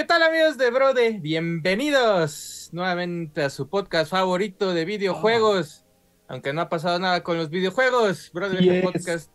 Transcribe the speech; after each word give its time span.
¿Qué 0.00 0.06
tal 0.06 0.22
amigos 0.22 0.56
de 0.56 0.70
Brode? 0.70 1.18
Bienvenidos 1.20 2.70
nuevamente 2.72 3.42
a 3.42 3.50
su 3.50 3.68
podcast 3.68 4.10
favorito 4.10 4.72
de 4.72 4.86
videojuegos. 4.86 5.84
Aunque 6.26 6.54
no 6.54 6.62
ha 6.62 6.70
pasado 6.70 6.98
nada 6.98 7.22
con 7.22 7.36
los 7.36 7.50
videojuegos, 7.50 8.30
Brode 8.32 8.62
Yes. 8.62 8.82
Podcast 8.82 9.30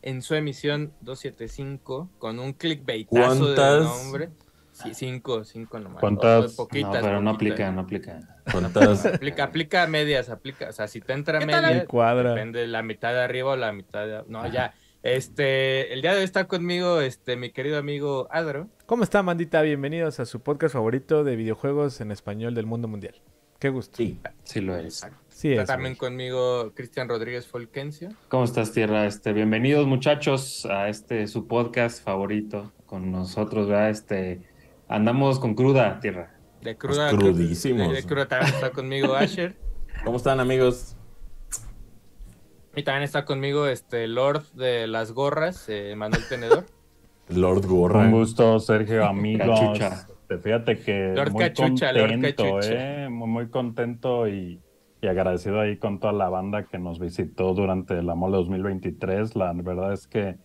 en 0.00 0.22
su 0.22 0.34
emisión 0.34 0.94
275 1.02 2.08
con 2.16 2.38
un 2.38 2.54
clickbaitazo 2.54 3.50
de 3.50 3.54
¿Cuántas? 3.56 3.84
nombre. 3.84 4.30
Sí, 4.72 4.94
cinco, 4.94 5.44
cinco 5.44 5.78
nomás. 5.80 6.00
¿Cuántas? 6.00 6.58
O- 6.58 6.64
poquitas, 6.64 6.94
no, 6.94 7.00
pero 7.02 7.20
no 7.20 7.32
poquitas. 7.32 7.52
aplica, 7.52 7.72
no 7.72 7.80
aplica. 7.82 8.20
¿Cuántas? 8.50 9.04
Aplica, 9.16 9.44
aplica 9.44 9.82
a 9.82 9.86
medias, 9.86 10.30
aplica. 10.30 10.70
O 10.70 10.72
sea, 10.72 10.88
si 10.88 11.02
te 11.02 11.12
entra 11.12 11.40
¿Qué 11.40 11.46
tal 11.46 11.62
media, 11.62 11.84
depende 12.22 12.60
de 12.60 12.68
la 12.68 12.82
mitad 12.82 13.12
de 13.12 13.20
arriba 13.20 13.50
o 13.52 13.56
la 13.56 13.70
mitad 13.72 14.06
de... 14.06 14.22
No, 14.28 14.50
ya. 14.50 14.72
Este, 15.06 15.92
el 15.92 16.02
día 16.02 16.14
de 16.14 16.18
hoy 16.18 16.24
está 16.24 16.48
conmigo, 16.48 17.00
este, 17.00 17.36
mi 17.36 17.50
querido 17.52 17.78
amigo 17.78 18.26
Adro. 18.28 18.68
¿Cómo 18.86 19.04
está, 19.04 19.22
mandita? 19.22 19.62
Bienvenidos 19.62 20.18
a 20.18 20.26
su 20.26 20.40
podcast 20.40 20.72
favorito 20.72 21.22
de 21.22 21.36
videojuegos 21.36 22.00
en 22.00 22.10
español 22.10 22.56
del 22.56 22.66
mundo 22.66 22.88
mundial. 22.88 23.14
Qué 23.60 23.68
gusto. 23.68 23.98
Sí. 23.98 24.18
Sí 24.42 24.60
lo 24.60 24.76
es. 24.76 25.06
Sí, 25.28 25.50
Está 25.50 25.62
es, 25.62 25.68
también 25.68 25.92
güey. 25.92 26.10
conmigo 26.10 26.72
Cristian 26.74 27.08
Rodríguez 27.08 27.46
Folkencio. 27.46 28.08
¿Cómo 28.28 28.42
estás, 28.42 28.72
Tierra? 28.72 29.06
Este, 29.06 29.32
bienvenidos, 29.32 29.86
muchachos, 29.86 30.66
a 30.66 30.88
este 30.88 31.28
su 31.28 31.46
podcast 31.46 32.02
favorito 32.02 32.72
con 32.86 33.12
nosotros, 33.12 33.68
¿verdad? 33.68 33.90
Este, 33.90 34.40
andamos 34.88 35.38
con 35.38 35.54
cruda, 35.54 36.00
Tierra. 36.00 36.34
De 36.62 36.76
cruda. 36.76 37.10
Pues 37.10 37.22
crudísimos. 37.22 37.90
De, 37.90 37.94
de 37.94 38.02
cruda 38.02 38.26
también 38.26 38.52
está 38.52 38.72
conmigo 38.72 39.14
Asher. 39.14 39.54
¿Cómo 40.04 40.16
están, 40.16 40.40
amigos? 40.40 40.95
Y 42.76 42.82
también 42.82 43.04
está 43.04 43.24
conmigo 43.24 43.66
este 43.66 44.06
Lord 44.06 44.52
de 44.52 44.86
las 44.86 45.12
gorras, 45.12 45.66
eh, 45.70 45.94
Manuel 45.96 46.22
Tenedor. 46.28 46.66
Lord 47.30 47.66
Gorra. 47.66 48.00
Un 48.00 48.12
gusto, 48.12 48.60
Sergio, 48.60 49.06
amigos. 49.06 49.58
Cachucha. 49.58 50.06
Este, 50.10 50.38
Fíjate 50.38 50.78
que 50.78 51.12
Lord 51.16 51.32
muy 51.32 51.44
Cachucha, 51.44 51.92
Lord 51.92 52.10
contento, 52.10 52.44
Cachucha. 52.44 53.04
¿eh? 53.04 53.08
Muy, 53.08 53.28
muy 53.28 53.48
contento 53.48 54.28
y, 54.28 54.60
y 55.00 55.06
agradecido 55.06 55.58
ahí 55.58 55.78
con 55.78 56.00
toda 56.00 56.12
la 56.12 56.28
banda 56.28 56.64
que 56.66 56.78
nos 56.78 56.98
visitó 56.98 57.54
durante 57.54 58.02
la 58.02 58.14
Mole 58.14 58.36
2023. 58.36 59.36
La 59.36 59.54
verdad 59.54 59.94
es 59.94 60.06
que 60.06 60.36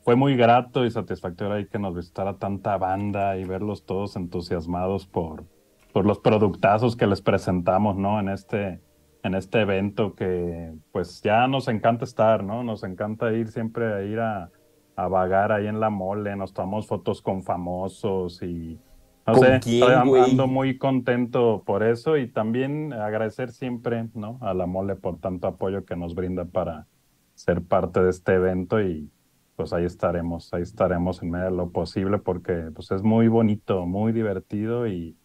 fue 0.00 0.16
muy 0.16 0.36
grato 0.36 0.84
y 0.84 0.90
satisfactorio 0.90 1.54
ahí 1.54 1.66
que 1.66 1.78
nos 1.78 1.94
visitara 1.94 2.38
tanta 2.38 2.76
banda 2.76 3.36
y 3.36 3.44
verlos 3.44 3.86
todos 3.86 4.16
entusiasmados 4.16 5.06
por, 5.06 5.44
por 5.92 6.04
los 6.04 6.18
productazos 6.18 6.96
que 6.96 7.06
les 7.06 7.22
presentamos, 7.22 7.96
¿no? 7.96 8.18
En 8.18 8.30
este, 8.30 8.80
en 9.22 9.34
este 9.34 9.60
evento 9.60 10.14
que 10.14 10.72
pues 10.92 11.20
ya 11.22 11.46
nos 11.48 11.68
encanta 11.68 12.04
estar, 12.04 12.44
¿no? 12.44 12.62
Nos 12.62 12.84
encanta 12.84 13.32
ir 13.32 13.48
siempre 13.48 13.92
a 13.92 14.02
ir 14.02 14.20
a, 14.20 14.50
a 14.96 15.08
vagar 15.08 15.52
ahí 15.52 15.66
en 15.66 15.80
la 15.80 15.90
mole, 15.90 16.36
nos 16.36 16.52
tomamos 16.52 16.86
fotos 16.86 17.22
con 17.22 17.42
famosos 17.42 18.42
y 18.42 18.78
no 19.26 19.34
¿Con 19.34 19.42
sé, 19.42 19.60
quién, 19.60 19.82
estoy 19.82 20.20
ando 20.20 20.46
muy 20.46 20.78
contento 20.78 21.62
por 21.66 21.82
eso 21.82 22.16
y 22.16 22.28
también 22.28 22.92
agradecer 22.92 23.50
siempre, 23.50 24.08
¿no? 24.14 24.38
A 24.40 24.54
la 24.54 24.66
mole 24.66 24.96
por 24.96 25.18
tanto 25.18 25.46
apoyo 25.46 25.84
que 25.84 25.96
nos 25.96 26.14
brinda 26.14 26.46
para 26.46 26.86
ser 27.34 27.62
parte 27.62 28.02
de 28.02 28.10
este 28.10 28.34
evento 28.34 28.80
y 28.80 29.10
pues 29.54 29.72
ahí 29.72 29.84
estaremos, 29.84 30.52
ahí 30.54 30.62
estaremos 30.62 31.22
en 31.22 31.30
medio 31.30 31.46
de 31.46 31.56
lo 31.56 31.70
posible 31.70 32.18
porque 32.18 32.70
pues 32.74 32.90
es 32.90 33.02
muy 33.02 33.28
bonito, 33.28 33.86
muy 33.86 34.12
divertido 34.12 34.86
y, 34.86 35.16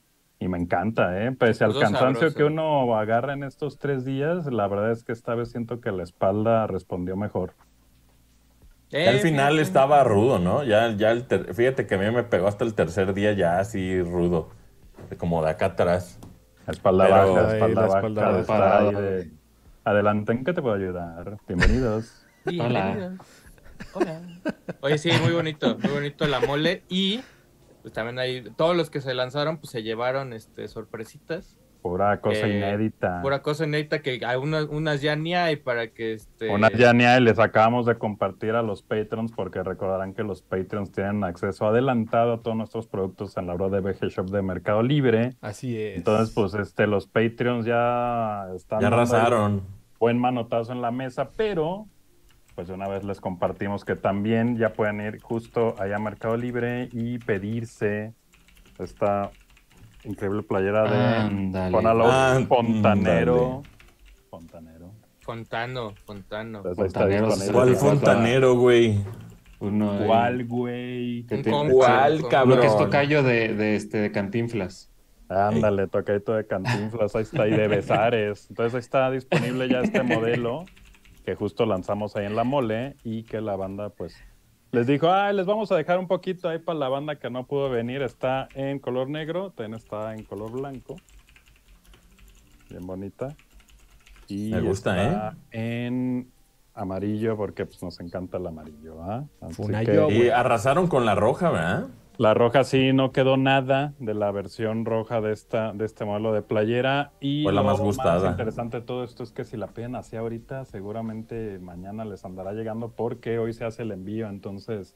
y 0.44 0.47
me 0.49 0.58
encanta, 0.58 1.23
¿eh? 1.25 1.31
Pese 1.31 1.63
al 1.63 1.72
cansancio 1.73 2.13
sabroso. 2.30 2.36
que 2.38 2.44
uno 2.44 2.97
agarra 2.97 3.33
en 3.33 3.44
estos 3.44 3.77
tres 3.80 4.03
días, 4.05 4.45
la 4.47 4.67
verdad 4.67 4.91
es 4.91 5.03
que 5.03 5.11
esta 5.13 5.35
vez 5.35 5.52
siento 5.52 5.80
que 5.80 5.91
la 5.91 6.03
espalda 6.03 6.67
respondió 6.67 7.16
mejor. 7.16 7.53
Ya 8.89 9.09
al 9.09 9.16
Eh, 9.16 9.19
final 9.19 9.53
fíjate. 9.53 9.61
estaba 9.61 10.03
rudo, 10.03 10.39
¿no? 10.39 10.63
Ya, 10.63 10.91
ya 10.95 11.11
el 11.11 11.25
ter- 11.25 11.53
Fíjate 11.55 11.88
que 11.88 11.95
a 11.95 11.97
mí 11.97 12.11
me 12.11 12.23
pegó 12.23 12.47
hasta 12.47 12.63
el 12.66 12.73
tercer 12.75 13.13
día 13.13 13.31
ya 13.33 13.59
así 13.59 14.02
rudo. 14.02 14.50
Como 15.17 15.44
de 15.44 15.50
acá 15.52 15.67
atrás. 15.67 16.19
Espalda 16.67 17.05
Pero- 17.05 17.33
baja, 17.33 17.53
espalda 17.53 17.81
baja, 17.81 17.95
espalda 17.97 18.31
de 18.31 18.44
baja. 18.44 18.78
ahí 18.80 18.94
de- 18.95 19.31
Adelante, 19.85 20.31
¿en 20.31 20.44
qué 20.45 20.53
te 20.53 20.61
puedo 20.61 20.75
ayudar? 20.75 21.38
Bienvenidos. 21.47 22.25
Bienvenidos. 22.46 23.13
Hola. 23.94 24.22
Oye, 24.81 24.97
sí, 24.97 25.09
muy 25.23 25.34
bonito, 25.34 25.78
muy 25.79 25.91
bonito 25.91 26.25
la 26.28 26.40
mole. 26.40 26.84
Y 26.88 27.22
pues 27.83 27.94
también 27.94 28.17
hay, 28.17 28.41
todos 28.57 28.75
los 28.75 28.89
que 28.89 28.99
se 29.01 29.13
lanzaron, 29.13 29.57
pues 29.57 29.69
se 29.69 29.83
llevaron 29.83 30.33
este 30.33 30.67
sorpresitas. 30.67 31.59
Pura 31.83 32.21
cosa 32.21 32.47
Eh, 32.47 32.57
inédita. 32.57 33.21
Pura 33.21 33.41
cosa 33.41 33.66
inédita 33.66 34.01
que 34.01 34.21
hay 34.25 34.38
unas, 34.38 34.67
unas 34.69 35.01
ya 35.01 35.17
ni 35.17 35.35
hay 35.35 35.57
para 35.57 35.89
que 35.89 36.13
este. 36.13 36.49
Una 36.49 36.72
ya 36.72 36.93
ni 36.93 37.03
hay, 37.03 37.19
les 37.19 37.39
acabamos 37.39 37.85
de 37.85 37.97
compartir 37.97 38.51
a 38.55 38.61
los 38.61 38.81
Patrons 38.83 39.33
porque 39.33 39.61
recordarán 39.61 40.13
que 40.13 40.23
los 40.23 40.41
Patrons 40.41 40.93
tienen 40.93 41.25
acceso 41.25 41.67
adelantado 41.67 42.31
a 42.35 42.41
todos 42.41 42.55
nuestros 42.55 42.88
productos 42.88 43.35
en 43.35 43.47
la 43.47 43.55
hora 43.55 43.67
de 43.67 43.81
BG 43.81 44.07
Shop 44.07 44.29
de 44.29 44.41
Mercado 44.41 44.81
Libre. 44.81 45.33
Así 45.41 45.77
es. 45.77 45.97
Entonces, 45.97 46.33
pues 46.33 46.53
este, 46.53 46.88
los 46.88 47.05
Patreons 47.05 47.66
ya 47.66 48.45
están 48.55 48.79
Ya 48.79 48.88
arrasaron. 48.88 49.63
buen 49.99 50.17
manotazo 50.17 50.72
en 50.72 50.81
la 50.81 50.91
mesa, 50.91 51.31
pero 51.35 51.88
pues 52.56 52.68
de 52.68 52.74
una 52.74 52.88
vez 52.88 53.03
les 53.03 53.19
compartimos 53.19 53.84
que 53.84 53.96
también 53.96 54.58
ya 54.58 54.74
pueden 54.74 55.02
ir 55.02 55.22
justo 55.22 55.75
allá 55.80 55.96
a 55.96 56.00
Mercado 56.00 56.38
Libre 56.38 56.90
y 56.91 57.18
pedirse 57.19 58.14
esta 58.80 59.31
increíble 60.03 60.44
playera 60.44 60.84
de. 60.84 61.72
Ponalo 61.72 62.12
Ándale. 62.12 62.46
Fontanero. 62.46 63.64
Fontanero. 64.30 64.91
Fontano, 65.22 65.94
Fontano. 66.06 66.58
Entonces, 66.58 66.80
ahí 66.80 66.88
está 66.88 67.00
Fontanero, 67.00 67.28
disponible. 67.28 67.53
¿Cuál 67.53 67.75
fontanero, 67.75 68.56
güey? 68.56 69.00
Uno 69.59 70.00
¿Cuál, 70.06 70.46
güey? 70.46 71.25
¿Cuál, 71.72 72.28
cabrón? 72.28 72.52
uno 72.52 72.62
que 72.62 72.68
es 72.68 72.78
tocayo 72.78 73.24
de, 73.24 73.53
de, 73.53 73.75
este, 73.78 74.00
de 74.00 74.12
Cantinflas. 74.12 74.91
Ándale, 75.30 75.88
tocadito 75.88 76.34
de 76.34 76.46
cantinflas, 76.46 77.16
ahí 77.16 77.24
está, 77.24 77.47
y 77.47 77.52
de 77.52 77.68
besares. 77.68 78.47
Entonces 78.50 78.74
ahí 78.74 78.80
está 78.81 79.09
disponible 79.09 79.70
ya 79.70 79.80
este 79.80 80.03
modelo 80.03 80.66
que 81.25 81.35
justo 81.35 81.66
lanzamos 81.66 82.16
ahí 82.16 82.25
en 82.25 82.35
la 82.35 82.44
mole 82.44 82.95
y 83.03 83.23
que 83.23 83.41
la 83.41 83.56
banda 83.56 83.89
pues 83.89 84.16
les 84.72 84.88
dijo, 84.88 85.11
ay, 85.11 85.35
les 85.35 85.45
vamos 85.45 85.72
a 85.72 85.75
dejar 85.78 86.00
un 86.00 86.07
poquito 86.07 86.50
ahí 86.50 86.57
para 86.59 86.79
la 86.79 86.89
banda 86.89 87.17
que 87.19 87.29
no 87.29 87.45
pudo 87.45 87.69
venir. 87.69 88.01
Está 88.01 88.47
en 88.56 88.79
color 88.79 89.07
negro, 89.09 89.51
también 89.51 89.75
está 89.75 90.13
en 90.16 90.23
color 90.23 90.51
blanco. 90.51 90.95
Bien 92.69 92.85
bonita. 92.85 93.35
Y 94.28 94.50
Me 94.51 94.61
gusta, 94.61 95.01
está 95.03 95.35
en 95.51 96.31
amarillo 96.73 97.38
porque 97.38 97.66
pues 97.66 97.84
nos 97.84 98.00
encanta 98.00 98.38
el 98.38 98.47
amarillo, 98.47 99.03
¿ah? 99.03 99.25
Que- 99.85 99.91
Y 100.11 100.29
arrasaron 100.29 100.88
con 100.88 101.05
la 101.05 101.13
roja, 101.13 101.51
¿verdad? 101.51 101.88
La 102.18 102.34
roja 102.34 102.63
sí 102.63 102.94
no 102.94 103.12
quedó 103.12 103.38
nada 103.38 103.94
de 104.00 104.13
la 104.13 104.31
versión 104.31 104.85
roja 104.85 105.19
de 105.22 105.34
esta 105.34 105.74
de 105.74 105.85
este 105.85 106.06
modelo 106.06 106.31
de 106.34 106.41
playera. 106.41 107.12
Y 107.19 107.44
Fue 107.44 107.53
la 107.53 107.62
lo 107.62 107.68
más 107.68 107.79
gustada. 107.79 108.29
interesante 108.29 108.79
de 108.79 108.85
todo 108.85 109.03
esto 109.03 109.24
es 109.24 109.31
que 109.31 109.44
si 109.44 109.57
la 109.57 109.68
piden 109.68 109.96
así 109.96 110.16
ahorita 110.16 110.66
seguramente 110.66 111.59
mañana 111.59 112.06
les 112.06 112.23
andará 112.25 112.53
llegando 112.53 112.90
porque 112.90 113.40
hoy 113.40 113.53
se 113.53 113.66
hace 113.66 113.84
el 113.84 113.91
envío. 113.91 114.28
Entonces 114.28 114.96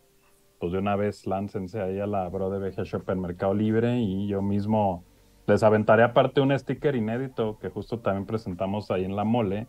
pues 0.59 0.71
de 0.71 0.79
una 0.79 0.95
vez 0.95 1.27
láncense 1.27 1.81
ahí 1.81 1.99
a 1.99 2.07
la 2.07 2.27
Bro 2.29 2.49
de 2.49 2.59
VG 2.59 2.83
Shop 2.83 3.09
en 3.09 3.21
Mercado 3.21 3.53
Libre 3.53 3.99
y 3.99 4.27
yo 4.27 4.41
mismo 4.41 5.03
les 5.45 5.63
aventaré 5.63 6.03
aparte 6.03 6.41
un 6.41 6.57
sticker 6.57 6.95
inédito 6.95 7.57
que 7.59 7.69
justo 7.69 7.99
también 7.99 8.25
presentamos 8.25 8.91
ahí 8.91 9.05
en 9.05 9.15
la 9.15 9.23
mole. 9.23 9.67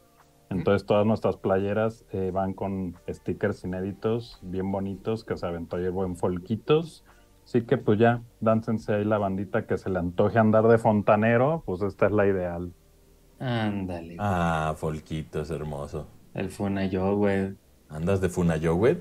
Entonces 0.51 0.87
todas 0.87 1.07
nuestras 1.07 1.37
playeras 1.37 2.07
eh, 2.11 2.31
van 2.33 2.55
con 2.55 2.97
stickers 3.09 3.65
inéditos 3.65 4.39
bien 4.43 4.73
bonitos 4.73 5.25
que 5.25 5.37
se 5.37 5.47
aventó 5.47 5.77
ayer 5.77 5.91
buen 5.91 6.17
Folquitos 6.17 7.05
Así 7.49 7.63
que 7.63 7.79
pues 7.79 7.99
ya, 7.99 8.21
dáncense 8.41 8.93
ahí 8.93 9.05
la 9.07 9.17
bandita 9.17 9.67
que 9.67 9.79
se 9.79 9.89
le 9.89 9.99
antoje 9.99 10.39
andar 10.39 10.69
de 10.69 10.77
fontanero, 10.77 11.63
pues 11.65 11.81
esta 11.81 12.05
es 12.05 12.13
la 12.13 12.27
ideal. 12.27 12.75
Ándale. 13.39 14.17
Ah, 14.19 14.75
Folquito, 14.77 15.41
es 15.41 15.51
hermoso. 15.51 16.07
El 16.35 16.51
Funayo, 16.51 17.17
güey. 17.17 17.55
¿Andas 17.89 18.21
de 18.21 18.29
Funayo, 18.29 18.75
güey? 18.75 18.99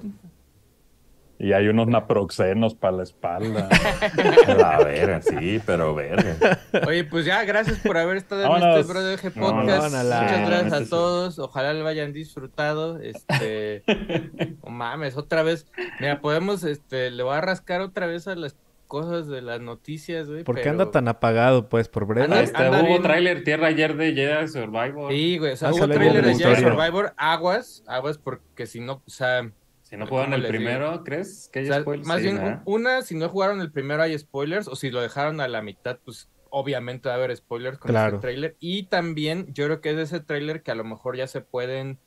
Y 1.39 1.53
hay 1.53 1.67
unos 1.67 1.87
naproxenos 1.87 2.73
para 2.73 2.97
la 2.97 3.03
espalda. 3.03 3.69
La 4.47 4.79
verga, 4.83 5.21
sí, 5.21 5.61
pero 5.65 5.93
verga. 5.93 6.59
Oye, 6.87 7.03
pues 7.03 7.25
ya, 7.25 7.43
gracias 7.45 7.77
por 7.79 7.95
haber 7.97 8.17
estado 8.17 8.41
en 8.43 8.49
Vámonos. 8.49 8.79
este 8.79 8.91
Brother 8.91 9.19
G 9.19 9.31
Vámonos. 9.35 9.61
Podcast. 9.75 9.93
Vámonos. 9.93 10.21
Muchas 10.23 10.49
gracias 10.49 10.73
a 10.73 10.89
todos. 10.89 11.39
Ojalá 11.39 11.73
lo 11.73 11.87
hayan 11.87 12.11
disfrutado. 12.11 12.99
Este, 12.99 13.83
no 14.65 14.71
mames, 14.71 15.15
otra 15.15 15.43
vez. 15.43 15.67
Mira, 15.99 16.21
podemos, 16.21 16.63
este, 16.63 17.11
le 17.11 17.21
voy 17.23 17.35
a 17.35 17.41
rascar 17.41 17.81
otra 17.81 18.07
vez 18.07 18.27
a 18.27 18.35
las 18.35 18.55
cosas 18.87 19.27
de 19.27 19.41
las 19.43 19.59
noticias, 19.61 20.27
güey. 20.29 20.43
¿Por 20.43 20.55
qué 20.55 20.61
pero- 20.61 20.71
anda 20.71 20.91
tan 20.91 21.07
apagado, 21.07 21.69
pues? 21.69 21.87
¿Por 21.87 22.07
breve? 22.07 22.23
Anda- 22.25 22.41
Este, 22.41 22.57
anda 22.63 22.79
hubo 22.79 22.87
bien. 22.87 23.03
tráiler 23.03 23.43
tierra 23.43 23.67
ayer 23.67 23.95
de 23.95 24.13
Jedi 24.13 24.47
Survivor. 24.47 25.11
Sí, 25.11 25.37
güey, 25.37 25.51
o 25.51 25.55
sea, 25.57 25.67
Ah, 25.67 25.71
hubo 25.71 25.79
sale 25.81 25.93
trailer 25.95 26.25
de 26.25 26.35
Jedi. 26.35 26.55
Survivor, 26.63 27.13
aguas, 27.17 27.83
aguas, 27.85 28.17
porque 28.17 28.65
si 28.65 28.79
no, 28.79 28.93
o 29.05 29.09
sea, 29.09 29.51
Si 29.89 29.95
no 29.95 30.05
jugaron 30.05 30.31
¿Cómo 30.31 30.35
el 30.35 30.41
digo? 30.51 30.51
primero, 30.51 31.03
¿crees? 31.05 31.49
Que 31.53 31.59
o 31.59 31.61
hay 31.61 31.67
sea, 31.67 31.81
spoilers? 31.81 32.07
más 32.07 32.17
Sí, 32.17 32.23
bien, 32.23 32.61
una, 32.65 33.01
si 33.03 33.15
no 33.15 33.29
jugaron 33.29 33.61
el 33.61 33.71
primero 33.71 34.03
hay 34.03 34.17
spoilers, 34.19 34.67
o 34.67 34.75
si 34.75 34.89
lo 34.91 35.01
dejaron 35.01 35.39
a 35.39 35.47
la 35.47 35.61
mitad, 35.61 35.99
pues 36.03 36.29
obviamente 36.49 37.07
va 37.07 37.15
a 37.15 37.17
haber 37.17 37.35
spoilers 37.35 37.77
con 37.77 37.89
Claro. 37.91 38.17
ese 38.17 38.21
trailer. 38.21 38.57
Y 38.59 38.83
también, 38.83 39.53
yo 39.53 39.65
creo 39.65 39.79
que 39.81 39.91
es 39.91 39.95
de 39.95 40.03
ese 40.03 40.19
trailer 40.19 40.61
que 40.61 40.71
a 40.71 40.75
lo 40.75 40.83
mejor 40.83 41.15
ya 41.15 41.27
se 41.27 41.39
pueden 41.41 41.99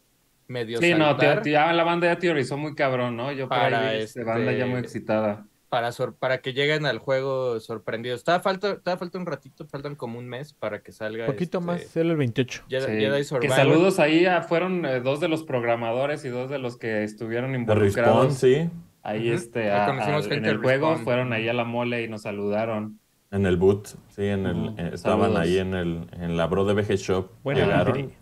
medio 0.46 0.78
Sí, 0.78 0.92
no, 0.94 1.16
ya 1.44 1.72
la 1.72 1.84
banda 1.84 2.06
ya 2.12 2.18
teorizó 2.18 2.56
muy 2.58 2.74
cabrón, 2.74 3.16
¿no? 3.16 3.32
Yo 3.32 3.48
por 3.48 3.56
Para 3.56 3.88
ahí 3.90 4.02
este, 4.02 4.24
banda 4.24 4.52
ya 4.52 4.58
este- 4.58 4.66
muy 4.66 4.80
excitada. 4.80 5.46
Para, 5.70 5.92
sor- 5.92 6.16
para 6.16 6.38
que 6.42 6.52
lleguen 6.52 6.84
al 6.84 6.98
juego 6.98 7.58
sorprendidos. 7.60 8.24
Todavía 8.24 8.42
falta, 8.42 8.78
todavía 8.80 8.98
falta 8.98 9.18
un 9.18 9.24
ratito, 9.26 9.66
faltan 9.66 9.94
como 9.94 10.18
un 10.18 10.28
mes 10.28 10.52
para 10.52 10.82
que 10.82 10.92
salga. 10.92 11.24
Un 11.26 11.32
poquito 11.32 11.58
este, 11.58 11.66
más, 11.66 11.96
era 11.96 12.10
el 12.10 12.16
28. 12.16 12.64
Jedi, 12.68 12.84
Sí. 12.86 12.92
Jedi 13.00 13.40
Que 13.40 13.48
saludos 13.48 13.98
ahí 14.00 14.26
a- 14.26 14.42
fueron 14.42 14.84
eh, 14.84 15.00
dos 15.00 15.20
de 15.20 15.28
los 15.28 15.44
programadores 15.44 16.24
y 16.24 16.28
dos 16.28 16.50
de 16.50 16.58
los 16.58 16.76
que 16.76 17.04
estuvieron 17.04 17.54
involucrados. 17.54 18.26
Respawn, 18.26 18.32
sí. 18.32 18.68
Ahí 19.02 19.28
Ujú. 19.28 19.36
este, 19.36 19.62
Ahí 19.62 19.68
a- 19.70 19.86
a- 19.86 20.20
en 20.34 20.44
el 20.44 20.58
juego, 20.58 20.96
fueron 20.98 21.32
ahí 21.32 21.48
a 21.48 21.54
la 21.54 21.64
mole 21.64 22.02
y 22.02 22.08
nos 22.08 22.22
saludaron. 22.22 22.98
En 23.30 23.46
el 23.46 23.56
boot, 23.56 23.86
sí, 24.08 24.26
en 24.26 24.44
el, 24.44 24.56
Ujú, 24.56 24.74
eh, 24.76 24.90
estaban 24.92 25.20
saludos. 25.32 25.40
ahí 25.40 25.58
en 25.58 25.74
el 25.74 26.06
en 26.20 26.36
la 26.36 26.46
Bro 26.48 26.64
de 26.64 26.74
VG 26.74 26.96
Shop. 26.96 27.30
Buena 27.44 27.60
llegaron. 27.60 28.12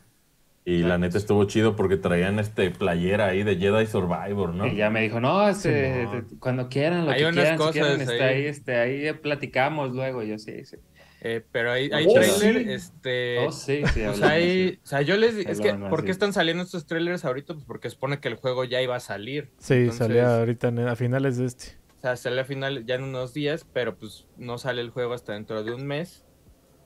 Y 0.71 0.83
la 0.83 0.99
neta 0.99 1.17
estuvo 1.17 1.45
chido 1.45 1.77
porque 1.77 1.97
traían 1.97 2.39
este 2.39 2.71
playera 2.71 3.27
ahí 3.29 3.43
de 3.43 3.57
Jedi 3.57 3.87
Survivor, 3.87 4.53
¿no? 4.55 4.67
Y 4.67 4.77
ya 4.77 4.91
me 4.91 5.01
dijo, 5.03 5.19
no, 5.21 5.49
este, 5.49 6.07
cuando 6.41 6.69
quieran, 6.69 7.07
lo 7.07 7.13
Hay 7.13 7.25
que 7.25 7.31
quieran, 7.31 7.53
si 7.55 7.57
cosas 7.59 7.73
quieren, 7.73 8.01
este, 8.03 8.23
ahí. 8.23 8.35
ahí, 8.35 8.45
este, 8.47 8.77
ahí 8.77 9.13
platicamos 9.15 9.93
luego. 9.95 10.23
Yo 10.23 10.39
sí, 10.39 10.65
sí. 10.67 10.77
Eh, 11.21 11.43
pero 11.51 11.73
hay, 11.73 11.91
hay 11.93 12.07
Oh, 12.09 12.13
trailer, 12.15 12.65
sí. 12.65 12.71
este. 12.73 13.39
Oh, 13.47 13.51
sí, 13.51 13.77
sí, 13.77 13.83
pues 13.83 13.97
hablamos, 13.97 14.23
hay, 14.23 14.69
sí. 14.75 14.81
o 14.85 14.87
sea, 14.87 15.01
yo 15.03 15.17
les 15.17 15.35
es 15.37 15.61
que, 15.61 15.75
¿por 15.75 16.05
qué 16.05 16.11
están 16.13 16.33
saliendo 16.33 16.63
estos 16.63 16.87
trailers 16.87 17.25
ahorita? 17.25 17.55
Pues 17.55 17.65
porque 17.67 17.91
supone 17.91 18.21
que 18.21 18.29
el 18.29 18.37
juego 18.37 18.65
ya 18.65 18.81
iba 18.83 18.95
a 18.95 19.01
salir. 19.01 19.49
Sí, 19.59 19.75
Entonces, 19.75 19.99
salía 19.99 20.39
ahorita 20.39 20.69
en- 20.69 20.87
a 20.87 20.95
finales 20.97 21.39
de 21.39 21.47
este. 21.47 21.65
O 21.99 22.01
sea, 22.03 22.15
sale 22.15 22.41
a 22.41 22.45
final 22.45 22.85
ya 22.87 22.95
en 22.95 23.03
unos 23.03 23.35
días, 23.35 23.67
pero 23.73 23.97
pues 23.97 24.27
no 24.37 24.59
sale 24.59 24.81
el 24.83 24.91
juego 24.91 25.15
hasta 25.15 25.33
dentro 25.33 25.65
de 25.65 25.73
un 25.73 25.87
mes. 25.87 26.25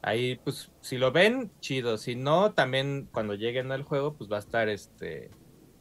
Ahí, 0.03 0.39
pues, 0.43 0.71
si 0.81 0.99
lo 0.99 1.13
ven, 1.13 1.51
chido. 1.61 1.97
Si 1.97 2.17
no, 2.17 2.53
también 2.53 3.09
cuando 3.13 3.35
lleguen 3.35 3.71
al 3.73 3.83
juego, 3.85 4.15
pues 4.17 4.31
va 4.31 4.37
a 4.37 4.41
estar 4.41 4.69
este. 4.69 5.31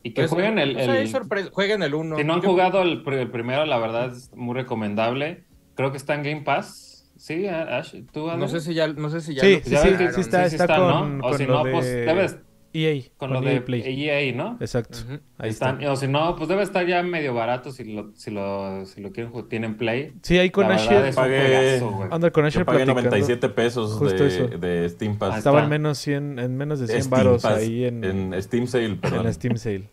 Y 0.04 0.14
que 0.14 0.22
pues, 0.24 0.32
jueguen 0.32 0.60
el... 0.60 0.74
pues, 0.74 0.88
hay 0.88 1.02
el- 1.02 1.08
sorpresa- 1.10 1.50
Jueguen 1.52 1.82
el 1.84 1.94
1. 1.96 2.18
Si 2.18 2.24
no 2.24 2.34
han 2.36 2.42
jugado 2.42 2.82
el, 2.84 3.04
pr- 3.04 3.20
el 3.20 3.32
primero, 3.32 3.66
la 3.66 3.78
verdad 3.80 4.12
es 4.12 4.32
muy 4.36 4.56
recomendable. 4.56 5.46
Creo 5.76 5.92
que 5.92 5.98
está 5.98 6.14
en 6.16 6.24
Game 6.24 6.42
Pass. 6.42 7.12
Sí, 7.18 7.46
Ash, 7.48 7.96
tú, 8.12 8.26
No 8.26 8.32
Adrián? 8.32 8.50
sé 8.50 8.62
si 8.62 8.74
ya, 8.74 8.88
no 8.88 9.10
sé 9.12 9.22
si 9.22 9.36
ya 9.36 9.42
Sí, 9.44 9.58
lo 9.58 9.64
sí, 9.64 9.70
Ya 9.70 9.78
sí, 9.82 9.90
ves 9.90 9.98
que 9.98 10.06
quitaron. 10.08 10.14
sí 10.16 10.22
está, 10.22 10.50
sí 10.50 10.56
está 10.56 10.64
está, 10.66 10.78
con, 10.78 11.18
¿no? 11.20 11.28
O 11.28 11.34
si 11.36 11.46
no, 11.46 11.64
de 11.64 11.72
pues, 11.72 11.86
debes- 11.86 12.40
EA, 12.74 13.02
Con 13.18 13.30
con 13.32 13.42
lo 13.44 13.48
EA 13.50 13.54
de 13.56 13.62
Play. 13.62 13.84
EA, 13.86 14.34
¿no? 14.36 14.58
Exacto. 14.60 14.98
Ahí 15.38 15.50
Están- 15.50 15.80
está. 15.80 15.92
O 15.92 15.96
si 15.96 16.08
no, 16.08 16.36
pues 16.36 16.48
debe 16.50 16.64
estar 16.64 16.86
ya 16.88 17.04
medio 17.04 17.34
barato 17.34 17.72
si 17.72 17.84
lo, 17.84 18.12
si 18.16 18.32
lo, 18.32 18.86
si 18.86 19.02
lo 19.02 19.12
quieren, 19.12 19.32
tienen 19.50 19.78
Play. 19.78 20.14
Sí, 20.22 20.38
ahí 20.38 20.50
con 20.50 20.72
Asher, 20.72 21.14
Pagué- 21.14 21.80
anda 22.12 22.32
con 22.32 22.46
Asher 22.46 22.66
pagué 22.66 22.86
platicando. 22.86 23.10
97 23.10 23.50
pesos 23.50 23.94
Justo 23.94 24.26
eso. 24.26 24.48
de, 24.48 24.58
de 24.82 24.90
Steam 24.90 25.18
Pass. 25.18 25.38
Estaba 25.38 25.64
en 25.64 25.70
menos 25.70 25.98
100, 25.98 26.40
en 26.40 26.58
menos 26.58 26.80
de 26.80 26.88
100 26.88 27.04
Steam 27.04 27.10
varos 27.12 27.42
Pass, 27.42 27.58
ahí 27.60 27.86
en, 27.86 28.04
en, 28.04 28.34
en 28.34 28.44
Steam 28.44 28.68
Sale, 28.68 28.96
perdón. 28.96 29.24
la 29.26 29.34
Steam 29.34 29.58
Sale. 29.58 29.90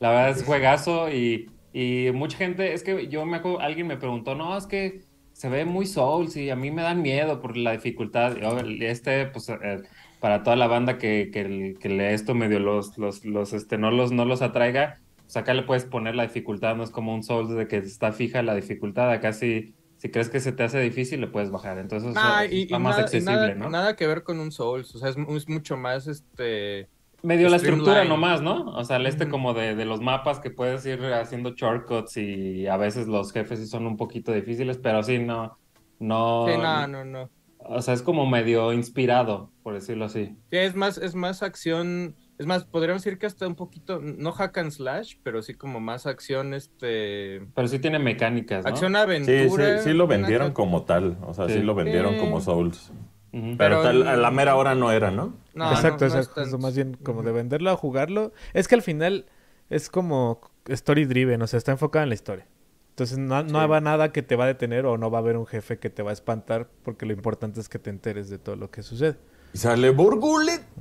La 0.00 0.10
verdad 0.10 0.30
es 0.30 0.44
juegazo 0.44 1.10
y, 1.10 1.50
y 1.72 2.08
mucha 2.12 2.36
gente, 2.38 2.72
es 2.72 2.82
que 2.82 3.08
yo 3.08 3.24
me 3.26 3.36
acuerdo, 3.36 3.60
alguien 3.60 3.86
me 3.86 3.96
preguntó, 3.96 4.34
no, 4.34 4.56
es 4.56 4.66
que 4.66 5.02
se 5.32 5.48
ve 5.48 5.64
muy 5.64 5.86
Souls 5.86 6.36
y 6.36 6.50
a 6.50 6.56
mí 6.56 6.70
me 6.70 6.82
dan 6.82 7.00
miedo 7.02 7.40
por 7.40 7.56
la 7.56 7.72
dificultad. 7.72 8.36
Yo, 8.36 8.58
este, 8.80 9.26
pues, 9.26 9.48
eh, 9.48 9.82
para 10.20 10.42
toda 10.42 10.56
la 10.56 10.66
banda 10.68 10.98
que, 10.98 11.30
que, 11.32 11.74
que 11.80 12.14
esto 12.14 12.34
medio 12.34 12.60
los, 12.60 12.96
los, 12.98 13.24
los, 13.24 13.52
este, 13.52 13.78
no 13.78 13.90
los, 13.90 14.12
no 14.12 14.24
los 14.24 14.42
atraiga, 14.42 15.00
pues 15.22 15.36
acá 15.36 15.54
le 15.54 15.62
puedes 15.62 15.84
poner 15.84 16.14
la 16.14 16.24
dificultad, 16.24 16.76
no 16.76 16.82
es 16.84 16.90
como 16.90 17.14
un 17.14 17.22
Souls 17.22 17.50
de 17.50 17.66
que 17.66 17.78
está 17.78 18.12
fija 18.12 18.42
la 18.42 18.54
dificultad, 18.54 19.10
acá 19.10 19.32
sí, 19.32 19.74
si 19.96 20.10
crees 20.10 20.28
que 20.30 20.40
se 20.40 20.52
te 20.52 20.62
hace 20.62 20.80
difícil, 20.80 21.20
le 21.20 21.26
puedes 21.26 21.50
bajar. 21.50 21.78
Entonces, 21.78 22.14
Nah, 22.14 22.44
eso 22.44 22.54
y, 22.54 22.62
está 22.62 22.76
y 22.76 22.78
más 22.78 22.92
nada, 22.92 23.02
accesible, 23.02 23.34
nada- 23.34 23.54
¿no? 23.54 23.70
nada 23.70 23.96
que 23.96 24.06
ver 24.06 24.22
con 24.22 24.40
un 24.40 24.50
Souls. 24.52 24.94
O 24.94 24.98
sea, 24.98 25.08
es, 25.10 25.16
mu- 25.16 25.36
es 25.36 25.48
mucho 25.48 25.76
más 25.76 26.06
este. 26.06 26.88
Medio 27.22 27.50
la 27.50 27.56
estructura 27.56 28.04
nomás, 28.04 28.40
¿no? 28.40 28.64
O 28.74 28.82
sea, 28.84 28.96
el 28.96 29.04
este 29.06 29.28
como 29.28 29.52
de, 29.52 29.74
de 29.74 29.84
los 29.84 30.00
mapas 30.00 30.40
que 30.40 30.50
puedes 30.50 30.86
ir 30.86 31.04
haciendo 31.12 31.50
shortcuts 31.50 32.16
y 32.16 32.66
a 32.66 32.78
veces 32.78 33.08
los 33.08 33.30
jefes 33.32 33.58
sí 33.58 33.66
son 33.66 33.86
un 33.86 33.98
poquito 33.98 34.32
difíciles, 34.32 34.78
pero 34.78 35.02
sí, 35.02 35.18
no, 35.18 35.58
no, 35.98 36.46
Sí, 36.48 36.56
no, 36.56 36.86
no, 36.86 37.04
no. 37.04 37.30
O 37.64 37.82
sea, 37.82 37.94
es 37.94 38.02
como 38.02 38.26
medio 38.26 38.72
inspirado, 38.72 39.50
por 39.62 39.74
decirlo 39.74 40.04
así. 40.06 40.36
Sí, 40.50 40.56
es 40.58 40.74
más, 40.74 40.98
es 40.98 41.14
más 41.14 41.42
acción. 41.42 42.16
Es 42.38 42.46
más, 42.46 42.64
podríamos 42.64 43.04
decir 43.04 43.18
que 43.18 43.26
hasta 43.26 43.46
un 43.46 43.54
poquito, 43.54 44.00
no 44.00 44.32
hack 44.32 44.56
and 44.58 44.70
slash, 44.70 45.16
pero 45.22 45.42
sí 45.42 45.52
como 45.54 45.78
más 45.78 46.06
acción, 46.06 46.54
este. 46.54 47.42
Pero 47.54 47.68
sí 47.68 47.78
tiene 47.78 47.98
mecánicas, 47.98 48.64
¿no? 48.64 48.70
Acción 48.70 48.92
Sí, 48.92 48.98
aventura. 48.98 49.78
sí, 49.78 49.84
sí 49.90 49.92
lo 49.94 50.04
una 50.06 50.16
vendieron 50.16 50.52
como 50.52 50.84
tal. 50.84 51.18
O 51.26 51.34
sea, 51.34 51.46
sí, 51.48 51.54
Sí. 51.54 51.62
lo 51.62 51.74
vendieron 51.74 52.14
Sí. 52.14 52.20
como 52.20 52.40
Souls. 52.40 52.92
Pero, 53.32 53.56
Pero 53.58 53.82
tal- 53.82 54.08
a 54.08 54.16
la 54.16 54.30
mera 54.32 54.56
hora 54.56 54.74
no 54.74 54.90
era, 54.90 55.10
¿no? 55.12 55.36
No, 55.54 55.70
exacto, 55.70 56.06
no, 56.08 56.14
no 56.14 56.20
es 56.20 56.26
exacto. 56.28 56.50
tan- 56.50 56.60
Más 56.60 56.74
bien 56.74 56.96
como 57.02 57.22
de 57.22 57.30
venderlo 57.30 57.70
a 57.70 57.76
jugarlo. 57.76 58.32
Es 58.54 58.66
que 58.66 58.74
al 58.74 58.82
final 58.82 59.26
es 59.68 59.88
como 59.90 60.40
story 60.66 61.04
driven, 61.04 61.40
o 61.42 61.46
sea, 61.46 61.58
está 61.58 61.70
enfocado 61.72 62.02
en 62.04 62.08
la 62.08 62.14
historia. 62.14 62.46
Entonces 62.90 63.18
no, 63.18 63.42
no 63.42 63.62
Sí. 63.62 63.66
va 63.68 63.80
nada 63.80 64.12
que 64.12 64.22
te 64.22 64.36
va 64.36 64.44
a 64.44 64.46
detener 64.48 64.84
o 64.86 64.98
no 64.98 65.10
va 65.10 65.18
a 65.18 65.20
haber 65.22 65.36
un 65.36 65.46
jefe 65.46 65.78
que 65.78 65.88
te 65.90 66.02
va 66.02 66.10
a 66.10 66.12
espantar 66.12 66.68
porque 66.82 67.06
lo 67.06 67.12
importante 67.12 67.60
es 67.60 67.68
que 67.68 67.78
te 67.78 67.88
enteres 67.90 68.28
de 68.28 68.38
todo 68.38 68.56
lo 68.56 68.70
que 68.70 68.82
sucede. 68.82 69.16
Y 69.54 69.58
sale 69.58 69.90
Burgulet. 69.90 70.60
Ah, 70.60 70.80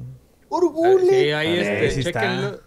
Burgulet. 0.49 1.09
Sí, 1.09 1.31
ahí 1.31 1.57
este, 1.59 1.91
sí 1.91 1.99
está. 2.01 2.57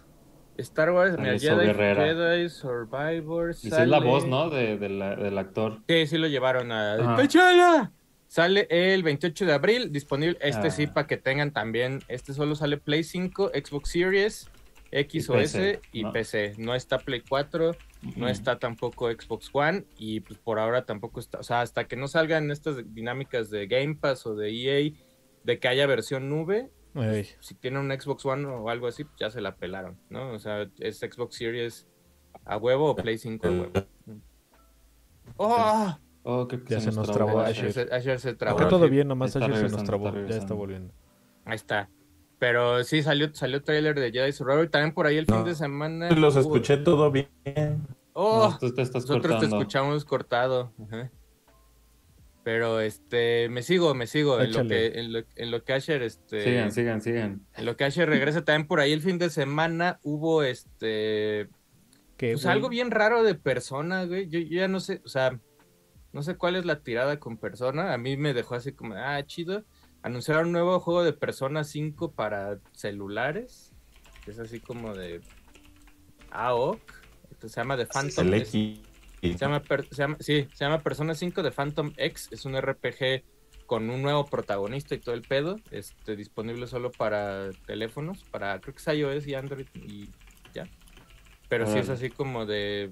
Star 0.57 0.91
Wars, 0.91 1.17
mira, 1.17 1.37
Jedi. 1.39 1.73
Jedi 1.73 2.49
Survivor. 2.49 3.51
Y 3.51 3.53
sí 3.55 3.67
es 3.67 3.73
la 3.87 3.97
sale- 3.97 4.05
voz, 4.05 4.27
¿no? 4.27 4.49
De, 4.49 4.77
de 4.77 4.89
la- 4.89 5.15
del 5.15 5.37
actor. 5.37 5.79
Sí, 5.87 6.07
sí 6.07 6.17
lo 6.17 6.27
llevaron 6.27 6.71
a. 6.71 6.93
Ajá. 6.95 7.15
¡T'Challa! 7.27 7.91
Sale 8.27 8.67
el 8.69 9.03
28 9.03 9.45
de 9.45 9.53
abril, 9.53 9.91
disponible. 9.91 10.37
Este 10.41 10.67
Ah. 10.67 10.71
sí, 10.71 10.87
para 10.87 11.05
que 11.07 11.17
tengan 11.17 11.51
también. 11.53 12.01
Este 12.07 12.33
solo 12.33 12.55
sale 12.55 12.77
Play 12.77 13.03
5, 13.03 13.51
Xbox 13.53 13.89
Series, 13.91 14.49
X 14.91 15.27
Y 15.27 15.31
o 15.31 15.33
PC, 15.35 15.69
S 15.71 15.81
y 15.91 16.03
¿no? 16.03 16.11
PC. 16.13 16.53
No 16.57 16.75
está 16.75 16.97
Play 16.99 17.21
4, 17.27 17.75
no 18.15 18.27
está 18.27 18.59
tampoco 18.59 19.11
Xbox 19.11 19.49
One 19.53 19.85
y 19.97 20.19
pues 20.19 20.39
por 20.39 20.59
ahora 20.59 20.85
tampoco 20.85 21.19
está. 21.19 21.39
O 21.39 21.43
sea, 21.43 21.61
hasta 21.61 21.85
que 21.87 21.95
no 21.95 22.07
salgan 22.07 22.51
estas 22.51 22.93
dinámicas 22.93 23.49
de 23.49 23.67
Game 23.67 23.95
Pass 23.95 24.25
o 24.25 24.35
de 24.35 24.49
EA, 24.51 24.91
de 25.43 25.59
que 25.59 25.67
haya 25.67 25.87
versión 25.87 26.29
nube, 26.29 26.71
Ey. 26.95 27.27
si 27.39 27.55
tienen 27.55 27.81
un 27.81 27.91
Xbox 27.99 28.25
One 28.25 28.45
o 28.45 28.69
algo 28.69 28.87
así, 28.87 29.03
pues 29.03 29.15
ya 29.19 29.29
se 29.29 29.41
la 29.41 29.55
pelaron, 29.55 29.97
¿no? 30.09 30.31
O 30.31 30.39
sea, 30.39 30.69
es 30.79 30.99
Xbox 30.99 31.35
Series 31.35 31.87
a 32.45 32.57
huevo 32.57 32.91
o 32.91 32.95
Play 32.95 33.17
5 33.17 33.47
a 33.47 33.51
huevo. 33.51 33.71
¡Oh! 35.37 35.97
Oh, 36.25 36.47
que 36.47 36.61
Ya 36.69 36.79
se 36.79 36.91
nos 36.91 37.11
trabó 37.11 37.31
trabó 37.31 37.39
Asher. 37.41 37.65
Ayer 37.65 37.73
se, 37.73 37.93
ayer 37.93 38.19
se 38.19 38.33
trabó. 38.33 38.57
Acá 38.57 38.69
todo 38.69 38.87
bien, 38.89 39.07
nomás 39.07 39.35
Está 39.35 39.45
ayer 39.45 39.69
se 39.69 39.75
nos 39.75 39.83
trabó. 39.83 40.07
está 40.09 40.27
Ya 40.27 40.37
está 40.37 40.53
volviendo. 40.53 40.93
Ahí 41.45 41.55
está. 41.55 41.89
Pero 42.43 42.83
sí, 42.83 43.01
salió, 43.01 43.33
salió 43.33 43.63
trailer 43.63 43.97
de 43.97 44.11
Jedi 44.11 44.33
Survivor. 44.33 44.67
También 44.67 44.93
por 44.93 45.07
ahí 45.07 45.15
el 45.15 45.25
No. 45.25 45.37
fin 45.37 45.45
de 45.45 45.55
semana. 45.55 46.11
Los 46.11 46.35
escuché 46.35 46.75
todo 46.75 47.09
bien. 47.09 47.29
¡Oh! 48.11 48.49
No, 48.49 48.57
tú 48.59 48.75
te 48.75 48.81
estás 48.81 49.07
Nosotros 49.07 49.39
te 49.39 49.45
escuchamos 49.45 50.03
cortado. 50.03 50.73
Ajá. 50.85 51.09
Pero 52.43 52.81
este, 52.81 53.47
me 53.47 53.63
sigo, 53.63 53.93
me 53.95 54.07
sigo. 54.07 54.41
En 54.41 54.51
lo, 54.51 54.67
que, 54.67 54.87
en, 54.87 55.13
lo, 55.13 55.19
en 55.37 55.51
lo 55.51 55.63
que 55.63 55.71
Asher, 55.71 56.03
este. 56.03 56.43
Sigan, 56.43 56.73
sigan, 56.73 57.01
sigan. 57.01 57.47
En 57.55 57.65
lo 57.65 57.77
que 57.77 57.85
Asher 57.85 58.09
regresa 58.09 58.43
también 58.43 58.67
por 58.67 58.81
ahí 58.81 58.91
el 58.91 59.01
fin 59.01 59.19
de 59.19 59.29
semana 59.29 60.01
hubo 60.03 60.43
este. 60.43 61.47
Que, 62.17 62.33
Pues 62.33 62.43
güey, 62.43 62.53
algo 62.53 62.67
bien 62.67 62.91
raro 62.91 63.23
de 63.23 63.35
persona, 63.35 64.03
güey. 64.03 64.27
Yo, 64.27 64.39
yo 64.39 64.57
ya 64.57 64.67
no 64.67 64.81
sé, 64.81 65.01
o 65.05 65.07
sea, 65.07 65.39
no 66.11 66.21
sé 66.23 66.35
cuál 66.35 66.57
es 66.57 66.65
la 66.65 66.81
tirada 66.81 67.21
con 67.21 67.37
persona. 67.37 67.93
A 67.93 67.97
mí 67.97 68.17
me 68.17 68.33
dejó 68.33 68.55
así 68.55 68.73
como, 68.73 68.95
ah, 68.95 69.23
chido. 69.25 69.63
Anunciaron 70.03 70.47
un 70.47 70.51
nuevo 70.53 70.79
juego 70.79 71.03
de 71.03 71.13
Persona 71.13 71.63
5 71.63 72.11
para 72.11 72.59
celulares. 72.73 73.73
que 74.23 74.31
Es 74.31 74.39
así 74.39 74.59
como 74.59 74.93
de 74.93 75.21
AOC. 76.31 76.79
Se 77.41 77.47
llama 77.49 77.75
The 77.77 77.85
Phantom. 77.87 78.27
El 78.27 78.33
X. 78.35 78.79
se 79.21 79.37
llama, 79.37 79.61
se 79.89 79.95
llama- 79.95 80.17
sí, 80.19 80.47
se 80.53 80.65
llama 80.65 80.79
Persona 80.81 81.13
5 81.15 81.43
de 81.43 81.51
Phantom 81.51 81.93
X. 81.97 82.29
Es 82.31 82.45
un 82.45 82.55
RPG 82.55 83.23
con 83.65 83.89
un 83.89 84.01
nuevo 84.01 84.25
protagonista 84.25 84.95
y 84.95 84.99
todo 84.99 85.15
el 85.15 85.21
pedo. 85.23 85.57
Este, 85.71 86.15
disponible 86.15 86.67
solo 86.67 86.91
para 86.91 87.49
teléfonos, 87.65 88.23
para 88.25 88.59
creo 88.61 88.75
que 88.75 88.81
es 88.81 88.97
iOS 88.97 89.27
y 89.27 89.35
Android 89.35 89.67
y 89.75 90.09
ya. 90.53 90.67
Pero 91.49 91.65
sí 91.67 91.77
es 91.79 91.89
así 91.89 92.09
como 92.09 92.45
de. 92.45 92.91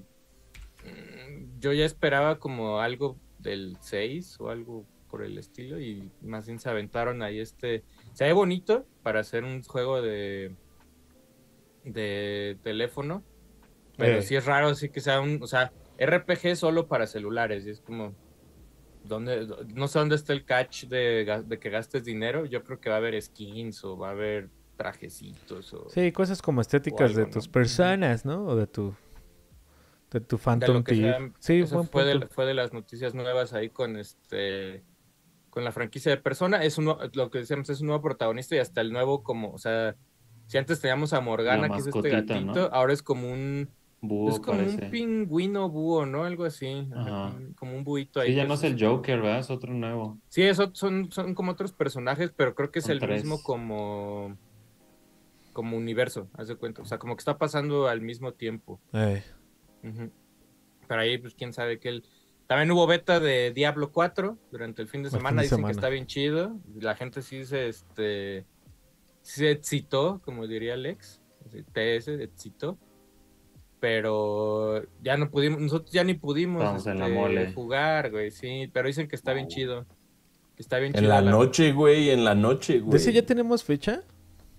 mm, 0.84 1.58
Yo 1.60 1.72
ya 1.72 1.84
esperaba 1.84 2.38
como 2.38 2.80
algo 2.80 3.18
del 3.38 3.76
6 3.80 4.36
o 4.40 4.50
algo 4.50 4.86
por 5.12 5.22
el 5.22 5.36
estilo. 5.36 5.78
Y 5.78 6.10
más 6.22 6.46
bien 6.46 6.58
se 6.58 6.70
aventaron 6.70 7.22
ahí 7.22 7.38
este. 7.38 7.84
Se 8.14 8.24
ve 8.24 8.32
bonito 8.32 8.86
para 9.02 9.20
hacer 9.20 9.44
un 9.44 9.62
juego 9.62 10.00
de. 10.00 10.56
de 11.84 12.58
teléfono. 12.62 13.22
Pero 13.98 14.18
Eh. 14.18 14.22
sí 14.22 14.34
es 14.36 14.46
raro, 14.46 14.74
sí 14.74 14.88
que 14.88 15.00
sea 15.00 15.20
un. 15.20 15.38
O 15.42 15.46
sea, 15.46 15.70
RPG 16.00 16.56
solo 16.56 16.88
para 16.88 17.06
celulares. 17.06 17.66
Y 17.66 17.70
es 17.70 17.80
como. 17.80 18.14
¿dónde, 19.04 19.48
no 19.74 19.88
sé 19.88 19.98
dónde 19.98 20.14
está 20.14 20.32
el 20.32 20.44
catch 20.44 20.84
de, 20.84 21.42
de 21.44 21.58
que 21.58 21.70
gastes 21.70 22.04
dinero. 22.04 22.46
Yo 22.46 22.62
creo 22.64 22.80
que 22.80 22.88
va 22.88 22.94
a 22.96 22.98
haber 22.98 23.20
skins 23.20 23.84
o 23.84 23.96
va 23.98 24.08
a 24.08 24.12
haber 24.12 24.48
trajecitos. 24.76 25.74
O, 25.74 25.88
Sí, 25.90 26.10
cosas 26.12 26.40
como 26.40 26.60
estéticas 26.62 27.10
algo, 27.10 27.26
de 27.26 27.26
tus 27.26 27.46
¿no? 27.48 27.52
personas, 27.52 28.24
¿no? 28.24 28.46
O 28.46 28.56
de 28.56 28.66
tu 28.66 28.94
de 30.12 30.20
tu 30.20 30.36
de 30.36 30.42
Phantom 30.42 30.74
lo 30.76 30.84
que 30.84 30.92
Thief. 30.92 31.04
sea. 31.04 31.32
Sí, 31.38 31.60
Eso 31.60 31.76
buen 31.76 31.88
fue, 31.88 32.04
de, 32.04 32.12
punto. 32.12 32.28
fue 32.28 32.44
de 32.46 32.54
las 32.54 32.72
noticias 32.74 33.14
nuevas 33.14 33.52
ahí 33.54 33.70
con 33.70 33.96
este 33.96 34.82
con 35.52 35.64
la 35.64 35.70
franquicia 35.70 36.10
de 36.10 36.16
Persona. 36.16 36.64
Es 36.64 36.78
uno, 36.78 36.96
lo 37.12 37.30
que 37.30 37.40
decíamos, 37.40 37.68
es 37.68 37.82
un 37.82 37.88
nuevo 37.88 38.00
protagonista 38.02 38.56
y 38.56 38.58
hasta 38.58 38.80
el 38.80 38.90
nuevo 38.90 39.22
como, 39.22 39.50
o 39.52 39.58
sea, 39.58 39.94
si 40.46 40.56
antes 40.56 40.80
teníamos 40.80 41.12
a 41.12 41.20
Morgana, 41.20 41.68
que 41.68 41.76
es 41.76 41.86
este 41.86 42.08
gatito, 42.08 42.40
¿no? 42.40 42.52
ahora 42.72 42.92
es 42.94 43.02
como 43.02 43.30
un 43.30 43.68
Búho 44.00 44.30
es 44.30 44.40
como 44.40 44.58
parece. 44.58 44.86
un 44.86 44.90
pingüino 44.90 45.68
búho, 45.68 46.06
¿no? 46.06 46.24
Algo 46.24 46.44
así. 46.46 46.88
ajá, 46.96 47.34
como- 47.54 47.76
un 47.76 47.84
buito 47.84 48.18
ahí. 48.20 48.30
Sí, 48.30 48.34
ya 48.34 48.44
no 48.46 48.54
es 48.54 48.62
el 48.64 48.82
Joker, 48.82 49.20
¿verdad? 49.20 49.40
Es 49.40 49.50
otro 49.50 49.72
nuevo. 49.74 50.18
Sí, 50.28 50.42
eso 50.42 50.70
son, 50.72 51.12
son 51.12 51.34
como 51.34 51.52
otros 51.52 51.72
personajes, 51.72 52.32
pero 52.34 52.54
creo 52.54 52.70
que 52.72 52.78
es 52.78 52.86
Son 52.86 52.92
el 52.94 53.00
tres. 53.00 53.22
mismo 53.22 53.42
como, 53.42 54.36
como 55.52 55.76
universo, 55.76 56.28
haz 56.34 56.48
de 56.48 56.56
cuenta. 56.56 56.82
O 56.82 56.84
sea, 56.86 56.98
como 56.98 57.14
que 57.14 57.20
está 57.20 57.36
pasando 57.38 57.86
al 57.88 58.00
mismo 58.00 58.32
tiempo. 58.32 58.80
Ey. 58.92 59.22
Ujú. 59.84 60.10
Pero 60.88 61.00
ahí, 61.00 61.18
pues 61.18 61.34
quién 61.34 61.52
sabe 61.52 61.78
que 61.78 61.88
él. 61.90 62.04
También 62.52 62.70
hubo 62.70 62.86
beta 62.86 63.18
de 63.18 63.50
Diablo 63.52 63.90
4 63.92 64.36
durante 64.50 64.82
el 64.82 64.88
fin 64.88 65.02
de 65.02 65.08
fin 65.08 65.18
semana. 65.20 65.36
de 65.40 65.44
Dicen 65.44 65.56
semana. 65.56 65.72
que 65.72 65.78
está 65.78 65.88
bien 65.88 66.06
chido. 66.06 66.58
La 66.80 66.94
gente 66.94 67.22
sí 67.22 67.46
se, 67.46 67.68
este, 67.68 68.44
sí 69.22 69.40
se 69.40 69.50
excitó, 69.52 70.20
como 70.22 70.46
diría 70.46 70.74
Alex. 70.74 71.22
TS, 71.72 72.08
excitó. 72.20 72.76
Pero 73.80 74.82
ya 75.02 75.16
no 75.16 75.30
pudimos, 75.30 75.60
nosotros 75.60 75.90
ya 75.92 76.04
ni 76.04 76.12
pudimos 76.14 76.86
en 76.86 77.00
este, 77.02 77.14
mole. 77.14 77.52
jugar, 77.54 78.10
güey, 78.10 78.30
sí. 78.30 78.68
Pero 78.72 78.86
dicen 78.86 79.08
que 79.08 79.16
está 79.16 79.32
bien 79.32 79.48
chido. 79.48 79.86
Que 80.54 80.62
está 80.62 80.78
bien 80.78 80.92
En 80.94 81.00
chido. 81.00 81.08
la 81.08 81.22
noche, 81.22 81.72
güey, 81.72 82.10
en 82.10 82.22
la 82.24 82.34
noche, 82.34 82.80
güey. 82.80 82.90
¿De 82.92 82.96
ese 82.98 83.12
ya 83.14 83.24
tenemos 83.24 83.64
fecha? 83.64 84.02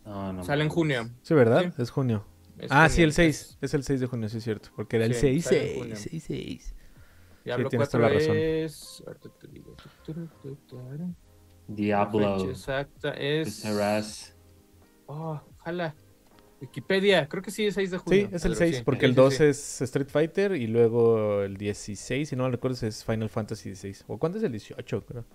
No, 0.03 0.33
no. 0.33 0.43
Sale 0.43 0.63
en 0.63 0.69
junio. 0.69 1.09
Sí, 1.21 1.35
¿verdad? 1.35 1.71
Sí. 1.75 1.81
Es 1.83 1.91
junio. 1.91 2.25
Es 2.57 2.71
ah, 2.71 2.75
junio, 2.87 2.89
sí, 2.89 3.03
el 3.03 3.09
es- 3.09 3.15
6. 3.15 3.57
Es 3.61 3.73
el 3.75 3.83
6 3.83 3.99
de 4.01 4.07
junio, 4.07 4.29
sí 4.29 4.37
es 4.39 4.43
cierto. 4.43 4.69
Porque 4.75 4.95
era 4.95 5.05
el 5.05 5.13
Sí, 5.13 5.41
6, 5.41 5.43
sale 5.45 5.57
en 5.61 5.67
6, 5.67 5.77
junio. 5.79 5.95
6, 5.95 6.23
6. 6.27 6.75
Diablo 7.43 7.69
tienes 7.69 7.89
4 7.89 7.99
toda 7.99 8.09
la 8.09 8.19
razón. 8.19 8.35
es. 8.37 9.03
Diablo. 11.67 12.49
exacta 12.49 13.11
es. 13.11 13.63
Oh, 15.05 15.41
ojalá. 15.59 15.95
Wikipedia, 16.61 17.27
creo 17.27 17.43
que 17.43 17.51
sí 17.51 17.65
es 17.65 17.73
6 17.73 17.91
de 17.91 17.97
junio. 17.97 18.27
Sí, 18.29 18.35
es 18.35 18.45
el 18.45 18.51
Pedro, 18.53 18.65
6, 18.65 18.77
sí. 18.77 18.81
porque 18.85 19.01
Sí, 19.01 19.05
el 19.07 19.11
sí, 19.11 19.15
2 19.17 19.33
sí. 19.33 19.43
es 19.43 19.81
Street 19.81 20.07
Fighter 20.07 20.55
y 20.55 20.67
luego 20.67 21.41
el 21.41 21.57
16, 21.57 22.29
si 22.29 22.35
no 22.37 22.43
me 22.45 22.51
recuerdo, 22.51 22.87
es 22.87 23.03
Final 23.03 23.29
Fantasy 23.29 23.75
XVI. 23.75 23.97
¿O 24.07 24.17
cuánto 24.17 24.37
es 24.37 24.43
el 24.45 24.51
18, 24.53 25.05
creo? 25.05 25.25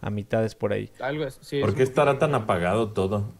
A 0.00 0.10
mitades 0.10 0.56
por 0.56 0.72
ahí. 0.72 0.90
Algo 0.98 1.30
sí, 1.30 1.60
¿Por 1.60 1.70
es 1.70 1.74
qué 1.76 1.82
estará 1.84 2.18
tan 2.18 2.34
apagado 2.34 2.92
todo? 2.92 3.32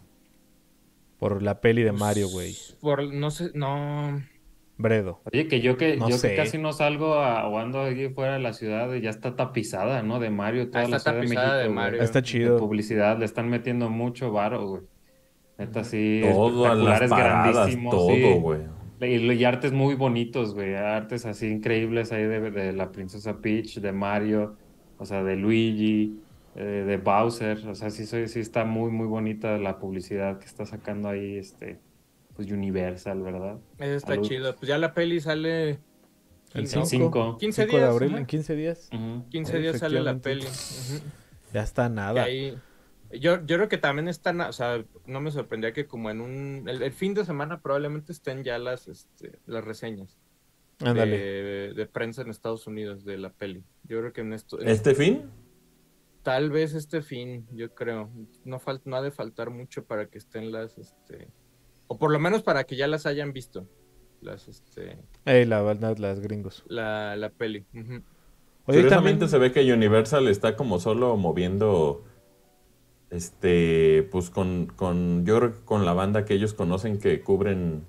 Por 1.19 1.43
la 1.43 1.61
peli 1.61 1.83
de 1.83 1.93
Mario, 1.93 2.29
güey. 2.29 2.57
Por, 2.81 3.13
no 3.13 3.31
sé, 3.31 3.51
no. 3.55 4.23
Bredo. 4.79 5.21
Oye, 5.33 5.49
que 5.49 5.61
yo 5.61 5.77
que 5.77 5.97
No 5.97 6.09
yo 6.11 6.19
sé. 6.19 6.31
que 6.31 6.37
casi 6.37 6.59
no 6.59 6.73
salgo 6.73 7.15
a, 7.15 7.49
o 7.49 7.59
ando 7.59 7.81
aquí 7.83 8.09
fuera 8.11 8.35
de 8.35 8.41
la 8.41 8.53
ciudad, 8.53 8.93
y 8.95 9.01
ya 9.01 9.11
está 9.11 9.35
tapizada, 9.37 10.03
¿no? 10.03 10.21
De 10.21 10.31
Mario, 10.31 10.71
toda 10.71 10.85
Ah, 10.85 10.89
la 10.89 10.97
está 10.99 11.11
ciudad 11.13 11.23
de 11.23 11.27
tapizada 11.29 11.47
México, 11.55 11.69
de. 11.69 11.75
Mario. 11.75 12.03
Está 12.03 12.21
De 12.21 12.27
chido. 12.27 12.59
publicidad, 12.59 13.19
le 13.19 13.25
están 13.25 13.49
metiendo 13.49 13.89
mucho 13.91 14.33
varo, 14.33 14.67
güey. 14.69 14.83
Neta, 15.59 15.85
sí, 15.85 16.21
Todo 16.23 16.67
a 16.67 16.75
las 16.75 17.03
espectaculares, 17.03 17.11
paradas, 17.11 17.55
grandísimos, 17.55 17.95
todo, 17.95 18.11
sí. 18.11 18.23
güey. 18.41 18.61
Y, 19.01 19.33
y 19.33 19.45
artes 19.45 19.73
muy 19.73 19.95
bonitos, 19.95 20.55
güey. 20.55 20.75
Artes 20.75 21.27
así 21.27 21.49
increíbles 21.49 22.13
ahí 22.13 22.25
de, 22.25 22.51
de 22.51 22.73
la 22.73 22.93
princesa 22.93 23.41
Peach, 23.41 23.79
de 23.81 23.93
Mario, 23.93 24.57
o 24.99 25.05
sea, 25.07 25.23
de 25.23 25.37
Luigi, 25.37 26.23
eh, 26.55 26.63
de 26.87 26.97
Bowser. 26.99 27.67
O 27.69 27.75
sea, 27.75 27.91
sí, 27.91 28.07
soy, 28.07 28.29
sí 28.29 28.41
está 28.41 28.65
muy, 28.65 28.91
muy 28.91 29.07
bonita 29.07 29.59
la 29.59 29.79
publicidad 29.79 30.39
que 30.39 30.47
está 30.47 30.67
sacando 30.67 31.09
ahí, 31.09 31.37
este, 31.39 31.81
pues 32.37 32.51
Universal, 32.51 33.23
¿verdad? 33.23 33.59
Eso 33.79 33.95
está 33.97 34.13
Salud. 34.15 34.29
chido. 34.29 34.55
Pues 34.57 34.69
ya 34.69 34.79
la 34.79 34.95
peli 34.95 35.21
sale. 35.21 35.79
El 36.55 36.63
¿no? 36.63 36.69
5. 36.69 36.87
cinco. 36.87 37.37
15 37.39 37.63
5 37.65 37.77
de 37.77 37.83
días, 37.83 37.91
abril, 37.95 38.15
en 38.17 38.27
15 38.27 38.55
días. 38.57 38.89
Ujú. 38.93 39.29
15 39.31 39.59
días 39.59 39.79
sale 39.79 40.01
la 40.01 40.19
peli. 40.19 40.47
Ya 41.53 41.63
está 41.63 41.89
nada. 41.89 42.23
ahí. 42.25 42.57
Yo, 43.13 43.45
yo 43.47 43.57
creo 43.57 43.69
que 43.69 43.79
también 43.79 44.09
están, 44.09 44.41
o 44.41 44.53
sea, 44.53 44.85
no 45.07 45.21
me 45.21 45.31
sorprendía 45.31 45.73
que 45.73 45.87
como 45.87 46.11
en 46.11 46.21
un, 46.21 46.69
el, 46.69 46.83
el 46.83 46.93
fin 46.93 47.15
de 47.15 47.25
semana 47.25 47.61
probablemente 47.61 48.13
estén 48.13 48.43
ya 48.43 48.59
las, 48.59 48.89
este, 48.89 49.39
las 49.47 49.65
reseñas 49.65 50.19
Ándale. 50.81 51.17
de, 51.17 51.73
de 51.75 51.87
prensa 51.87 52.23
en 52.23 52.31
Estados 52.31 52.67
Unidos 52.67 53.05
de 53.05 53.17
la 53.19 53.31
peli. 53.31 53.65
Yo 53.85 54.01
creo 54.01 54.13
que 54.13 54.23
en 54.23 54.33
esto, 54.33 54.59
¿Este 54.61 54.95
fin? 54.95 55.31
tal 56.23 56.51
vez 56.51 56.75
este 56.75 57.01
fin, 57.01 57.47
yo 57.53 57.73
creo, 57.75 58.11
no 58.45 58.59
falta, 58.59 58.91
no 58.91 58.97
ha 58.97 59.03
de 59.03 59.13
faltar 59.13 59.51
mucho 59.51 59.85
para 59.85 60.07
que 60.07 60.19
estén 60.19 60.51
las, 60.51 60.77
este, 60.77 61.29
o 61.89 61.99
por 61.99 62.11
lo 62.13 62.19
menos 62.19 62.43
para 62.43 62.65
que 62.65 62.77
ya 62.77 62.87
las 62.87 63.07
hayan 63.07 63.33
visto, 63.33 63.67
las, 64.21 64.49
este, 64.49 64.99
Ey, 65.25 65.45
la 65.45 65.63
verdad, 65.63 65.97
las 65.99 66.21
gringos. 66.21 66.65
la, 66.69 67.17
la 67.17 67.31
peli. 67.31 67.65
Oye, 67.73 68.81
y 68.81 68.83
Curiosamente 68.83 69.27
también... 69.27 69.29
se 69.29 69.39
ve 69.39 69.53
que 69.53 69.73
Universal 69.73 70.29
está 70.29 70.57
como 70.57 70.81
solo 70.81 71.17
moviendo, 71.17 72.05
este, 73.11 74.09
pues 74.11 74.31
con, 74.31 74.67
con, 74.75 75.25
yo 75.25 75.39
creo 75.39 75.53
que 75.53 75.65
con 75.65 75.85
la 75.85 75.93
banda 75.93 76.25
que 76.25 76.35
ellos 76.35 76.55
conocen 76.55 76.99
que 76.99 77.21
cubren, 77.23 77.85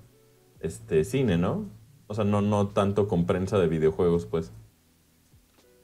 este, 0.60 1.04
cine, 1.04 1.36
¿no? 1.38 1.68
O 2.06 2.14
sea, 2.14 2.24
no, 2.24 2.40
no 2.40 2.68
tanto 2.68 3.06
con 3.08 3.26
prensa 3.26 3.58
de 3.58 3.68
videojuegos, 3.68 4.26
pues. 4.26 4.52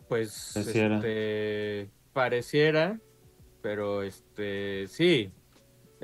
Pues, 0.09 0.53
Pareciera. 0.55 0.97
este, 0.97 1.91
pareciera, 2.13 3.01
pero 3.63 4.03
este, 4.03 4.87
sí. 4.89 5.33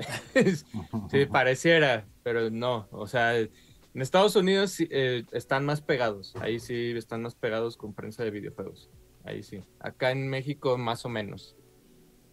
sí, 1.09 1.25
pareciera, 1.31 2.07
pero 2.23 2.49
no. 2.49 2.87
O 2.91 3.07
sea, 3.07 3.37
en 3.37 3.49
Estados 3.95 4.35
Unidos 4.35 4.77
eh, 4.79 5.25
están 5.31 5.65
más 5.65 5.81
pegados. 5.81 6.33
Ahí 6.39 6.59
sí 6.59 6.91
están 6.95 7.21
más 7.23 7.35
pegados 7.35 7.77
con 7.77 7.93
prensa 7.93 8.23
de 8.23 8.31
videojuegos. 8.31 8.89
Ahí 9.23 9.43
sí. 9.43 9.61
Acá 9.79 10.11
en 10.11 10.29
México, 10.29 10.77
más 10.77 11.05
o 11.05 11.09
menos. 11.09 11.55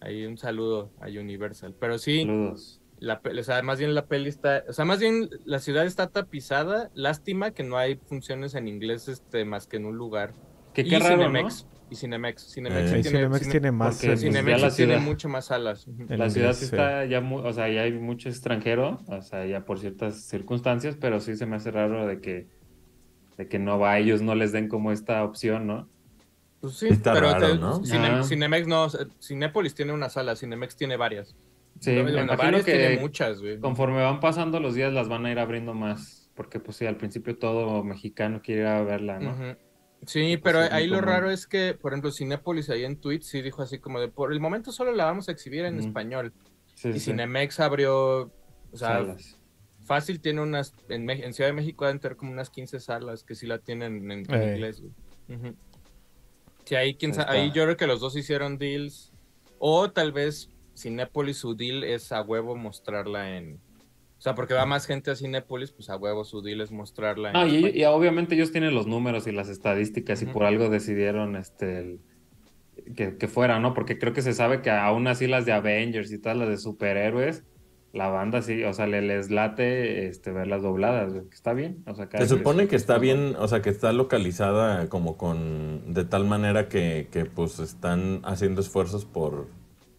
Ahí 0.00 0.24
un 0.24 0.38
saludo 0.38 0.92
a 1.00 1.08
Universal. 1.08 1.74
Pero 1.78 1.98
sí, 1.98 2.22
Saludos. 2.22 2.80
la, 2.98 3.20
o 3.24 3.42
sea, 3.42 3.62
más 3.62 3.78
bien 3.78 3.94
la 3.94 4.06
peli 4.06 4.28
está, 4.28 4.64
o 4.68 4.72
sea, 4.72 4.84
más 4.84 5.00
bien 5.00 5.28
la 5.44 5.58
ciudad 5.58 5.84
está 5.84 6.08
tapizada. 6.08 6.90
Lástima 6.94 7.50
que 7.52 7.64
no 7.64 7.76
hay 7.76 7.96
funciones 7.96 8.54
en 8.54 8.68
inglés, 8.68 9.08
este, 9.08 9.44
más 9.44 9.66
que 9.66 9.78
en 9.78 9.86
un 9.86 9.96
lugar. 9.96 10.32
Que 10.72 10.82
Y 10.82 10.90
qué 10.90 10.98
raro, 10.98 11.16
Cinemex. 11.16 11.66
Y 11.90 11.96
Cinemex. 11.96 12.52
Cinemex, 12.52 12.90
Eh. 12.90 13.00
tiene, 13.02 13.02
Cinemex 13.04 13.40
Cine- 13.42 13.50
tiene 13.50 13.72
más. 13.72 13.94
porque 13.96 14.12
en- 14.12 14.18
Cinemex 14.18 14.58
ya 14.60 14.64
la 14.66 14.70
sí 14.70 14.76
tiene 14.84 14.98
mucho 14.98 15.28
más 15.28 15.46
salas. 15.46 15.86
La 16.08 16.28
ciudad 16.30 16.52
sí 16.52 16.66
está 16.66 17.04
ya 17.06 17.20
muy, 17.20 17.42
o 17.44 17.52
sea, 17.52 17.68
ya 17.68 17.82
hay 17.82 17.92
mucho 17.92 18.28
extranjero, 18.28 19.00
o 19.06 19.22
sea, 19.22 19.46
ya 19.46 19.64
por 19.64 19.78
ciertas 19.78 20.22
circunstancias, 20.22 20.96
pero 21.00 21.20
sí 21.20 21.36
se 21.36 21.46
me 21.46 21.56
hace 21.56 21.70
raro 21.70 22.06
de 22.06 22.20
que, 22.20 22.46
de 23.38 23.48
que 23.48 23.58
no 23.58 23.78
va, 23.78 23.92
a 23.92 23.98
ellos 23.98 24.20
no 24.20 24.34
les 24.34 24.52
den 24.52 24.68
como 24.68 24.92
esta 24.92 25.24
opción, 25.24 25.66
¿no? 25.66 25.88
Pues 26.60 26.74
sí, 26.74 26.88
Está 26.88 27.12
pero 27.14 27.30
raro, 27.32 27.52
te- 27.52 27.58
¿no? 27.58 27.84
Cine-. 27.84 28.24
Cinemex 28.24 28.66
no, 28.66 28.88
Cinépolis 29.22 29.74
tiene 29.74 29.92
una 29.92 30.08
sala, 30.10 30.34
Cinemex 30.36 30.76
tiene 30.76 30.96
varias. 30.96 31.36
Sí, 31.80 31.92
Bueno, 31.92 32.04
me 32.06 32.10
imagino 32.22 32.36
varias 32.36 32.64
tiene 32.64 32.88
que 32.96 32.98
muchas, 33.00 33.40
güey. 33.40 33.60
conforme 33.60 34.02
van 34.02 34.18
pasando 34.18 34.58
los 34.58 34.74
días 34.74 34.92
las 34.92 35.08
van 35.08 35.24
a 35.26 35.30
ir 35.30 35.38
abriendo 35.38 35.72
más, 35.72 36.28
porque 36.34 36.58
pues 36.58 36.76
sí, 36.76 36.86
al 36.86 36.96
principio 36.96 37.38
todo 37.38 37.84
mexicano 37.84 38.42
quiere 38.42 38.62
ir 38.62 38.66
a 38.66 38.82
verla, 38.82 39.20
¿no? 39.20 39.36
Sí, 40.06 40.36
pero 40.42 40.60
ahí 40.60 40.86
lo 40.86 40.96
común. 40.96 41.08
raro 41.10 41.30
es 41.30 41.46
que, 41.46 41.74
por 41.74 41.92
ejemplo, 41.92 42.10
Cinépolis 42.12 42.70
ahí 42.70 42.84
en 42.84 42.98
Twitch 43.00 43.24
sí 43.24 43.42
dijo 43.42 43.62
así 43.62 43.78
como 43.78 44.00
de, 44.00 44.08
por 44.08 44.32
el 44.32 44.40
momento 44.40 44.72
solo 44.72 44.92
la 44.92 45.04
vamos 45.04 45.28
a 45.28 45.32
exhibir 45.32 45.64
en 45.64 45.78
español. 45.78 46.32
Sí, 46.74 46.88
Y 46.90 46.92
sí, 46.94 47.10
Cinemex 47.10 47.58
abrió, 47.60 48.32
o 48.72 48.76
sea, 48.76 48.88
salas. 48.98 49.38
fácil 49.84 50.20
tiene 50.20 50.40
unas, 50.40 50.72
en, 50.88 51.34
Ciudad 51.34 51.50
de 51.50 51.54
México 51.54 51.84
deben 51.84 51.98
tener 52.00 52.16
como 52.16 52.30
unas 52.32 52.48
15 52.50 52.78
salas 52.80 53.24
que 53.24 53.34
sí 53.34 53.46
la 53.46 53.58
tienen 53.58 54.10
en, 54.10 54.20
inglés. 54.20 54.80
Ujú. 55.28 55.54
Sí, 56.64 56.74
ahí, 56.76 56.94
quién 56.94 57.10
Ahí 57.10 57.14
sa- 57.16 57.22
está. 57.22 57.32
ahí 57.34 57.50
yo 57.52 57.64
creo 57.64 57.76
que 57.76 57.86
los 57.86 58.00
dos 58.00 58.16
hicieron 58.16 58.56
deals. 58.58 59.12
O 59.58 59.90
tal 59.90 60.12
vez 60.12 60.48
Cinépolis 60.76 61.38
su 61.38 61.54
deal 61.56 61.82
es 61.82 62.12
a 62.12 62.22
huevo 62.22 62.54
mostrarla 62.54 63.36
en... 63.36 63.58
O 64.18 64.20
sea, 64.20 64.34
porque 64.34 64.52
va 64.54 64.66
más 64.66 64.86
gente 64.86 65.12
a 65.12 65.16
Cinépolis, 65.16 65.70
pues 65.70 65.88
a 65.90 65.96
huevo 65.96 66.24
su 66.24 66.42
deal 66.42 66.60
es 66.60 66.72
mostrarla 66.72 67.28
en... 67.28 67.34
No, 67.34 67.46
y, 67.46 67.84
obviamente 67.84 68.34
ellos 68.34 68.50
tienen 68.50 68.74
los 68.74 68.88
números 68.88 69.28
y 69.28 69.32
las 69.32 69.48
estadísticas 69.48 70.20
y 70.22 70.26
por 70.26 70.42
algo 70.44 70.68
decidieron 70.70 71.36
este 71.36 71.78
el- 71.78 72.00
que, 72.96 73.16
que 73.16 73.28
fuera, 73.28 73.60
¿no? 73.60 73.74
Porque 73.74 73.98
creo 73.98 74.12
que 74.12 74.22
se 74.22 74.32
sabe 74.34 74.60
que 74.60 74.70
aún 74.70 75.06
así 75.06 75.26
las 75.28 75.46
de 75.46 75.52
Avengers 75.52 76.10
y 76.12 76.18
todas 76.18 76.36
las 76.36 76.48
de 76.48 76.56
superhéroes, 76.58 77.44
la 77.92 78.08
banda 78.08 78.42
sí, 78.42 78.62
o 78.64 78.72
sea, 78.72 78.86
le, 78.86 79.02
les 79.02 79.30
late 79.30 80.06
este, 80.08 80.30
verlas 80.32 80.62
dobladas, 80.62 81.12
que 81.12 81.34
está 81.34 81.52
bien. 81.54 81.82
O 81.86 81.94
sea, 81.94 82.08
Se 82.10 82.26
supone 82.28 82.66
que 82.68 82.76
está 82.76 82.98
bien, 82.98 83.34
o 83.38 83.46
sea, 83.48 83.62
que 83.62 83.70
está 83.70 83.92
localizada 83.92 84.88
como 84.88 85.16
con, 85.16 85.92
de 85.94 86.04
tal 86.04 86.24
manera 86.24 86.68
que, 86.68 87.08
que 87.12 87.24
pues 87.24 87.58
están 87.60 88.20
haciendo 88.24 88.60
esfuerzos 88.60 89.04
por, 89.04 89.48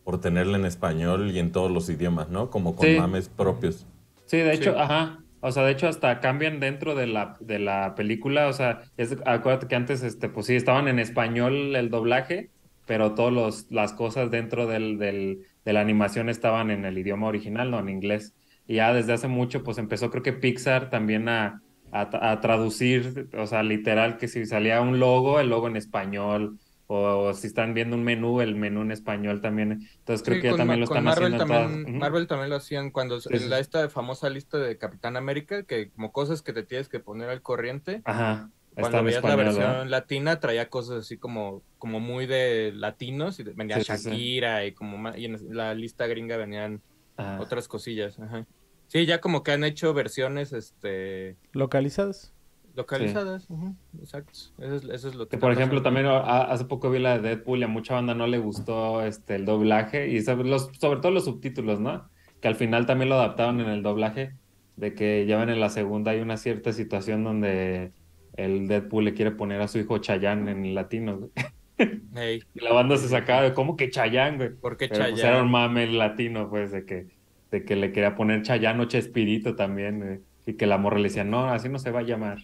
por 0.04 0.20
tenerla 0.22 0.58
en 0.58 0.66
español 0.66 1.32
y 1.32 1.40
en 1.40 1.52
todos 1.52 1.72
los 1.72 1.90
idiomas, 1.90 2.30
¿no? 2.30 2.50
Como 2.50 2.76
con 2.76 2.86
Sí. 2.88 2.96
mames 2.98 3.30
propios. 3.30 3.88
Sí, 4.30 4.38
de 4.38 4.54
hecho, 4.54 4.74
Sí. 4.74 4.78
ajá. 4.78 5.26
O 5.42 5.52
sea, 5.52 5.64
de 5.64 5.72
hecho, 5.72 5.88
hasta 5.88 6.20
cambian 6.20 6.60
dentro 6.60 6.96
de 6.96 7.08
la, 7.08 7.38
de 7.40 7.60
la 7.60 7.96
película. 7.96 8.48
O 8.48 8.54
sea, 8.54 8.82
es, 8.98 9.16
acuérdate 9.26 9.68
que 9.68 9.76
antes, 9.76 10.04
este, 10.04 10.30
pues 10.30 10.48
sí, 10.48 10.56
estaban 10.56 10.88
en 10.88 11.00
español 11.00 11.76
el 11.76 11.90
doblaje, 11.90 12.52
pero 12.86 13.16
todas 13.16 13.68
las 13.72 13.94
cosas 13.94 14.32
dentro 14.32 14.68
del, 14.68 14.98
del- 15.00 15.46
de 15.66 15.74
la 15.74 15.82
animación 15.82 16.30
estaban 16.30 16.72
en 16.72 16.86
el 16.86 16.98
idioma 16.98 17.28
original, 17.28 17.72
no 17.72 17.80
en 17.80 17.90
inglés. 17.90 18.36
Y 18.68 18.76
ya 18.76 18.94
desde 18.94 19.14
hace 19.14 19.28
mucho, 19.28 19.64
pues 19.64 19.78
empezó, 19.78 20.10
creo 20.12 20.24
que 20.24 20.34
Pixar 20.34 20.90
también 20.90 21.30
a, 21.30 21.64
a, 21.92 22.32
a 22.32 22.42
traducir, 22.42 23.30
o 23.38 23.48
sea, 23.48 23.64
literal, 23.64 24.18
que 24.18 24.28
si 24.28 24.46
salía 24.46 24.82
un 24.82 25.00
logo, 25.00 25.40
el 25.40 25.50
logo 25.50 25.68
en 25.68 25.78
español, 25.78 26.60
o, 26.92 27.34
si 27.34 27.48
están 27.48 27.74
viendo 27.74 27.96
un 27.96 28.04
menú, 28.04 28.42
el 28.42 28.56
menú 28.56 28.82
en 28.82 28.92
español 28.92 29.42
también. 29.42 29.74
Entonces 30.00 30.26
creo 30.26 30.38
Sí, 30.38 30.42
que 30.42 30.48
ya 30.50 30.56
también 30.58 30.80
lo 30.80 30.86
están 30.86 31.04
Marvel 31.06 31.32
haciendo 31.34 31.38
en 31.38 31.48
también, 31.48 31.84
todas. 31.84 32.00
Marvel 32.00 32.28
también 32.28 32.50
lo 32.50 32.56
hacían 32.58 32.92
cuando 32.92 33.20
Sí, 33.20 33.30
en 33.30 33.44
sí, 33.44 33.50
la 33.50 33.60
esta 33.60 33.90
famosa 33.90 34.30
lista 34.30 34.58
de 34.58 34.78
Capitán 34.78 35.18
América, 35.18 35.64
que 35.64 35.92
como 35.92 36.12
cosas 36.12 36.42
que 36.42 36.54
te 36.54 36.64
tienes 36.64 36.90
que 36.90 37.00
poner 37.00 37.30
al 37.30 37.42
corriente. 37.42 38.02
Ajá. 38.06 38.52
Cuando 38.74 39.04
veías 39.04 39.24
la 39.24 39.36
español, 39.36 39.46
versión 39.46 39.64
¿verdad? 39.68 39.90
latina 39.90 40.40
traía 40.40 40.70
cosas 40.70 41.00
así 41.06 41.18
como, 41.18 41.64
como 41.78 42.00
muy 42.00 42.26
de 42.28 42.72
latinos 42.74 43.40
y 43.40 43.44
venía 43.44 43.78
Sí, 43.78 43.84
sí, 43.84 43.98
sí. 43.98 44.10
Shakira 44.10 44.66
y 44.66 44.74
como 44.74 44.98
ma- 44.98 45.18
y 45.18 45.26
en 45.26 45.38
la 45.56 45.74
lista 45.76 46.08
gringa 46.08 46.38
venían 46.38 46.84
Ajá. 47.18 47.40
otras 47.42 47.68
cosillas. 47.68 48.18
Ajá. 48.20 48.46
Sí, 48.88 49.06
ya 49.06 49.22
como 49.22 49.44
que 49.44 49.52
han 49.52 49.64
hecho 49.64 49.94
versiones 49.94 50.54
este 50.54 51.38
Localizadas. 51.54 52.34
Localizadas. 52.76 53.50
ujú, 53.50 53.76
Exacto. 54.00 54.32
Eso 54.60 54.76
es, 54.76 54.84
eso 54.84 55.10
es 55.10 55.16
lo 55.16 55.28
que 55.28 55.38
por 55.38 55.52
ejemplo 55.52 55.82
pasando. 55.82 55.84
también 55.84 56.06
a- 56.08 56.42
hace 56.52 56.66
poco 56.66 56.90
vi 56.90 57.00
la 57.00 57.18
de 57.20 57.28
Deadpool 57.30 57.60
y 57.60 57.64
a 57.64 57.68
mucha 57.68 57.94
banda 57.96 58.14
no 58.14 58.28
le 58.28 58.38
gustó 58.38 59.04
este 59.04 59.36
el 59.36 59.46
doblaje 59.46 60.10
y 60.10 60.22
sobre, 60.22 60.48
los, 60.50 60.70
sobre 60.80 61.00
todo 61.02 61.12
los 61.12 61.26
subtítulos, 61.26 61.80
¿no? 61.80 62.10
Que 62.42 62.48
al 62.48 62.56
final 62.56 62.86
también 62.86 63.10
lo 63.10 63.16
adaptaron 63.16 63.60
en 63.60 63.68
el 63.70 63.84
doblaje, 63.84 64.34
de 64.78 64.94
que 64.94 65.26
ya 65.28 65.38
ven 65.38 65.50
en 65.50 65.60
la 65.60 65.70
segunda 65.70 66.12
hay 66.12 66.22
una 66.22 66.38
cierta 66.38 66.72
situación 66.74 67.24
donde 67.24 67.92
el 68.38 68.68
Deadpool 68.68 69.04
le 69.06 69.14
quiere 69.14 69.32
poner 69.32 69.60
a 69.62 69.68
su 69.68 69.80
hijo 69.80 69.98
Chayanne 69.98 70.50
en 70.52 70.74
latino. 70.76 71.30
Y 71.80 72.60
la 72.60 72.74
banda 72.74 72.98
se 72.98 73.08
sacaba 73.08 73.42
de 73.44 73.54
cómo 73.54 73.78
que 73.78 73.90
Chayanne, 73.90 74.36
güey. 74.38 74.50
¿Por 74.50 74.76
qué 74.76 74.90
pues, 74.90 75.00
Chayanne? 75.00 75.22
era 75.22 75.42
un 75.42 75.50
mame 75.50 75.88
latino, 75.88 76.50
pues, 76.50 76.72
de 76.74 76.84
que, 76.86 77.08
de 77.52 77.64
que 77.64 77.78
le 77.78 77.94
quería 77.94 78.16
poner 78.16 78.42
Chayanne 78.42 78.82
o 78.82 78.86
Chespirito 78.86 79.56
también, 79.56 80.00
güey. 80.00 80.20
Y 80.46 80.54
que 80.56 80.66
la 80.68 80.78
morra 80.78 80.98
le 80.98 81.04
decía, 81.04 81.24
no, 81.24 81.46
así 81.48 81.70
no 81.70 81.80
se 81.80 81.92
va 81.92 82.00
a 82.00 82.04
llamar. 82.04 82.40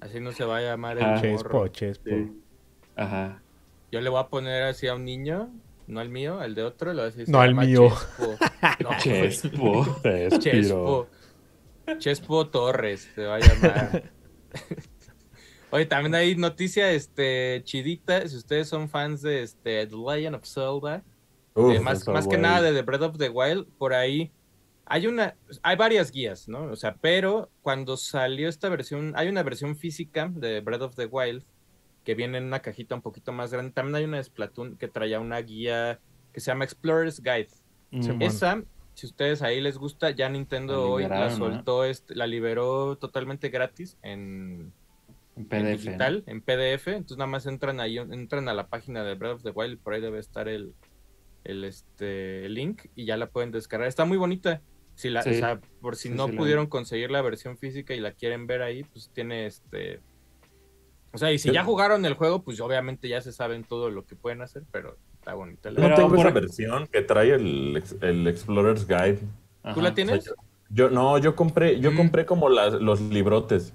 Así 0.00 0.20
no 0.20 0.32
se 0.32 0.44
va 0.44 0.58
a 0.58 0.62
llamar 0.62 0.98
el 0.98 1.04
Ah. 1.04 1.20
Chespo, 1.20 1.68
chespo. 1.68 2.10
Sí. 2.10 2.32
Ajá. 2.96 3.42
Yo 3.90 4.00
le 4.00 4.08
voy 4.10 4.20
a 4.20 4.28
poner 4.28 4.62
así 4.64 4.86
a 4.86 4.94
un 4.94 5.04
niño, 5.04 5.50
no 5.86 6.00
al 6.00 6.08
mío, 6.08 6.40
al 6.40 6.54
de 6.54 6.62
otro, 6.62 6.92
le 6.92 6.96
voy 6.96 7.02
a 7.02 7.06
decir. 7.06 7.26
se 7.26 7.32
No 7.32 7.40
al 7.40 7.54
mío. 7.54 7.88
Chespo. 7.88 8.36
No, 8.80 8.88
güey. 8.88 8.98
Chespo. 8.98 10.00
Chespo. 10.38 11.08
Chespo 11.98 12.46
Torres 12.48 13.10
se 13.14 13.24
va 13.24 13.36
a 13.36 13.40
llamar. 13.40 14.10
Oye, 15.70 15.86
también 15.86 16.14
hay 16.14 16.36
noticia 16.36 16.90
este, 16.92 17.62
chidita. 17.64 18.26
Si 18.28 18.36
ustedes 18.36 18.68
son 18.68 18.88
fans 18.88 19.22
de 19.22 19.42
este, 19.42 19.86
The 19.86 19.96
Legend 19.96 20.36
of 20.36 20.44
Zelda, 20.46 21.02
Uf, 21.54 21.74
eh, 21.74 21.80
más, 21.80 22.06
más 22.06 22.28
que 22.28 22.38
nada 22.38 22.62
de 22.62 22.72
The 22.72 22.82
Breath 22.82 23.02
of 23.02 23.18
the 23.18 23.28
Wild, 23.28 23.66
por 23.76 23.92
ahí 23.92 24.32
hay 24.86 25.06
una, 25.06 25.36
hay 25.62 25.76
varias 25.76 26.10
guías, 26.10 26.48
¿no? 26.48 26.64
O 26.64 26.76
sea, 26.76 26.96
pero 27.00 27.50
cuando 27.62 27.96
salió 27.96 28.48
esta 28.48 28.68
versión, 28.68 29.12
hay 29.16 29.28
una 29.28 29.42
versión 29.42 29.76
física 29.76 30.30
de 30.34 30.60
Breath 30.60 30.82
of 30.82 30.96
the 30.96 31.06
Wild 31.06 31.42
que 32.04 32.14
viene 32.14 32.38
en 32.38 32.44
una 32.44 32.60
cajita 32.60 32.94
un 32.94 33.02
poquito 33.02 33.32
más 33.32 33.50
grande. 33.50 33.72
También 33.72 33.96
hay 33.96 34.04
una 34.04 34.18
de 34.18 34.24
Splatoon 34.24 34.76
que 34.76 34.88
traía 34.88 35.20
una 35.20 35.38
guía 35.40 36.00
que 36.32 36.40
se 36.40 36.50
llama 36.50 36.64
Explorer's 36.64 37.22
Guide. 37.22 37.48
Simón. 37.90 38.22
Esa, 38.22 38.62
si 38.92 39.06
ustedes 39.06 39.40
ahí 39.40 39.60
les 39.60 39.78
gusta, 39.78 40.10
ya 40.10 40.28
Nintendo 40.28 40.74
La 40.74 40.80
hoy 40.80 41.08
la 41.08 41.30
soltó, 41.30 41.84
este, 41.84 42.14
la 42.14 42.26
liberó 42.26 42.96
totalmente 42.98 43.48
gratis 43.48 43.96
en, 44.02 44.72
En 45.36 45.42
en 45.42 45.46
PDF. 45.46 45.82
digital, 45.82 46.24
en 46.26 46.40
PDF. 46.42 46.88
Entonces 46.88 47.16
nada 47.16 47.30
más 47.30 47.46
entran 47.46 47.80
ahí, 47.80 47.98
entran 47.98 48.48
a 48.48 48.54
la 48.54 48.66
página 48.66 49.02
de 49.02 49.14
Breath 49.14 49.36
of 49.36 49.42
the 49.42 49.50
Wild, 49.50 49.78
por 49.78 49.94
ahí 49.94 50.00
debe 50.02 50.18
estar 50.18 50.48
el, 50.48 50.74
el, 51.44 51.64
este, 51.64 52.44
el 52.46 52.54
link 52.54 52.82
y 52.94 53.06
ya 53.06 53.16
la 53.16 53.28
pueden 53.30 53.50
descargar. 53.50 53.88
Está 53.88 54.04
muy 54.04 54.18
bonita. 54.18 54.60
Si 54.94 55.10
la, 55.10 55.22
Sí. 55.22 55.30
o 55.30 55.34
sea, 55.34 55.60
por 55.80 55.96
si 55.96 56.08
Sí, 56.08 56.14
no 56.14 56.26
sí, 56.26 56.32
la 56.32 56.38
pudieron 56.38 56.66
conseguir 56.66 57.10
la 57.10 57.20
versión 57.22 57.58
física 57.58 57.94
y 57.94 58.00
la 58.00 58.12
quieren 58.12 58.46
ver 58.46 58.62
ahí, 58.62 58.84
pues 58.84 59.10
tiene 59.12 59.46
este. 59.46 60.00
O 61.12 61.18
sea, 61.18 61.32
y 61.32 61.38
si 61.38 61.52
ya 61.52 61.62
jugaron 61.64 62.04
el 62.06 62.14
juego, 62.14 62.42
pues 62.42 62.60
obviamente 62.60 63.08
ya 63.08 63.20
se 63.20 63.32
saben 63.32 63.64
todo 63.64 63.90
lo 63.90 64.04
que 64.04 64.16
pueden 64.16 64.42
hacer, 64.42 64.62
pero 64.72 64.96
está 65.18 65.34
bonita. 65.34 65.70
la 65.70 65.80
Pero 65.80 65.94
tengo 65.94 66.16
esa 66.16 66.30
versión 66.30 66.86
que 66.88 67.02
trae 67.02 67.32
el, 67.34 67.82
el 68.00 68.26
Explorer's 68.26 68.86
Guide. 68.86 69.18
Ajá. 69.62 69.74
¿Tú 69.74 69.80
la 69.80 69.88
O 69.90 69.90
sea, 69.90 69.94
tienes? 69.94 70.24
yo, 70.24 70.32
yo- 70.70 70.90
no, 70.90 71.18
yo 71.18 71.36
compré, 71.36 71.78
yo 71.80 71.92
Mm. 71.92 71.96
compré 71.96 72.26
como 72.26 72.48
las, 72.48 72.74
los 72.74 73.00
librotes. 73.00 73.72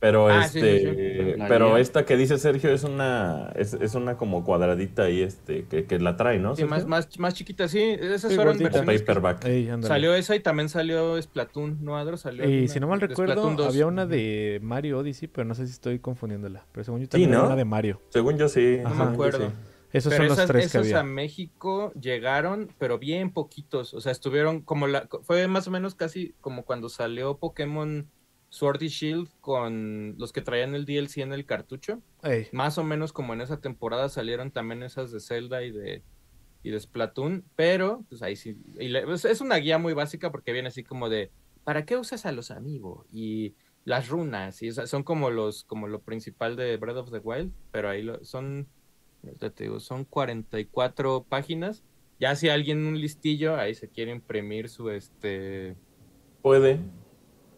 Pero 0.00 0.28
Ah, 0.28 0.48
sí, 0.48 0.58
este, 0.60 1.34
sí, 1.34 1.42
pero 1.46 1.76
esta 1.76 2.06
que 2.06 2.16
dice 2.16 2.38
Sergio 2.38 2.70
es 2.72 2.84
una, 2.84 3.52
es, 3.54 3.74
es 3.74 3.94
una 3.94 4.16
como 4.16 4.44
cuadradita 4.44 5.02
ahí, 5.02 5.20
este, 5.20 5.66
que, 5.66 5.84
que 5.84 5.98
la 6.00 6.16
trae, 6.16 6.38
¿no? 6.38 6.56
Sí, 6.56 6.62
Sergio? 6.62 6.70
más, 6.74 6.86
más, 6.86 7.18
más 7.18 7.34
chiquita, 7.34 7.68
sí. 7.68 7.80
Esas 7.82 8.30
Sí, 8.30 8.36
fueron 8.36 8.56
versiones 8.56 9.00
que- 9.02 9.06
paperback. 9.06 9.44
Ey. 9.44 9.70
Salió 9.82 10.14
esa 10.14 10.34
y 10.34 10.40
también 10.40 10.70
salió 10.70 11.20
Splatoon, 11.20 11.84
¿no, 11.84 11.98
Adro? 11.98 12.16
Salió 12.16 12.48
Y 12.48 12.60
una 12.60 12.68
si 12.68 12.80
no 12.80 12.88
mal 12.88 13.00
recuerdo, 13.02 13.34
Splatoon 13.34 13.56
2. 13.56 13.66
había 13.68 13.86
una 13.86 14.06
de 14.06 14.58
Mario 14.62 14.98
Odyssey, 15.00 15.28
pero 15.28 15.44
no 15.44 15.54
sé 15.54 15.66
si 15.66 15.72
estoy 15.74 15.98
confundiéndola. 15.98 16.64
Pero 16.72 16.82
según 16.84 17.00
yo 17.00 17.04
Sí, 17.04 17.10
también 17.10 17.30
¿no? 17.32 17.36
había 17.40 17.46
una 17.48 17.56
de 17.56 17.64
Mario. 17.66 18.00
Según 18.08 18.38
yo 18.38 18.48
sí. 18.48 18.78
No 18.82 18.88
Ajá. 18.88 19.04
me 19.04 19.12
acuerdo. 19.12 19.52
Esos 19.92 20.10
pero 20.12 20.22
son 20.22 20.28
los 20.28 20.38
esas, 20.38 20.46
tres 20.48 20.62
que 20.72 20.78
esas 20.78 20.92
a 20.94 21.00
había. 21.00 21.12
México 21.12 21.92
llegaron, 22.00 22.72
pero 22.78 22.98
bien 22.98 23.32
poquitos. 23.32 23.92
O 23.92 24.00
sea, 24.00 24.12
estuvieron 24.12 24.62
como 24.62 24.86
la. 24.86 25.08
Fue 25.24 25.46
más 25.46 25.66
o 25.68 25.70
menos 25.70 25.94
casi 25.94 26.32
como 26.40 26.64
cuando 26.64 26.88
salió 26.88 27.36
Pokémon 27.36 28.06
Sword 28.50 28.82
y 28.82 28.88
Shield 28.88 29.28
con 29.40 30.16
los 30.18 30.32
que 30.32 30.42
traían 30.42 30.74
el 30.74 30.84
DLC 30.84 31.22
en 31.22 31.32
el 31.32 31.46
cartucho. 31.46 32.02
Ey, 32.22 32.48
Más 32.52 32.76
o 32.78 32.84
menos 32.84 33.12
como 33.12 33.32
en 33.32 33.40
esa 33.40 33.60
temporada 33.60 34.08
salieron 34.08 34.50
también 34.50 34.82
esas 34.82 35.10
de 35.12 35.20
Zelda 35.20 35.62
y 35.62 35.70
de 35.70 36.02
y 36.62 36.68
de 36.70 36.78
Splatoon, 36.78 37.42
pero 37.56 38.04
pues 38.10 38.20
ahí 38.22 38.36
sí 38.36 38.54
y 38.78 38.88
le- 38.88 39.06
pues, 39.06 39.24
es 39.24 39.40
una 39.40 39.56
guía 39.56 39.78
muy 39.78 39.94
básica 39.94 40.30
porque 40.30 40.52
viene 40.52 40.68
así 40.68 40.84
como 40.84 41.08
de 41.08 41.30
¿para 41.64 41.86
qué 41.86 41.96
usas 41.96 42.26
a 42.26 42.32
los 42.32 42.50
amigos? 42.50 43.06
y 43.10 43.54
las 43.86 44.10
runas 44.10 44.60
y 44.62 44.68
o 44.68 44.72
sea, 44.74 44.86
son 44.86 45.02
como 45.02 45.30
los 45.30 45.64
como 45.64 45.88
lo 45.88 46.02
principal 46.02 46.56
de 46.56 46.76
Breath 46.76 46.98
of 46.98 47.10
the 47.12 47.18
Wild, 47.18 47.50
pero 47.72 47.88
ahí 47.88 48.02
lo- 48.02 48.22
son 48.24 48.68
te 49.38 49.64
digo, 49.64 49.80
son 49.80 50.04
44 50.04 51.24
páginas. 51.28 51.82
Ya 52.18 52.34
si 52.36 52.48
alguien 52.50 52.86
un 52.86 53.00
listillo 53.00 53.56
ahí 53.56 53.74
se 53.74 53.88
quiere 53.88 54.12
imprimir 54.12 54.68
su 54.68 54.90
este 54.90 55.76
Puede. 56.42 56.80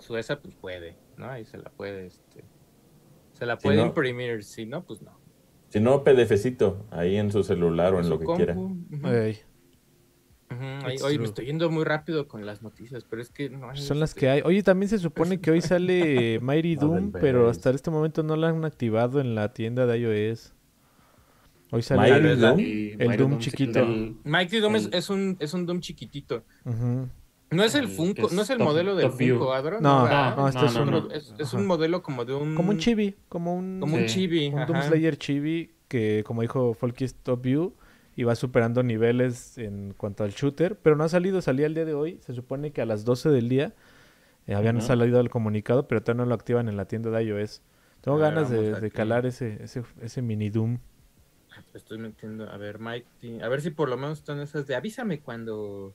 Su 0.03 0.17
esa 0.17 0.41
pues 0.41 0.55
puede, 0.55 0.97
¿no? 1.17 1.27
Ahí 1.31 1.45
se 1.45 1.57
la 1.59 1.71
puede 1.71 2.07
este 2.07 2.45
se 3.33 3.47
la 3.47 3.57
Si 3.57 3.62
puede 3.62 3.79
no- 3.79 3.87
imprimir, 3.87 4.45
si 4.45 4.67
no 4.67 4.85
pues 4.85 5.01
no. 5.03 5.19
Si 5.71 5.81
no, 5.81 6.05
PDFcito, 6.05 6.85
ahí 6.91 7.17
en 7.17 7.33
su 7.33 7.43
celular 7.43 7.95
o 7.95 8.01
en 8.01 8.11
lo 8.11 8.19
que 8.19 8.27
compu, 8.27 8.37
quiera. 8.45 8.55
It's 10.93 11.03
Oye, 11.03 11.15
true. 11.15 11.19
me 11.19 11.25
estoy 11.25 11.47
yendo 11.47 11.71
muy 11.71 11.85
rápido 11.85 12.29
con 12.29 12.45
las 12.45 12.62
noticias, 12.62 13.05
pero 13.09 13.23
es 13.23 13.31
que 13.31 13.49
no 13.49 13.71
hay, 13.71 13.79
Son 13.79 13.99
las 13.99 14.11
este, 14.11 14.21
que 14.21 14.29
hay. 14.29 14.43
Oye, 14.45 14.62
también 14.62 14.91
se 14.91 14.99
supone 14.99 15.41
que 15.41 15.51
hoy 15.51 15.61
sale 15.62 16.38
Mighty 16.41 16.77
Doom, 16.77 17.12
pero 17.12 17.49
hasta 17.49 17.71
este 17.71 17.91
momento 17.91 18.23
no 18.23 18.37
la 18.37 18.51
han 18.51 18.65
activado 18.67 19.19
en 19.21 19.35
la 19.35 19.53
tienda 19.55 19.87
de 19.87 19.99
iOS. 19.99 20.53
Hoy 21.71 21.81
sale 21.83 22.03
Mighty 22.03 22.27
el, 22.29 22.41
Doom. 22.41 22.61
Y 22.61 22.91
El 22.99 23.17
Doom 23.17 23.38
chiquito. 23.38 23.87
Mighty 24.25 24.59
Doom 24.61 24.77
es, 24.77 24.85
el- 24.87 24.95
es 24.95 25.09
un, 25.11 25.37
es 25.41 25.55
un 25.55 25.65
Doom 25.65 25.81
chiquitito. 25.81 26.45
Ujú. 26.67 27.09
No 27.53 27.62
es 27.65 27.75
el 27.75 27.88
Funko, 27.88 28.29
no 28.33 28.43
es 28.43 28.51
el 28.51 28.59
Top- 28.59 28.67
modelo 28.67 28.95
del. 28.97 29.11
Funko, 29.11 29.53
Adro. 29.53 29.81
No, 29.81 30.09
no, 30.09 30.49
este 30.49 30.61
no, 30.61 30.67
es 30.67 30.75
no, 30.75 30.83
un, 30.83 30.91
no. 30.91 31.09
Es, 31.38 31.53
un 31.55 31.67
modelo 31.67 32.03
como 32.03 32.25
de 32.25 32.35
un... 32.35 32.55
como 32.55 32.71
un 32.71 32.79
chibi, 32.79 33.15
como 33.29 33.55
un, 33.55 33.79
Como 33.81 33.97
un 33.97 34.07
chibi. 34.07 34.49
un 34.49 34.67
Doom. 34.67 34.83
Slayer 34.83 35.17
chibi 35.17 35.71
que, 35.88 36.25
como 36.27 36.43
dijo 36.43 36.75
Folky, 36.75 37.05
es 37.05 37.15
Top 37.15 37.43
View 37.43 37.75
y 38.17 38.25
va 38.25 38.35
superando 38.35 38.83
niveles 38.83 39.57
en 39.59 39.95
cuanto 39.97 40.25
al 40.25 40.31
shooter, 40.33 40.77
pero 40.77 40.97
no 40.97 41.05
ha 41.05 41.09
salido, 41.09 41.41
salía 41.43 41.67
el 41.67 41.75
día 41.75 41.85
de 41.85 41.95
hoy, 41.95 42.19
se 42.23 42.35
supone 42.35 42.71
que 42.73 42.83
a 42.83 42.87
las 42.87 43.05
12 43.05 43.31
del 43.31 43.49
día 43.49 43.75
eh, 44.47 44.55
habían 44.55 44.81
salido 44.83 45.19
el 45.21 45.31
comunicado, 45.31 45.88
pero 45.88 46.03
todavía 46.03 46.25
no 46.25 46.29
lo 46.29 46.35
activan 46.35 46.69
en 46.69 46.77
la 46.77 46.85
tienda 46.87 47.11
de 47.11 47.25
iOS. 47.25 47.62
Tengo 48.03 48.19
A 48.19 48.21
ver, 48.21 48.35
ganas 48.35 48.51
de, 48.51 48.81
de 48.81 48.91
calar 48.91 49.25
ese, 49.27 49.62
ese, 49.62 49.83
ese 50.03 50.21
mini 50.23 50.51
Doom. 50.51 50.79
Estoy 51.75 51.99
metiendo, 51.99 52.51
a 52.51 52.57
ver, 52.57 52.79
Mighty, 52.79 53.41
a 53.41 53.49
ver 53.49 53.61
si 53.62 53.71
por 53.71 53.88
lo 53.88 53.97
menos 53.97 54.19
están 54.19 54.41
esas 54.41 54.67
de 54.67 54.75
avísame 54.75 55.21
cuando... 55.21 55.95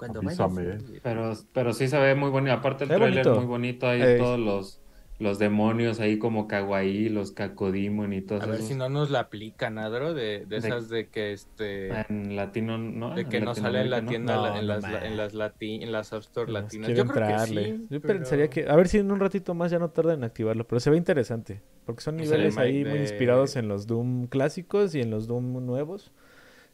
Cuando 0.00 0.22
vayas. 0.22 0.82
Pero, 1.02 1.32
pero 1.52 1.72
sí 1.72 1.86
se 1.88 1.98
ve 1.98 2.14
muy 2.14 2.30
bonito. 2.30 2.52
Aparte 2.54 2.84
el 2.84 2.88
trailer 2.90 3.24
bonito. 3.24 3.34
muy 3.36 3.46
bonito. 3.46 3.86
Ahí 3.86 4.00
Ey. 4.02 4.18
todos 4.18 4.38
los, 4.40 4.80
los 5.18 5.38
demonios 5.38 6.00
ahí 6.00 6.18
como 6.18 6.48
Kawaii, 6.48 7.10
los 7.10 7.32
Cacodemon 7.32 8.14
y 8.14 8.22
todos 8.22 8.42
A 8.42 8.46
ver 8.46 8.54
esos. 8.56 8.68
si 8.68 8.74
no 8.74 8.88
nos 8.88 9.10
la 9.10 9.20
aplican, 9.20 9.76
Adro, 9.76 10.14
de, 10.14 10.46
de 10.46 10.46
De- 10.46 10.56
esas 10.56 10.88
de 10.88 11.08
que 11.08 11.32
este... 11.34 11.90
En 12.08 12.34
latino, 12.36 12.78
¿no? 12.78 13.14
De 13.14 13.26
que 13.26 13.36
En 13.36 13.44
no 13.44 13.54
sale 13.54 13.82
en 13.82 13.90
la 13.90 14.02
tienda, 14.06 14.36
No, 14.36 14.42
la- 14.42 14.58
en, 14.58 14.66
no 14.66 14.78
las, 14.78 14.84
en, 15.04 15.16
las 15.18 15.34
lati- 15.34 15.82
en 15.82 15.92
las 15.92 16.12
App 16.14 16.20
Store 16.22 16.50
latinas. 16.50 16.88
Yo 16.88 17.04
creo 17.04 17.26
que 17.28 17.38
sí, 17.46 17.86
Yo 17.90 18.00
pero- 18.00 18.14
pensaría 18.14 18.48
que, 18.48 18.66
a 18.66 18.74
ver 18.76 18.88
si 18.88 18.96
en 18.96 19.12
un 19.12 19.20
ratito 19.20 19.52
más 19.52 19.70
ya 19.70 19.78
no 19.78 19.90
tarda 19.90 20.14
en 20.14 20.24
activarlo, 20.24 20.66
pero 20.66 20.80
se 20.80 20.88
ve 20.88 20.96
interesante, 20.96 21.60
porque 21.84 22.00
son 22.00 22.18
el 22.18 22.22
niveles 22.24 22.56
ahí 22.56 22.86
muy 22.86 23.00
inspirados 23.00 23.56
en 23.56 23.68
los 23.68 23.86
Doom 23.86 24.26
clásicos 24.28 24.94
y 24.94 25.02
en 25.02 25.10
los 25.10 25.26
Doom 25.26 25.66
nuevos, 25.66 26.12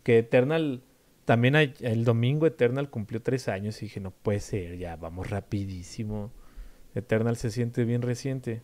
que 0.04 0.18
Eternal, 0.18 0.82
también 1.26 1.56
hay- 1.56 1.74
el 1.80 2.04
domingo 2.04 2.46
Eternal 2.46 2.88
cumplió 2.88 3.20
tres 3.20 3.48
años 3.48 3.82
y 3.82 3.86
dije, 3.86 4.00
no 4.00 4.10
puede 4.12 4.40
ser, 4.40 4.78
ya 4.78 4.96
vamos 4.96 5.28
rapidísimo. 5.28 6.32
Eternal 6.94 7.36
se 7.36 7.50
siente 7.50 7.84
bien 7.84 8.00
reciente. 8.00 8.62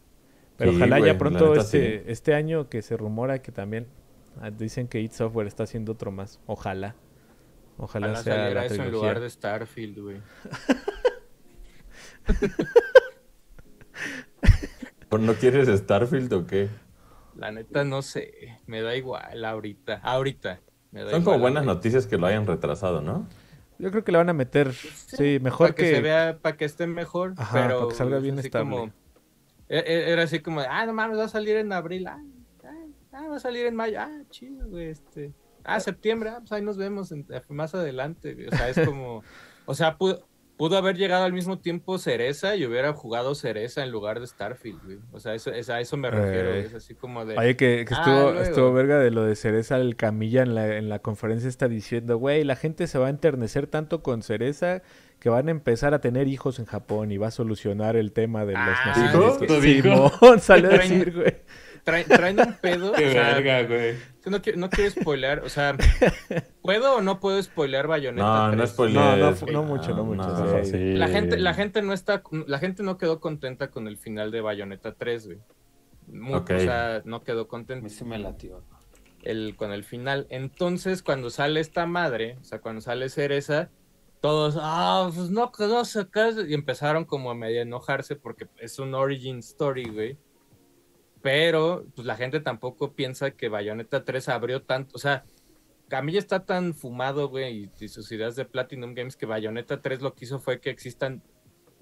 Pero 0.57 0.70
Sí, 0.70 0.77
ojalá 0.79 0.98
güey, 0.98 1.12
ya 1.12 1.18
pronto 1.18 1.55
este, 1.55 1.98
sí. 1.98 2.05
este 2.07 2.35
año 2.35 2.70
que 2.70 2.81
se 2.83 2.96
rumora 2.96 3.42
que 3.42 3.53
también 3.53 3.88
ah, 4.40 4.51
dicen 4.51 4.88
que 4.88 5.01
id 5.01 5.11
Software 5.11 5.46
está 5.46 5.64
haciendo 5.64 5.92
otro 5.92 6.11
más. 6.12 6.40
Ojalá. 6.46 6.94
Ojalá, 7.79 8.09
Ojalá 8.12 8.22
sea 8.22 8.51
la 8.51 8.66
eso 8.66 8.83
en 8.83 8.92
lugar 8.92 9.18
de 9.20 9.29
Starfield, 9.29 9.98
güey. 9.98 10.18
¿O 15.11 15.18
¿No 15.18 15.35
quieres 15.35 15.68
Starfield 15.68 16.33
o 16.33 16.46
qué? 16.46 16.68
La 17.37 17.51
neta 17.51 17.85
no 17.85 18.03
sé, 18.03 18.59
me 18.66 18.83
da 18.83 18.94
igual 18.94 19.44
ahorita, 19.44 20.01
ahorita. 20.03 20.61
Me 20.92 21.11
Son 21.11 21.24
como 21.24 21.38
buenas 21.38 21.64
noticias 21.64 22.07
que 22.07 22.16
lo 22.18 22.26
hayan 22.26 22.46
retrasado, 22.46 23.00
¿no? 23.00 23.26
Yo 23.78 23.90
creo 23.90 24.05
que 24.05 24.12
le 24.12 24.18
van 24.18 24.28
a 24.28 24.33
meter, 24.33 24.72
sí, 24.72 25.38
mejor 25.42 25.68
para 25.68 25.74
que, 25.74 25.83
que... 25.83 25.94
se 25.96 26.00
vea, 26.00 26.38
para 26.40 26.57
que 26.57 26.64
esté 26.64 26.87
mejor, 26.87 27.35
Ajá, 27.37 27.62
pero 27.62 27.78
para 27.78 27.88
que 27.90 27.94
salga 27.96 28.18
bien 28.18 28.38
así 28.38 28.46
estable. 28.46 28.70
como- 28.70 28.92
e- 29.68 29.78
e- 29.78 30.12
era 30.12 30.22
así 30.22 30.38
como, 30.40 30.61
ah, 30.61 30.87
no 30.87 30.92
mames, 30.92 31.18
va 31.18 31.24
a 31.24 31.28
salir 31.28 31.57
en 31.57 31.72
abril, 31.72 32.07
ah, 32.07 32.22
ah, 32.64 32.68
ah, 33.12 33.28
va 33.28 33.37
a 33.37 33.40
salir 33.40 33.66
en 33.66 33.74
mayo, 33.74 33.98
ah, 34.00 34.22
chido, 34.31 34.68
güey, 34.68 34.90
este, 34.90 35.33
ah, 35.64 35.81
septiembre, 35.81 36.31
ah, 36.31 36.38
pues 36.40 36.52
ahí 36.52 36.62
nos 36.62 36.76
vemos 36.76 37.11
en- 37.11 37.26
más 37.48 37.74
adelante, 37.74 38.35
güey. 38.35 38.46
o 38.48 38.50
sea, 38.50 38.68
es 38.68 38.78
como, 38.87 39.24
o 39.64 39.74
sea, 39.74 39.96
pudo, 39.96 40.28
pudo 40.62 40.77
haber 40.79 40.96
llegado 40.96 41.25
al 41.25 41.33
mismo 41.33 41.59
tiempo 41.59 41.98
Cereza 41.98 42.55
y 42.55 42.64
hubiera 42.64 42.92
jugado 42.92 43.35
Cereza 43.35 43.83
en 43.83 43.90
lugar 43.90 44.20
de 44.20 44.29
Starfield, 44.29 44.81
güey. 44.85 44.98
o 45.11 45.18
sea, 45.18 45.35
eso, 45.35 45.51
es- 45.51 45.68
a 45.70 45.81
eso 45.81 45.96
me 45.96 46.09
refiero, 46.09 46.51
Eh. 46.51 46.53
güey, 46.53 46.64
es 46.66 46.75
así 46.75 46.94
como 46.94 47.25
de... 47.27 47.37
Oye, 47.37 47.57
que, 47.57 47.85
que 47.85 47.92
Ah, 47.96 47.98
estuvo, 47.98 48.40
estuvo 48.42 48.72
verga 48.72 49.01
de 49.01 49.11
lo 49.11 49.25
de 49.25 49.35
Cereza 49.35 49.77
el 49.79 49.96
Camilla 49.96 50.42
en 50.42 50.55
la, 50.55 50.77
en 50.77 50.88
la 50.88 51.01
conferencia 51.01 51.48
está 51.48 51.66
diciendo, 51.66 52.16
güey, 52.16 52.44
la 52.44 52.55
gente 52.55 52.87
se 52.87 52.96
va 53.01 53.09
a 53.09 53.11
enternecer 53.11 53.66
tanto 53.66 54.05
con 54.05 54.22
Cereza 54.22 54.83
que 55.18 55.31
van 55.31 55.48
a 55.48 55.51
empezar 55.51 55.94
a 55.94 56.01
tener 56.01 56.29
hijos 56.29 56.61
en 56.61 56.66
Japón 56.66 57.11
y 57.11 57.16
va 57.16 57.27
a 57.27 57.31
solucionar 57.33 57.96
el 57.96 58.12
tema 58.12 58.44
de 58.44 58.53
los 58.53 58.62
Ah, 58.62 58.83
nacionales. 58.87 59.40
¿dijo? 59.40 59.53
¿Lo 59.55 59.61
dijo? 59.61 60.11
Simón 60.20 60.40
salió 60.40 60.68
a 60.70 60.75
decir, 60.75 61.12
güey. 61.12 61.35
Traen, 61.85 62.07
traen 62.07 62.38
un 62.38 62.55
pedo, 62.61 62.92
Qué 62.92 63.09
o 63.09 63.11
sea, 63.12 63.35
verga, 63.35 63.62
güey. 63.64 63.97
no, 64.27 64.40
quiero, 64.40 64.59
no 64.61 64.71
quiero 64.71 64.88
spoilear, 64.90 65.40
o 65.40 65.49
sea, 65.49 65.77
¿puedo 66.62 66.97
o 66.97 67.01
no 67.01 67.18
puedo 67.18 67.42
spoilear 67.42 67.88
Bayonetta 67.88 68.25
No, 68.25 68.51
no 68.53 68.57
3? 68.57 68.71
spoilees. 68.71 68.95
No, 68.95 69.16
no, 69.16 69.53
no 69.53 69.62
mucho, 69.64 69.95
no 69.97 70.05
mucho, 70.05 70.29
no. 70.29 70.64
sí. 70.64 70.71
Sí. 70.71 70.92
La 70.95 71.09
gente, 71.09 71.38
la 71.38 71.55
gente 71.55 71.83
no 71.83 71.92
está, 71.92 72.23
la 72.47 72.59
gente 72.61 72.83
no 72.85 72.99
quedó 72.99 73.18
contenta 73.21 73.71
con 73.73 73.88
el 73.88 73.97
final 73.99 74.31
de 74.31 74.40
Bayonetta 74.40 74.95
3, 74.95 75.27
güey. 75.27 75.38
Mu- 76.07 76.37
Ok. 76.37 76.51
O 76.57 76.59
sea, 76.61 77.03
no 77.05 77.23
quedó 77.25 77.42
A 77.42 77.49
contenta 77.49 77.83
mí 77.85 77.90
sí 77.90 78.05
me 78.05 78.18
latió. 78.18 78.62
el, 79.23 79.57
con 79.57 79.73
el 79.73 79.83
final. 79.83 80.27
Entonces, 80.31 81.03
cuando 81.03 81.31
sale 81.31 81.59
esta 81.61 81.87
madre, 81.87 82.37
o 82.40 82.45
sea, 82.45 82.61
cuando 82.61 82.81
sale 82.81 83.09
Cereza, 83.09 83.71
todos, 84.21 84.57
ah, 84.61 85.11
pues 85.12 85.31
no 85.31 85.51
quedó 85.51 85.85
sacado. 85.85 86.47
Y 86.47 86.55
empezaron 86.55 87.05
como 87.05 87.31
a 87.31 87.35
medio 87.35 87.61
enojarse 87.61 88.14
porque 88.14 88.47
es 88.59 88.79
un 88.79 88.95
origin 88.95 89.38
story, 89.38 89.88
güey. 89.90 90.16
Pero, 91.22 91.87
pues 91.94 92.06
la 92.06 92.16
gente 92.16 92.40
tampoco 92.40 92.92
piensa 92.92 93.30
que 93.30 93.48
Bayonetta 93.48 94.04
3 94.04 94.28
abrió 94.28 94.62
tanto, 94.62 94.96
o 94.96 94.98
sea, 94.98 95.24
Camilla 95.88 96.18
está 96.18 96.44
tan 96.44 96.74
fumado, 96.74 97.28
güey, 97.28 97.64
y, 97.64 97.85
y 97.85 97.88
sus 97.88 98.11
ideas 98.12 98.35
de 98.35 98.44
Platinum 98.44 98.94
Games 98.94 99.16
que 99.16 99.26
Bayonetta 99.26 99.80
3 99.80 100.00
lo 100.02 100.14
que 100.14 100.24
hizo 100.24 100.40
fue 100.40 100.61
que 100.61 100.70
existan 100.70 101.22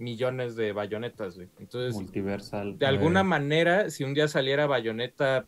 millones 0.00 0.56
de 0.56 0.72
bayonetas, 0.72 1.36
güey. 1.36 1.48
Entonces, 1.58 1.94
Multiversal. 1.94 2.78
de 2.78 2.86
alguna 2.86 3.22
manera, 3.22 3.90
si 3.90 4.02
un 4.02 4.14
día 4.14 4.26
saliera 4.26 4.66
Bayonetta 4.66 5.46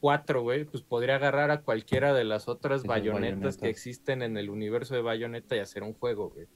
4, 0.00 0.42
güey, 0.42 0.64
pues 0.64 0.82
podría 0.82 1.16
agarrar 1.16 1.50
a 1.50 1.62
cualquiera 1.62 2.14
de 2.14 2.24
las 2.24 2.46
otras 2.46 2.84
bayonetas 2.84 3.56
que 3.56 3.68
existen 3.68 4.22
en 4.22 4.36
el 4.36 4.50
universo 4.50 4.94
de 4.94 5.02
Bayonetta 5.02 5.56
y 5.56 5.60
hacer 5.60 5.82
un 5.82 5.94
juego, 5.94 6.30
güey. 6.30 6.46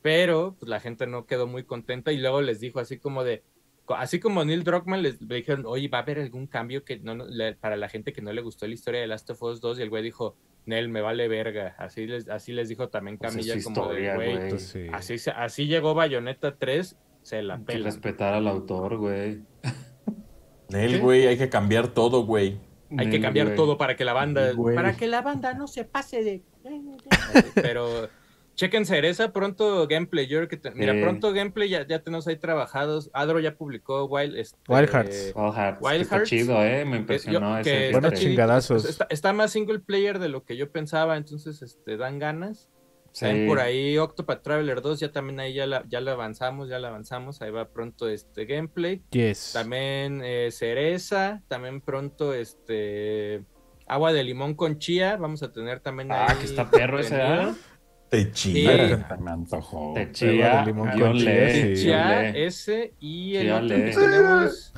Pero, 0.00 0.56
pues 0.58 0.68
la 0.68 0.80
gente 0.80 1.06
no 1.06 1.26
quedó 1.26 1.46
muy 1.46 1.62
contenta 1.62 2.10
y 2.10 2.16
luego 2.16 2.40
les 2.42 2.58
dijo 2.58 2.80
así 2.80 2.98
como 2.98 3.22
de, 3.22 3.44
así 3.88 4.20
como 4.20 4.44
Neil 4.44 4.64
Druckmann 4.64 5.02
les 5.02 5.20
le 5.20 5.36
dijeron, 5.36 5.64
oye, 5.66 5.88
¿va 5.88 5.98
a 5.98 6.02
haber 6.02 6.18
algún 6.20 6.46
cambio 6.46 6.84
que 6.84 6.98
no, 7.00 7.14
no- 7.14 7.26
le- 7.26 7.54
para 7.54 7.76
la 7.76 7.88
gente 7.88 8.12
que 8.12 8.22
no 8.22 8.32
le 8.32 8.40
gustó 8.40 8.66
la 8.66 8.74
historia 8.74 9.00
de 9.00 9.06
Last 9.06 9.28
of 9.30 9.42
Us 9.42 9.60
2? 9.60 9.78
Y 9.78 9.82
el 9.82 9.90
güey 9.90 10.02
dijo, 10.02 10.36
Nel, 10.66 10.88
me 10.88 11.00
vale 11.00 11.26
verga. 11.28 11.74
Así 11.78 12.06
les, 12.06 12.28
así 12.28 12.52
les 12.52 12.68
dijo 12.68 12.88
también 12.88 13.18
Pues 13.18 13.30
es 13.30 13.36
Camilla 13.36 13.60
su 13.60 13.64
como 13.64 13.82
historia, 13.82 14.10
de, 14.12 14.16
güey, 14.16 14.36
güey. 14.36 14.48
Pues 14.50 14.66
sí. 14.68 14.86
así, 15.34 15.66
llegó 15.66 15.94
Bayonetta 15.94 16.56
3, 16.56 16.96
se 17.22 17.42
la 17.42 17.54
Hay 17.54 17.60
que 17.60 17.66
pela. 17.66 17.84
respetar 17.86 18.34
al 18.34 18.46
autor, 18.46 18.96
güey. 18.98 19.40
Nel, 20.70 20.92
¿Qué? 20.92 20.98
güey, 20.98 21.26
hay 21.26 21.36
que 21.36 21.48
cambiar 21.48 21.88
todo, 21.88 22.24
güey. 22.24 22.58
Hay 22.96 23.10
que 23.10 23.20
cambiar 23.20 23.46
güey. 23.48 23.56
todo 23.56 23.76
para 23.78 23.96
que 23.96 24.04
la 24.04 24.12
banda. 24.12 24.52
Güey. 24.52 24.76
Para 24.76 24.94
que 24.96 25.06
la 25.06 25.22
banda 25.22 25.54
no 25.54 25.66
se 25.66 25.84
pase 25.84 26.22
de. 26.22 26.42
Pero. 27.54 28.08
Chequen 28.54 28.84
Cereza, 28.84 29.32
pronto 29.32 29.86
gameplay. 29.88 30.26
Yo 30.26 30.38
creo 30.38 30.48
que. 30.48 30.56
te- 30.56 30.70
Mira, 30.72 30.92
pronto 31.00 31.32
gameplay 31.32 31.68
ya, 31.68 31.86
ya 31.86 32.02
tenemos 32.02 32.26
ahí 32.28 32.36
trabajados. 32.36 33.10
Adro 33.14 33.40
ya 33.40 33.54
publicó 33.56 34.04
Wild. 34.04 34.36
este, 34.36 34.58
Wild 34.68 34.90
Hearts. 34.90 35.32
Wild 35.34 35.54
Hearts. 35.54 35.78
Wild 35.82 36.00
está 36.02 36.22
chido, 36.24 36.62
eh. 36.62 36.84
Me 36.84 36.92
que- 36.92 36.96
impresionó 36.98 37.54
yo- 37.54 37.58
ese. 37.58 37.70
que 37.70 37.76
Buenos 37.78 37.94
está 37.94 38.00
gameplay. 38.10 38.22
chingadazos. 38.22 38.84
Está, 38.84 39.06
está 39.10 39.32
más 39.32 39.52
single 39.52 39.78
player 39.80 40.18
de 40.18 40.28
lo 40.28 40.44
que 40.44 40.56
yo 40.56 40.70
pensaba, 40.70 41.16
entonces 41.16 41.62
este, 41.62 41.96
dan 41.96 42.18
ganas. 42.18 42.68
Sí. 43.14 43.26
Por 43.46 43.60
ahí 43.60 43.98
Octopath 43.98 44.42
Traveler 44.42 44.80
2, 44.80 44.98
ya 45.00 45.12
también 45.12 45.38
ahí 45.40 45.52
ya 45.52 45.66
la, 45.66 45.84
ya 45.86 46.00
la 46.00 46.12
avanzamos, 46.12 46.70
ya 46.70 46.78
la 46.78 46.88
avanzamos. 46.88 47.42
Ahí 47.42 47.50
va 47.50 47.68
pronto 47.68 48.08
este 48.08 48.46
gameplay. 48.46 49.02
Yes. 49.10 49.50
También 49.52 50.22
eh, 50.24 50.48
cereza, 50.50 51.42
también 51.48 51.82
pronto 51.82 52.32
este 52.32 53.44
agua 53.86 54.12
de 54.14 54.24
limón 54.24 54.54
con 54.54 54.78
chía, 54.78 55.16
vamos 55.16 55.42
a 55.42 55.52
tener 55.52 55.80
también 55.80 56.10
Ah, 56.10 56.26
ahí 56.30 56.36
que 56.38 56.44
está 56.46 56.70
perro 56.70 57.00
ese, 57.00 57.18
contenido. 57.18 57.54
¿Ah? 58.12 58.16
Te 58.26 58.30
Sí. 58.34 58.66
me 59.20 59.30
antojó. 59.30 59.92
Te 59.94 60.00
Agua 60.02 60.12
chía. 60.12 60.60
de 60.60 60.66
limón 60.66 60.90
yo 60.98 61.06
con 61.06 61.16
chía, 61.18 61.30
le. 61.34 61.52
sí. 61.54 61.68
yo 61.76 61.82
Chía, 61.82 62.20
le. 62.32 62.46
ese 62.46 62.94
y 63.00 63.36
el 63.36 63.42
Chía, 63.46 63.56
otro 63.56 63.68
que 63.76 63.92
tenemos, 63.92 64.72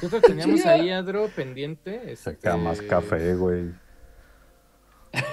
¿qué 0.00 0.06
otro 0.06 0.20
teníamos 0.26 0.60
Chía. 0.62 0.70
ahí, 0.72 0.90
Adro, 0.90 1.28
pendiente? 1.34 2.00
Se 2.16 2.30
Este, 2.30 2.36
queda 2.38 2.56
más 2.56 2.82
café, 2.82 3.34
güey. 3.34 3.70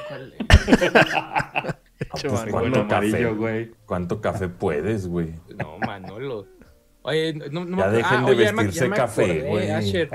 ¿cuál 0.07 0.33
es? 0.39 0.45
Pues. 2.11 2.23
¿cuánto 2.31 2.51
Bueno, 2.51 2.81
amarillo, 2.81 3.17
café? 3.17 3.31
güey. 3.33 3.71
¿Cuánto 3.87 4.21
café 4.21 4.49
puedes, 4.49 5.07
güey? 5.07 5.33
No, 5.57 5.79
Manolo. 5.79 6.45
Oye, 7.01 7.33
no, 7.33 7.65
no 7.65 7.75
me 7.77 7.81
Ya 7.83 7.89
dejen 7.89 8.17
ah, 8.19 8.25
de 8.25 8.31
oye, 8.31 8.43
ya 8.45 8.51
me- 8.53 8.63
vestirse 8.65 8.89
café, 8.91 9.23
acordé, 9.23 9.49
güey. 9.49 9.71
Asher. 9.71 10.09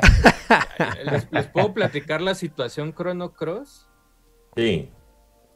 ¿Les, 1.11 1.33
les 1.33 1.47
puedo 1.49 1.75
platicar 1.75 2.21
la 2.21 2.35
situación 2.37 2.95
Chrono 2.95 3.33
Cross? 3.33 3.89
Sí, 4.57 4.91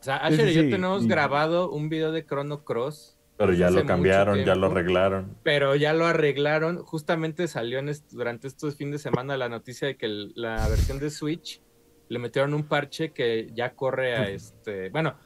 sea, 0.06 0.16
Asher 0.16 0.46
sí, 0.48 0.52
y 0.52 0.54
yo 0.54 0.70
tenemos 0.70 1.04
Y- 1.04 1.08
grabado 1.08 1.70
un 1.70 1.88
video 1.88 2.12
de 2.12 2.24
Chrono 2.24 2.64
Cross, 2.64 3.18
pero 3.36 3.52
ya 3.52 3.68
lo 3.70 3.84
cambiaron, 3.84 4.44
ya 4.44 4.54
lo 4.54 4.68
arreglaron. 4.68 5.36
pero 5.42 5.74
ya 5.76 5.92
lo 5.92 6.06
arreglaron. 6.06 6.78
Justamente 6.78 7.46
salió 7.48 7.78
en 7.80 7.88
est- 7.90 8.10
durante 8.12 8.48
estos 8.48 8.76
fines 8.76 8.92
de 8.92 8.98
semana 9.10 9.36
la 9.36 9.48
noticia 9.48 9.88
de 9.88 9.96
que 9.96 10.06
el- 10.06 10.32
la 10.36 10.66
versión 10.68 10.98
de 10.98 11.10
Switch 11.10 11.60
le 12.08 12.18
metieron 12.18 12.54
un 12.54 12.62
parche 12.64 13.12
que 13.12 13.50
ya 13.54 13.74
corre 13.74 14.16
a 14.16 14.28
este. 14.30 14.88
Bueno, 14.90 15.16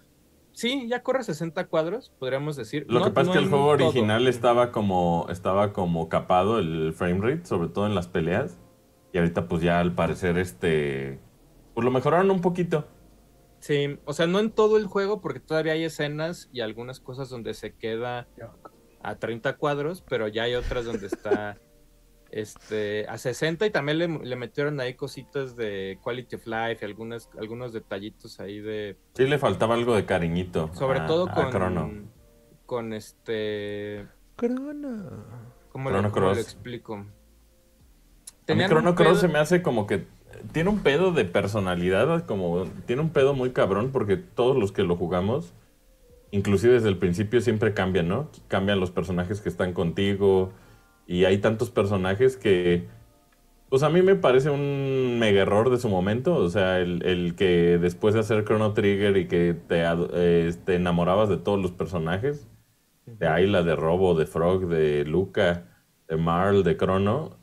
sí, 0.52 0.86
ya 0.88 1.02
corre 1.02 1.22
60 1.24 1.66
cuadros, 1.68 2.12
podríamos 2.18 2.56
decir. 2.56 2.84
Lo 2.88 2.98
No- 3.00 3.04
que 3.04 3.10
pasa 3.12 3.26
no 3.26 3.32
es 3.32 3.38
que 3.38 3.44
el 3.44 3.50
juego 3.50 3.76
todo. 3.76 3.88
original 3.90 4.26
estaba 4.26 4.72
como 4.72 5.26
estaba 5.30 5.72
como 5.72 6.08
capado 6.08 6.58
el 6.58 6.92
frame 6.94 7.20
rate, 7.20 7.44
sobre 7.46 7.68
todo 7.68 7.86
en 7.86 7.94
las 7.94 8.08
peleas. 8.08 8.58
Y 9.12 9.18
ahorita 9.18 9.46
pues 9.48 9.62
ya 9.62 9.78
al 9.80 9.94
parecer 9.94 10.38
este 10.38 11.20
pues 11.74 11.84
lo 11.84 11.90
mejoraron 11.90 12.30
un 12.30 12.40
poquito. 12.40 12.88
Sí, 13.60 13.98
o 14.06 14.12
sea, 14.14 14.26
no 14.26 14.38
en 14.40 14.50
todo 14.50 14.76
el 14.78 14.86
juego, 14.86 15.20
porque 15.20 15.38
todavía 15.40 15.74
hay 15.74 15.84
escenas 15.84 16.48
y 16.52 16.60
algunas 16.60 16.98
cosas 16.98 17.28
donde 17.28 17.52
se 17.54 17.74
queda 17.74 18.26
a 19.02 19.14
30 19.16 19.56
cuadros, 19.56 20.02
pero 20.08 20.28
ya 20.28 20.44
hay 20.44 20.54
otras 20.54 20.86
donde 20.86 21.06
está 21.06 21.58
este, 22.30 23.06
a 23.08 23.18
60 23.18 23.66
y 23.66 23.70
también 23.70 23.98
le, 23.98 24.08
le 24.08 24.36
metieron 24.36 24.80
ahí 24.80 24.94
cositas 24.94 25.56
de 25.56 25.98
quality 26.02 26.36
of 26.36 26.46
life 26.46 26.78
y 26.80 26.84
algunas, 26.84 27.28
algunos 27.38 27.72
detallitos 27.72 28.40
ahí 28.40 28.60
de, 28.60 28.96
Sí 29.14 29.26
le 29.26 29.38
faltaba 29.38 29.74
algo 29.74 29.94
de 29.94 30.06
cariñito. 30.06 30.70
sobre 30.74 31.00
a- 31.00 31.06
todo 31.06 31.28
a 31.28 31.34
con, 31.34 31.50
Chrono. 31.50 31.90
con 32.66 32.92
este, 32.92 34.06
Crono. 34.36 35.24
¿cómo, 35.70 35.90
Chrono 35.90 36.08
le, 36.08 36.14
cómo 36.14 36.26
le 36.28 36.32
Cross. 36.34 36.38
explico? 36.38 36.94
A 36.94 36.98
mí 37.02 37.08
Tenían 38.46 38.70
Chrono 38.70 38.90
un 38.90 38.96
Cross 38.96 39.08
pedo- 39.18 39.20
se 39.20 39.28
me 39.28 39.38
hace 39.38 39.60
como 39.62 39.86
que 39.86 40.06
tiene 40.52 40.70
un 40.70 40.80
pedo 40.80 41.12
de 41.12 41.24
personalidad, 41.24 42.26
como 42.26 42.66
tiene 42.86 43.02
un 43.02 43.10
pedo 43.10 43.34
muy 43.34 43.50
cabrón 43.50 43.90
porque 43.92 44.16
todos 44.16 44.56
los 44.56 44.72
que 44.72 44.82
lo 44.82 44.96
jugamos, 44.96 45.52
inclusive 46.30 46.74
desde 46.74 46.88
el 46.88 46.98
principio 46.98 47.40
siempre 47.40 47.74
cambian, 47.74 48.08
¿no? 48.08 48.30
Cambian 48.48 48.80
los 48.80 48.90
personajes 48.90 49.40
que 49.40 49.48
están 49.48 49.72
contigo 49.72 50.52
y 51.06 51.24
hay 51.24 51.38
tantos 51.38 51.70
personajes 51.70 52.36
que, 52.36 52.86
pues 53.68 53.82
a 53.82 53.90
mí 53.90 54.02
me 54.02 54.16
parece 54.16 54.50
un 54.50 55.18
mega 55.18 55.42
error 55.42 55.70
de 55.70 55.78
su 55.78 55.88
momento, 55.88 56.36
o 56.36 56.48
sea, 56.48 56.78
el, 56.80 57.04
el 57.04 57.34
que 57.34 57.78
después 57.78 58.14
de 58.14 58.20
hacer 58.20 58.44
Chrono 58.44 58.74
Trigger 58.74 59.16
y 59.16 59.26
que 59.28 59.54
te, 59.54 59.82
eh, 60.14 60.52
te 60.64 60.74
enamorabas 60.76 61.28
de 61.28 61.38
todos 61.38 61.60
los 61.60 61.72
personajes, 61.72 62.48
de 63.06 63.26
Ayla, 63.28 63.62
de 63.62 63.76
Robo, 63.76 64.14
de 64.14 64.26
Frog, 64.26 64.68
de 64.68 65.04
Luca, 65.04 65.66
de 66.08 66.16
Marl, 66.16 66.62
de 66.62 66.76
Chrono, 66.76 67.39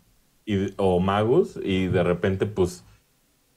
y, 0.47 0.73
o 0.77 0.99
Magus, 0.99 1.59
y 1.61 1.87
de 1.87 2.03
repente, 2.03 2.47
pues, 2.47 2.85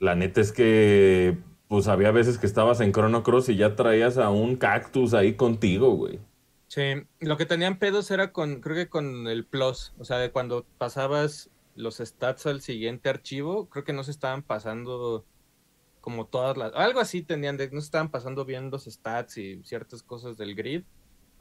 la 0.00 0.16
neta 0.16 0.40
es 0.40 0.50
que, 0.50 1.38
pues, 1.68 1.87
había 1.87 2.11
veces 2.11 2.37
que 2.37 2.46
estabas 2.46 2.81
en 2.81 2.92
Chrono 2.92 3.22
Cross 3.22 3.48
y 3.48 3.57
ya 3.57 3.76
traías 3.76 4.18
a 4.18 4.29
un 4.29 4.57
cactus 4.57 5.14
ahí 5.14 5.35
contigo, 5.35 5.92
güey. 5.92 6.18
Sí, 6.66 6.94
lo 7.20 7.37
que 7.37 7.46
tenían 7.46 7.79
pedos 7.79 8.11
era 8.11 8.33
con, 8.33 8.61
creo 8.61 8.76
que 8.76 8.88
con 8.88 9.29
el 9.29 9.46
plus, 9.46 9.94
o 9.98 10.05
sea, 10.05 10.18
de 10.18 10.33
cuando 10.33 10.66
pasabas 10.79 11.48
los 11.76 11.98
stats 11.98 12.46
al 12.46 12.61
siguiente 12.61 13.09
archivo, 13.09 13.68
creo 13.68 13.85
que 13.85 13.92
no 13.92 14.03
se 14.03 14.11
estaban 14.11 14.42
pasando 14.42 15.24
como 16.00 16.26
todas 16.26 16.57
las, 16.57 16.72
algo 16.74 16.98
así 16.98 17.22
tenían, 17.22 17.57
de, 17.57 17.70
no 17.70 17.81
se 17.81 17.87
estaban 17.87 18.11
pasando 18.11 18.44
bien 18.44 18.70
los 18.70 18.85
stats 18.85 19.37
y 19.37 19.62
ciertas 19.62 20.03
cosas 20.03 20.37
del 20.37 20.57
grid, 20.57 20.83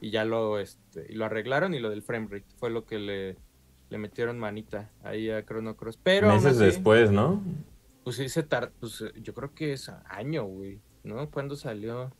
y 0.00 0.10
ya 0.10 0.24
lo, 0.24 0.60
este, 0.60 1.06
y 1.08 1.14
lo 1.14 1.24
arreglaron, 1.24 1.74
y 1.74 1.80
lo 1.80 1.90
del 1.90 2.02
frame 2.02 2.28
rate 2.30 2.54
fue 2.56 2.70
lo 2.70 2.84
que 2.84 2.98
le, 2.98 3.36
le 3.90 3.98
metieron 3.98 4.38
manita 4.38 4.90
ahí 5.02 5.30
a 5.30 5.44
Chrono 5.44 5.76
Cross, 5.76 5.98
pero 6.02 6.28
Meses 6.28 6.56
así- 6.56 6.64
después, 6.64 7.10
¿no? 7.10 7.42
Pues 8.04 8.18
ese 8.18 8.42
tar... 8.42 8.72
pues 8.80 9.02
eh, 9.02 9.12
yo 9.20 9.34
creo 9.34 9.52
que 9.54 9.74
es 9.74 9.90
año, 10.08 10.44
güey, 10.44 10.80
¿no? 11.04 11.28
¿Cuándo 11.30 11.54
salió? 11.56 12.10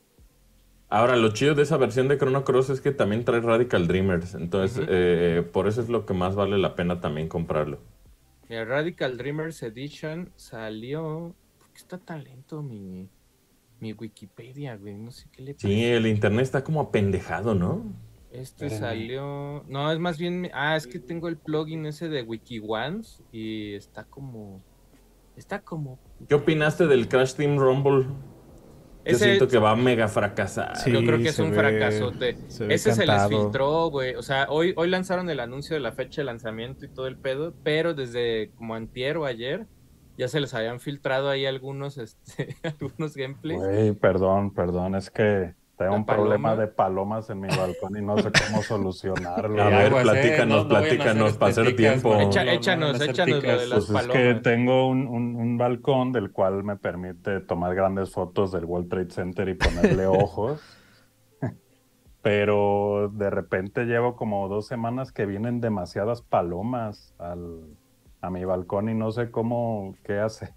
Ahora, 0.89 1.15
lo 1.15 1.29
chido 1.33 1.55
de 1.55 1.63
esa 1.63 1.77
versión 1.77 2.07
de 2.09 2.17
Chrono 2.17 2.43
Cross 2.43 2.69
es 2.69 2.81
que 2.81 2.91
también 2.91 3.23
trae 3.23 3.39
Radical 3.39 3.87
Dreamers. 3.87 4.35
Entonces, 4.35 4.85
eh, 4.89 5.41
por 5.53 5.67
eso 5.67 5.81
es 5.81 5.87
lo 5.87 6.05
que 6.05 6.13
más 6.13 6.35
vale 6.35 6.57
la 6.57 6.75
pena 6.75 6.99
también 6.99 7.29
comprarlo. 7.29 7.79
Mira, 8.49 8.65
Radical 8.65 9.17
Dreamers 9.17 9.63
Edition 9.63 10.29
salió. 10.35 11.33
¿Por 11.57 11.69
qué 11.69 11.77
está 11.77 11.97
tan 11.97 12.25
lento 12.25 12.61
mi, 12.61 13.07
mi 13.79 13.93
Wikipedia, 13.93 14.75
güey? 14.75 14.95
No 14.97 15.11
sé 15.11 15.29
qué 15.31 15.41
le 15.41 15.53
pasa. 15.53 15.67
Sí, 15.69 15.81
el 15.85 16.05
internet 16.07 16.43
está 16.43 16.61
como 16.65 16.81
apendejado, 16.81 17.55
¿no? 17.55 17.85
Este 18.31 18.69
salió. 18.69 19.63
No, 19.67 19.91
es 19.91 19.99
más 19.99 20.17
bien. 20.17 20.49
Ah, 20.53 20.75
es 20.75 20.87
que 20.87 20.99
tengo 20.99 21.27
el 21.27 21.37
plugin 21.37 21.85
ese 21.85 22.07
de 22.09 22.23
WikiOnes 22.23 23.21
y 23.31 23.73
está 23.73 24.03
como. 24.05 24.61
Está 25.35 25.59
como. 25.61 25.99
¿Qué 26.29 26.35
opinaste 26.35 26.87
del 26.87 27.07
Crash 27.07 27.33
Team 27.35 27.57
Rumble? 27.57 28.05
Yo 29.03 29.13
Ese- 29.15 29.25
siento 29.25 29.47
que 29.47 29.57
va 29.57 29.71
a 29.71 29.75
mega 29.75 30.07
fracasar. 30.07 30.77
Sí, 30.77 30.91
Yo 30.91 30.99
creo 30.99 31.17
que 31.17 31.29
es 31.29 31.39
un 31.39 31.49
ve- 31.49 31.55
fracasote. 31.57 32.37
se 32.49 32.71
Ese 32.71 32.93
se 32.93 33.05
les 33.07 33.27
filtró, 33.27 33.89
güey. 33.89 34.13
O 34.15 34.21
sea, 34.21 34.45
hoy, 34.49 34.73
hoy 34.77 34.89
lanzaron 34.89 35.27
el 35.29 35.39
anuncio 35.39 35.73
de 35.75 35.79
la 35.79 35.91
fecha 35.91 36.21
de 36.21 36.25
lanzamiento 36.25 36.85
y 36.85 36.89
todo 36.89 37.07
el 37.07 37.17
pedo, 37.17 37.53
pero 37.63 37.93
desde 37.95 38.51
como 38.55 38.75
antier 38.75 39.17
o 39.17 39.25
ayer 39.25 39.65
ya 40.17 40.27
se 40.27 40.39
les 40.39 40.53
habían 40.53 40.79
filtrado 40.79 41.29
ahí 41.29 41.47
algunos, 41.47 41.97
este, 41.97 42.55
algunos 42.63 43.15
gameplays. 43.15 43.59
Güey, 43.59 43.91
perdón, 43.93 44.53
perdón, 44.53 44.93
es 44.93 45.09
que 45.09 45.55
tengo 45.83 45.95
un 45.95 46.05
problema 46.05 46.49
paloma. 46.49 46.61
de 46.61 46.67
palomas 46.67 47.29
en 47.29 47.39
mi 47.41 47.47
balcón 47.49 47.97
y 47.97 48.01
no 48.01 48.17
sé 48.17 48.31
cómo 48.31 48.61
solucionarlo. 48.63 49.61
A 49.61 49.69
ver, 49.69 49.91
pues, 49.91 50.03
eh, 50.03 50.11
platícanos, 50.11 50.65
platícanos, 50.65 51.33
para 51.33 51.51
hacer 51.51 51.75
tiempo. 51.75 52.13
échanos, 52.15 53.01
échanos 53.01 53.43
lo 53.43 53.51
de 53.51 53.67
las 53.67 53.85
Pues 53.87 53.89
es 53.89 54.07
que 54.07 54.23
palomas. 54.27 54.43
tengo 54.43 54.87
un, 54.87 55.07
un- 55.07 55.35
un 55.35 55.57
balcón 55.57 56.11
del 56.11 56.31
cual 56.31 56.63
me 56.63 56.77
permite 56.77 57.39
tomar 57.41 57.75
grandes 57.75 58.11
fotos 58.11 58.51
del 58.51 58.65
World 58.65 58.89
Trade 58.89 59.09
Center 59.11 59.49
y 59.49 59.53
ponerle 59.55 60.07
ojos. 60.07 60.61
Pero 62.21 63.09
de 63.13 63.29
repente 63.31 63.85
llevo 63.85 64.15
como 64.15 64.47
dos 64.47 64.67
semanas 64.67 65.11
que 65.11 65.25
vienen 65.25 65.59
demasiadas 65.59 66.21
palomas 66.21 67.15
al, 67.17 67.65
a 68.21 68.29
mi 68.29 68.45
balcón 68.45 68.89
y 68.89 68.93
no 68.93 69.11
sé 69.11 69.31
cómo, 69.31 69.95
qué 70.03 70.19
hacer. 70.19 70.53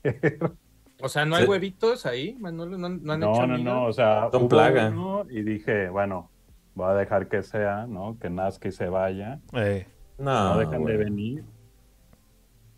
O 1.05 1.09
sea, 1.09 1.25
¿no 1.25 1.37
hay 1.37 1.45
Sí. 1.45 1.51
huevitos 1.51 2.07
ahí, 2.07 2.37
Manolo? 2.41 2.79
¿No, 2.79 2.89
no 2.89 3.13
han 3.13 3.21
No, 3.21 3.33
hecho 3.35 3.47
no, 3.47 3.59
no, 3.59 3.85
o 3.87 3.93
sea, 3.93 4.29
Son 4.33 4.43
hubo 4.43 4.49
plaga. 4.49 4.89
uno 4.89 5.27
y 5.31 5.43
dije, 5.43 5.89
bueno, 5.91 6.31
voy 6.75 6.91
a 6.91 6.95
dejar 6.95 7.29
que 7.29 7.43
sea, 7.43 7.87
¿no? 7.87 8.19
Que 8.19 8.31
nazca 8.31 8.69
y 8.69 8.73
se 8.73 8.89
vaya. 8.89 9.39
Eh, 9.53 9.87
No, 10.19 10.55
No, 10.55 10.59
dejan 10.61 10.85
de 10.85 10.97
venir. 10.97 11.45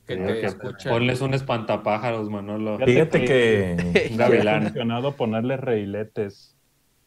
Que 0.06 0.16
te 0.16 0.40
que-. 0.40 0.88
Ponles 0.88 1.20
un 1.20 1.34
espantapájaros, 1.34 2.30
Manolo. 2.30 2.78
Fíjate 2.78 3.24
que 3.24 3.76
Un 3.78 3.92
Me 4.16 4.24
ha 4.24 4.28
gavilán. 4.28 4.62
funcionado 4.64 5.12
ponerle 5.16 5.56
reiletes. 5.56 6.56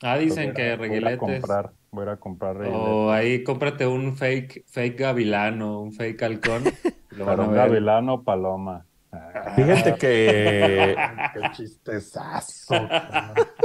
Ah, 0.02 0.18
dicen 0.18 0.54
que 0.54 0.64
Voy 0.64 0.88
a 0.88 0.90
reguiletes. 0.90 1.20
comprar, 1.20 1.72
voy 1.92 2.02
a 2.02 2.04
ir 2.06 2.10
a 2.12 2.18
comprar 2.18 2.56
reiletes. 2.58 2.82
O 2.82 3.12
ahí 3.12 3.44
cómprate 3.44 3.86
un 3.88 4.16
fake, 4.16 4.64
fake 4.68 5.00
gavilán 5.00 5.62
o 5.62 5.82
un 5.82 5.92
fake 5.94 6.22
halcón. 6.24 6.64
Pero 7.10 7.32
un 7.44 7.48
ver. 7.50 7.56
gavilán 7.58 8.08
o 8.10 8.24
paloma. 8.24 8.86
Ah, 9.12 9.54
Fíjate 9.56 9.96
que 9.96 10.96
Qué 11.34 11.42
chistezazo. 11.54 12.76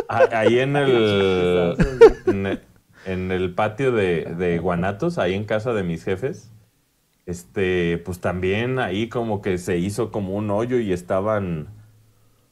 ahí 0.08 0.58
en 0.60 0.76
el, 0.76 1.76
en 2.26 2.46
el- 2.46 2.60
en 3.06 3.30
el 3.32 3.54
patio 3.54 3.92
de, 3.92 4.24
de 4.38 4.58
Guanatos, 4.58 5.18
ahí 5.18 5.34
en 5.34 5.44
casa 5.44 5.74
de 5.74 5.82
mis 5.82 6.04
jefes, 6.04 6.50
este, 7.26 7.98
pues 7.98 8.20
también 8.20 8.78
ahí 8.78 9.10
como 9.10 9.42
que 9.42 9.58
se 9.58 9.76
hizo 9.76 10.10
como 10.10 10.34
un 10.34 10.50
hoyo 10.50 10.78
y 10.78 10.90
estaban, 10.90 11.68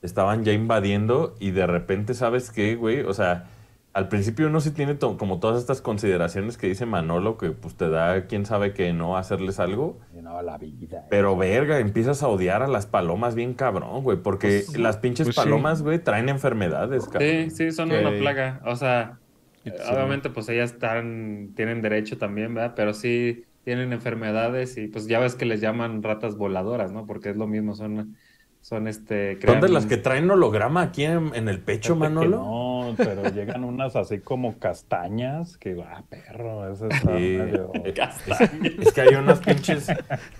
estaban 0.02 0.44
ya 0.44 0.52
invadiendo 0.52 1.34
y 1.40 1.52
de 1.52 1.66
repente, 1.66 2.12
¿sabes 2.12 2.50
qué, 2.50 2.74
güey? 2.76 3.00
O 3.00 3.14
sea, 3.14 3.46
al 3.94 4.08
principio 4.08 4.46
uno 4.46 4.60
sí 4.60 4.70
tiene 4.70 4.94
to- 4.94 5.18
como 5.18 5.38
todas 5.40 5.60
estas 5.60 5.82
consideraciones 5.82 6.56
que 6.56 6.66
dice 6.66 6.86
Manolo, 6.86 7.36
que 7.36 7.50
pues 7.50 7.74
te 7.76 7.88
da 7.90 8.26
quién 8.26 8.46
sabe 8.46 8.72
que 8.72 8.92
no 8.92 9.16
hacerles 9.16 9.60
algo. 9.60 10.00
No, 10.14 10.40
la 10.42 10.56
vida. 10.58 11.06
Pero 11.10 11.36
verga, 11.36 11.78
empiezas 11.78 12.22
a 12.22 12.28
odiar 12.28 12.62
a 12.62 12.68
las 12.68 12.86
palomas 12.86 13.34
bien 13.34 13.54
cabrón, 13.54 14.02
güey, 14.02 14.18
porque 14.22 14.62
Pues, 14.66 14.78
las 14.78 14.96
pinches 14.96 15.26
pues 15.26 15.36
sí. 15.36 15.42
palomas, 15.42 15.82
güey, 15.82 15.98
traen 15.98 16.28
enfermedades, 16.28 17.04
cabrón. 17.06 17.28
Sí, 17.28 17.50
sí, 17.50 17.70
son 17.72 17.90
Que- 17.90 18.00
una 18.00 18.10
plaga. 18.18 18.62
O 18.64 18.76
sea, 18.76 19.18
eh, 19.64 19.72
sí. 19.76 19.92
obviamente 19.92 20.30
pues 20.30 20.48
ellas 20.48 20.72
están, 20.72 21.52
tienen 21.54 21.82
derecho 21.82 22.16
también, 22.18 22.54
¿verdad? 22.54 22.72
Pero 22.74 22.94
sí 22.94 23.44
tienen 23.64 23.92
enfermedades 23.92 24.76
y 24.78 24.88
pues 24.88 25.06
ya 25.06 25.20
ves 25.20 25.34
que 25.34 25.44
les 25.44 25.60
llaman 25.60 26.02
ratas 26.02 26.36
voladoras, 26.36 26.92
¿no? 26.92 27.06
Porque 27.06 27.30
es 27.30 27.36
lo 27.36 27.46
mismo, 27.46 27.74
son, 27.74 28.16
son 28.62 28.86
este... 28.88 29.38
¿Son 29.44 29.60
de 29.60 29.68
las 29.68 29.84
que 29.86 29.96
traen 29.98 30.30
holograma 30.30 30.80
aquí 30.82 31.04
en, 31.04 31.32
en 31.34 31.48
el 31.48 31.58
pecho, 31.60 31.94
Manolo? 31.96 32.38
No, 32.38 32.94
pero 32.96 33.28
llegan 33.28 33.64
unas 33.64 33.96
así 33.96 34.20
como 34.20 34.58
castañas 34.58 35.56
que, 35.58 35.76
ah, 35.86 36.02
perro, 36.08 36.72
ese 36.72 36.86
está 36.88 37.16
Sí. 37.18 37.36
medio... 37.38 37.72
Es 38.80 38.92
que 38.92 39.00
hay 39.00 39.14
unas 39.16 39.40
pinches, 39.40 39.88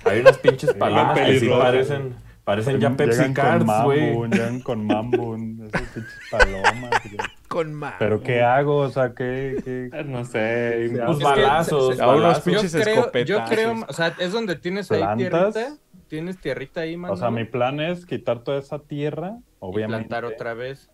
hay 0.05 0.21
unas 0.21 0.39
pinches 0.39 0.73
palomas 0.75 1.19
que 1.19 1.41
sí 1.41 1.49
parecen, 1.49 2.15
parecen 2.45 2.79
ya 2.81 2.91
Pepsi 2.97 3.33
Cards, 3.35 3.67
güey. 3.85 4.07
Mambun, 4.11 4.31
llegan 4.31 4.61
con 4.61 4.87
Mambun, 4.87 5.67
esas 5.67 5.83
pinches 5.91 6.13
palomas. 6.31 6.91
güey. 7.03 7.29
con 7.49 7.75
más. 7.75 7.95
Pero 7.99 8.23
¿qué 8.23 8.41
hago? 8.43 8.77
O 8.79 8.89
sea, 8.91 9.15
¿qué? 9.15 9.57
qué... 9.65 10.05
No 10.05 10.25
sé. 10.25 10.89
Sí, 10.91 10.95
Pues 10.97 11.11
Es 11.11 11.19
que 11.19 11.25
balazos, 11.25 11.89
se- 11.91 11.97
se- 11.97 12.03
A 12.03 12.09
unos 12.15 12.41
pinches 12.41 12.73
yo 12.73 12.81
creo, 12.81 12.95
yo 12.95 13.01
escopetazos. 13.01 13.51
creo, 13.51 13.85
o 13.89 13.93
sea, 13.93 14.15
es 14.19 14.33
donde 14.33 14.55
tienes 14.57 14.91
ahí 14.93 15.03
tierrita, 15.17 15.75
tienes 16.13 16.37
tierrita 16.39 16.83
ahí, 16.83 16.95
O 16.95 16.99
Manolo, 16.99 17.17
sea, 17.17 17.31
mi 17.31 17.45
plan 17.45 17.81
es 17.81 18.05
quitar 18.05 18.45
toda 18.45 18.59
esa 18.59 18.79
tierra, 18.81 19.39
y 19.41 19.45
obviamente, 19.61 20.09
plantar 20.09 20.25
otra 20.27 20.53
vez. 20.53 20.91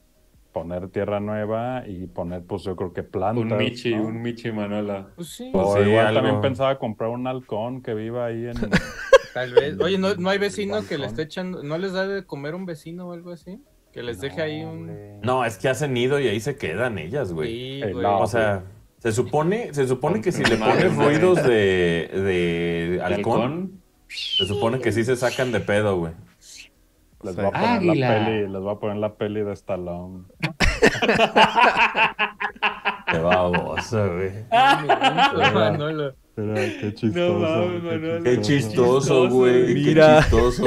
poner 0.53 0.89
tierra 0.91 1.19
nueva 1.19 1.83
y 1.89 2.07
poner, 2.07 2.45
pues 2.45 2.63
yo 2.63 2.77
creo 2.77 2.93
que 2.93 3.03
plantas. 3.03 3.43
Un 3.53 3.59
Michi, 3.59 3.95
¿no? 3.97 4.05
un 4.05 4.23
Michi 4.23 4.53
Manolo. 4.53 5.09
Pues 5.17 5.29
sí, 5.31 5.51
Pues 5.53 5.67
O 5.67 5.75
sí, 5.77 5.89
igual 5.91 6.07
algo. 6.07 6.21
también 6.21 6.41
pensaba 6.41 6.79
comprar 6.79 7.11
un 7.11 7.27
halcón 7.27 7.83
que 7.83 7.95
viva 7.95 8.27
ahí 8.27 8.47
en... 8.47 8.55
tal 9.35 9.53
vez. 9.55 9.79
Oye, 9.81 9.99
¿no, 9.99 10.15
no 10.15 10.31
hay 10.31 10.39
vecino 10.39 10.87
que 10.89 10.99
le 10.99 11.07
esté 11.07 11.23
echando, 11.23 11.63
no 11.65 11.79
les 11.79 11.93
da 11.93 12.07
de 12.07 12.25
comer 12.25 12.55
un 12.55 12.65
vecino 12.65 13.09
o 13.09 13.13
algo 13.13 13.33
así? 13.33 13.61
Que 13.93 14.03
les 14.05 14.21
deje 14.21 14.41
ahí 14.41 14.63
un... 14.63 15.21
No, 15.23 15.45
es 15.45 15.59
que 15.59 15.69
hacen 15.69 15.95
nido 15.95 16.21
y 16.21 16.29
ahí 16.29 16.39
se 16.39 16.57
quedan 16.57 16.99
ellas, 16.99 17.33
güey. 17.33 17.49
Sí, 17.49 17.83
Eh, 17.83 17.93
güey. 17.93 18.03
no. 18.05 18.21
O 18.21 18.27
sea, 18.29 18.63
se 18.99 19.13
supone, 19.13 19.73
se 19.75 19.87
supone 19.89 20.21
que 20.21 20.31
si 20.33 20.45
le 20.45 20.57
pones 20.57 20.95
ruidos 20.97 21.43
de, 21.43 22.09
de 22.13 22.89
¿De 22.97 23.03
halcón, 23.03 23.41
halcón? 23.43 23.83
Se 24.09 24.47
supone 24.47 24.81
que 24.81 24.93
sí 24.93 25.05
se 25.05 25.17
sacan 25.17 25.53
de 25.53 25.61
pedo, 25.61 25.97
güey. 25.99 26.13
Les 27.23 27.35
voy 27.35 27.47
a 27.47 27.51
poner 27.51 27.83
la 27.97 28.09
peli, 28.25 28.49
les 28.49 28.61
voy 28.63 28.73
a 28.73 28.79
poner 28.79 28.97
la 28.99 29.15
peli 29.15 29.41
de 29.43 29.53
Stallone. 29.53 30.25
Qué 33.11 33.19
baboso, 33.19 34.07
güey. 34.15 34.33
Manolo. 35.55 36.15
Qué 36.37 36.95
chistoso. 36.95 37.39
mames, 37.41 37.83
Manuel. 37.83 38.23
Qué 38.23 38.41
chistoso, 38.41 39.29
güey. 39.29 39.75
Mira. 39.75 40.19
Qué 40.19 40.37
chistoso, 40.37 40.63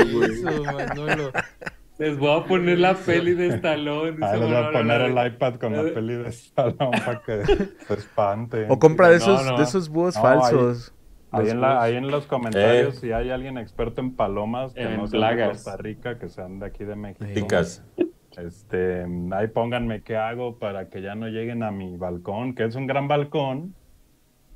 Manolo. 0.66 1.32
Les 1.98 2.18
voy 2.18 2.40
a 2.40 2.44
poner 2.46 2.80
la 2.80 2.96
peli 2.96 3.34
de 3.36 3.48
Stallone. 3.56 4.18
Ah, 4.22 4.36
les 4.36 4.42
voy 4.42 4.56
a 4.56 4.72
poner 4.72 5.02
el 5.02 5.28
iPad 5.28 5.56
con 5.56 5.74
la 5.74 5.84
peli 5.94 6.16
de 6.16 6.30
Stallone 6.30 7.00
para 7.06 7.22
que 7.22 7.46
se 7.46 7.94
espante. 7.94 8.66
O 8.70 8.80
compra 8.80 9.10
de 9.10 9.20
No, 9.20 9.24
esos, 9.24 9.46
no. 9.46 9.58
de 9.58 9.64
esos 9.64 9.88
búhos 9.88 10.16
No, 10.16 10.22
falsos. 10.22 10.94
Ahí 11.32 11.50
en, 11.50 11.62
la- 11.62 11.82
ahí 11.82 11.96
en 11.96 12.08
los 12.12 12.28
comentarios, 12.28 12.96
Eh. 12.98 13.00
si 13.00 13.12
hay 13.12 13.30
alguien 13.30 13.58
experto 13.58 14.02
en 14.02 14.16
palomas 14.16 14.74
que 14.74 14.82
En 14.82 14.98
no 14.98 15.08
sean 15.08 15.12
de 15.12 15.18
plagas. 15.36 15.50
Costa 15.64 15.78
Rica, 15.78 16.20
que 16.20 16.28
sean 16.30 16.60
de 16.60 16.66
aquí 16.66 16.84
de 16.84 16.96
México, 16.96 17.26
Ticas. 17.34 17.84
este, 18.38 19.06
ahí 19.32 19.48
pónganme 19.48 20.02
qué 20.04 20.18
hago 20.18 20.58
para 20.60 20.90
que 20.90 21.02
ya 21.02 21.16
no 21.16 21.28
lleguen 21.28 21.64
a 21.64 21.72
mi 21.72 21.96
balcón, 21.98 22.54
que 22.56 22.66
es 22.66 22.76
un 22.76 22.86
gran 22.88 23.08
balcón, 23.08 23.74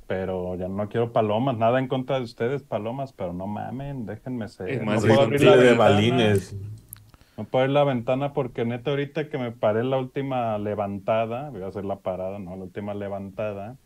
pero 0.06 0.54
ya 0.56 0.68
no 0.68 0.88
quiero 0.88 1.12
palomas, 1.12 1.56
nada 1.56 1.78
en 1.78 1.88
contra 1.88 2.18
de 2.18 2.24
ustedes, 2.24 2.62
palomas, 2.62 3.12
pero 3.12 3.32
no 3.32 3.46
mamen, 3.46 4.06
déjenme 4.06 4.46
ser. 4.48 4.68
Es 4.70 4.80
No 4.80 4.86
más, 4.86 5.00
puedo 5.00 5.12
es 5.14 5.18
un 5.18 5.24
abrir 5.24 5.42
la 5.44 5.56
de 5.56 5.74
balines. 5.74 6.56
No 7.36 7.44
puedo 7.44 7.64
abrir 7.64 7.74
la 7.74 7.84
ventana 7.84 8.32
porque 8.32 8.64
neta 8.64 8.90
ahorita 8.90 9.28
que 9.28 9.36
me 9.38 9.52
paré 9.52 9.84
la 9.84 9.98
última 9.98 10.56
levantada, 10.58 11.50
voy 11.50 11.62
a 11.62 11.66
hacer 11.66 11.84
la 11.84 11.96
parada, 11.96 12.38
no, 12.38 12.56
la 12.56 12.62
última 12.64 12.94
levantada, 12.94 13.76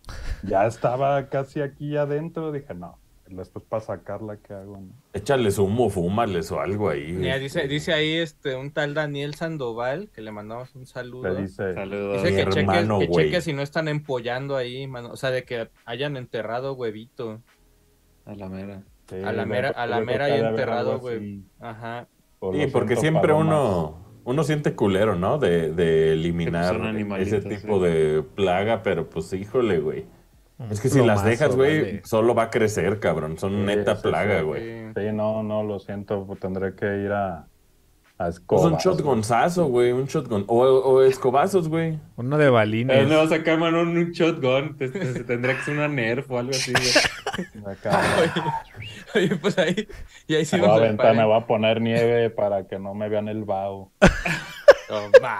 ya 0.45 0.67
estaba 0.67 1.29
casi 1.29 1.61
aquí 1.61 1.97
adentro, 1.97 2.53
dije, 2.53 2.75
no, 2.75 2.97
después 3.27 3.65
para 3.65 3.81
sacarla, 3.83 4.37
¿qué 4.37 4.55
hago? 4.55 4.77
no? 4.77 4.89
Échales 5.13 5.59
humo, 5.59 5.91
fúmales 5.91 6.53
o 6.53 6.61
algo 6.61 6.91
ahí. 6.91 7.13
Mira, 7.13 7.35
güey. 7.35 7.41
dice, 7.43 7.67
dice 7.67 7.93
ahí 7.93 8.13
este 8.19 8.55
un 8.55 8.71
tal 8.71 8.95
Daniel 8.95 9.35
Sandoval, 9.35 10.11
que 10.15 10.21
le 10.21 10.31
mandamos 10.31 10.73
un 10.77 10.87
saludo. 10.87 11.33
Le 11.35 11.43
dice, 11.43 11.75
Saludos. 11.75 12.23
Dice 12.23 12.37
que 12.37 12.45
cheque, 12.45 12.61
hermano, 12.61 12.99
que 13.01 13.07
güey. 13.07 13.27
cheque 13.27 13.41
si 13.41 13.53
no 13.53 13.63
están 13.63 13.89
empollando 13.89 14.57
ahí, 14.57 14.87
mano. 14.87 15.11
O 15.11 15.17
sea, 15.17 15.31
de 15.33 15.43
que 15.45 15.69
hayan 15.85 16.17
enterrado 16.17 16.75
huevito. 16.75 17.41
A 18.27 18.35
la 18.35 18.49
mera. 18.49 18.83
sí, 19.09 19.17
a 19.25 19.33
la 19.33 19.45
mera- 19.45 19.71
a 19.71 19.87
la 19.87 20.01
mera 20.01 20.27
que 20.29 20.37
y 20.37 20.41
enterrado, 20.41 20.99
güey. 21.01 21.43
Ajá. 21.59 22.07
Sí, 22.41 22.67
porque 22.73 22.97
siempre 22.97 23.33
uno, 23.33 23.99
uno 24.25 24.45
siente 24.45 24.75
culero, 24.75 25.15
¿no? 25.17 25.39
De, 25.39 25.73
de 25.73 26.13
eliminar 26.13 26.75
ese 27.19 27.41
tipo 27.41 27.79
sí. 27.79 27.85
de 27.85 28.23
plaga, 28.35 28.83
pero 28.83 29.09
pues 29.11 29.33
híjole, 29.33 29.79
güey. 29.79 30.07
Es 30.71 30.81
que 30.81 30.89
si 30.91 31.03
las 31.05 31.25
dejas, 31.25 31.57
güey, 31.57 31.81
vale. 31.81 32.03
solo 32.05 32.35
va 32.35 32.45
a 32.45 32.51
crecer, 32.51 33.01
cabrón. 33.01 33.39
Son 33.39 33.51
Sí, 33.53 33.57
neta 33.65 33.97
sí, 33.97 34.03
plaga, 34.03 34.43
güey. 34.43 34.63
Sí. 34.63 34.93
Sí, 34.95 35.03
no, 35.15 35.43
no, 35.43 35.63
lo 35.63 35.79
siento, 35.79 36.27
pues, 36.27 36.39
tendré 36.39 36.75
que 36.75 36.85
ir 37.05 37.13
a, 37.13 37.39
A 37.39 38.25
Pues 38.25 38.35
escobazos. 38.37 38.73
un 38.73 38.79
shotgunzazo, 38.79 39.67
güey, 39.69 39.93
un 39.93 40.05
shotgun. 40.05 40.45
O, 40.49 40.59
o 40.65 41.03
escobazos, 41.03 41.71
güey. 41.71 41.99
Uno 42.17 42.37
de 42.37 42.47
Eh, 42.47 42.51
balines. 42.51 43.09
no 43.09 43.17
va 43.17 43.23
a 43.23 43.29
sacar 43.29 43.59
mano 43.59 43.81
un 43.81 44.11
shotgun. 44.11 44.77
te- 44.77 44.91
te- 44.91 45.25
Tendría 45.25 45.57
que 45.57 45.63
ser 45.63 45.75
una 45.79 45.89
nerf 45.89 46.31
o 46.31 46.39
algo 46.39 46.51
así. 46.51 46.73
güey. 46.73 46.85
Acá. 47.67 48.01
Oye, 49.15 49.37
pues 49.37 49.59
ahí, 49.59 49.87
y 50.27 50.35
ahí 50.35 50.45
sí 50.45 50.57
Me 50.57 50.63
voy 50.63 50.71
a 50.71 50.75
aventar, 50.75 51.15
me 51.15 51.25
voy 51.25 51.37
a 51.41 51.47
poner 51.47 51.81
nieve 51.81 52.31
para 52.31 52.67
que 52.67 52.79
no 52.79 52.95
me 52.95 53.09
vean 53.09 53.29
el 53.29 53.45
vaho. 53.45 53.93
Toma. 54.89 55.39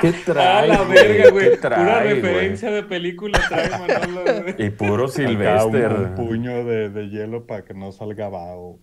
¿Qué 0.00 0.08
Ah, 0.08 0.22
trae, 0.24 0.68
la 0.68 0.82
verga, 0.82 1.30
güey. 1.30 1.50
¿Qué 1.52 1.56
Pura 1.58 2.00
referencia 2.02 2.70
de 2.72 2.82
película 2.82 3.40
trae 3.48 3.70
Manolo, 3.70 4.22
güey. 4.42 4.54
Y 4.58 4.70
puro 4.70 5.04
Acá 5.04 5.12
Sylvester. 5.12 5.92
un, 5.92 6.04
un 6.06 6.14
puño 6.16 6.64
de, 6.64 6.88
de 6.90 7.08
hielo 7.10 7.46
para 7.46 7.64
que 7.64 7.74
no 7.74 7.92
salga 7.92 8.28
vaho. 8.28 8.80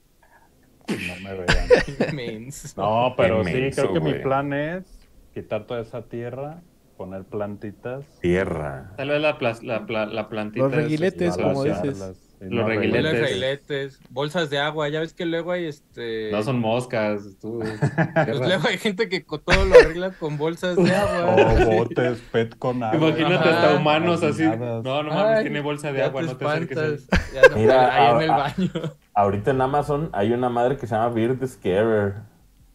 Y 0.88 0.93
no 1.08 1.15
me 1.21 1.34
vean. 1.34 1.67
Menso. 2.15 2.82
No, 2.82 3.13
pero 3.17 3.43
Qué 3.43 3.71
sí, 3.71 3.75
creo 3.82 3.93
que 3.93 3.99
mi 3.99 4.12
güey. 4.12 4.23
plan 4.23 4.53
es 4.53 4.86
quitar 5.34 5.65
toda 5.67 5.82
esa 5.82 6.03
tierra, 6.08 6.62
poner 6.99 7.23
plantitas. 7.23 8.05
Tierra. 8.21 8.91
Tal 8.97 9.07
vez 9.07 9.21
la, 9.21 9.38
la, 9.63 9.85
pla- 9.85 10.05
la 10.05 10.27
plantita. 10.27 10.65
Los 10.65 10.73
es- 10.73 10.79
reguiletes, 10.83 11.29
es- 11.29 11.38
como 11.41 11.63
es- 11.65 11.81
dices. 11.81 12.25
Y 12.41 12.45
Los 12.45 12.63
no 12.63 12.67
reguiletes. 12.67 13.19
Reguiletes. 13.21 13.99
bolsas 14.09 14.49
de 14.49 14.59
agua, 14.59 14.88
ya 14.89 14.99
ves 15.01 15.13
que 15.13 15.25
luego 15.25 15.51
hay 15.53 15.65
este. 15.65 16.29
No 16.31 16.41
son 16.43 16.59
moscas. 16.59 17.21
Tú, 17.41 17.59
Pues 18.25 18.39
luego 18.39 18.67
hay 18.67 18.77
gente 18.77 19.07
que 19.09 19.21
todo 19.21 19.65
lo 19.65 19.75
arregla 19.75 20.12
con 20.12 20.38
bolsas 20.38 20.75
de 20.75 20.93
agua. 20.93 21.35
O 21.35 21.65
botes, 21.77 22.19
pet 22.33 22.57
con 22.57 22.83
agua. 22.83 22.97
Imagínate 23.09 23.49
Ajá. 23.49 23.62
hasta 23.63 23.75
humanos 23.79 24.23
así. 24.23 24.43
No, 24.43 24.81
no 24.83 25.03
mames, 25.03 25.38
Ay, 25.38 25.43
tiene 25.43 25.62
bolsa 25.62 25.91
de 25.93 25.99
ya 25.99 26.05
agua, 26.07 26.21
no 26.23 26.35
te 26.38 26.45
acerques. 26.45 27.07
Ya 27.33 27.41
no, 27.49 27.55
Mira, 27.57 27.95
ahí 27.95 28.15
en 28.15 28.21
el 28.21 28.29
baño. 28.29 28.93
Ahorita 29.13 29.51
en 29.51 29.62
Amazon 29.62 30.09
hay 30.13 30.31
una 30.33 30.49
madre 30.49 30.75
que 30.77 30.85
se 30.88 30.95
llama 30.95 31.09
Beard 31.13 31.45
Scarer. 31.47 32.15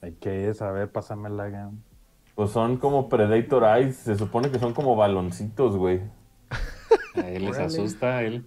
Ay, 0.03 0.15
¿Qué 0.21 0.49
es? 0.49 0.61
A 0.63 0.71
ver, 0.73 0.91
pásame 0.91 1.29
la 1.31 1.49
gam. 1.49 1.81
Pues 2.35 2.51
son 2.51 2.77
como 2.79 3.09
Predator 3.09 3.65
Eyes. 3.79 3.97
Se 3.97 4.17
supone 4.17 4.51
que 4.51 4.59
son 4.59 4.73
como 4.75 4.97
baloncitos, 4.97 5.77
güey. 5.77 6.01
A 7.17 7.29
él 7.29 7.45
les 7.45 7.59
asusta 7.59 8.19
a 8.19 8.23
él. 8.25 8.45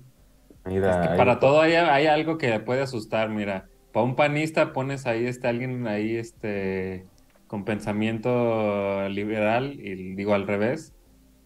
Mira. 0.66 0.90
Es 0.92 0.98
que 1.08 1.12
ahí- 1.14 1.18
para 1.18 1.40
todo 1.40 1.62
hay, 1.62 1.74
hay 1.74 2.08
algo 2.08 2.38
que 2.38 2.60
puede 2.60 2.82
asustar, 2.82 3.30
mira. 3.30 3.68
Para 3.94 4.04
un 4.06 4.16
panista 4.16 4.74
pones 4.74 5.08
ahí 5.08 5.26
este 5.26 5.48
alguien 5.48 5.88
ahí 5.88 6.18
este 6.18 7.06
con 7.48 7.64
pensamiento 7.64 9.08
liberal 9.10 9.80
y 9.80 10.16
digo 10.16 10.34
al 10.34 10.46
revés 10.46 10.94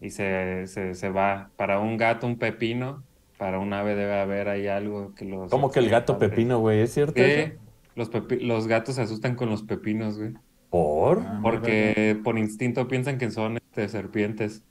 y 0.00 0.10
se, 0.10 0.66
se, 0.66 0.94
se 0.94 1.08
va. 1.10 1.50
Para 1.56 1.78
un 1.78 1.96
gato 1.96 2.26
un 2.26 2.36
pepino, 2.38 3.04
para 3.38 3.60
un 3.60 3.72
ave 3.72 3.94
debe 3.94 4.18
haber 4.18 4.48
ahí 4.48 4.66
algo 4.66 5.14
que 5.14 5.24
los 5.24 5.50
Como 5.50 5.70
que 5.70 5.78
el 5.78 5.88
gato 5.88 6.18
pepino, 6.18 6.58
güey, 6.58 6.80
¿es 6.80 6.92
cierto? 6.92 7.14
¿Qué? 7.14 7.42
eso? 7.42 7.52
Los, 7.94 8.10
pepi- 8.10 8.40
los 8.40 8.66
gatos 8.66 8.96
se 8.96 9.02
asustan 9.02 9.36
con 9.36 9.48
los 9.48 9.62
pepinos, 9.62 10.18
güey. 10.18 10.32
¿Por? 10.72 11.18
Ah, 11.20 11.38
Porque 11.42 12.18
por 12.24 12.38
instinto 12.38 12.88
piensan 12.88 13.18
que 13.18 13.30
son 13.30 13.58
este, 13.58 13.88
serpientes. 13.90 14.64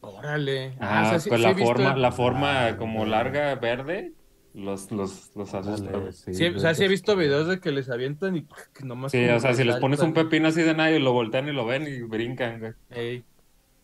Órale. 0.00 0.74
Ah, 0.80 1.04
o 1.06 1.10
sea, 1.10 1.20
sí- 1.20 1.28
pues 1.28 1.40
sí 1.40 1.46
la 1.46 1.52
visto- 1.52 1.66
forma, 1.66 1.96
la 1.96 2.10
forma 2.12 2.66
Ah, 2.68 2.76
como 2.78 3.04
larga, 3.04 3.54
verde, 3.56 4.12
los, 4.54 4.90
los, 4.92 5.30
los 5.36 5.52
asusta. 5.54 5.90
Sí, 6.12 6.46
o 6.46 6.58
sea, 6.58 6.74
sí 6.74 6.84
he 6.84 6.88
visto 6.88 7.16
videos 7.16 7.48
de 7.48 7.60
que 7.60 7.70
les 7.70 7.90
avientan 7.90 8.36
y 8.36 8.42
que 8.72 8.84
nomás. 8.84 9.12
Sí, 9.12 9.22
o 9.28 9.40
sea, 9.40 9.52
si 9.54 9.64
les 9.64 9.76
pones 9.76 10.00
un 10.00 10.14
pepino 10.14 10.48
así 10.48 10.62
de 10.62 10.74
nadie, 10.74 10.98
lo 11.00 11.12
voltean 11.12 11.48
y 11.48 11.52
lo 11.52 11.66
ven 11.66 11.86
y 11.86 12.00
brincan, 12.02 12.60
güey. 12.60 12.72
Ey, 12.90 13.24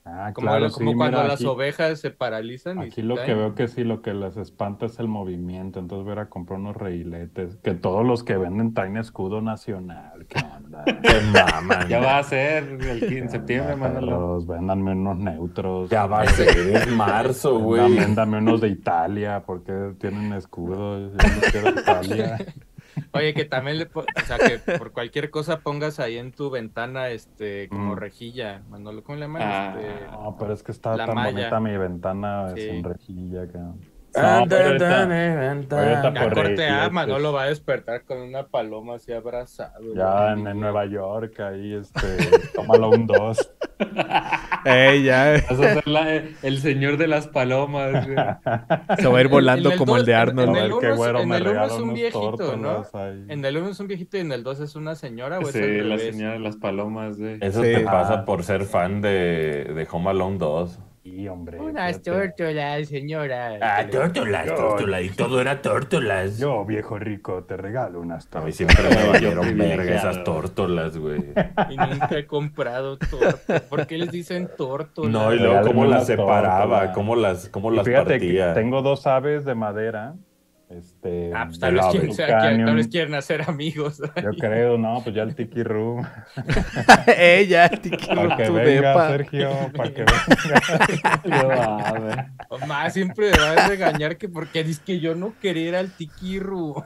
Ah, 0.04 0.32
como 0.34 0.46
claro, 0.48 0.66
lo- 0.66 0.72
como 0.72 0.90
sí, 0.92 0.96
cuando 0.96 1.18
mira, 1.18 1.28
las 1.28 1.40
aquí- 1.40 1.46
ovejas 1.46 2.00
se 2.00 2.10
paralizan. 2.10 2.78
y 2.78 2.82
Aquí 2.86 2.90
se 2.96 3.02
lo 3.02 3.16
que 3.16 3.20
caen. 3.26 3.36
veo 3.38 3.54
que 3.54 3.68
sí, 3.68 3.84
lo 3.84 4.00
que 4.00 4.14
les 4.14 4.36
espanta 4.38 4.86
es 4.86 4.98
el 4.98 5.08
movimiento. 5.08 5.78
Entonces 5.78 6.04
voy 6.04 6.12
a 6.12 6.14
ir 6.14 6.18
a 6.20 6.28
comprar 6.30 6.58
unos 6.58 6.76
reiletes. 6.76 7.56
Que 7.62 7.74
todos 7.74 8.04
los 8.06 8.24
que 8.24 8.36
venden 8.38 8.72
traen 8.72 8.96
escudo 8.96 9.42
nacional. 9.42 10.26
¿Qué 10.26 10.38
onda? 10.56 10.84
Qué 11.02 11.20
maman. 11.32 11.86
Ya 11.88 12.00
va 12.00 12.18
a 12.18 12.22
ser 12.22 12.64
el 12.64 13.00
15 13.00 13.14
de 13.20 13.28
septiembre, 13.28 13.76
mándalo. 13.76 14.40
Véndanme 14.44 14.92
unos 14.92 15.18
neutros. 15.18 15.90
Ya 15.90 16.06
va 16.06 16.22
a 16.22 16.26
ser. 16.28 16.48
Es 16.48 16.88
marzo, 16.88 17.58
güey. 17.60 17.94
Véndame 17.96 18.38
unos 18.38 18.60
de 18.62 18.68
Italia, 18.68 19.42
porque 19.44 19.92
tienen 20.00 20.32
escudo. 20.32 20.98
Yo 20.98 21.08
no 21.10 21.50
quiero 21.52 21.70
Italia. 21.80 22.38
Oye, 23.12 23.34
que 23.34 23.44
también 23.44 23.78
le. 23.78 23.88
O 23.94 24.04
sea, 24.26 24.38
que 24.38 24.58
por 24.78 24.92
cualquier 24.92 25.30
cosa 25.30 25.60
pongas 25.60 26.00
ahí 26.00 26.16
en 26.18 26.32
tu 26.32 26.50
ventana, 26.50 27.08
este, 27.10 27.68
como 27.68 27.94
Mm. 27.94 27.98
rejilla. 27.98 28.62
Manolo, 28.68 29.02
¿cómo 29.02 29.16
le 29.16 29.22
llaman? 29.26 29.42
Ah. 29.44 29.74
Este, 29.78 30.06
No, 30.10 30.36
pero 30.38 30.52
es 30.52 30.62
que 30.62 30.72
está 30.72 30.96
La 30.96 31.06
tan 31.06 31.14
malla. 31.14 31.32
bonita 31.32 31.60
mi 31.60 31.76
ventana 31.76 32.54
Sí. 32.54 32.62
sin 32.70 32.84
rejilla, 32.84 33.46
cabrón. 33.46 33.80
Ah, 34.14 34.40
No, 34.40 34.46
pero 34.48 34.76
tan. 34.76 35.12
ahorita 35.12 36.02
ya 36.02 36.14
por 36.24 36.34
corte 36.34 36.68
A. 36.68 36.90
Manolo 36.90 37.32
va 37.32 37.42
a 37.44 37.46
despertar 37.46 38.04
con 38.04 38.18
una 38.18 38.46
paloma 38.48 38.96
así 38.96 39.12
abrazado. 39.12 39.94
Ya 39.94 40.32
güey. 40.32 40.40
en, 40.40 40.46
en 40.48 40.60
Nueva 40.60 40.86
York, 40.86 41.38
ahí, 41.40 41.74
este, 41.74 42.00
tómalo 42.54 42.90
un 42.90 43.06
2. 43.06 43.50
Ey, 44.64 45.04
ya. 45.04 45.34
Vas 45.48 45.60
a 45.60 45.74
ser 45.74 45.86
la- 45.88 46.22
el 46.42 46.58
señor 46.58 46.96
de 46.96 47.06
las 47.06 47.28
palomas, 47.28 47.92
güey. 48.06 48.16
Se 48.98 49.06
va 49.08 49.18
a 49.18 49.20
ir 49.20 49.28
volando 49.28 49.68
En 49.68 49.72
el 49.74 49.78
como 49.78 49.96
el 49.96 50.00
dos- 50.00 50.06
de 50.06 50.12
en- 50.12 50.18
Arnold. 50.18 50.48
en 50.50 50.56
A 50.56 50.64
el 50.66 50.72
uno 50.72 50.88
es- 50.90 50.96
güero 50.96 51.20
en 51.20 51.28
me 51.28 51.36
el 51.36 51.46
uno 51.48 51.64
es 51.64 51.72
un 51.72 51.94
viejito, 51.94 52.88
ahí. 52.94 53.24
En 53.28 53.44
el 53.44 53.56
1 53.56 53.68
es 53.70 53.80
un 53.80 53.86
viejito 53.86 54.16
y 54.16 54.20
en 54.20 54.32
el 54.32 54.42
2 54.42 54.60
es 54.60 54.76
una 54.76 54.94
señora 54.94 55.38
o 55.38 55.42
es 55.42 55.52
Sí, 55.52 55.60
la 55.82 55.98
señora 55.98 56.32
de 56.34 56.38
las 56.40 56.56
palomas, 56.56 57.16
güey. 57.18 57.38
Eso 57.40 57.62
Sí. 57.62 57.68
te 57.74 57.84
Ah. 57.86 57.90
pasa 57.92 58.24
por 58.24 58.42
ser 58.42 58.64
fan 58.64 59.00
de, 59.00 59.64
de 59.74 59.88
Home 59.90 60.10
Alone 60.10 60.38
2. 60.38 60.78
Sí, 61.10 61.28
hombre. 61.28 61.58
Unas 61.60 61.96
fíjate. 61.98 62.10
tórtolas, 62.10 62.88
señora. 62.88 63.58
Ah, 63.60 63.86
tórtolas, 63.90 64.46
tórtolas. 64.46 65.02
Y 65.02 65.08
todo 65.10 65.40
era 65.40 65.60
tórtolas. 65.60 66.38
Yo, 66.38 66.64
viejo 66.64 66.98
rico, 66.98 67.42
te 67.44 67.56
regalo 67.56 68.00
unas 68.00 68.28
A 68.34 68.40
mí 68.40 68.52
siempre 68.52 68.82
me 68.88 69.06
valieron 69.10 69.58
verga 69.58 69.96
esas 69.96 70.22
tórtolas, 70.24 70.96
güey. 70.96 71.24
Y 71.70 71.76
nunca 71.76 72.08
he 72.16 72.26
comprado 72.26 72.96
tortas. 72.98 73.62
¿Por 73.62 73.86
qué 73.86 73.98
les 73.98 74.10
dicen 74.12 74.48
tórtolas? 74.56 75.10
No, 75.12 75.34
y 75.34 75.38
luego 75.38 75.66
cómo 75.66 75.84
las 75.84 76.06
separaba, 76.06 76.60
tórtolas. 76.62 76.94
cómo 76.94 77.16
las, 77.16 77.48
cómo 77.48 77.72
Y 77.72 77.76
las 77.76 77.86
fíjate 77.86 78.10
partía. 78.10 78.54
que 78.54 78.60
tengo 78.60 78.82
dos 78.82 79.06
aves 79.06 79.44
de 79.44 79.54
madera. 79.54 80.14
Este, 80.70 81.32
Ah, 81.34 81.46
pues 81.46 81.58
tal 81.58 81.74
vez, 81.74 81.84
quieren, 81.90 82.64
tal 82.64 82.76
vez 82.76 82.86
quieren 82.86 83.14
hacer 83.16 83.42
amigos. 83.42 84.00
Yo 84.22 84.30
creo, 84.38 84.78
no, 84.78 85.00
pues 85.02 85.16
ya 85.16 85.24
el 85.24 85.34
Tiki 85.34 85.64
Room. 85.64 86.06
Ey, 87.08 87.48
ya, 87.48 87.68
Tiki 87.68 88.06
Para 88.06 88.22
Room, 88.22 88.36
que 88.36 88.44
tu 88.44 88.52
venga, 88.54 88.88
depa. 88.88 89.08
Sergio, 89.08 89.50
para 89.76 89.92
que 89.92 90.04
venga. 91.24 91.42
Yo, 91.42 91.50
a 91.50 91.92
ver. 91.98 92.66
Más 92.68 92.92
siempre 92.92 93.32
me 93.32 93.38
va 93.38 93.64
a 93.64 93.68
regañar 93.68 94.16
que 94.16 94.28
porque 94.28 94.62
dice 94.62 94.80
que 94.86 95.00
yo 95.00 95.16
no 95.16 95.34
quería 95.40 95.68
ir 95.70 95.74
al 95.74 95.90
tiquiru. 95.90 96.84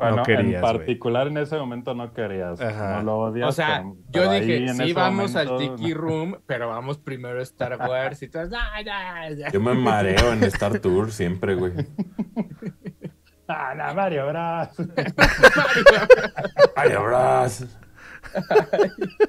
Bueno, 0.00 0.16
No 0.16 0.22
querías, 0.22 0.54
en 0.54 0.60
particular 0.60 1.26
en 1.28 1.36
ese 1.36 1.56
momento 1.56 1.94
no 1.94 2.12
querías. 2.12 2.60
Ajá. 2.60 2.96
No 2.96 3.02
lo 3.02 3.18
odias. 3.18 3.48
O 3.48 3.52
sea, 3.52 3.78
pero- 3.82 3.96
yo 4.10 4.30
pero 4.30 4.32
dije, 4.32 4.68
sí, 4.74 4.92
vamos 4.92 5.36
al 5.36 5.56
Tiki 5.58 5.92
Room, 5.94 6.38
pero 6.46 6.68
vamos 6.68 6.98
primero 6.98 7.38
a 7.38 7.42
Star 7.42 7.76
Wars 7.78 8.22
y 8.22 8.28
todo. 8.28 8.48
Yo 9.52 9.60
me 9.60 9.74
mareo 9.74 10.32
en 10.32 10.42
Star 10.44 10.78
Tour 10.80 11.12
siempre, 11.12 11.54
güey. 11.54 11.72
Ah, 13.52 13.74
no, 13.76 13.94
Mario 13.96 14.28
Bros. 14.28 14.88
Ay, 16.76 16.92
abraz. 16.92 17.66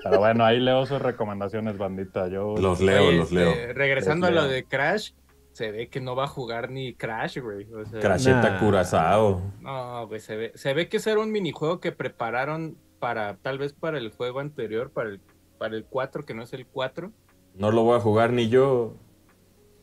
Pero 0.04 0.20
bueno, 0.20 0.46
ahí 0.46 0.60
leo 0.60 0.86
sus 0.86 1.02
recomendaciones, 1.02 1.76
bandita. 1.80 2.28
Yo 2.28 2.56
Los 2.56 2.82
leo, 2.82 3.12
los 3.12 3.32
este, 3.32 3.36
leo. 3.36 3.74
regresando 3.74 4.30
Los 4.30 4.38
a 4.38 4.42
lo 4.44 4.48
leo. 4.48 4.52
de 4.58 4.64
Crash, 4.66 5.14
se 5.54 5.72
ve 5.72 5.90
que 5.90 6.00
no 6.00 6.16
va 6.16 6.26
a 6.26 6.28
jugar 6.28 6.70
ni 6.70 6.94
Crash, 6.94 7.40
güey. 7.40 7.72
O 7.74 7.86
sea, 7.86 8.00
Cracheta 8.00 8.52
Nah. 8.52 8.60
Curazao. 8.60 9.42
No, 9.60 10.08
güey, 10.08 10.20
se 10.20 10.36
ve, 10.36 10.52
se 10.56 10.74
ve 10.74 10.88
que 10.88 10.98
ese 10.98 11.12
era 11.12 11.20
un 11.20 11.32
minijuego 11.32 11.80
que 11.80 11.92
prepararon 11.92 12.78
para, 13.00 13.38
tal 13.38 13.58
vez 13.58 13.74
para 13.74 13.98
el 13.98 14.12
juego 14.12 14.40
anterior, 14.40 14.92
para 14.92 15.10
el, 15.10 15.22
para 15.58 15.76
el 15.76 15.86
4, 15.86 16.24
que 16.26 16.34
no 16.34 16.44
es 16.44 16.54
el 16.54 16.66
4. 16.68 17.12
No 17.56 17.72
lo 17.72 17.84
voy 17.84 17.98
a 17.98 18.00
jugar 18.00 18.32
ni 18.32 18.48
yo. 18.50 18.96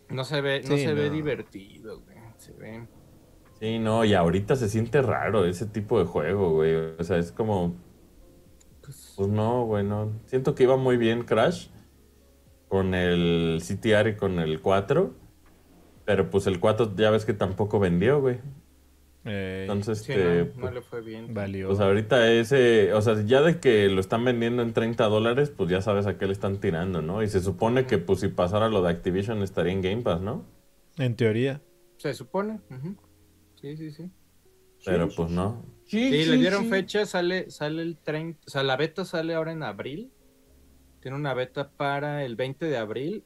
No 0.09 0.25
se 0.25 0.41
ve, 0.41 0.63
no 0.63 0.77
Sí, 0.77 0.85
se 0.85 0.95
ve 0.95 1.11
divertido, 1.11 2.01
güey. 2.01 2.17
Se 2.39 2.53
ve. 2.53 2.87
Sí, 3.61 3.79
no, 3.79 4.05
y 4.05 4.15
ahorita 4.15 4.57
se 4.57 4.69
siente 4.69 5.03
raro 5.03 5.45
ese 5.45 5.67
tipo 5.67 5.99
de 5.99 6.07
juego, 6.07 6.51
güey. 6.55 6.75
O 6.99 7.05
sea, 7.05 7.19
es 7.19 7.33
como. 7.33 7.75
Pues, 8.83 9.13
Pues 9.17 9.29
no, 9.29 9.67
güey, 9.67 9.85
no. 9.85 10.13
Siento 10.27 10.55
que 10.55 10.63
iba 10.63 10.77
muy 10.77 10.97
bien 10.97 11.25
Crash 11.25 11.69
con 12.69 12.95
el 12.95 13.61
CTR 13.61 14.11
y 14.11 14.17
con 14.17 14.39
el 14.39 14.61
4. 14.61 15.13
Pero 16.09 16.31
pues 16.31 16.47
el 16.47 16.59
4 16.59 16.95
ya 16.97 17.11
ves 17.11 17.27
que 17.27 17.35
tampoco 17.35 17.79
vendió, 17.79 18.19
güey. 18.23 18.37
Ey, 19.27 19.65
Entonces, 19.65 19.99
sí, 19.99 20.13
este, 20.13 20.25
no, 20.25 20.45
no 20.55 20.61
pues, 20.63 20.73
le 20.73 20.81
fue 20.81 21.03
bien. 21.03 21.35
valió. 21.35 21.67
pues 21.69 21.81
ahorita 21.81 22.33
ese, 22.33 22.95
o 22.95 23.03
sea, 23.03 23.23
ya 23.27 23.43
de 23.43 23.61
que 23.61 23.91
lo 23.91 24.01
están 24.01 24.25
vendiendo 24.25 24.63
en 24.63 24.73
30 24.73 25.05
dólares, 25.05 25.53
pues 25.55 25.69
ya 25.69 25.83
sabes 25.83 26.07
a 26.07 26.17
qué 26.17 26.25
le 26.25 26.33
están 26.33 26.61
tirando, 26.61 27.03
¿no? 27.03 27.23
Y 27.23 27.29
se 27.29 27.43
supone 27.43 27.85
que 27.85 27.99
pues 27.99 28.21
si 28.21 28.29
pasara 28.29 28.71
lo 28.71 28.81
de 28.81 28.89
Activision 28.89 29.43
estaría 29.43 29.75
en 29.75 29.83
Game 29.83 30.01
Pass, 30.01 30.23
¿no? 30.23 30.47
En 30.97 31.15
teoría. 31.15 31.61
Se 31.99 32.15
supone. 32.15 32.59
ujú. 32.71 32.97
Sí, 33.61 33.77
sí, 33.77 33.91
sí. 33.91 34.11
Pero 34.87 35.11
pues 35.15 35.31
no. 35.31 35.63
Sí, 35.85 36.25
le 36.25 36.39
dieron 36.39 36.71
fecha, 36.71 37.05
sale, 37.05 37.51
sale 37.51 37.83
el 37.83 37.99
30, 37.99 38.41
o 38.47 38.51
sea, 38.51 38.63
la 38.63 38.79
beta 38.79 39.05
sale 39.05 39.35
ahora 39.35 39.53
en 39.53 39.63
abril. 39.63 40.11
Tiene 41.03 41.19
una 41.19 41.35
beta 41.35 41.69
para 41.69 42.25
el 42.25 42.35
20 42.35 42.65
de 42.65 42.79
abril 42.79 43.25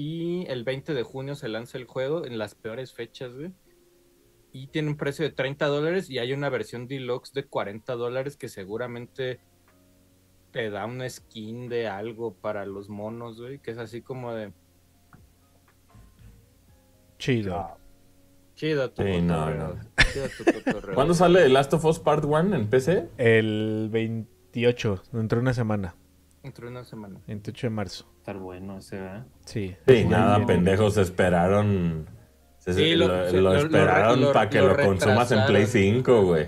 y 0.00 0.46
el 0.48 0.64
20 0.64 0.94
de 0.94 1.02
junio 1.02 1.34
se 1.34 1.48
lanza 1.48 1.76
el 1.76 1.84
juego 1.84 2.24
en 2.24 2.38
las 2.38 2.54
peores 2.54 2.94
fechas, 2.94 3.34
güey. 3.34 3.52
y 4.52 4.68
tiene 4.68 4.88
un 4.88 4.96
precio 4.96 5.24
de 5.24 5.30
30 5.30 5.66
dólares 5.66 6.08
y 6.08 6.18
hay 6.18 6.32
una 6.32 6.48
versión 6.48 6.88
deluxe 6.88 7.32
de 7.34 7.44
40 7.44 7.94
dólares 7.96 8.36
que 8.38 8.48
seguramente 8.48 9.40
te 10.52 10.70
da 10.70 10.86
una 10.86 11.08
skin 11.08 11.68
de 11.68 11.86
algo 11.86 12.32
para 12.34 12.64
los 12.66 12.88
monos, 12.88 13.40
güey, 13.40 13.58
que 13.58 13.70
es 13.72 13.78
así 13.78 14.00
como 14.00 14.32
de 14.32 14.52
Chido. 17.18 17.54
Ah, 17.56 17.76
chido 18.54 18.90
tu 18.90 19.02
Sí, 19.02 19.20
no, 19.20 19.50
no. 19.54 19.74
chido 20.12 20.26
tu. 20.38 20.94
¿Cuándo 20.94 21.12
sale 21.14 21.42
The 21.42 21.48
Last 21.50 21.74
of 21.74 21.84
Us 21.84 21.98
Part 21.98 22.24
1 22.24 22.56
en 22.56 22.68
PC? 22.70 23.08
El 23.18 23.88
28, 23.92 25.02
dentro 25.12 25.36
de 25.38 25.42
una 25.42 25.52
semana. 25.54 25.94
Dentro 26.42 26.66
de 26.66 26.72
una 26.72 26.84
semana. 26.84 27.20
28 27.26 27.66
de 27.66 27.70
marzo. 27.70 28.06
Estar 28.30 28.42
bueno 28.42 28.78
ese, 28.78 28.96
¿verdad? 29.00 29.26
Sí. 29.44 29.74
Sí, 29.88 30.04
nada, 30.04 30.36
bien. 30.36 30.46
pendejos, 30.46 30.96
esperaron. 30.96 32.06
se- 32.58 32.74
Sí, 32.74 32.94
lo, 32.94 33.08
lo- 33.08 33.28
se- 33.28 33.36
lo 33.36 33.40
lo- 33.42 33.50
lo 33.54 33.56
esperaron 33.58 34.32
para 34.32 34.48
que 34.50 34.60
lo 34.60 34.68
lo, 34.68 34.76
consumas 34.76 35.32
en 35.32 35.46
Play 35.46 35.64
retrasaron. 35.64 35.94
5, 35.94 36.22
güey. 36.24 36.46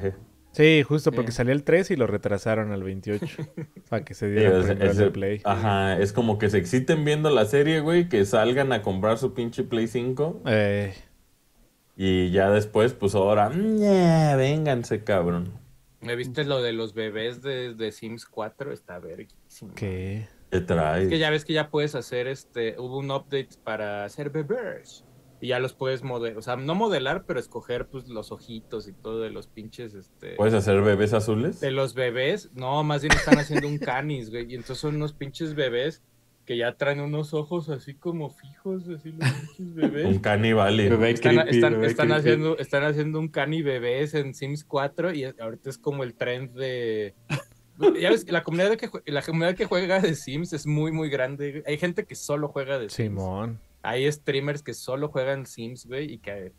Sí, 0.52 0.82
justo 0.84 1.10
Sí. 1.10 1.16
porque 1.16 1.32
salía 1.32 1.54
el 1.54 1.64
3 1.64 1.90
y 1.90 1.96
lo 1.96 2.06
retrasaron 2.06 2.70
al 2.70 2.82
28. 2.84 3.24
para 3.88 4.04
que 4.04 4.12
se 4.14 4.28
Sí, 4.28 4.32
diera 4.34 4.58
es- 4.58 4.66
primero 4.66 4.90
es 4.92 4.98
el 4.98 5.10
Play. 5.10 5.40
Ajá, 5.44 5.98
es 5.98 6.12
como 6.12 6.38
que 6.38 6.50
se 6.50 6.58
exciten 6.58 7.04
viendo 7.04 7.30
la 7.30 7.46
serie, 7.46 7.80
güey, 7.80 8.08
que 8.08 8.24
salgan 8.26 8.72
a 8.72 8.82
comprar 8.82 9.18
su 9.18 9.32
pinche 9.34 9.64
Play 9.64 9.88
5 9.88 10.40
Eh, 10.46 10.94
y 11.96 12.30
ya 12.30 12.50
después, 12.50 12.92
pues 12.92 13.14
ahora, 13.16 13.48
"Ñe, 13.48 14.36
vénganse, 14.36 15.02
cabrón. 15.02 15.50
¿Me 16.02 16.14
viste 16.14 16.44
lo 16.44 16.60
de 16.62 16.72
los 16.74 16.94
bebés 16.94 17.42
de, 17.42 17.74
de 17.74 17.90
Sims 17.90 18.26
4? 18.26 18.72
Está 18.72 18.98
verguísimo. 18.98 19.72
¿Qué? 19.74 20.28
¿Qué 20.52 20.60
traes? 20.60 21.04
Es 21.04 21.08
que 21.08 21.18
ya 21.18 21.30
ves 21.30 21.44
que 21.44 21.54
ya 21.54 21.70
puedes 21.70 21.94
hacer 21.94 22.26
este, 22.28 22.78
hubo 22.78 22.98
un 22.98 23.10
update 23.10 23.48
para 23.64 24.04
hacer 24.04 24.30
bebés. 24.30 25.04
Y 25.40 25.48
ya 25.48 25.58
los 25.58 25.72
puedes 25.72 26.04
modelar, 26.04 26.38
o 26.38 26.42
sea, 26.42 26.54
no 26.54 26.76
modelar, 26.76 27.24
pero 27.26 27.40
escoger 27.40 27.86
pues 27.88 28.06
los 28.06 28.30
ojitos 28.30 28.86
y 28.86 28.92
todo 28.92 29.22
de 29.22 29.30
los 29.30 29.48
pinches, 29.48 29.92
este... 29.94 30.34
¿Puedes 30.36 30.54
hacer 30.54 30.80
bebés 30.82 31.14
azules? 31.14 31.58
De 31.60 31.72
los 31.72 31.94
bebés, 31.94 32.50
no, 32.54 32.84
más 32.84 33.02
bien 33.02 33.12
están 33.14 33.38
haciendo 33.40 33.66
un 33.66 33.78
canis, 33.78 34.30
güey. 34.30 34.44
Y 34.52 34.54
entonces 34.54 34.78
son 34.78 34.94
unos 34.94 35.14
pinches 35.14 35.54
bebés 35.56 36.00
que 36.44 36.56
ya 36.56 36.76
traen 36.76 37.00
unos 37.00 37.34
ojos 37.34 37.70
así 37.70 37.94
como 37.94 38.30
fijos, 38.30 38.82
así 38.88 39.10
los 39.10 39.28
pinches 39.32 39.58
Un 39.58 39.74
bebés. 39.74 40.18
canibal. 40.20 40.76
Bebé 40.76 41.10
Están, 41.10 41.34
creepy, 41.36 41.56
están- 41.56 41.72
bebé 41.72 41.86
están 41.88 42.12
haciendo, 42.12 42.58
están 42.58 42.84
haciendo 42.84 43.18
un 43.18 43.28
cani 43.28 43.62
bebés 43.62 44.14
en 44.14 44.34
Sims 44.34 44.62
4 44.64 45.12
y 45.14 45.24
ahorita 45.24 45.70
es 45.70 45.78
como 45.78 46.04
el 46.04 46.14
trend 46.14 46.52
de... 46.54 47.16
Ya 48.00 48.10
ves, 48.10 48.30
la 48.30 48.42
comunidad 48.42 48.76
que, 48.76 48.88
jue- 48.90 49.02
la 49.06 49.22
comunidad 49.22 49.54
que 49.54 49.64
juega 49.66 50.00
de 50.00 50.14
Sims 50.14 50.52
es 50.52 50.66
muy, 50.66 50.92
muy 50.92 51.08
grande. 51.10 51.62
Hay 51.66 51.78
gente 51.78 52.04
que 52.04 52.14
solo 52.14 52.48
juega 52.48 52.78
de 52.78 52.88
Sims. 52.90 52.94
Simón. 53.20 53.60
Hay 53.82 54.10
streamers 54.12 54.62
que 54.62 54.74
solo 54.74 55.08
juegan 55.08 55.46
Sims, 55.46 55.86
güey, 55.86 56.12
y 56.14 56.18
que... 56.18 56.52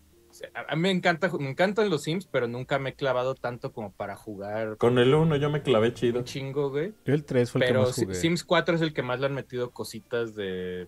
A 0.68 0.76
mí 0.76 0.82
me, 0.82 0.90
encanta, 0.92 1.30
me 1.40 1.50
encantan 1.52 1.90
los 1.92 2.02
Sims, 2.04 2.26
pero 2.26 2.48
nunca 2.48 2.80
me 2.80 2.90
he 2.90 2.94
clavado 2.96 3.36
tanto 3.36 3.72
como 3.72 3.92
para 3.92 4.16
jugar 4.16 4.78
Con 4.78 4.98
el 4.98 5.14
1 5.14 5.36
yo 5.36 5.52
me 5.52 5.62
clavé 5.62 5.94
chido. 5.94 6.20
un 6.20 6.26
chingo, 6.26 6.72
güey. 6.72 6.94
Yo 7.06 7.14
el 7.14 7.24
3 7.24 7.52
fue 7.52 7.60
el 7.62 7.68
que 7.68 7.72
Pero 7.74 7.86
más 7.86 7.96
Si- 7.96 8.02
jugué. 8.06 8.16
Sims 8.16 8.44
4 8.44 8.76
es 8.76 8.82
el 8.82 8.94
que 8.94 9.04
más 9.04 9.20
le 9.20 9.28
han 9.28 9.36
metido 9.36 9.70
cositas 9.72 10.34
de 10.34 10.88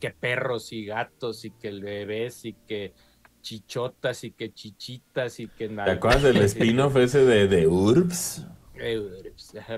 que 0.00 0.10
perros 0.10 0.70
y 0.72 0.84
gatos 0.84 1.44
y 1.46 1.50
que 1.52 1.70
bebés 1.70 2.44
y 2.44 2.52
que 2.68 2.92
chichotas 3.40 4.22
y 4.24 4.32
que 4.32 4.52
chichitas 4.52 5.40
y 5.40 5.48
que 5.48 5.68
¿Te 5.68 5.74
nada. 5.74 5.92
acuerdas 5.92 6.22
del 6.22 6.36
spin-off 6.42 6.96
ese 6.96 7.24
de, 7.24 7.48
de 7.48 7.66
Urbs? 7.66 8.46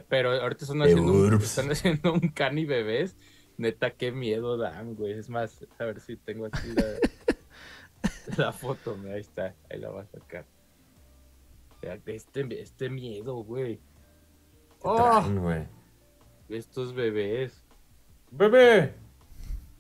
Pero 0.09 0.32
ahorita 0.32 0.64
están 0.64 0.82
haciendo, 0.82 1.12
un, 1.12 1.34
están 1.34 1.70
haciendo 1.70 2.12
un 2.12 2.28
cani 2.28 2.64
bebés. 2.64 3.16
Neta, 3.57 3.90
qué 3.92 4.11
miedo 4.12 4.57
dan, 4.57 4.94
güey. 4.94 5.12
Es 5.12 5.28
más, 5.30 5.64
a 5.78 5.84
ver 5.84 6.00
si 6.00 6.16
tengo 6.16 6.46
aquí 6.46 6.68
la, 6.74 6.84
la 8.44 8.52
foto. 8.52 8.96
mira, 8.96 9.14
Ahí 9.14 9.20
está, 9.20 9.55
ahí 9.70 9.78
la 9.78 9.90
voy 9.90 10.02
a 10.02 10.07
sacar. 10.07 10.46
Este, 12.07 12.62
este 12.62 12.88
miedo, 12.88 13.34
güey. 13.44 13.76
¿Qué 13.76 13.82
Oh, 14.88 14.96
traen, 14.96 15.40
güey? 15.40 15.66
estos 16.48 16.94
bebés. 16.94 17.62
¡Bebé! 18.30 18.94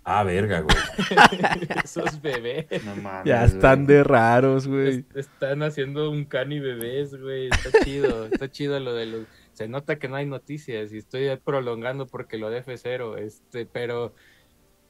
Ah, 0.04 0.22
verga, 0.22 0.60
güey. 0.60 0.76
Esos 1.84 2.20
bebés. 2.20 2.66
No 2.84 2.94
mames, 2.96 3.24
Ya 3.24 3.38
güey. 3.40 3.54
están 3.54 3.86
de 3.86 4.04
raros, 4.04 4.66
güey. 4.68 4.88
Es- 5.14 5.16
están 5.16 5.62
haciendo 5.62 6.10
un 6.10 6.24
cani 6.26 6.60
bebés, 6.60 7.18
güey. 7.20 7.48
Está 7.48 7.70
chido, 7.84 8.26
está 8.26 8.50
chido 8.50 8.78
lo 8.80 8.92
de 8.94 9.06
los. 9.06 9.20
Se 9.54 9.68
nota 9.68 9.96
que 9.98 10.08
no 10.08 10.16
hay 10.16 10.26
noticias 10.26 10.92
y 10.92 10.98
estoy 10.98 11.34
prolongando 11.42 12.06
porque 12.06 12.38
lo 12.38 12.50
de 12.50 12.62
F0, 12.64 13.18
este, 13.18 13.66
pero 13.66 14.14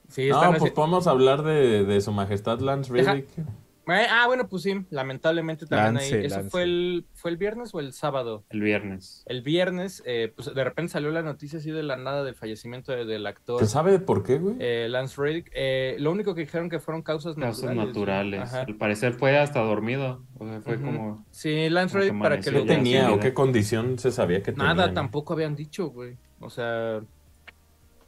sí 0.09 0.29
No, 0.31 0.41
pues 0.41 0.49
haciendo. 0.57 0.75
podemos 0.75 1.07
hablar 1.07 1.43
de, 1.43 1.85
de 1.85 2.01
su 2.01 2.13
majestad 2.13 2.59
Lance 2.61 2.93
Deja- 2.93 3.13
Reddick. 3.13 3.29
Eh, 3.39 3.43
ah, 3.89 4.25
bueno, 4.27 4.49
pues 4.49 4.63
sí, 4.63 4.85
lamentablemente 4.91 5.67
también 5.67 5.95
Lance, 5.95 6.15
ahí. 6.19 6.25
¿Eso 6.27 6.37
Lance. 6.37 6.51
fue 6.51 6.63
el, 6.63 7.07
fue 7.15 7.31
el 7.31 7.37
viernes 7.37 7.75
o 7.75 7.81
el 7.81 7.93
sábado? 7.93 8.45
El 8.51 8.61
viernes. 8.63 9.23
El 9.27 9.43
viernes, 9.43 10.03
eh, 10.07 10.33
pues 10.35 10.55
de 10.55 10.65
repente 10.65 10.93
salió 10.93 11.11
la 11.11 11.23
noticia 11.23 11.59
así 11.59 11.71
de 11.71 11.83
la 11.83 11.97
nada 11.97 12.25
del 12.25 12.35
fallecimiento 12.35 12.93
de- 12.93 13.05
del 13.05 13.27
actor 13.27 13.61
¿Se 13.61 13.67
sabe 13.67 13.99
por 13.99 14.23
qué, 14.23 14.39
güey? 14.39 14.57
eh, 14.61 14.87
Lance 14.91 15.21
Reddick. 15.21 15.51
Eh, 15.55 15.97
lo 15.99 16.13
único 16.13 16.35
que 16.35 16.43
dijeron 16.43 16.69
que 16.71 16.81
fueron 16.81 17.03
causas 17.03 17.35
Causas 17.35 17.65
naturales. 17.65 17.87
naturales. 17.89 18.41
Ajá. 18.43 18.61
Al 18.63 18.77
parecer 18.77 19.13
fue 19.15 19.39
hasta 19.39 19.61
dormido. 19.61 20.23
O 20.39 20.47
sea, 20.47 20.61
fue 20.61 20.81
como. 20.81 21.25
Sí, 21.31 21.69
Lance 21.71 21.99
Reddick, 21.99 22.19
para 22.21 22.41
que 22.41 22.51
lo 22.51 22.61
¿Qué 22.63 22.67
tenía 22.67 23.13
o 23.13 23.21
qué 23.21 23.35
condición 23.35 23.99
se 23.99 24.11
sabía 24.11 24.43
que 24.43 24.53
tenía? 24.53 24.75
Nada, 24.75 24.95
tampoco 24.95 25.33
habían 25.35 25.55
dicho, 25.57 25.89
güey. 25.89 26.17
O 26.41 26.51
sea, 26.51 27.01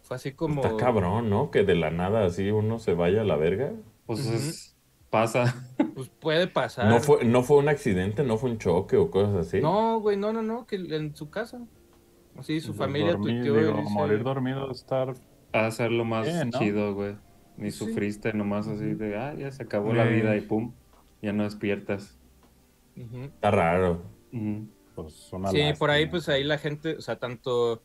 fue 0.03 0.17
así 0.17 0.33
como. 0.33 0.63
Está 0.65 0.77
cabrón, 0.77 1.29
¿no? 1.31 1.51
Que 1.51 1.65
de 1.65 1.75
la 1.75 1.91
nada 1.91 2.25
así 2.25 2.51
uno 2.51 2.79
se 2.79 2.95
vaya 2.95 3.23
a 3.23 3.25
la 3.25 3.37
verga. 3.37 3.73
Pues 4.07 4.21
es- 4.27 4.76
pasa. 5.21 5.55
Pues 5.95 6.09
puede 6.09 6.47
pasar. 6.47 6.87
No 6.89 7.01
fue, 7.01 7.25
no 7.25 7.43
fue 7.43 7.57
un 7.59 7.69
accidente, 7.69 8.23
no 8.23 8.37
fue 8.37 8.51
un 8.51 8.59
choque 8.59 8.97
o 8.97 9.11
cosas 9.11 9.47
así. 9.47 9.61
No, 9.61 9.99
güey, 10.01 10.17
no, 10.17 10.33
no, 10.33 10.43
no, 10.43 10.67
que 10.67 10.77
en 10.77 11.15
su 11.17 11.31
casa. 11.31 11.61
Así 12.39 12.61
su 12.61 12.69
Pues 12.69 12.79
familia 12.79 13.13
dormir, 13.13 13.37
tuiteó 13.43 13.57
y 13.61 13.65
digo, 13.65 13.79
dice- 13.79 13.91
morir 13.93 14.23
dormido, 14.23 14.71
estar 14.71 15.15
A 15.53 15.67
hacer 15.67 15.91
lo 15.91 16.05
más 16.05 16.27
Bien, 16.27 16.51
¿no? 16.51 16.59
chido, 16.59 16.95
güey. 16.95 17.17
Ni 17.57 17.71
Sí. 17.71 17.79
sufriste 17.79 18.35
nomás 18.35 18.69
así 18.69 18.93
de, 18.95 19.17
ah, 19.17 19.35
ya 19.35 19.51
se 19.51 19.63
acabó 19.63 19.95
la 19.95 20.05
vida 20.05 20.37
y 20.37 20.43
pum, 20.43 20.73
ya 21.23 21.33
no 21.33 21.45
despiertas. 21.45 22.19
Está 22.97 23.51
raro. 23.51 24.03
Ujú. 24.33 24.67
pues 24.95 25.31
una 25.33 25.51
Sí, 25.51 25.61
por 25.79 25.91
ahí, 25.91 26.07
pues 26.07 26.27
ahí 26.31 26.43
la 26.43 26.57
gente, 26.59 26.97
o 26.97 27.01
sea, 27.03 27.19
tanto. 27.19 27.83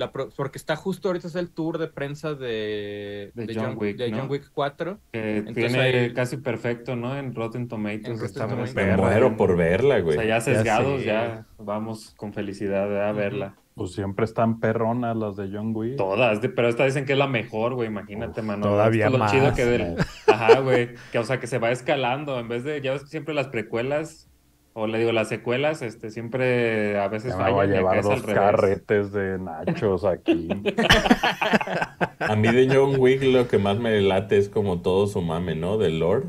La 0.00 0.12
pro- 0.12 0.30
porque 0.34 0.56
está 0.56 0.76
justo 0.76 1.08
ahorita 1.08 1.26
es 1.28 1.34
el 1.34 1.50
tour 1.50 1.76
de 1.76 1.86
prensa 1.88 2.34
de, 2.34 3.32
De 3.34 3.54
John 3.54 3.74
Wick, 3.76 3.98
de 3.98 4.10
¿no? 4.10 4.18
John 4.20 4.30
Wick 4.30 4.50
4. 4.54 4.98
Que 5.12 5.36
Entonces 5.38 5.72
tiene 5.72 5.78
ahí- 5.82 6.14
casi 6.14 6.38
perfecto, 6.38 6.96
¿no? 6.96 7.16
En 7.18 7.34
Rotten 7.34 7.68
Tomatoes. 7.68 8.06
En 8.06 8.12
Rotten 8.14 8.24
está 8.26 8.46
muy 8.46 8.54
Tomatoes. 8.66 8.74
Me 8.74 8.96
muero 8.96 9.36
por 9.36 9.56
verla, 9.58 9.98
O 9.98 10.02
güey. 10.04 10.16
sea, 10.16 10.24
ya 10.26 10.40
sesgados, 10.40 11.04
ya 11.04 11.46
vamos 11.58 12.14
con 12.16 12.32
felicidad 12.32 13.08
a 13.08 13.12
verla. 13.12 13.56
Pues 13.74 13.92
siempre 13.92 14.24
están 14.24 14.58
perronas 14.58 15.14
las 15.16 15.36
de 15.36 15.50
John 15.52 15.72
Wick. 15.74 15.96
Todas, 15.96 16.40
de- 16.40 16.48
pero 16.48 16.68
esta 16.68 16.86
dicen 16.86 17.04
que 17.04 17.12
es 17.12 17.18
la 17.18 17.26
mejor, 17.28 17.74
güey, 17.74 17.88
imagínate, 17.88 18.40
Uf, 18.40 18.46
mano. 18.46 18.62
todavía 18.62 19.04
Esto 19.06 19.16
es 19.16 19.18
lo 19.18 19.24
más, 19.24 19.32
chido 19.32 19.54
que 19.54 19.64
del... 19.66 19.96
Ajá, 20.28 20.60
güey, 20.60 20.94
que 21.12 21.18
o 21.18 21.24
sea, 21.24 21.38
que 21.40 21.46
se 21.46 21.58
va 21.58 21.70
escalando, 21.72 22.40
en 22.40 22.48
vez 22.48 22.64
de, 22.64 22.80
ya 22.80 22.92
ves 22.92 23.02
que 23.02 23.08
siempre 23.08 23.34
las 23.34 23.48
precuelas, 23.48 24.29
o 24.80 24.86
le 24.86 24.98
digo, 24.98 25.12
las 25.12 25.28
secuelas, 25.28 25.82
este, 25.82 26.10
siempre 26.10 26.98
a 26.98 27.08
veces 27.08 27.36
me 27.36 27.50
voy 27.50 27.66
a 27.66 27.70
llevar 27.70 28.02
dos 28.02 28.22
carretes 28.22 29.12
de 29.12 29.38
nachos 29.38 30.04
aquí. 30.04 30.48
A 32.20 32.36
mí 32.36 32.48
de 32.52 32.68
John 32.74 32.96
Wick 32.98 33.22
lo 33.22 33.48
que 33.48 33.58
más 33.58 33.78
me 33.78 34.00
late 34.00 34.36
es 34.38 34.48
como 34.48 34.80
todo 34.82 35.06
su 35.06 35.20
mame, 35.22 35.54
¿no? 35.54 35.78
Del 35.78 35.98
Lord. 35.98 36.24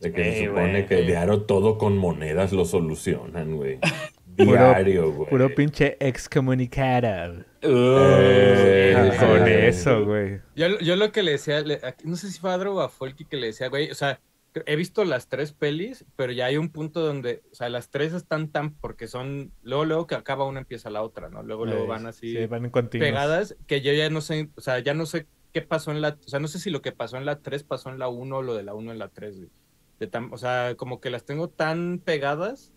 De 0.00 0.12
que 0.12 0.32
se 0.32 0.46
supone 0.46 0.86
que 0.86 1.02
diario 1.02 1.42
todo 1.42 1.76
con 1.78 1.96
monedas 1.98 2.52
lo 2.52 2.64
solucionan, 2.64 3.56
güey. 3.56 3.78
Diario, 4.36 5.12
güey. 5.12 5.28
Puro 5.28 5.52
pinche 5.54 5.96
excomunicado. 6.00 7.44
Eh, 7.60 8.94
Ah, 8.96 9.12
con 9.18 9.48
eso, 9.48 10.04
güey. 10.04 10.38
Yo, 10.54 10.78
yo 10.78 10.94
lo 10.96 11.10
que 11.10 11.22
le 11.24 11.32
decía, 11.32 11.60
le- 11.60 11.80
no 12.04 12.14
sé 12.16 12.30
si 12.30 12.38
fue 12.38 12.50
a 12.50 12.54
Adro 12.54 12.76
o 12.76 12.80
a 12.80 12.88
Folky 12.88 13.24
que 13.24 13.36
le 13.36 13.48
decía, 13.48 13.68
güey, 13.68 13.90
o 13.90 13.94
sea, 13.94 14.20
he 14.66 14.76
visto 14.76 15.04
las 15.04 15.28
tres 15.28 15.52
pelis, 15.52 16.04
pero 16.16 16.32
ya 16.32 16.46
hay 16.46 16.56
un 16.56 16.70
punto 16.70 17.00
donde, 17.00 17.42
o 17.50 17.54
sea, 17.54 17.68
las 17.68 17.90
tres 17.90 18.12
están 18.12 18.48
tan, 18.48 18.74
porque 18.74 19.06
son, 19.06 19.52
luego, 19.62 19.84
luego 19.84 20.06
que 20.06 20.14
acaba 20.14 20.44
una 20.46 20.60
empieza 20.60 20.90
la 20.90 21.02
otra, 21.02 21.28
¿no? 21.28 21.42
Luego, 21.42 21.66
luego 21.66 21.84
Eh, 21.84 21.88
van 21.88 22.06
así 22.06 22.32
Sí, 22.36 22.46
van 22.46 22.64
en 22.66 22.70
continuos. 22.70 23.08
pegadas, 23.08 23.56
que 23.66 23.80
yo 23.80 23.92
ya 23.92 24.10
no 24.10 24.20
sé, 24.20 24.50
o 24.56 24.60
sea, 24.60 24.78
ya 24.80 24.94
no 24.94 25.06
sé 25.06 25.26
qué 25.52 25.62
pasó 25.62 25.90
en 25.92 26.00
la, 26.02 26.18
o 26.24 26.28
sea, 26.28 26.40
no 26.40 26.48
sé 26.48 26.58
si 26.58 26.70
lo 26.70 26.82
que 26.82 26.92
pasó 26.92 27.16
en 27.16 27.24
la 27.26 27.40
3 27.40 27.64
pasó 27.64 27.90
en 27.90 27.98
la 27.98 28.08
1 28.08 28.36
o 28.38 28.42
lo 28.42 28.54
de 28.54 28.62
la 28.62 28.74
1 28.74 28.92
en 28.92 28.98
la 28.98 29.08
3, 29.08 29.36
güey. 29.38 29.50
De 29.98 30.06
tan- 30.06 30.32
o 30.32 30.36
sea, 30.38 30.74
como 30.76 31.00
que 31.00 31.10
las 31.10 31.24
tengo 31.24 31.48
tan 31.48 31.98
pegadas 32.04 32.72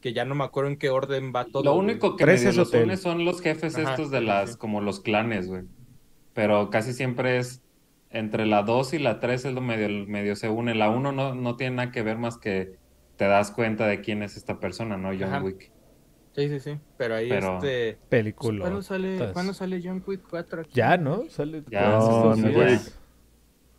que 0.00 0.12
ya 0.12 0.24
no 0.24 0.34
me 0.34 0.44
acuerdo 0.44 0.70
en 0.70 0.76
qué 0.76 0.90
orden 0.90 1.32
va 1.34 1.44
todo. 1.46 1.62
Lo 1.64 1.74
güey. 1.74 1.84
único 1.86 2.14
que 2.16 2.24
Tres 2.24 2.44
es 2.44 2.56
los 2.56 2.72
une 2.74 2.96
son 2.96 3.24
los 3.24 3.40
jefes 3.40 3.76
Ajá, 3.76 3.90
estos 3.92 4.10
de 4.10 4.20
las, 4.20 4.52
sí. 4.52 4.58
como 4.58 4.80
los 4.80 5.00
clanes, 5.00 5.48
güey. 5.48 5.62
Pero 6.34 6.70
casi 6.70 6.92
siempre 6.92 7.38
es 7.38 7.62
entre 8.10 8.46
la 8.46 8.62
2 8.62 8.94
y 8.94 8.98
la 8.98 9.20
3 9.20 9.44
es 9.46 9.52
lo 9.54 9.60
medio, 9.60 10.06
medio 10.06 10.36
se 10.36 10.48
une. 10.48 10.74
La 10.74 10.90
1 10.90 11.12
no, 11.12 11.34
no 11.34 11.56
tiene 11.56 11.76
nada 11.76 11.92
que 11.92 12.02
ver 12.02 12.18
más 12.18 12.38
que 12.38 12.76
te 13.16 13.26
das 13.26 13.50
cuenta 13.50 13.86
de 13.86 14.00
quién 14.00 14.22
es 14.22 14.36
esta 14.36 14.60
persona, 14.60 14.96
¿no? 14.96 15.08
John 15.10 15.24
Ajá. 15.34 15.42
Wick. 15.42 15.70
Sí, 16.32 16.48
sí, 16.48 16.60
sí, 16.60 16.78
pero 16.96 17.16
ahí 17.16 17.28
Pero- 17.28 17.56
este... 17.56 17.98
Película. 18.08 18.60
¿Cuándo 18.60 18.82
sale, 18.82 19.18
¿Cuándo 19.32 19.52
sale 19.54 19.80
John 19.82 20.02
Wick 20.06 20.22
4 20.30 20.60
aquí? 20.62 20.70
Ya, 20.72 20.96
¿no? 20.96 21.28
Sale 21.28 21.64
Ya, 21.68 21.98
estos 21.98 22.38
Wick. 22.44 22.80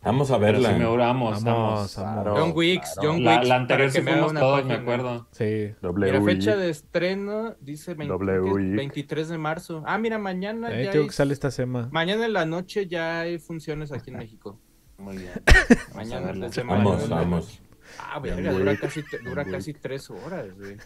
Vamos 0.02 0.30
a 0.30 0.38
Pero 0.40 0.52
verla. 0.60 0.72
me 0.78 0.84
vamos, 0.96 1.44
Vamos, 1.44 1.96
vamos. 1.96 2.38
John 2.38 2.52
Wicks, 2.54 2.94
claro. 2.94 3.10
John 3.12 3.24
La, 3.24 3.34
Wicks. 3.36 3.48
la 3.48 3.56
anterior 3.56 3.88
para 3.88 3.92
sí 3.92 3.98
que 4.06 4.10
fuimos 4.12 4.30
una 4.30 4.40
todos, 4.40 4.64
me 4.64 4.74
acuerdo. 4.74 5.28
Sí. 5.32 5.74
W. 5.82 6.12
Mira, 6.12 6.24
fecha 6.24 6.56
de 6.56 6.70
estreno, 6.70 7.54
dice 7.60 7.92
20 7.94 8.12
W. 8.14 8.40
creo 8.40 8.54
que 8.56 8.62
es 8.70 8.76
23 8.76 9.28
de 9.28 9.38
marzo. 9.38 9.82
Ah, 9.86 9.98
mira, 9.98 10.18
mañana 10.18 10.70
Eh, 10.72 10.84
ya 10.84 10.90
hay- 10.92 11.06
que 11.06 11.12
sale 11.12 11.34
esta 11.34 11.50
semana. 11.50 11.88
Mañana 11.92 12.24
en 12.24 12.32
la 12.32 12.46
noche 12.46 12.86
ya 12.86 13.20
hay 13.20 13.38
funciones 13.38 13.92
aquí 13.92 14.10
en 14.10 14.16
México. 14.16 14.58
Muy 14.96 15.18
bien. 15.18 15.32
Mañana 15.94 16.26
verla. 16.26 16.46
de 16.46 16.52
semana. 16.52 16.82
Vamos, 16.84 17.02
Mañana. 17.02 17.16
vamos. 17.20 17.62
Ah, 17.98 18.18
verga, 18.20 18.52
dura 18.52 18.76
casi, 18.78 19.02
dura 19.24 19.44
casi 19.44 19.74
tres 19.74 20.08
horas, 20.10 20.46
güey. 20.56 20.76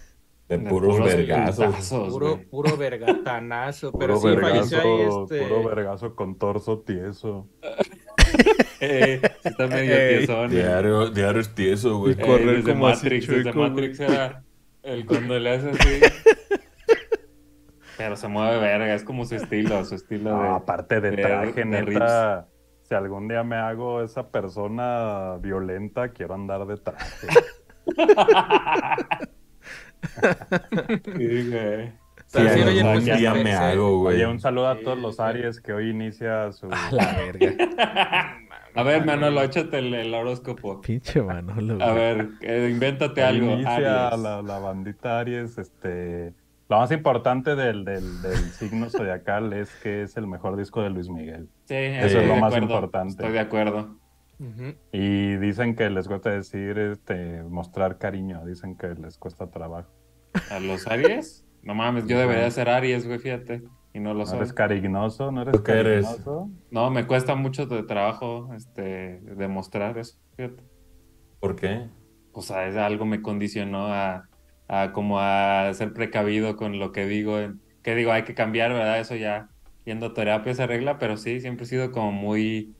De 0.48 0.58
puros 0.58 0.96
puros 0.96 1.06
vergazos. 1.14 2.10
Puro, 2.12 2.40
puro 2.50 2.76
vergatanazo. 2.76 3.92
Puro 3.92 4.20
Pero 4.20 4.20
sí, 4.20 4.40
falleció 4.40 4.80
ahí 4.80 4.88
vergazo, 4.98 5.22
este. 5.24 5.42
puro 5.46 5.64
vergazo 5.64 6.14
con 6.16 6.36
torso 6.36 6.80
tieso. 6.80 7.48
Eh, 8.80 9.20
está 9.44 9.66
medio 9.66 9.96
tiesón. 10.18 10.52
eh. 10.52 10.56
Diario, 10.56 11.10
diario 11.10 11.40
es 11.40 11.54
tieso, 11.54 11.98
güey. 11.98 12.12
Y 12.12 12.16
correr 12.16 12.56
desde 12.56 12.72
como 12.72 12.88
así 12.88 13.04
Matrix, 13.04 13.26
desde 13.28 13.42
chueco, 13.44 13.58
Matrix 13.60 14.00
era 14.00 14.42
el 14.82 15.06
cuando 15.06 15.38
le 15.38 15.50
hace 15.54 15.70
así. 15.70 16.00
Pero 17.96 18.16
se 18.16 18.26
mueve 18.28 18.58
verga, 18.58 18.94
es 18.94 19.04
como 19.04 19.24
su 19.24 19.36
estilo, 19.36 19.84
su 19.84 19.94
estilo 19.94 20.30
No, 20.36 20.42
de. 20.42 20.48
aparte 20.50 21.00
de 21.00 21.10
de- 21.12 21.22
traje, 21.22 21.52
de 21.52 21.64
neta. 21.64 22.46
Si 22.82 22.94
algún 22.94 23.28
día 23.28 23.42
me 23.44 23.56
hago 23.56 24.02
esa 24.02 24.28
persona 24.30 25.36
violenta, 25.40 26.08
quiero 26.10 26.34
andar 26.34 26.66
de 26.66 26.76
traje. 26.76 27.26
Sí, 31.16 31.50
güey. 31.50 31.92
Sí, 32.26 32.38
sí, 32.40 32.60
algún 32.62 32.68
oye, 32.68 32.82
pues, 33.04 33.04
día 33.18 33.34
me 33.34 33.52
hago, 33.54 34.00
güey. 34.00 34.16
Oye, 34.16 34.26
un 34.26 34.40
saludo 34.40 34.68
a 34.68 34.78
todos 34.80 34.98
los. 34.98 35.20
Aries 35.20 35.60
que 35.60 35.72
hoy 35.72 35.90
inicia 35.90 36.50
su. 36.52 36.66
A 36.70 36.90
la 36.90 37.12
verga. 37.16 38.38
A 38.74 38.82
ver, 38.82 39.04
Manolo, 39.06 39.42
échate 39.42 39.78
el, 39.78 39.94
el 39.94 40.12
horóscopo. 40.14 40.80
Pinche 40.80 41.22
Manolo. 41.22 41.82
A 41.82 41.92
ver, 41.92 42.30
eh, 42.40 42.68
invéntate 42.72 43.22
algo. 43.22 43.52
inicia 43.52 44.08
Aries. 44.08 44.20
la, 44.20 44.42
la 44.42 44.58
bandita 44.58 45.20
Aries. 45.20 45.58
Este, 45.58 46.32
lo 46.68 46.78
más 46.78 46.90
importante 46.90 47.54
del, 47.54 47.84
del, 47.84 48.22
del 48.22 48.36
signo 48.50 48.90
zodiacal 48.90 49.52
es 49.52 49.70
que 49.82 50.02
es 50.02 50.16
el 50.16 50.26
mejor 50.26 50.56
disco 50.56 50.82
de 50.82 50.90
Luis 50.90 51.08
Miguel. 51.08 51.48
Sí, 51.66 51.74
Eso 51.74 52.20
es 52.20 52.26
lo 52.26 52.36
más 52.36 52.52
acuerdo, 52.54 52.74
importante. 52.74 53.10
Estoy 53.12 53.32
de 53.32 53.40
acuerdo. 53.40 53.96
Y 54.92 55.36
dicen 55.36 55.74
que 55.76 55.88
les 55.90 56.08
cuesta 56.08 56.30
decir, 56.30 56.76
este, 56.78 57.42
mostrar 57.44 57.98
cariño. 57.98 58.44
Dicen 58.44 58.76
que 58.76 58.88
les 58.88 59.16
cuesta 59.18 59.48
trabajo. 59.48 59.88
¿A 60.50 60.58
los 60.58 60.86
Aries? 60.88 61.46
No 61.62 61.74
mames, 61.74 62.06
yo 62.06 62.18
debería 62.18 62.50
ser 62.50 62.68
Aries, 62.68 63.06
güey, 63.06 63.18
fíjate. 63.20 63.62
Y 63.94 64.00
no 64.00 64.12
lo 64.14 64.26
¿No 64.26 64.34
soy. 64.34 64.38
eres 64.38 64.52
cariñoso? 64.52 65.30
¿No 65.32 65.42
eres 65.42 65.60
cariñoso? 65.62 66.50
No, 66.70 66.90
me 66.90 67.06
cuesta 67.06 67.34
mucho 67.36 67.66
de 67.66 67.84
trabajo 67.84 68.52
este, 68.54 69.20
demostrar 69.22 69.98
eso, 69.98 70.18
fíjate. 70.36 70.64
¿Por 71.40 71.54
qué? 71.56 71.90
O 72.32 72.42
sea, 72.42 72.66
es 72.68 72.76
algo 72.76 73.06
me 73.06 73.22
condicionó 73.22 73.86
a, 73.92 74.28
a 74.68 74.92
como 74.92 75.20
a 75.20 75.72
ser 75.74 75.92
precavido 75.92 76.56
con 76.56 76.78
lo 76.78 76.92
que 76.92 77.06
digo. 77.06 77.38
Que 77.82 77.94
digo, 77.94 78.12
hay 78.12 78.24
que 78.24 78.34
cambiar, 78.34 78.72
¿verdad? 78.72 78.98
Eso 79.00 79.14
ya 79.16 79.50
yendo 79.84 80.06
a 80.06 80.14
terapia 80.14 80.54
se 80.54 80.62
arregla, 80.64 80.98
pero 80.98 81.16
sí, 81.16 81.40
siempre 81.40 81.64
he 81.64 81.68
sido 81.68 81.92
como 81.92 82.12
muy... 82.12 82.76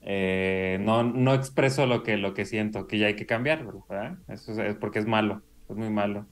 eh, 0.00 0.78
no, 0.82 1.02
no 1.04 1.34
expreso 1.34 1.86
lo 1.86 2.02
que, 2.02 2.16
lo 2.16 2.34
que 2.34 2.46
siento, 2.46 2.86
que 2.86 2.98
ya 2.98 3.06
hay 3.08 3.16
que 3.16 3.26
cambiar, 3.26 3.64
¿verdad? 3.88 4.18
Eso 4.28 4.52
es, 4.52 4.58
es 4.58 4.76
porque 4.76 4.98
es 5.00 5.06
malo, 5.06 5.44
es 5.68 5.76
muy 5.76 5.90
malo. 5.90 6.28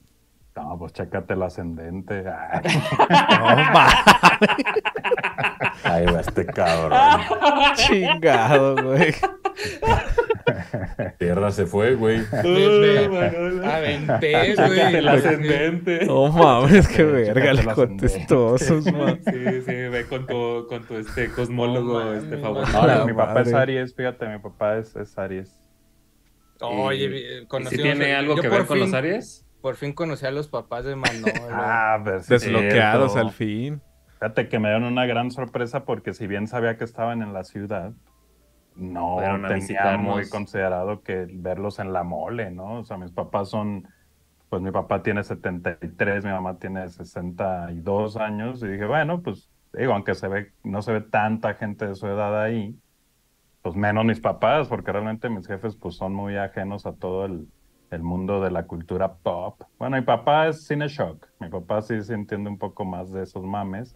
No, 0.55 0.77
pues 0.79 0.93
chécate 0.93 1.33
el 1.33 1.43
ascendente. 1.43 2.23
Ay, 2.27 2.61
No, 3.39 3.55
ma, 3.73 3.87
Ahí 5.83 6.05
va 6.05 6.21
este 6.21 6.45
cabrón. 6.45 6.97
chingado, 7.75 8.75
güey. 8.81 9.13
Tierra 11.17 11.51
se 11.51 11.65
fue, 11.65 11.95
güey. 11.95 12.21
Aventé, 13.63 14.55
güey. 14.55 14.95
El 14.95 15.07
ascendente. 15.09 16.05
No 16.05 16.29
mames, 16.31 16.87
qué 16.87 17.03
verga 17.03 17.53
le 17.53 17.65
contestó. 17.73 18.57
Sí, 18.57 18.73
sí, 18.81 19.73
ve 19.73 20.05
con 20.09 20.25
tu, 20.25 20.67
con 20.69 20.85
tu 20.85 20.95
este 20.97 21.29
cosmólogo 21.31 21.99
No 22.01 22.13
este 22.13 22.37
mames. 22.37 22.69
favorito. 22.69 22.81
No, 22.81 22.87
La 22.87 23.05
mi 23.05 23.13
papá 23.13 23.41
es. 23.41 23.53
Aries, 23.53 23.93
fíjate, 23.93 24.27
mi 24.27 24.39
papá 24.39 24.77
es, 24.77 24.95
es 24.95 25.17
Aries. 25.17 25.59
Oye, 26.61 27.03
¿Y 27.03 27.43
eh, 27.43 27.47
si 27.69 27.75
tiene 27.77 28.15
algo 28.15 28.35
que 28.37 28.47
ver 28.47 28.65
con 28.65 28.79
los 28.79 28.93
Aries? 28.93 29.44
Por 29.65 29.77
fin 29.77 29.93
conocí 29.93 30.23
a 30.27 30.29
los 30.29 30.47
papás 30.47 30.85
de 30.85 30.95
Manolo. 30.95 31.25
Ah, 31.51 31.99
pero 32.03 32.19
sí 32.19 32.35
es 32.35 32.43
Desbloqueados 32.43 33.13
cierto. 33.13 33.27
al 33.27 33.33
fin. 33.33 33.81
Fíjate 34.19 34.47
que 34.47 34.59
me 34.59 34.69
dieron 34.69 34.83
una 34.83 35.07
gran 35.07 35.31
sorpresa 35.31 35.85
porque 35.85 36.13
si 36.13 36.27
bien 36.27 36.45
sabía 36.45 36.77
que 36.77 36.83
estaban 36.83 37.23
en 37.23 37.33
la 37.33 37.43
ciudad, 37.43 37.91
no 38.75 39.15
Fueron 39.15 39.41
tenía 39.41 39.55
visitarnos. 39.55 40.15
muy 40.17 40.29
considerado 40.29 41.01
que 41.01 41.25
verlos 41.33 41.79
en 41.79 41.93
la 41.93 42.03
mole, 42.03 42.51
¿no? 42.51 42.81
O 42.81 42.83
sea, 42.83 42.97
mis 42.97 43.11
papás 43.11 43.49
son, 43.49 43.87
pues 44.49 44.61
mi 44.61 44.69
papá 44.69 45.01
tiene 45.01 45.23
73, 45.23 46.23
mi 46.23 46.29
mamá 46.29 46.59
tiene 46.59 46.87
62 46.87 48.17
años 48.17 48.61
y 48.61 48.67
dije, 48.67 48.85
bueno, 48.85 49.23
pues 49.23 49.49
digo, 49.73 49.93
aunque 49.93 50.13
se 50.13 50.27
ve, 50.27 50.53
no 50.63 50.83
se 50.83 50.93
ve 50.93 51.01
tanta 51.01 51.55
gente 51.55 51.87
de 51.87 51.95
su 51.95 52.05
edad 52.05 52.39
ahí, 52.39 52.79
pues 53.63 53.75
menos 53.75 54.05
mis 54.05 54.19
papás, 54.19 54.67
porque 54.67 54.91
realmente 54.91 55.27
mis 55.27 55.47
jefes 55.47 55.75
pues 55.75 55.95
son 55.95 56.13
muy 56.13 56.37
ajenos 56.37 56.85
a 56.85 56.93
todo 56.93 57.25
el, 57.25 57.47
el 57.91 58.01
mundo 58.03 58.41
de 58.41 58.51
la 58.51 58.63
cultura 58.67 59.13
pop. 59.15 59.61
Bueno, 59.79 59.97
mi 59.97 60.03
papá 60.03 60.47
es 60.47 60.65
cine 60.65 60.87
shock, 60.87 61.27
mi 61.39 61.49
papá 61.49 61.81
sí 61.81 62.01
se 62.01 62.13
entiende 62.13 62.49
un 62.49 62.57
poco 62.57 62.85
más 62.85 63.11
de 63.11 63.23
esos 63.23 63.43
mames. 63.43 63.95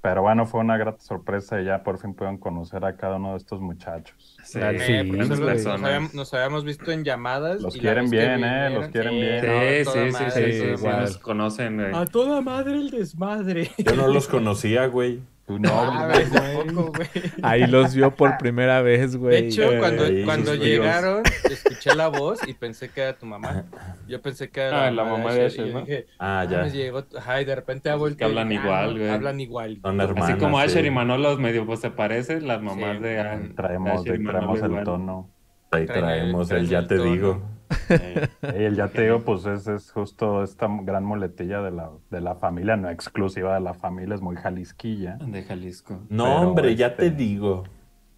Pero 0.00 0.22
bueno, 0.22 0.46
fue 0.46 0.58
una 0.58 0.76
grata 0.76 1.00
sorpresa 1.00 1.60
y 1.60 1.66
ya 1.66 1.84
por 1.84 1.96
fin 1.96 2.12
pueden 2.12 2.36
conocer 2.36 2.84
a 2.84 2.96
cada 2.96 3.18
uno 3.18 3.30
de 3.32 3.36
estos 3.36 3.60
muchachos. 3.60 4.36
Sí, 4.42 4.58
Eh, 4.60 4.78
solo 4.80 5.08
güey. 5.16 5.28
nos, 5.28 5.40
personas. 5.40 5.84
habíamos, 5.84 6.14
nos 6.14 6.34
habíamos 6.34 6.64
visto 6.64 6.90
en 6.90 7.04
llamadas. 7.04 7.62
Los 7.62 7.76
y 7.76 7.78
quieren 7.78 8.10
bien, 8.10 8.42
¿eh? 8.42 8.70
Los 8.70 8.88
vinieron- 8.88 8.90
quieren 8.90 9.14
bien. 9.14 9.40
Sí, 9.40 9.46
no, 9.86 9.92
sí, 9.92 10.00
sí, 10.08 10.12
madre, 10.12 10.30
sí, 10.52 10.60
sí, 10.60 10.76
sí, 10.76 10.86
nos 10.88 11.18
conocen, 11.18 11.76
güey. 11.76 11.94
A 11.94 12.04
toda 12.06 12.40
madre 12.40 12.72
el 12.78 12.90
desmadre. 12.90 13.70
Yo 13.78 13.94
no 13.94 14.08
los 14.08 14.26
conocía, 14.26 14.86
güey. 14.86 15.20
Tú 15.44 15.58
no, 15.58 15.68
Ah, 15.72 16.08
güey. 16.08 16.24
tampoco, 16.30 16.92
güey. 16.96 17.08
Ahí 17.42 17.66
los 17.66 17.94
vio 17.94 18.14
por 18.14 18.38
primera 18.38 18.80
vez, 18.80 19.12
De 19.12 19.18
güey. 19.18 19.46
hecho, 19.48 19.72
Eh, 19.72 19.78
cuando, 19.80 20.04
cuando 20.24 20.54
llegaron, 20.54 21.22
escuché 21.50 21.94
la 21.96 22.06
voz 22.08 22.46
y 22.46 22.54
pensé 22.54 22.88
que 22.90 23.00
era 23.02 23.18
tu 23.18 23.26
mamá. 23.26 23.64
Yo 24.06 24.22
pensé 24.22 24.50
que 24.50 24.60
era 24.60 24.86
Ah, 24.86 24.90
la 24.92 25.02
mamá 25.04 25.32
de 25.34 25.46
Asher, 25.46 25.66
y 25.66 25.72
¿no? 25.72 25.80
dije, 25.80 26.06
Ah, 26.18 26.40
ah, 26.40 26.44
ya. 26.44 26.66
llegó, 26.68 27.04
ajá, 27.18 27.42
y 27.42 27.44
de 27.44 27.54
repente 27.56 27.90
ha 27.90 27.94
Pues 27.96 28.12
es 28.12 28.16
vuelto 28.16 28.18
que 28.18 28.24
y 28.24 28.28
hablan 28.28 28.48
dije, 28.50 28.60
ah, 28.62 28.66
igual, 28.66 28.86
no, 28.94 28.98
güey. 29.00 29.10
Hablan 29.10 29.40
igual. 29.40 29.78
Son 29.82 30.00
hermanas. 30.00 30.30
Así 30.30 30.38
como 30.38 30.58
Asher 30.60 30.82
sí. 30.82 30.86
y 30.86 30.90
Manolo 30.92 31.36
medio 31.38 31.66
pues 31.66 31.80
se 31.80 31.90
parecen, 31.90 32.46
las 32.46 32.62
mamás 32.62 32.98
Sí. 32.98 33.02
de 33.02 33.20
ah, 33.20 33.40
Traemos, 33.56 34.00
Asher 34.00 34.14
y 34.14 34.18
Manolo 34.20 34.38
traemos 34.38 34.58
el 34.62 34.70
igual. 34.70 34.84
tono. 34.84 35.30
Ahí 35.72 35.82
el- 35.82 35.86
traemos 35.88 36.48
traen 36.48 36.64
el 36.64 36.70
ya 36.70 36.78
el 36.78 36.86
te 36.86 36.96
tono. 36.98 37.10
digo. 37.12 37.42
Eh, 37.88 38.28
Y 38.42 38.62
el 38.64 38.76
yateo, 38.76 39.24
pues 39.24 39.46
es, 39.46 39.66
es 39.68 39.90
justo 39.92 40.42
esta 40.42 40.68
gran 40.82 41.04
muletilla 41.04 41.60
de 41.62 41.70
la, 41.70 41.90
de 42.10 42.20
la 42.20 42.34
familia, 42.36 42.76
no 42.76 42.88
exclusiva 42.90 43.54
de 43.54 43.60
la 43.60 43.74
familia, 43.74 44.14
es 44.14 44.20
muy 44.20 44.36
jalisquilla. 44.36 45.16
de 45.16 45.42
Jalisco. 45.42 46.00
No, 46.08 46.24
Pero, 46.24 46.48
hombre, 46.48 46.76
ya 46.76 46.88
este- 46.88 47.10
te 47.10 47.16
digo. 47.16 47.64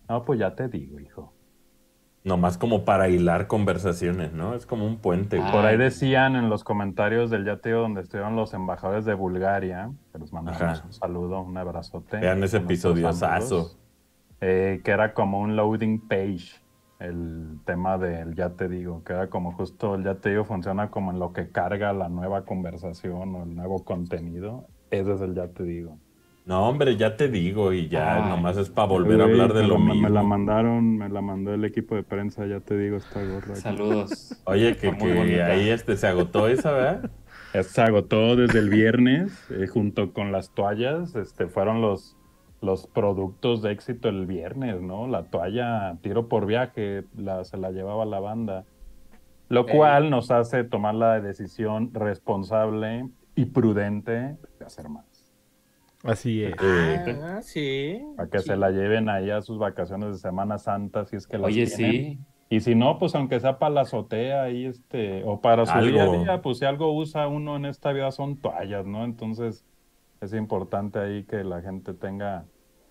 No, 0.08 0.24
pues 0.24 0.38
ya 0.38 0.54
te 0.54 0.68
digo, 0.68 1.00
hijo. 1.00 1.32
Nomás 2.24 2.56
como 2.56 2.86
para 2.86 3.10
hilar 3.10 3.46
conversaciones, 3.48 4.32
¿no? 4.32 4.54
Es 4.54 4.64
como 4.64 4.86
un 4.86 4.96
puente. 4.96 5.36
güey. 5.36 5.48
Ah. 5.48 5.52
Por 5.52 5.66
ahí 5.66 5.76
decían 5.76 6.36
en 6.36 6.48
los 6.48 6.64
comentarios 6.64 7.28
del 7.30 7.44
yateo 7.44 7.80
donde 7.82 8.00
estuvieron 8.00 8.34
los 8.34 8.54
embajadores 8.54 9.04
de 9.04 9.12
Bulgaria, 9.12 9.90
que 10.10 10.18
les 10.18 10.32
mandamos 10.32 10.62
Ajá. 10.62 10.82
un 10.86 10.92
saludo, 10.94 11.40
un 11.42 11.56
abrazote. 11.58 12.16
Vean 12.18 12.42
ese 12.42 12.58
episodio 12.58 13.12
sazo. 13.12 13.76
eh, 14.40 14.80
que 14.84 14.90
era 14.90 15.12
como 15.12 15.38
un 15.40 15.54
loading 15.56 16.00
page, 16.08 16.62
el 17.00 17.58
tema 17.66 17.98
del 17.98 18.34
ya 18.34 18.50
te 18.50 18.68
digo, 18.68 19.02
que 19.04 19.12
era 19.12 19.28
como 19.28 19.52
justo 19.52 19.94
el 19.96 20.04
ya 20.04 20.14
te 20.16 20.30
digo 20.30 20.44
funciona 20.44 20.90
como 20.90 21.10
en 21.10 21.18
lo 21.18 21.32
que 21.32 21.50
carga 21.50 21.92
la 21.92 22.08
nueva 22.08 22.44
conversación 22.44 23.34
o 23.34 23.44
el 23.44 23.54
nuevo 23.54 23.84
contenido. 23.84 24.66
Ese 24.90 25.14
es 25.14 25.20
el 25.20 25.34
ya 25.34 25.48
te 25.48 25.64
digo. 25.64 25.98
No, 26.46 26.68
hombre, 26.68 26.96
ya 26.96 27.16
te 27.16 27.28
digo. 27.28 27.72
Y 27.72 27.88
ya 27.88 28.22
Ay. 28.24 28.30
nomás 28.30 28.56
es 28.58 28.68
para 28.68 28.86
volver 28.88 29.20
a 29.20 29.24
hablar 29.24 29.54
de 29.54 29.62
me 29.62 29.68
lo 29.68 29.78
la- 29.78 29.84
Me 29.84 29.94
la 30.02 30.08
mismo. 30.08 30.24
mandaron, 30.24 30.98
me 30.98 31.08
la 31.08 31.22
mandó 31.22 31.54
el 31.54 31.64
equipo 31.64 31.94
de 31.94 32.02
prensa, 32.02 32.46
ya 32.46 32.60
te 32.60 32.76
digo, 32.76 32.96
está 32.98 33.22
gorra. 33.24 33.54
Saludos. 33.56 34.40
Oye, 34.44 34.76
que, 34.76 34.90
que 34.96 35.42
ahí 35.42 35.70
este 35.70 35.96
se 35.96 36.06
agotó 36.06 36.46
esa, 36.48 36.70
¿verdad? 36.72 37.10
Se 37.62 37.82
agotó 37.82 38.34
desde 38.34 38.58
el 38.58 38.68
viernes, 38.68 39.32
eh, 39.50 39.68
junto 39.68 40.12
con 40.12 40.32
las 40.32 40.52
toallas, 40.54 41.14
este, 41.14 41.46
fueron 41.46 41.80
los, 41.80 42.13
los 42.64 42.86
productos 42.86 43.62
de 43.62 43.72
éxito 43.72 44.08
el 44.08 44.26
viernes, 44.26 44.80
¿no? 44.80 45.06
La 45.06 45.24
toalla, 45.24 45.96
tiro 46.02 46.28
por 46.28 46.46
viaje, 46.46 47.04
la, 47.16 47.44
se 47.44 47.56
la 47.56 47.70
llevaba 47.70 48.04
la 48.04 48.20
banda. 48.20 48.64
Lo 49.48 49.68
Eh. 49.68 49.72
cual 49.76 50.10
nos 50.10 50.30
hace 50.30 50.64
tomar 50.64 50.94
la 50.94 51.20
decisión 51.20 51.92
responsable 51.92 53.08
y 53.36 53.44
prudente 53.46 54.36
de 54.58 54.64
hacer 54.64 54.88
más. 54.88 55.04
Así 56.02 56.42
es. 56.44 56.54
Eh, 56.62 57.18
Ah, 57.22 57.40
sí. 57.42 58.02
Para 58.16 58.28
que 58.28 58.38
sí. 58.40 58.46
se 58.46 58.56
la 58.56 58.70
lleven 58.70 59.08
ahí 59.08 59.30
a 59.30 59.40
sus 59.42 59.58
vacaciones 59.58 60.12
de 60.12 60.18
Semana 60.18 60.58
Santa, 60.58 61.04
si 61.06 61.16
es 61.16 61.26
que 61.26 61.38
las 61.38 61.46
Oye, 61.46 61.66
tienen. 61.66 61.92
sí. 62.02 62.18
Y 62.50 62.60
si 62.60 62.74
no, 62.74 62.98
pues 62.98 63.14
aunque 63.14 63.40
sea 63.40 63.58
para 63.58 63.74
la 63.74 63.80
azotea 63.82 64.42
ahí, 64.44 64.66
este, 64.66 65.24
o 65.24 65.40
para 65.40 65.64
su 65.66 65.72
Algo. 65.72 65.90
día 65.90 66.02
a 66.04 66.16
día, 66.18 66.42
pues 66.42 66.58
si 66.58 66.64
algo 66.66 66.92
usa 66.94 67.26
uno 67.26 67.56
en 67.56 67.64
esta 67.64 67.90
vida 67.92 68.10
son 68.12 68.36
toallas, 68.36 68.84
¿no? 68.86 69.02
Entonces 69.04 69.64
es 70.20 70.34
importante 70.34 70.98
ahí 70.98 71.24
que 71.24 71.42
la 71.42 71.62
gente 71.62 71.94
tenga 71.94 72.44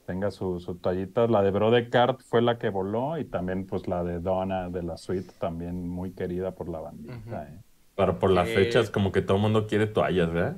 tenga 0.06 0.32
su, 0.32 0.60
su 0.60 0.76
toallita. 0.76 1.28
La 1.28 1.41
de 1.41 1.51
Brodecart 1.51 2.22
fue 2.22 2.41
la 2.41 2.58
que 2.58 2.70
voló 2.70 3.18
y 3.18 3.26
también 3.26 3.66
pues 3.66 3.88
la 3.88 4.04
de 4.04 4.20
Donna 4.20 4.70
de 4.70 4.84
la 4.84 4.97
suite, 4.97 5.32
también 5.39 5.88
muy 5.88 6.12
querida 6.12 6.51
por 6.51 6.70
la 6.70 6.80
bandita. 6.80 7.43
¿eh? 7.49 7.60
Pero 7.95 8.20
por 8.20 8.32
las 8.32 8.47
Eh, 8.49 8.54
fechas, 8.56 8.89
como 8.89 9.12
que 9.12 9.22
todo 9.22 9.38
el 9.38 9.43
mundo 9.43 9.68
quiere 9.68 9.88
toallas, 9.88 10.32
¿verdad? 10.32 10.58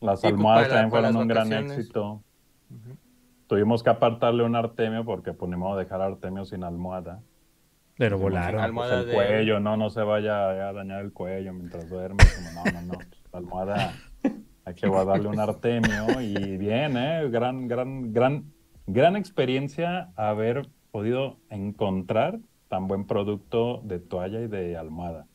Las 0.00 0.20
Sí, 0.20 0.24
pues, 0.28 0.34
almohadas 0.34 0.68
la- 0.68 0.74
también 0.74 0.90
fueron 0.90 1.16
un 1.16 1.28
gran 1.28 1.52
éxito. 1.52 2.22
Tuvimos 3.46 3.82
que 3.82 3.90
apartarle 3.90 4.42
un 4.42 4.56
Artemio 4.56 5.04
porque 5.04 5.32
ponemos 5.32 5.78
dejar 5.78 6.00
a 6.02 6.06
Artemio 6.06 6.44
sin 6.44 6.64
almohada. 6.64 7.20
Pero 7.96 8.18
volaron. 8.18 8.60
"Ah, 8.60 8.70
pues, 8.74 8.90
el 8.92 9.06
de- 9.06 9.14
cuello, 9.14 9.60
no, 9.60 9.76
no 9.76 9.88
se 9.88 10.02
vaya 10.02 10.68
a 10.68 10.72
dañar 10.72 11.00
el 11.02 11.12
cuello 11.12 11.52
mientras 11.52 11.88
duerme. 11.88 12.22
Como, 12.36 12.64
no, 12.64 12.72
no, 12.72 12.86
no. 12.94 12.98
La 13.32 13.38
almohada 13.38 13.92
hay 14.64 14.74
que 14.74 14.88
guardarle 14.88 15.28
un 15.28 15.38
Artemio. 15.40 16.20
Y 16.20 16.56
bien, 16.58 16.96
¿eh? 16.96 17.28
Gran, 17.30 17.68
gran, 17.68 18.12
gran, 18.12 18.52
gran 18.86 19.16
experiencia 19.16 20.10
haber 20.16 20.68
podido 20.90 21.38
encontrar 21.50 22.38
tan 22.68 22.88
buen 22.88 23.06
producto 23.06 23.80
de 23.84 23.98
toalla 24.00 24.40
y 24.40 24.48
de 24.48 24.76
almohada. 24.76 25.26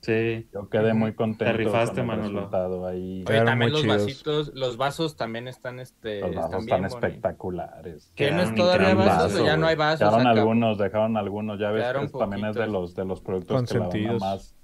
Sí. 0.00 0.48
Yo 0.52 0.68
quedé 0.68 0.94
muy 0.94 1.14
contento 1.14 1.56
rifaste, 1.56 2.00
con 2.00 2.00
el 2.00 2.06
Manolo. 2.16 2.40
resultado 2.40 2.86
ahí. 2.88 3.24
Oye, 3.28 3.42
también 3.44 3.70
muy 3.70 3.70
los 3.70 3.82
chidos. 3.82 4.02
vasitos, 4.02 4.52
los 4.54 4.76
vasos 4.76 5.16
también 5.16 5.46
están, 5.46 5.78
este, 5.78 6.20
Los 6.22 6.34
vasos 6.34 6.62
están 6.64 6.80
bien 6.80 6.84
espectaculares. 6.86 8.12
¿Tienes 8.16 8.34
Quedaron 8.50 8.54
todavía 8.56 8.90
increíbles. 8.90 9.16
vasos 9.16 9.40
o 9.40 9.44
ya 9.46 9.56
no 9.56 9.66
hay 9.68 9.76
vasos? 9.76 10.00
Dejaron 10.00 10.26
acá? 10.26 10.40
algunos, 10.40 10.78
dejaron 10.78 11.16
algunos. 11.16 11.60
Ya 11.60 11.70
ves 11.70 11.84
que 12.10 12.18
también 12.18 12.46
es 12.46 12.56
de 12.56 12.66
los, 12.66 12.96
de 12.96 13.04
los 13.04 13.20
productos 13.20 13.62
que 13.70 13.78
la 13.78 13.86
banda 13.86 14.12
más, 14.18 14.56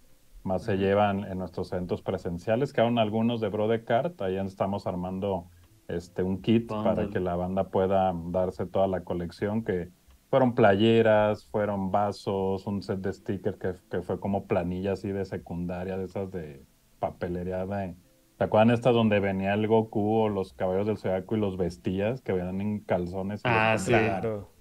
más 0.43 0.63
se 0.65 0.77
llevan 0.77 1.23
en 1.25 1.39
nuestros 1.39 1.71
eventos 1.73 2.03
presenciales. 2.03 2.73
Quedaron 2.73 2.99
algunos 2.99 3.41
de 3.41 3.49
Brodecart. 3.49 4.21
Ahí 4.23 4.37
estamos 4.39 4.89
armando 4.89 5.47
este, 5.89 6.23
un 6.23 6.41
kit 6.43 6.69
para 6.69 7.09
que 7.09 7.19
la 7.21 7.35
banda 7.37 7.71
pueda 7.71 8.13
darse 8.31 8.67
toda 8.67 8.87
la 8.87 9.03
colección 9.05 9.65
que 9.65 9.91
fueron 10.31 10.55
playeras, 10.55 11.47
fueron 11.47 11.91
vasos, 11.91 12.67
un 12.67 12.83
set 12.83 12.99
de 13.01 13.13
stickers 13.13 13.57
que, 13.59 13.75
que 13.91 14.03
fue 14.03 14.21
como 14.21 14.47
planilla 14.47 14.93
así 14.93 15.11
de 15.11 15.25
secundaria, 15.25 15.97
de 15.97 16.05
esas 16.05 16.31
de 16.31 16.65
papelería 16.99 17.65
de... 17.67 17.97
¿Te 18.37 18.45
acuerdan 18.45 18.71
estas 18.71 18.95
donde 18.95 19.19
venía 19.19 19.55
el 19.55 19.67
Goku 19.67 20.15
o 20.21 20.29
los 20.29 20.53
caballos 20.53 20.87
del 20.87 20.99
Zodiaco 20.99 21.37
y 21.37 21.41
los 21.41 21.57
vestías 21.57 22.21
que 22.23 22.33
venían 22.33 22.61
en 22.61 22.81
calzones? 22.81 23.41
y 23.41 23.43
Ah, 23.45 23.73
les 23.73 23.83
sí. 23.83 23.91
Claro. 23.93 24.53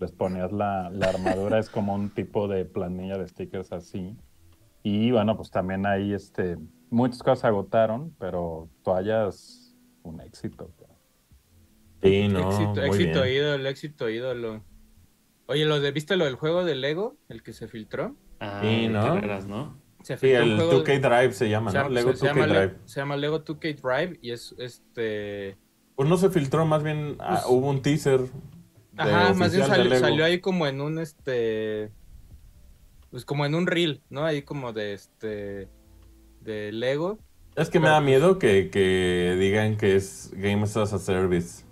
les 0.00 0.10
ponías 0.12 0.50
la, 0.52 0.90
la 0.90 1.10
armadura, 1.10 1.58
es 1.58 1.68
como 1.70 1.94
un 1.94 2.10
tipo 2.14 2.48
de 2.48 2.64
planilla 2.64 3.18
de 3.18 3.28
stickers 3.28 3.72
así. 3.72 4.16
Y 4.82 5.10
bueno, 5.12 5.36
pues 5.36 5.50
también 5.50 5.84
ahí 5.86 6.12
este, 6.14 6.56
muchas 6.88 7.22
cosas 7.22 7.40
se 7.40 7.46
agotaron, 7.48 8.14
pero 8.18 8.70
toallas, 8.82 9.69
un 10.02 10.20
éxito. 10.20 10.70
Sí, 12.02 12.28
no, 12.28 12.48
éxito, 12.48 12.70
muy 12.74 12.84
éxito 12.86 13.22
bien. 13.22 13.34
ídolo, 13.36 13.68
éxito 13.68 14.08
ídolo. 14.08 14.64
Oye, 15.46 15.64
lo 15.66 15.80
de, 15.80 15.90
¿viste 15.92 16.16
lo 16.16 16.24
del 16.24 16.36
juego 16.36 16.64
de 16.64 16.74
Lego? 16.74 17.16
El 17.28 17.42
que 17.42 17.52
se 17.52 17.68
filtró. 17.68 18.16
Ah, 18.38 18.60
Sí, 18.62 18.88
¿no? 18.88 19.02
carreras, 19.02 19.46
¿no? 19.46 19.78
Se 20.02 20.16
Sí, 20.16 20.28
filtró 20.28 20.44
un 20.44 20.50
el 20.50 20.56
juego 20.56 20.84
2K 20.84 21.00
Drive 21.00 21.32
se 21.34 21.50
llama, 21.50 21.72
¿no? 21.72 21.88
Lego 21.90 22.12
se- 22.12 22.18
se 22.18 22.26
2K 22.26 22.34
llama 22.34 22.46
Le- 22.46 22.58
Drive. 22.66 22.78
se 22.86 23.00
llama 23.00 23.16
Lego 23.16 23.44
2K 23.44 23.74
Drive 23.82 24.18
y 24.22 24.30
es 24.30 24.54
este... 24.58 25.58
Pues 25.94 26.08
no 26.08 26.16
se 26.16 26.30
filtró, 26.30 26.64
más 26.64 26.82
bien 26.82 27.16
ah, 27.18 27.40
Pues- 27.42 27.46
hubo 27.54 27.68
un 27.68 27.82
teaser. 27.82 28.20
de 28.20 28.30
Ajá, 28.96 29.34
más 29.34 29.54
bien 29.54 29.66
salió, 29.66 29.84
Lego. 29.84 30.00
salió 30.00 30.24
ahí 30.24 30.40
como 30.40 30.66
en 30.66 30.80
un 30.80 30.98
este... 30.98 31.90
Pues 33.10 33.24
como 33.26 33.44
en 33.44 33.54
un 33.54 33.66
reel, 33.66 34.02
¿no? 34.08 34.24
Ahí 34.24 34.40
como 34.42 34.72
de 34.72 34.94
este... 34.94 35.68
De 36.40 36.72
Lego. 36.72 37.18
Es 37.56 37.68
que 37.70 37.80
me 37.80 37.88
da 37.88 38.00
miedo 38.00 38.38
que, 38.38 38.70
que 38.70 39.36
digan 39.38 39.76
que 39.76 39.96
es 39.96 40.32
Games 40.36 40.76
as 40.76 40.92
a 40.92 40.98
Service. 40.98 41.64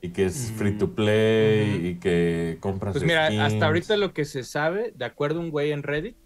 Y 0.00 0.10
que 0.10 0.26
es 0.26 0.52
free 0.56 0.78
to 0.78 0.94
play 0.94 1.74
Ujú. 1.76 1.86
y 1.86 1.94
que 1.98 2.58
compras 2.60 2.92
Pues 2.92 3.02
mira, 3.04 3.26
skins. 3.26 3.42
hasta 3.42 3.66
ahorita 3.66 3.96
lo 3.96 4.14
que 4.14 4.24
se 4.24 4.44
sabe, 4.44 4.92
de 4.94 5.04
acuerdo 5.04 5.40
a 5.40 5.42
un 5.42 5.50
güey 5.50 5.72
en 5.72 5.82
Reddit, 5.82 6.16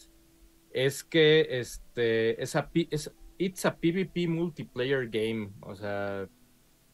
es 0.73 1.03
que 1.05 1.47
este 1.59 2.43
es 2.43 2.55
a 2.55 2.69
es, 2.91 3.11
it's 3.39 3.65
a 3.65 3.77
PvP 3.77 4.29
multiplayer 4.29 5.09
game, 5.09 5.53
o 5.63 5.75
sea, 5.75 6.29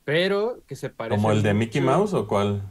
pero 0.05 0.63
que 0.69 0.77
se 0.77 0.89
parece 0.89 1.17
¿Como 1.21 1.33
el 1.33 1.43
de 1.43 1.53
Mickey 1.53 1.81
Mouse 1.81 2.15
o 2.15 2.29
cuál? 2.29 2.63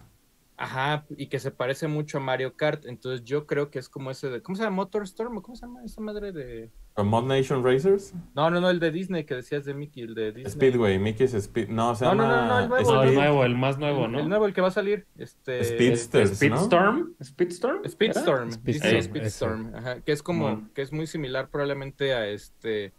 Ajá, 0.60 1.06
y 1.16 1.28
que 1.28 1.38
se 1.38 1.52
parece 1.52 1.88
mucho 1.88 2.18
a 2.18 2.22
Mario 2.22 2.56
Kart, 2.56 2.88
entonces 2.88 3.24
yo 3.24 3.46
creo 3.46 3.70
que 3.70 3.78
es 3.78 3.88
como 3.90 4.10
ese 4.10 4.28
de 4.32 4.42
¿cómo 4.42 4.56
se 4.56 4.64
llama 4.64 4.78
Motorstorm 4.78 5.38
o 5.38 5.42
cómo 5.44 5.56
se 5.56 5.68
llama 5.68 5.84
esa 5.84 6.02
madre 6.02 6.32
de 6.32 6.72
¿Con 6.96 7.10
Mod 7.10 7.26
Nation 7.26 7.64
Racers? 7.64 8.12
No, 8.34 8.50
no, 8.50 8.60
no, 8.60 8.72
el 8.72 8.80
de 8.80 8.90
Disney 8.90 9.24
que 9.24 9.36
decías 9.36 9.66
de 9.66 9.76
Mickey, 9.76 10.02
el 10.02 10.16
de 10.16 10.32
Disney. 10.32 10.52
Speedway, 10.52 10.98
Mickey's 10.98 11.36
Speed. 11.36 11.70
No, 11.70 11.94
se 11.94 12.06
No, 12.06 12.16
no, 12.16 12.24
llama. 12.24 12.36
no, 12.42 12.48
no, 12.48 12.60
el 12.64 12.70
nuevo, 12.70 12.92
No, 12.92 13.04
el 13.04 13.14
nuevo, 13.14 13.46
el 13.46 13.56
más 13.56 13.78
nuevo, 13.78 14.06
El- 14.06 14.12
¿no? 14.14 14.20
El 14.22 14.30
nuevo, 14.30 14.46
el 14.48 14.54
que 14.56 14.62
va 14.62 14.70
a 14.70 14.72
salir, 14.72 15.06
este 15.16 15.64
Speedsters, 15.64 16.32
¿no? 16.32 16.36
Speedstorm. 16.58 17.16
Speedstorm. 17.24 17.88
Speedstorm, 17.88 18.52
Speedstorm. 18.52 19.02
Speedstorm, 19.04 19.76
ajá, 19.76 20.02
que 20.02 20.12
es 20.12 20.24
como, 20.24 20.44
Bueno. 20.46 20.70
que 20.74 20.82
es 20.82 20.92
muy 20.92 21.06
similar 21.06 21.50
probablemente 21.52 22.16
a 22.16 22.28
este, 22.28 22.94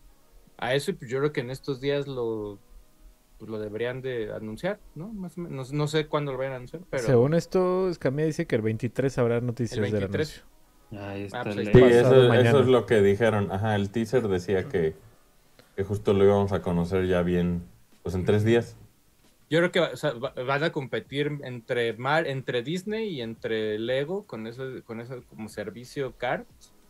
a 0.59 0.77
eso, 0.77 0.93
y 0.93 0.95
pues 0.95 1.11
yo 1.11 1.19
creo 1.19 1.33
que 1.33 1.41
en 1.41 1.51
estos 1.51 1.81
días 1.81 2.07
lo, 2.07 2.61
pues 3.39 3.51
lo 3.51 3.59
deberían 3.59 4.01
de 4.03 4.33
anunciar, 4.33 4.81
¿no? 4.95 5.09
Más 5.09 5.39
o 5.39 5.43
menos, 5.43 5.73
no, 5.73 5.79
no 5.79 5.87
sé 5.89 6.07
cuándo 6.07 6.33
lo 6.33 6.39
vayan 6.39 6.53
a 6.55 6.57
anunciar, 6.57 6.83
pero 6.91 7.05
Según 7.05 7.35
esto, 7.35 7.89
Escamilla 7.89 8.27
dice 8.27 8.47
que 8.47 8.57
el 8.57 8.63
23 8.63 9.17
habrá 9.19 9.41
noticias 9.41 9.79
El 9.79 9.85
del 9.93 9.93
23. 10.09 10.43
anuncio. 10.91 11.09
Ahí 11.09 11.23
está 11.25 11.41
Ah, 11.41 11.45
pues 11.45 11.57
el 11.57 11.69
ahí 11.69 11.75
Sí, 11.75 11.83
eso, 11.83 12.33
eso 12.35 12.61
es 12.61 12.67
lo 12.67 12.87
que 12.87 13.01
dijeron. 13.03 13.53
Ajá, 13.53 13.77
el 13.77 13.91
teaser 13.91 14.27
decía 14.29 14.65
que, 14.65 14.95
que 15.77 15.85
justo 15.85 16.13
lo 16.15 16.25
íbamos 16.25 16.53
a 16.53 16.63
conocer 16.63 17.07
ya 17.07 17.23
bien, 17.23 17.63
pues 18.03 18.15
en 18.15 18.25
tres 18.25 18.43
días. 18.45 18.77
yo 19.51 19.59
creo 19.61 19.71
que 19.73 19.81
va- 19.81 19.91
o 19.93 19.97
sea, 19.97 20.13
va- 20.15 20.33
van 20.47 20.65
a 20.65 20.73
competir 20.73 21.39
entre 21.45 21.93
Mar, 21.95 22.27
entre 22.27 22.63
Disney 22.63 23.09
y 23.09 23.23
entre 23.23 23.79
Lego 23.79 24.25
con 24.27 24.47
eso, 24.47 24.65
con 24.85 25.01
eso 25.01 25.23
como 25.29 25.49
servicio 25.49 26.13
card. 26.19 26.43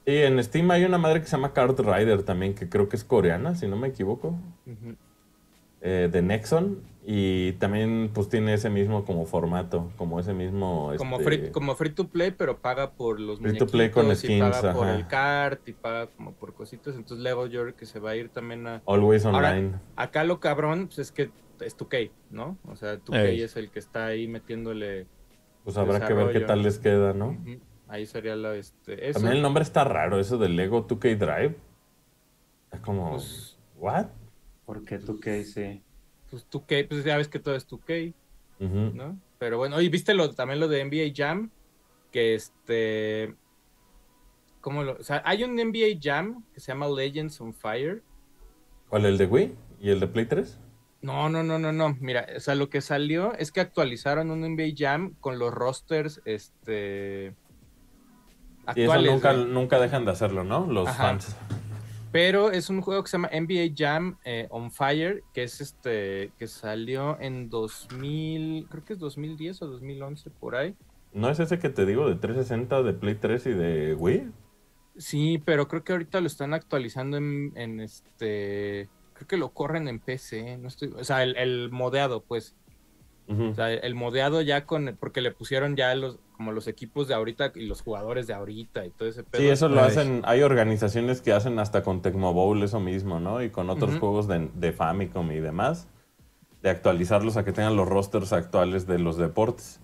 Y 0.07 0.17
en 0.23 0.43
Steam 0.43 0.71
hay 0.71 0.85
una 0.85 0.97
madre 0.99 1.21
que 1.21 1.27
se 1.27 1.33
llama 1.37 1.53
Card 1.53 1.79
Rider 1.81 2.23
también, 2.23 2.55
que 2.55 2.69
creo 2.69 2.89
que 2.89 2.97
es 2.97 3.05
coreana, 3.05 3.55
si 3.55 3.67
no 3.69 3.77
me 3.77 3.89
equivoco, 3.89 4.29
Ujú. 4.67 4.97
Eh, 5.81 6.09
de 6.11 6.23
Nexon. 6.23 6.83
Y 7.11 7.53
también 7.53 8.11
pues 8.13 8.29
tiene 8.29 8.53
ese 8.53 8.69
mismo 8.69 9.07
como 9.07 9.25
formato, 9.25 9.91
como 9.97 10.21
ese 10.21 10.35
mismo... 10.35 10.93
Como, 10.99 11.19
este, 11.19 11.25
free, 11.25 11.51
como 11.51 11.75
free 11.75 11.89
to 11.89 12.09
play, 12.09 12.33
pero 12.33 12.59
paga 12.59 12.91
por 12.91 13.19
los 13.19 13.39
Free 13.39 13.57
to 13.57 13.67
play 13.67 13.91
con 13.91 14.09
muñequitos 14.09 14.29
y 14.31 14.39
paga 14.39 14.53
skins, 14.59 14.75
por 14.77 14.87
ajá. 14.89 14.97
el 14.97 15.07
cart 15.07 15.69
y 15.71 15.73
paga 15.73 16.09
como 16.09 16.33
por 16.35 16.53
cositas. 16.53 16.97
Entonces 16.97 17.21
Lego 17.21 17.47
yo 17.47 17.63
creo 17.63 17.75
que 17.75 17.87
se 17.87 17.99
va 17.99 18.11
a 18.11 18.17
ir 18.17 18.29
también 18.29 18.67
a... 18.67 18.83
Always 18.87 19.25
Ahora- 19.25 19.53
Online. 19.53 19.77
Acá 19.97 20.23
lo 20.25 20.39
cabrón 20.39 20.89
pues, 20.89 20.99
es 20.99 21.11
que 21.11 21.31
es 21.61 21.79
2K, 21.79 22.11
¿no? 22.31 22.59
O 22.67 22.77
sea, 22.77 22.99
2K 22.99 23.25
Ey. 23.25 23.41
es 23.41 23.57
el 23.57 23.71
que 23.71 23.79
está 23.79 24.05
ahí 24.05 24.29
metiéndole... 24.29 25.07
Pues 25.65 25.79
habrá 25.79 26.07
que 26.07 26.13
ver 26.13 26.31
qué 26.31 26.41
tal 26.41 26.63
les 26.63 26.79
queda, 26.79 27.15
¿no? 27.15 27.39
Ahí 27.89 28.05
sería 28.05 28.37
la, 28.37 28.55
este, 28.55 29.09
eso. 29.09 29.19
También 29.19 29.37
el 29.37 29.43
nombre 29.43 29.63
está 29.63 29.83
raro, 29.83 30.21
eso 30.21 30.37
de 30.37 30.51
Lego 30.51 30.87
2K 30.87 31.17
Drive. 31.17 31.57
Es 32.71 32.81
como... 32.81 33.13
Pues, 33.13 33.59
¿What? 33.79 34.09
Porque 34.69 34.99
tú 34.99 35.19
qué 35.19 35.45
sí. 35.45 35.81
pues 36.31 36.47
2K, 36.51 36.89
pues 36.89 37.03
ya 37.03 37.17
ves 37.17 37.29
que 37.29 37.39
todo 37.39 37.57
es 37.57 37.67
2K, 37.67 38.13
Ujú. 38.61 38.93
¿no? 38.95 39.19
Pero 39.39 39.57
bueno, 39.57 39.77
oye, 39.77 39.89
¿viste 39.89 40.13
lo, 40.13 40.35
también 40.35 40.61
lo 40.61 40.69
de 40.69 40.85
NBA 40.85 41.15
Jam? 41.17 41.51
Que 42.13 42.35
este... 42.35 43.35
¿Cómo 44.61 44.83
lo...? 44.83 44.99
O 45.01 45.03
sea, 45.03 45.23
hay 45.25 45.43
un 45.43 45.55
NBA 45.55 45.99
Jam 45.99 46.45
que 46.53 46.61
se 46.61 46.71
llama 46.71 46.87
Legends 46.87 47.41
on 47.41 47.55
Fire. 47.55 48.03
¿Cuál, 48.91 49.07
el 49.07 49.17
de 49.17 49.25
Wii? 49.25 49.55
¿Y 49.81 49.89
el 49.89 50.01
de 50.01 50.07
Play 50.07 50.27
3? 50.27 50.59
No, 51.01 51.31
no, 51.31 51.43
no, 51.43 51.59
no, 51.59 51.73
no. 51.73 51.97
Mira, 51.99 52.27
o 52.37 52.41
sea, 52.41 52.55
lo 52.55 52.69
que 52.69 52.83
salió 52.83 53.33
es 53.39 53.51
que 53.53 53.63
actualizaron 53.63 54.31
un 54.31 54.43
NBA 54.43 54.75
Jam 54.77 55.15
con 55.21 55.39
los 55.39 55.51
rosters, 55.51 56.21
este... 56.27 57.35
Y 58.77 58.83
eso 58.83 59.01
nunca, 59.01 59.33
nunca 59.33 59.81
dejan 59.81 60.05
de 60.05 60.11
hacerlo, 60.11 60.45
¿no? 60.45 60.67
Los 60.71 60.89
Ajá. 60.89 61.05
fans. 61.05 61.37
Pero 62.11 62.51
es 62.51 62.71
un 62.71 62.81
juego 62.81 63.03
que 63.03 63.11
se 63.11 63.17
llama 63.17 63.31
NBA 63.33 63.75
Jam 63.77 64.19
eh, 64.25 64.47
on 64.51 64.71
Fire, 64.71 65.23
que 65.35 65.43
es 65.43 65.61
este, 65.61 66.33
que 66.39 66.47
salió 66.47 67.19
en 67.21 67.51
2000, 67.51 68.67
creo 68.71 68.85
que 68.85 68.95
es 68.95 68.99
2010 68.99 69.63
o 69.63 69.67
2011, 69.67 70.31
por 70.31 70.57
ahí. 70.57 70.75
¿No 71.13 71.29
es 71.31 71.41
ese 71.41 71.59
que 71.59 71.69
te 71.69 71.87
digo 71.87 72.09
de 72.09 72.17
360, 72.17 72.83
de 72.83 72.93
Play 72.93 73.15
3 73.17 73.47
y 73.47 73.51
de 73.51 73.95
Wii? 73.95 74.31
Sí, 74.97 75.43
pero 75.45 75.69
creo 75.69 75.85
que 75.85 75.93
ahorita 75.93 76.21
lo 76.21 76.27
están 76.27 76.55
actualizando 76.55 77.17
en, 77.17 77.53
en 77.57 77.81
este, 77.81 78.89
creo 79.15 79.29
que 79.29 79.37
lo 79.37 79.51
corren 79.51 79.89
en 79.89 80.01
PC, 80.01 80.59
no 80.59 80.69
estoy, 80.69 80.93
o 80.97 81.05
sea, 81.05 81.23
el, 81.23 81.37
el 81.37 81.71
modeado, 81.71 82.23
pues. 82.23 82.55
O 83.31 83.55
sea, 83.55 83.71
el 83.71 83.95
modeado 83.95 84.41
ya 84.41 84.65
con, 84.65 84.97
porque 84.99 85.21
le 85.21 85.33
pusieron 85.33 85.77
ya 85.77 85.95
los, 85.95 86.19
como 86.39 86.53
los 86.53 86.69
equipos 86.69 87.09
de 87.09 87.15
ahorita 87.15 87.51
y 87.57 87.67
los 87.67 87.83
jugadores 87.83 88.29
de 88.29 88.33
ahorita 88.33 88.87
y 88.87 88.91
todo 88.91 89.09
ese 89.09 89.25
pedo. 89.25 89.43
Sí, 89.43 89.49
eso 89.49 89.69
lo 89.69 89.81
hacen. 89.81 90.23
Hay 90.25 90.43
organizaciones 90.43 91.21
que 91.21 91.33
hacen 91.33 91.59
hasta 91.59 91.83
con 91.83 92.01
Tecmo 92.01 92.33
Bowl 92.33 92.63
eso 92.63 92.79
mismo, 92.79 93.19
¿no? 93.19 93.43
Y 93.43 93.51
con 93.51 93.69
otros 93.71 93.99
juegos 93.99 94.29
de, 94.29 94.49
de 94.55 94.73
Famicom 94.73 95.31
y 95.33 95.41
demás. 95.41 95.89
De 96.63 96.71
actualizarlos 96.71 97.37
a 97.37 97.45
que 97.45 97.51
tengan 97.53 97.75
los 97.77 97.89
rosters 97.89 98.33
actuales 98.33 98.87
de 98.87 99.01
los 99.01 99.17
deportes. 99.19 99.81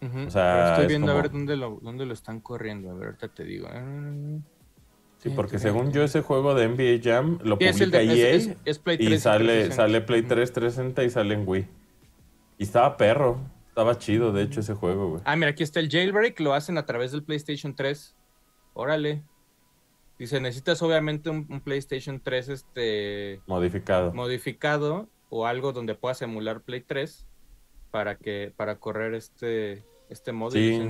Ujú, 0.00 0.28
o 0.28 0.30
sea, 0.30 0.52
pero 0.54 0.66
estoy 0.68 0.82
es 0.84 0.88
viendo 0.88 1.10
a 1.10 1.14
ver 1.16 1.30
dónde 1.32 1.56
lo, 1.56 1.80
dónde 1.82 2.06
lo 2.06 2.12
están 2.14 2.38
corriendo, 2.40 2.90
a 2.90 2.94
ver, 2.94 3.06
ahorita 3.08 3.28
te 3.28 3.44
digo. 3.44 3.66
Ah, 3.70 3.82
Sí, 5.18 5.30
porque 5.34 5.58
según 5.58 5.90
yo 5.90 6.04
ese 6.04 6.20
juego 6.20 6.54
de 6.54 6.68
NBA 6.68 7.00
Jam 7.02 7.38
lo 7.42 7.56
Sí, 7.56 7.64
es 7.64 7.80
el 7.80 7.90
publica 7.90 7.98
de- 8.12 8.20
EA 8.20 8.30
es- 8.36 8.46
es- 8.46 8.56
es 8.64 8.78
Play 8.78 8.96
3 8.98 9.10
y 9.10 9.18
sale, 9.18 9.38
360. 9.44 9.74
sale 9.76 10.00
Play 10.02 10.20
Ujú. 10.20 10.28
3 10.28 10.52
360 10.52 11.02
y 11.04 11.10
sale 11.10 11.34
en 11.34 11.42
Wii. 11.48 11.66
Y 12.58 12.62
estaba 12.62 12.96
perro. 12.96 13.38
Estaba 13.76 13.98
chido, 13.98 14.32
de 14.32 14.42
hecho, 14.42 14.60
ese 14.60 14.72
juego, 14.72 15.10
güey. 15.10 15.22
Ah, 15.26 15.36
mira, 15.36 15.50
aquí 15.50 15.62
está 15.62 15.80
el 15.80 15.90
jailbreak, 15.90 16.40
lo 16.40 16.54
hacen 16.54 16.78
a 16.78 16.86
través 16.86 17.12
del 17.12 17.22
PlayStation 17.22 17.74
3. 17.76 18.16
Órale. 18.72 19.22
Dice, 20.18 20.40
necesitas 20.40 20.80
obviamente 20.80 21.28
un, 21.28 21.46
un 21.50 21.60
PlayStation 21.60 22.18
3 22.22 22.48
este, 22.48 23.42
Modificado. 23.46 24.14
modificado 24.14 25.10
o 25.28 25.44
algo 25.44 25.74
donde 25.74 25.94
puedas 25.94 26.22
emular 26.22 26.62
Play 26.62 26.80
3 26.80 27.26
para 27.90 28.16
que 28.16 28.50
para 28.56 28.76
correr 28.78 29.12
este 29.12 29.84
este 30.08 30.32
modo. 30.32 30.52
Sí. 30.52 30.80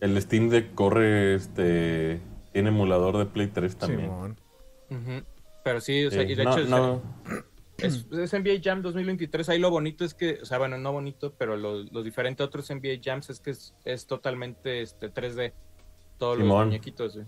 El 0.00 0.20
Steam 0.20 0.48
Deck 0.48 0.74
corre, 0.74 1.36
este... 1.36 2.20
Tiene 2.52 2.70
emulador 2.70 3.18
de 3.18 3.26
Play 3.26 3.46
3 3.46 3.76
también. 3.76 4.10
Ujú. 4.10 5.22
Pero 5.62 5.80
sí, 5.80 6.06
o 6.06 6.10
sea, 6.10 6.24
Sí, 6.26 6.32
y 6.32 6.34
de 6.34 6.42
no, 6.44 6.50
hecho 6.50 6.60
es- 6.62 6.68
no, 6.68 7.02
es, 7.78 8.06
es 8.12 8.32
NBA 8.32 8.60
Jam 8.62 8.82
2023. 8.82 9.48
Ahí 9.48 9.58
lo 9.58 9.70
bonito 9.70 10.04
es 10.04 10.14
que, 10.14 10.38
o 10.42 10.44
sea, 10.44 10.58
bueno, 10.58 10.78
no 10.78 10.92
bonito, 10.92 11.34
pero 11.36 11.56
lo, 11.56 11.82
lo 11.82 12.02
diferente 12.02 12.42
a 12.42 12.46
otros 12.46 12.70
NBA 12.70 13.00
Jams 13.02 13.30
es 13.30 13.40
que 13.40 13.50
es, 13.50 13.74
es 13.84 14.06
totalmente 14.06 14.82
este 14.82 15.12
3D. 15.12 15.52
Todos 16.18 16.38
los 16.38 16.46
muñequitos. 16.66 17.18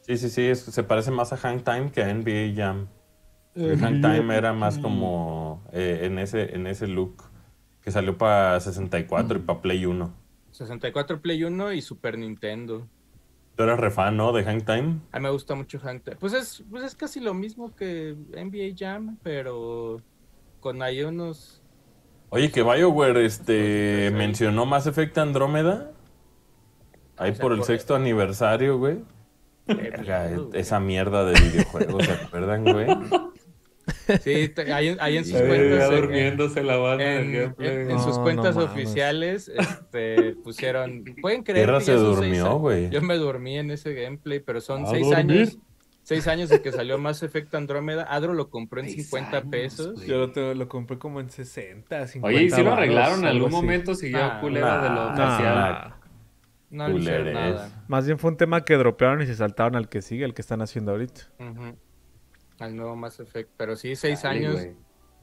Sí, 0.00 0.16
sí, 0.16 0.28
sí, 0.28 0.42
es- 0.42 0.60
se 0.60 0.82
parece 0.82 1.10
más 1.12 1.32
a 1.32 1.36
Hang 1.36 1.62
Time 1.62 1.90
que 1.92 2.02
a 2.02 2.12
NBA 2.12 2.54
Jam. 2.56 2.88
Porque 3.54 3.76
Hang 3.76 4.00
Time 4.00 4.36
era 4.36 4.52
más 4.52 4.78
como 4.78 5.62
eh, 5.72 6.00
en, 6.02 6.18
ese, 6.18 6.54
en 6.54 6.66
ese 6.66 6.86
look 6.88 7.22
que 7.82 7.90
salió 7.90 8.16
para 8.16 8.58
64 8.60 9.38
y 9.38 9.42
para 9.42 9.60
Play 9.60 9.84
1. 9.86 10.14
64 10.52 11.20
Play 11.20 11.44
1 11.44 11.72
y 11.72 11.82
Super 11.82 12.18
Nintendo. 12.18 12.88
Tú 13.56 13.62
eras 13.64 13.78
refan, 13.78 14.16
¿no? 14.16 14.32
De 14.32 14.44
Hang 14.44 14.64
Time. 14.64 15.00
A 15.12 15.18
mí 15.18 15.24
me 15.24 15.30
gusta 15.30 15.54
mucho 15.54 15.78
Hang 15.80 16.00
Time. 16.00 16.16
Pues 16.16 16.32
es, 16.32 16.64
pues 16.70 16.82
es 16.84 16.94
casi 16.94 17.20
lo 17.20 17.34
mismo 17.34 17.74
que 17.76 18.16
NBA 18.32 18.74
Jam, 18.76 19.18
pero 19.22 20.00
con 20.60 20.82
ahí 20.82 21.02
unos. 21.02 21.62
Oye, 22.30 22.50
que 22.50 22.62
BioWare 22.62 23.24
este, 23.26 24.08
Pues, 24.08 24.18
mencionó 24.18 24.64
Mass 24.64 24.86
Effect 24.86 25.18
Andrómeda. 25.18 25.90
Ahí 27.18 27.32
O 27.32 27.34
sea, 27.34 27.42
por 27.42 27.52
el 27.52 27.58
por- 27.58 27.66
sexto 27.66 27.94
aniversario, 27.94 28.78
güey. 28.78 29.04
Verga, 29.66 30.28
miedo, 30.28 30.46
güey. 30.48 30.60
esa 30.60 30.80
mierda 30.80 31.24
de 31.24 31.38
videojuegos, 31.40 32.04
¿se 32.06 32.12
acuerdan, 32.12 32.64
güey? 32.64 32.86
Sí, 34.22 34.52
ahí, 34.72 34.96
ahí 35.00 35.16
en 35.16 35.24
sus 35.24 35.34
Eh, 35.34 35.44
cuentas. 35.46 35.90
en- 35.90 36.00
durmiéndose 36.00 36.62
la 36.62 36.76
banda 36.76 37.04
del 37.04 37.24
En, 37.26 37.32
gameplay. 37.32 37.68
en- 37.70 37.80
en 37.82 37.88
No, 37.88 38.02
sus 38.02 38.16
no 38.18 38.22
cuentas 38.22 38.56
oficiales 38.56 39.48
este, 39.48 40.34
pusieron. 40.42 41.04
Pueden 41.20 41.42
creer 41.42 41.66
Tierra 41.66 41.78
que 41.78 41.84
se 41.84 41.92
durmió, 41.94 42.58
güey. 42.58 42.90
Yo 42.90 43.00
me 43.02 43.16
dormí 43.16 43.58
en 43.58 43.70
ese 43.70 43.94
gameplay, 43.94 44.40
pero 44.40 44.60
son 44.60 44.84
A 44.84 44.88
seis 44.90 45.06
dormir. 45.08 45.36
años. 45.42 45.58
Seis 46.04 46.26
años 46.26 46.48
de 46.48 46.60
que 46.60 46.72
salió 46.72 46.98
Mass 46.98 47.22
Effect 47.22 47.54
Andrómeda. 47.54 48.02
Adro 48.10 48.34
lo 48.34 48.50
compró 48.50 48.80
en 48.80 48.86
Seis 48.86 49.04
50 49.08 49.36
años, 49.38 49.50
pesos. 49.52 49.94
güey. 49.94 50.08
Yo 50.08 50.18
lo, 50.18 50.32
te- 50.32 50.54
lo 50.56 50.68
compré 50.68 50.98
como 50.98 51.20
en 51.20 51.30
60, 51.30 52.06
50 52.08 52.26
Oye, 52.36 52.46
¿y 52.46 52.50
si 52.50 52.60
lo 52.62 52.72
arreglaron 52.72 53.20
en 53.20 53.26
algún 53.26 53.52
momento? 53.52 53.94
Siguió 53.94 54.18
Nah, 54.18 54.40
culera 54.40 54.82
de 54.82 54.88
lo 54.88 54.94
nah. 55.12 55.16
facial. 55.16 55.54
Nah. 55.54 55.94
No 56.70 56.88
le 56.88 56.98
hicieron 57.00 57.32
nada. 57.34 57.84
Más 57.86 58.06
bien 58.06 58.18
fue 58.18 58.30
un 58.32 58.36
tema 58.36 58.64
que 58.64 58.74
dropearon 58.76 59.22
y 59.22 59.26
se 59.26 59.36
saltaron 59.36 59.76
al 59.76 59.88
que 59.88 60.02
sigue, 60.02 60.24
el 60.24 60.34
que 60.34 60.40
están 60.42 60.60
haciendo 60.60 60.90
ahorita. 60.92 61.20
Ujú. 61.38 61.76
Al 62.62 62.76
nuevo 62.76 62.96
Mass 62.96 63.20
Effect. 63.20 63.50
Pero 63.56 63.76
sí, 63.76 63.96
seis 63.96 64.22
Dale, 64.22 64.46
años. 64.46 64.66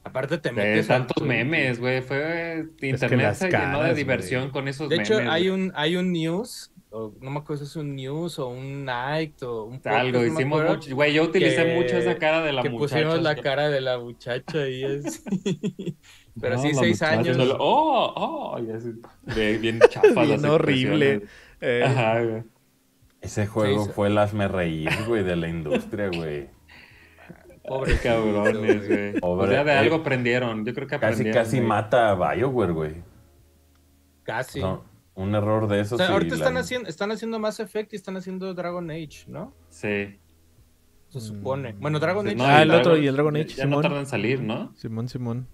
Aparte 0.02 0.38
te 0.38 0.48
De 0.48 0.54
metes 0.54 0.86
tantos 0.86 1.22
memes, 1.22 1.78
güey. 1.78 2.00
Fue 2.00 2.64
internet 2.80 3.34
se 3.34 3.50
llenó 3.50 3.82
de 3.82 3.94
diversión 3.94 4.50
con 4.50 4.66
esos 4.68 4.88
De 4.88 4.96
memes. 4.96 5.10
hecho, 5.10 5.30
hay 5.30 5.50
un, 5.50 5.72
hay 5.74 5.96
un 5.96 6.10
news, 6.10 6.72
o 6.88 7.12
no 7.20 7.30
me 7.30 7.40
acuerdo 7.40 7.64
si 7.64 7.68
es 7.70 7.76
un 7.76 7.94
news 7.96 8.38
o 8.38 8.48
un 8.48 8.86
night 8.86 9.42
o 9.42 9.64
un 9.64 9.76
podcast, 9.76 9.96
Algo, 9.98 10.20
no 10.20 10.26
hicimos 10.26 10.60
acuerdo, 10.60 10.76
mucho. 10.78 10.94
Güey, 10.94 11.12
yo 11.12 11.24
utilicé 11.24 11.64
que- 11.66 11.74
mucho 11.74 11.98
esa 11.98 12.16
cara 12.16 12.40
de 12.42 12.52
la 12.54 12.62
que 12.62 12.70
muchacha. 12.70 12.94
pusimos 12.96 13.22
la 13.22 13.36
cara 13.36 13.68
de 13.68 13.80
la 13.82 13.98
muchacha 13.98 14.68
y 14.68 14.84
es... 14.84 15.22
Pero 16.40 16.56
No, 16.56 16.62
sí, 16.62 16.68
seis 16.74 17.00
muchacha 17.02 17.10
años. 17.12 17.56
Oh, 17.58 18.12
oh, 18.16 18.58
y 18.58 18.70
así, 18.70 18.92
de- 19.34 19.58
bien 19.58 19.80
chafas 19.90 20.14
las 20.14 20.26
Bien 20.28 20.44
horrible. 20.46 21.22
Eh, 21.60 21.82
Ajá, 21.84 22.22
güey. 22.22 22.42
Ese 23.20 23.46
juego 23.46 23.84
sí. 23.84 23.90
fue 23.94 24.08
el 24.08 24.16
hazme 24.16 24.48
reír, 24.48 24.88
güey, 25.06 25.22
de 25.24 25.36
la 25.36 25.48
industria, 25.48 26.08
güey. 26.08 26.48
Pobre 27.66 27.98
Cabrones, 28.02 28.88
güey. 28.88 29.14
O 29.22 29.46
sea, 29.46 29.64
de 29.64 29.72
algo 29.72 29.96
aprendieron. 29.96 30.64
Yo 30.64 30.74
creo 30.74 30.86
que 30.88 30.98
Casi, 30.98 31.12
aprendieron. 31.22 31.42
casi 31.44 31.56
güey. 31.58 31.68
mata 31.68 32.10
a 32.10 32.14
BioWare, 32.34 32.72
güey. 32.72 32.94
Casi. 34.22 34.60
No, 34.60 34.84
un 35.14 35.34
error 35.34 35.68
de 35.68 35.78
O 35.78 35.80
esos. 35.80 35.98
sea, 35.98 36.08
ahorita 36.08 36.36
la- 36.36 36.38
están 36.44 36.56
haciendo, 36.56 36.88
están 36.88 37.10
haciendo 37.12 37.38
Mass 37.38 37.60
Effect 37.60 37.92
y 37.92 37.96
están 37.96 38.16
haciendo 38.16 38.54
Dragon 38.54 38.90
Age, 38.90 39.24
¿no? 39.26 39.52
Sí. 39.68 40.18
Se 41.08 41.20
supone. 41.20 41.74
Bueno, 41.78 41.98
Dragon 41.98 42.26
Age. 42.26 42.36
No, 42.36 42.44
Ah, 42.44 42.62
el 42.62 42.70
otro, 42.70 42.96
y 42.96 43.06
el 43.06 43.14
Dragon 43.14 43.34
ya- 43.34 43.40
Age, 43.42 43.54
Ya 43.54 43.64
no 43.64 43.70
Simón. 43.70 43.82
tarda 43.82 43.98
en 44.00 44.06
salir, 44.06 44.40
¿no? 44.40 44.72
Simón, 44.76 45.08
Simón. 45.08 45.48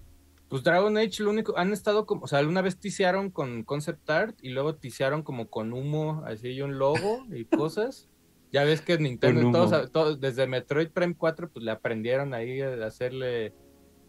Pues 0.49 0.63
Dragon 0.63 0.95
Age, 0.97 1.23
lo 1.23 1.31
único, 1.31 1.57
han 1.57 1.73
estado 1.73 2.05
como, 2.05 2.23
o 2.23 2.27
sea, 2.27 2.39
una 2.41 2.61
vez 2.61 2.77
tisearon 2.77 3.31
con 3.31 3.63
concept 3.63 4.09
art 4.09 4.37
y 4.41 4.49
luego 4.49 4.75
tisearon 4.75 5.23
como 5.23 5.49
con 5.49 5.73
humo, 5.73 6.23
así 6.25 6.49
y 6.49 6.61
un 6.61 6.77
logo 6.77 7.25
y 7.31 7.43
cosas. 7.45 8.07
Ya 8.51 8.63
ves 8.63 8.81
que 8.81 8.97
Nintendo, 8.97 9.51
todos, 9.51 9.91
todos- 9.91 10.19
desde 10.21 10.47
Metroid 10.47 10.89
Prime 10.89 11.15
4, 11.15 11.49
pues 11.49 11.63
le 11.65 11.71
aprendieron 11.71 12.33
ahí 12.33 12.61
a 12.61 12.85
hacerle 12.85 13.53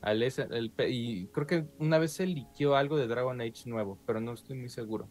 al 0.00 0.22
ese, 0.22 0.46
el 0.52 0.72
y 0.88 1.26
creo 1.26 1.46
que 1.46 1.66
una 1.78 1.98
vez 1.98 2.12
se 2.12 2.26
liqueó 2.26 2.76
algo 2.76 2.96
de 2.96 3.08
Dragon 3.08 3.40
Age 3.40 3.64
nuevo, 3.68 3.98
pero 4.06 4.20
no 4.20 4.32
estoy 4.32 4.56
muy 4.56 4.68
seguro. 4.68 5.08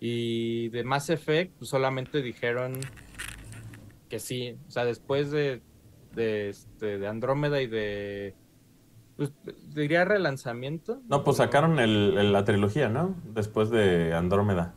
Y 0.00 0.70
de 0.70 0.84
Mass 0.84 1.10
Effect, 1.10 1.54
pues 1.58 1.68
solamente 1.68 2.22
dijeron 2.22 2.72
que 4.08 4.18
sí, 4.18 4.56
o 4.66 4.70
sea, 4.70 4.86
después 4.86 5.30
de, 5.30 5.60
de, 6.14 6.48
este, 6.48 6.98
de 6.98 7.06
Andrómeda 7.06 7.60
y 7.60 7.66
de, 7.66 8.34
pues 9.16 9.32
diría 9.68 10.06
relanzamiento. 10.06 11.02
No, 11.06 11.22
pues 11.22 11.36
sacaron 11.36 11.78
el, 11.78 12.16
el- 12.16 12.32
la 12.32 12.44
trilogía, 12.44 12.88
¿no? 12.88 13.14
Después 13.34 13.68
de 13.68 14.14
Andrómeda. 14.14 14.74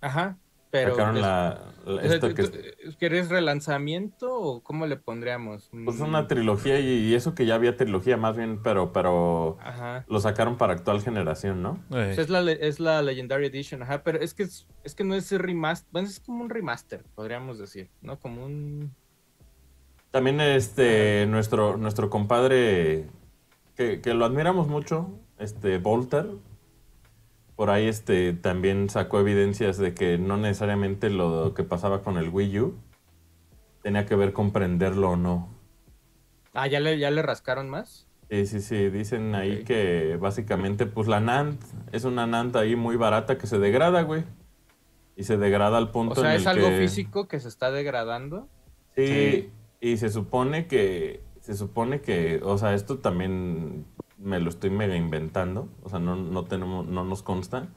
Ajá, 0.00 0.38
pero... 0.84 0.94
sacaron 0.96 1.14
des- 1.14 1.22
la, 1.22 1.60
la- 1.84 1.94
o 1.94 2.00
sea, 2.00 2.14
esto 2.14 2.28
¿tú- 2.28 2.34
que 2.34 2.42
tú- 2.44 2.96
¿Querés 2.98 3.28
relanzamiento 3.28 4.32
o 4.34 4.62
cómo 4.62 4.86
le 4.86 4.96
pondríamos? 4.96 5.68
Pues 5.84 5.98
Mm, 5.98 6.02
una 6.02 6.26
trilogía 6.26 6.80
y, 6.80 6.88
y 7.08 7.14
eso 7.14 7.34
que 7.34 7.46
ya 7.46 7.54
había 7.54 7.76
trilogía 7.76 8.16
más 8.16 8.36
bien, 8.36 8.60
pero, 8.62 8.92
pero 8.92 9.56
Ajá. 9.60 10.04
lo 10.08 10.20
sacaron 10.20 10.56
para 10.56 10.72
actual 10.74 11.00
generación, 11.02 11.62
¿no? 11.62 11.78
Pues 11.88 12.18
es, 12.18 12.28
la, 12.28 12.40
es 12.50 12.80
la 12.80 13.02
Legendary 13.02 13.46
Edition, 13.46 13.82
ajá, 13.82 14.02
pero 14.02 14.20
es 14.20 14.34
que, 14.34 14.44
es, 14.44 14.66
es 14.84 14.94
que 14.94 15.04
no 15.04 15.14
es 15.14 15.30
remaster, 15.30 15.88
bueno, 15.92 16.08
es 16.08 16.20
como 16.20 16.42
un 16.42 16.50
remaster, 16.50 17.04
podríamos 17.14 17.58
decir, 17.58 17.90
¿no? 18.00 18.18
Como 18.18 18.44
un... 18.44 18.94
También 20.10 20.40
este 20.40 21.26
nuestro, 21.26 21.76
nuestro 21.76 22.08
compadre 22.08 23.06
que, 23.76 24.00
que 24.00 24.14
lo 24.14 24.24
admiramos 24.24 24.66
mucho, 24.68 25.10
este 25.38 25.76
Volter, 25.78 26.26
por 27.56 27.70
ahí 27.70 27.88
este 27.88 28.32
también 28.34 28.88
sacó 28.90 29.18
evidencias 29.20 29.78
de 29.78 29.94
que 29.94 30.18
no 30.18 30.36
necesariamente 30.36 31.10
lo 31.10 31.54
que 31.54 31.64
pasaba 31.64 32.02
con 32.02 32.18
el 32.18 32.28
Wii 32.28 32.60
U 32.60 32.74
tenía 33.82 34.04
que 34.06 34.14
ver 34.16 34.32
con 34.32 34.52
prenderlo 34.52 35.10
o 35.12 35.16
no. 35.16 35.48
Ah, 36.52 36.66
¿ya 36.66 36.80
le, 36.80 36.98
ya 36.98 37.10
le 37.10 37.22
rascaron 37.22 37.68
más? 37.70 38.06
Sí, 38.30 38.46
sí, 38.46 38.60
sí, 38.60 38.90
dicen 38.90 39.34
ahí 39.34 39.62
que 39.64 40.16
básicamente 40.20 40.86
pues 40.86 41.06
la 41.06 41.20
NAND 41.20 41.58
es 41.92 42.04
una 42.04 42.26
NAND 42.26 42.56
ahí 42.56 42.74
muy 42.76 42.96
barata 42.96 43.38
que 43.38 43.46
se 43.46 43.58
degrada, 43.58 44.02
güey. 44.02 44.24
Y 45.16 45.22
se 45.22 45.36
degrada 45.38 45.78
al 45.78 45.90
punto 45.92 46.12
O 46.12 46.22
sea, 46.22 46.34
en 46.34 46.40
es 46.40 46.42
el 46.42 46.48
algo 46.48 46.68
que... 46.68 46.78
físico 46.78 47.28
que 47.28 47.40
se 47.40 47.48
está 47.48 47.70
degradando. 47.70 48.48
Sí, 48.96 49.06
Sí. 49.06 49.50
y 49.80 49.96
se 49.98 50.10
supone 50.10 50.66
que, 50.66 51.22
se 51.40 51.54
supone 51.54 52.00
que, 52.00 52.40
o 52.42 52.58
sea, 52.58 52.74
esto 52.74 52.98
también 52.98 53.86
me 54.18 54.40
lo 54.40 54.48
estoy 54.48 54.70
mega 54.70 54.96
inventando, 54.96 55.68
o 55.82 55.88
sea, 55.88 55.98
no, 55.98 56.16
no 56.16 56.44
tenemos, 56.44 56.86
no 56.86 57.04
nos 57.04 57.22
consta, 57.22 57.68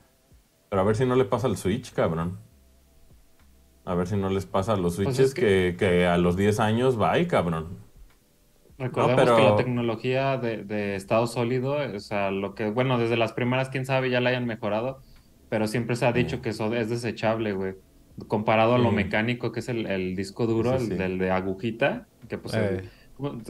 pero 0.70 0.82
a 0.82 0.86
ver 0.86 0.96
si 0.96 1.06
no 1.06 1.16
le 1.16 1.26
pasa 1.26 1.48
al 1.48 1.58
Switch, 1.58 1.92
cabrón. 1.94 2.38
A 3.86 3.96
ver 3.96 4.08
si 4.08 4.16
no 4.18 4.30
les 4.30 4.46
pasa 4.46 4.74
a 4.74 4.78
los 4.78 4.96
Pues 4.98 5.08
Switches 5.16 5.28
es 5.30 5.34
que- 5.34 5.76
que... 5.78 5.88
Que, 5.90 6.06
a 6.06 6.18
los 6.18 6.36
10 6.36 6.60
años 6.60 7.00
va 7.02 7.12
ahí, 7.14 7.26
cabrón. 7.26 7.78
Recordemos 8.78 9.22
pero- 9.24 9.36
que 9.36 9.44
la 9.44 9.56
tecnología 9.56 10.38
de, 10.38 10.64
de 10.64 10.96
estado 10.96 11.28
sólido, 11.28 11.76
o 11.96 12.00
sea, 12.00 12.32
lo 12.32 12.56
que, 12.56 12.70
bueno, 12.70 12.98
desde 12.98 13.18
las 13.18 13.34
primeras, 13.34 13.70
quién 13.70 13.86
sabe, 13.86 14.10
ya 14.10 14.22
la 14.22 14.30
hayan 14.30 14.46
mejorado, 14.46 15.00
pero 15.50 15.68
siempre 15.68 15.96
se 15.96 16.06
ha 16.06 16.14
dicho 16.14 16.42
que 16.42 16.50
eso 16.50 16.74
es 16.74 16.90
desechable, 16.90 17.54
güey. 17.54 17.74
Comparado 18.28 18.76
a 18.76 18.78
lo 18.78 18.90
Sí. 18.90 18.96
mecánico 18.96 19.52
que 19.52 19.62
es 19.62 19.70
el, 19.70 19.86
el 19.88 20.16
disco 20.16 20.46
duro, 20.46 20.78
Sí, 20.80 20.92
el 20.92 20.98
del 20.98 21.18
de 21.18 21.32
agujita, 21.32 22.06
que 22.28 22.38
pues 22.38 22.54
Eh. 22.56 22.84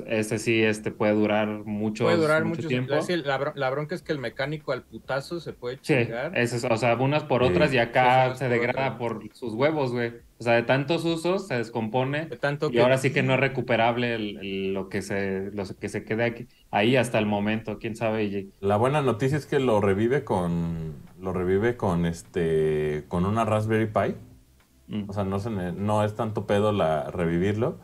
Ese 0.07 0.39
sí 0.39 0.63
este 0.63 0.91
puede 0.91 1.13
durar 1.13 1.47
mucho, 1.65 2.05
puede 2.05 2.17
durar 2.17 2.43
mucho 2.45 2.67
tiempo. 2.67 2.93
la, 3.25 3.37
bro- 3.37 3.53
la 3.55 3.69
bronca 3.69 3.93
es 3.95 4.01
que 4.01 4.11
el 4.11 4.17
mecánico 4.17 4.71
al 4.71 4.81
putazo 4.83 5.39
se 5.39 5.53
puede 5.53 5.79
chingar. 5.79 6.35
es- 6.37 6.63
o 6.63 6.77
sea, 6.77 6.95
unas 6.95 7.23
por 7.23 7.43
Sí. 7.43 7.49
otras 7.51 7.73
y 7.73 7.77
acá 7.77 8.33
se 8.35 8.45
por 8.45 8.53
degrada 8.53 8.97
por 8.97 9.21
sus 9.33 9.53
huevos, 9.53 9.91
güey. 9.91 10.13
O 10.39 10.43
sea, 10.43 10.53
de 10.53 10.63
tantos 10.63 11.03
usos 11.05 11.47
se 11.47 11.55
descompone 11.55 12.25
De 12.25 12.37
tanto 12.37 12.69
y 12.69 12.71
que 12.73 12.81
ahora 12.81 12.97
sí 12.97 13.11
que 13.11 13.21
no 13.23 13.33
es 13.33 13.39
recuperable 13.41 14.15
el- 14.15 14.37
el- 14.37 14.73
lo 14.73 14.89
que 14.89 15.01
se 15.01 15.51
lo 15.53 15.63
que 15.79 15.89
se 15.89 16.03
quede 16.03 16.23
aquí, 16.23 16.47
ahí 16.71 16.95
hasta 16.95 17.19
el 17.19 17.25
momento, 17.25 17.77
quién 17.77 17.95
sabe. 17.95 18.23
y- 18.23 18.51
La 18.61 18.77
buena 18.77 19.01
noticia 19.01 19.37
es 19.37 19.45
que 19.45 19.59
lo 19.59 19.81
revive 19.81 20.23
con, 20.23 20.93
lo 21.19 21.33
revive 21.33 21.75
con 21.77 22.05
este, 22.05 23.03
con 23.07 23.25
una 23.25 23.45
Raspberry 23.45 23.87
Pi. 23.87 24.15
Mm. 24.87 25.09
O 25.09 25.13
sea, 25.13 25.23
no, 25.23 25.37
se 25.39 25.51
ne- 25.51 25.71
no 25.73 26.03
es 26.03 26.15
tanto 26.15 26.47
pedo 26.47 26.71
la 26.71 27.11
revivirlo. 27.11 27.77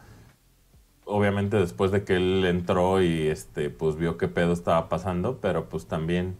Obviamente 1.06 1.58
después 1.58 1.92
de 1.92 2.04
que 2.04 2.16
él 2.16 2.44
entró 2.46 3.02
y 3.02 3.28
este, 3.28 3.70
pues 3.70 3.96
vio 3.96 4.18
qué 4.18 4.28
pedo 4.28 4.52
estaba 4.54 4.90
pasando, 4.90 5.38
pero 5.40 5.70
pues 5.70 5.86
también 5.88 6.36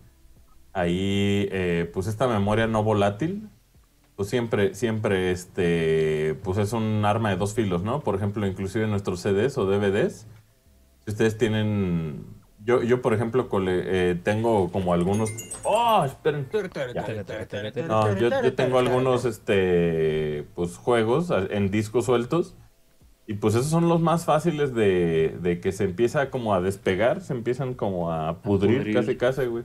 ahí, 0.74 1.48
eh, 1.52 1.90
pues 1.94 2.08
esta 2.08 2.28
memoria 2.28 2.68
no 2.68 2.84
volátil, 2.84 3.48
pues 4.16 4.28
siempre, 4.30 4.74
siempre, 4.74 5.32
este, 5.32 6.36
pues 6.44 6.58
es 6.58 6.74
un 6.74 7.06
arma 7.06 7.30
de 7.30 7.36
dos 7.38 7.54
filos, 7.54 7.84
¿no? 7.84 8.02
Por 8.02 8.16
ejemplo, 8.16 8.48
inclusive 8.48 8.88
nuestros 8.88 9.20
CDs 9.22 9.58
o 9.58 9.66
DVDs, 9.66 10.26
si 11.06 11.12
ustedes 11.12 11.38
tienen, 11.38 12.26
yo, 12.64 12.82
yo 12.82 13.02
por 13.02 13.14
ejemplo, 13.14 13.48
cole- 13.50 13.84
eh, 13.86 14.16
tengo 14.16 14.72
como 14.72 14.94
algunos, 14.94 15.30
oh, 15.64 16.04
esperen, 16.06 16.48
no, 17.88 18.02
yo, 18.20 18.30
yo 18.42 18.54
tengo 18.56 18.80
algunos, 18.80 19.26
este, 19.26 20.48
pues 20.56 20.76
juegos 20.78 21.32
en 21.52 21.70
discos 21.70 22.06
sueltos. 22.06 22.56
Y 23.28 23.34
pues 23.36 23.56
esos 23.56 23.68
son 23.72 23.90
los 23.90 24.00
más 24.02 24.26
fáciles 24.26 24.74
de, 24.76 25.36
de 25.42 25.60
que 25.60 25.72
se 25.72 25.84
empieza 25.86 26.30
como 26.30 26.54
a 26.54 26.62
despegar, 26.62 27.22
se 27.22 27.34
empiezan 27.34 27.74
como 27.74 28.12
a 28.12 28.42
pudrir, 28.42 28.78
pudrir. 28.80 28.96
casi 28.96 29.16
casi, 29.18 29.46
güey. 29.46 29.64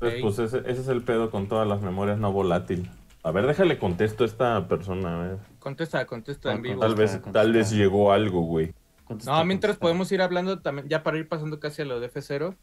Entonces, 0.00 0.20
pues 0.22 0.38
ese, 0.38 0.58
ese 0.70 0.80
es 0.82 0.88
el 0.88 1.02
pedo 1.02 1.30
con 1.30 1.48
todas 1.48 1.66
las 1.66 1.80
memorias 1.80 2.18
no 2.18 2.30
volátil. 2.32 2.88
A 3.22 3.30
ver, 3.32 3.46
déjale 3.46 3.78
contesto 3.78 4.22
a 4.22 4.26
esta 4.26 4.68
persona, 4.68 5.16
a 5.16 5.22
ver. 5.28 5.38
Contesta, 5.58 6.06
contesta 6.06 6.50
en 6.50 6.56
Con- 6.58 6.62
vivo. 6.62 6.80
Tal 6.80 6.94
vez, 6.94 7.10
Contesta, 7.12 7.32
tal 7.32 7.52
vez 7.52 7.70
llegó 7.72 8.12
algo, 8.12 8.42
güey. 8.42 8.72
Contesta, 9.04 9.32
No, 9.32 9.44
mientras 9.44 9.70
contesta. 9.72 9.80
podemos 9.82 10.12
ir 10.12 10.22
hablando 10.22 10.60
también, 10.60 10.88
ya 10.88 11.02
para 11.02 11.18
ir 11.18 11.28
pasando 11.28 11.58
casi 11.58 11.82
a 11.82 11.84
lo 11.86 11.98
de 11.98 12.08
F0. 12.12 12.54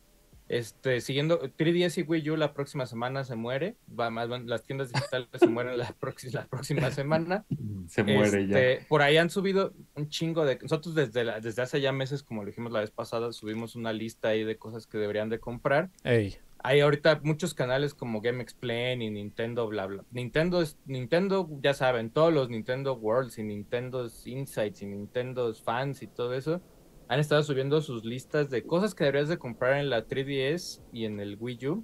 Este, 0.49 1.01
siguiendo, 1.01 1.41
3DS 1.41 1.99
y 1.99 2.01
Wii 2.03 2.29
U 2.31 2.35
la 2.35 2.53
próxima 2.53 2.85
semana 2.85 3.23
se 3.23 3.35
muere. 3.35 3.75
Va, 3.97 4.09
más 4.09 4.27
las 4.45 4.63
tiendas 4.63 4.91
digitales 4.91 5.27
se 5.33 5.47
mueren 5.47 5.77
la, 5.77 5.91
próxima 5.99 6.41
la 6.41 6.47
próxima 6.47 6.91
semana. 6.91 7.45
Se 7.87 8.03
muere 8.03 8.47
ya. 8.47 8.59
Este, 8.59 8.85
Por 8.87 9.01
ahí 9.01 9.17
han 9.17 9.29
subido 9.29 9.73
un 9.95 10.09
chingo 10.09 10.45
de. 10.45 10.59
Nosotros 10.61 10.95
desde, 10.95 11.23
la- 11.23 11.39
desde 11.39 11.61
hace 11.61 11.81
ya 11.81 11.91
meses, 11.91 12.23
como 12.23 12.41
lo 12.43 12.47
dijimos 12.47 12.71
la 12.71 12.81
vez 12.81 12.91
pasada, 12.91 13.31
subimos 13.31 13.75
una 13.75 13.93
lista 13.93 14.29
ahí 14.29 14.43
de 14.43 14.57
cosas 14.57 14.85
que 14.85 14.97
deberían 14.97 15.29
de 15.29 15.39
comprar. 15.39 15.89
Ey, 16.03 16.35
Hay 16.59 16.81
ahorita 16.81 17.21
muchos 17.23 17.53
canales 17.53 17.93
como 17.93 18.21
Game 18.21 18.41
Explain 18.43 19.01
y 19.01 19.09
Nintendo, 19.09 19.67
bla, 19.67 19.85
bla. 19.85 20.03
Nintendo, 20.11 20.61
es, 20.61 20.77
Nintendo, 20.85 21.49
ya 21.61 21.73
saben, 21.73 22.09
todos 22.09 22.33
los 22.33 22.49
Nintendo 22.49 22.93
Worlds 22.95 23.37
y 23.39 23.43
Nintendo 23.43 24.09
Insights 24.25 24.81
y 24.81 24.85
Nintendo 24.85 25.53
Fans 25.53 26.01
y 26.03 26.07
todo 26.07 26.33
eso 26.33 26.61
han 27.07 27.19
estado 27.19 27.43
subiendo 27.43 27.81
sus 27.81 28.05
listas 28.05 28.49
de 28.49 28.63
cosas 28.63 28.95
que 28.95 29.03
deberías 29.03 29.29
de 29.29 29.37
comprar 29.37 29.77
en 29.77 29.89
la 29.89 30.07
3DS 30.07 30.81
y 30.91 31.05
en 31.05 31.19
el 31.19 31.37
Wii 31.39 31.67
U. 31.67 31.83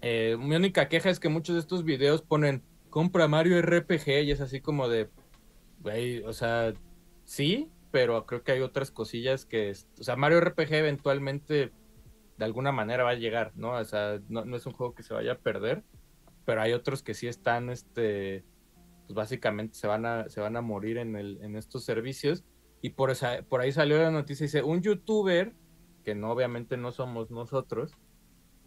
Eh, 0.00 0.36
mi 0.38 0.54
única 0.56 0.88
queja 0.88 1.10
es 1.10 1.18
que 1.18 1.28
muchos 1.28 1.54
de 1.54 1.60
estos 1.60 1.84
videos 1.84 2.22
ponen 2.22 2.62
compra 2.90 3.28
Mario 3.28 3.60
RPG 3.60 4.24
y 4.24 4.30
es 4.30 4.40
así 4.40 4.60
como 4.60 4.88
de, 4.88 5.08
o 6.24 6.32
sea, 6.32 6.72
sí, 7.24 7.70
pero 7.90 8.26
creo 8.26 8.42
que 8.42 8.52
hay 8.52 8.60
otras 8.60 8.90
cosillas 8.90 9.44
que, 9.44 9.72
o 9.98 10.02
sea, 10.02 10.16
Mario 10.16 10.40
RPG 10.40 10.74
eventualmente 10.74 11.72
de 12.36 12.44
alguna 12.44 12.72
manera 12.72 13.04
va 13.04 13.10
a 13.10 13.14
llegar, 13.14 13.52
¿no? 13.56 13.72
O 13.72 13.84
sea, 13.84 14.20
no, 14.28 14.44
no 14.44 14.56
es 14.56 14.66
un 14.66 14.72
juego 14.72 14.94
que 14.94 15.02
se 15.02 15.14
vaya 15.14 15.32
a 15.32 15.38
perder, 15.38 15.82
pero 16.44 16.62
hay 16.62 16.72
otros 16.72 17.02
que 17.02 17.14
sí 17.14 17.26
están, 17.26 17.68
este, 17.68 18.44
pues 19.06 19.14
básicamente 19.14 19.74
se 19.74 19.86
van 19.86 20.06
a, 20.06 20.28
se 20.28 20.40
van 20.40 20.56
a 20.56 20.62
morir 20.62 20.98
en, 20.98 21.16
el, 21.16 21.38
en 21.42 21.56
estos 21.56 21.84
servicios. 21.84 22.44
Y 22.80 22.90
por, 22.90 23.10
esa, 23.10 23.42
por 23.42 23.60
ahí 23.60 23.72
salió 23.72 23.98
la 23.98 24.10
noticia, 24.10 24.44
dice, 24.44 24.62
un 24.62 24.80
youtuber, 24.82 25.52
que 26.04 26.14
no, 26.14 26.30
obviamente 26.30 26.76
no 26.76 26.92
somos 26.92 27.30
nosotros, 27.30 27.92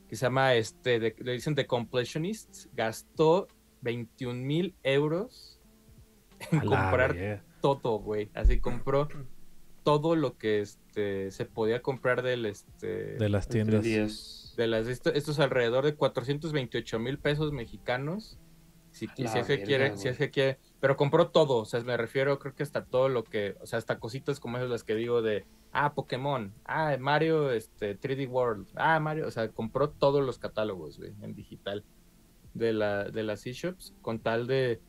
que 0.08 0.16
se 0.16 0.26
llama, 0.26 0.54
este, 0.56 1.00
de- 1.00 1.16
le 1.20 1.32
dicen 1.34 1.56
The 1.56 1.66
Completionists, 1.68 2.70
gastó 2.74 3.48
21 3.82 4.46
mil 4.46 4.76
euros 4.84 5.60
en 6.52 6.60
a 6.60 6.62
comprar 6.64 7.44
todo, 7.62 8.00
güey. 8.00 8.30
Así 8.34 8.60
compró 8.60 9.08
todo 9.84 10.16
lo 10.16 10.38
que 10.38 10.60
este, 10.62 11.32
se 11.32 11.46
podía 11.46 11.82
comprar 11.82 12.22
del, 12.22 12.46
este, 12.46 13.16
de 13.16 13.30
las 13.30 13.48
tiendas. 13.48 13.84
3DS. 13.84 14.56
de 14.56 14.68
las 14.68 14.88
esto, 14.88 15.12
esto 15.14 15.32
es 15.32 15.40
alrededor 15.40 15.86
de 15.86 15.96
428 15.96 17.00
mil 17.00 17.18
pesos 17.18 17.52
mexicanos. 17.54 18.38
Si, 18.92 19.08
si 19.16 19.24
es 19.24 19.46
que 19.48 19.64
quiere, 19.64 19.98
si 19.98 20.08
es 20.10 20.18
que 20.18 20.30
quiere, 20.30 20.60
pero 20.82 20.98
compró 20.98 21.30
todo, 21.30 21.58
o 21.58 21.66
sea, 21.66 21.80
me 21.82 21.96
refiero, 21.96 22.40
creo 22.40 22.56
que 22.56 22.64
hasta 22.64 22.84
todo 22.84 23.08
lo 23.08 23.24
que, 23.24 23.56
o 23.62 23.68
sea, 23.68 23.78
hasta 23.78 24.00
cositas 24.00 24.40
como 24.40 24.58
esas 24.58 24.70
las 24.70 24.84
que 24.84 24.96
digo 24.96 25.22
de, 25.22 25.46
ah, 25.72 25.94
Pokémon, 25.94 26.52
ah, 26.66 26.98
Mario, 27.00 27.52
este, 27.52 27.98
3D 27.98 28.28
World, 28.28 28.68
ah, 28.76 29.00
Mario, 29.00 29.28
o 29.28 29.32
sea, 29.32 29.50
compró 29.50 29.92
todos 29.92 30.26
los 30.26 30.40
catálogos, 30.40 30.98
güey, 30.98 31.14
en 31.22 31.36
digital 31.36 31.86
de 32.56 32.74
la, 32.74 33.04
de 33.06 33.22
las 33.22 33.46
eShops, 33.46 33.94
con 34.02 34.20
tal 34.20 34.48
de, 34.48 34.82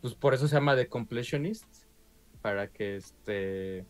pues 0.00 0.14
por 0.14 0.34
eso 0.34 0.48
se 0.48 0.56
llama 0.56 0.74
The 0.74 0.88
Completionist, 0.88 1.86
para 2.42 2.66
que 2.66 2.96
este, 2.96 3.86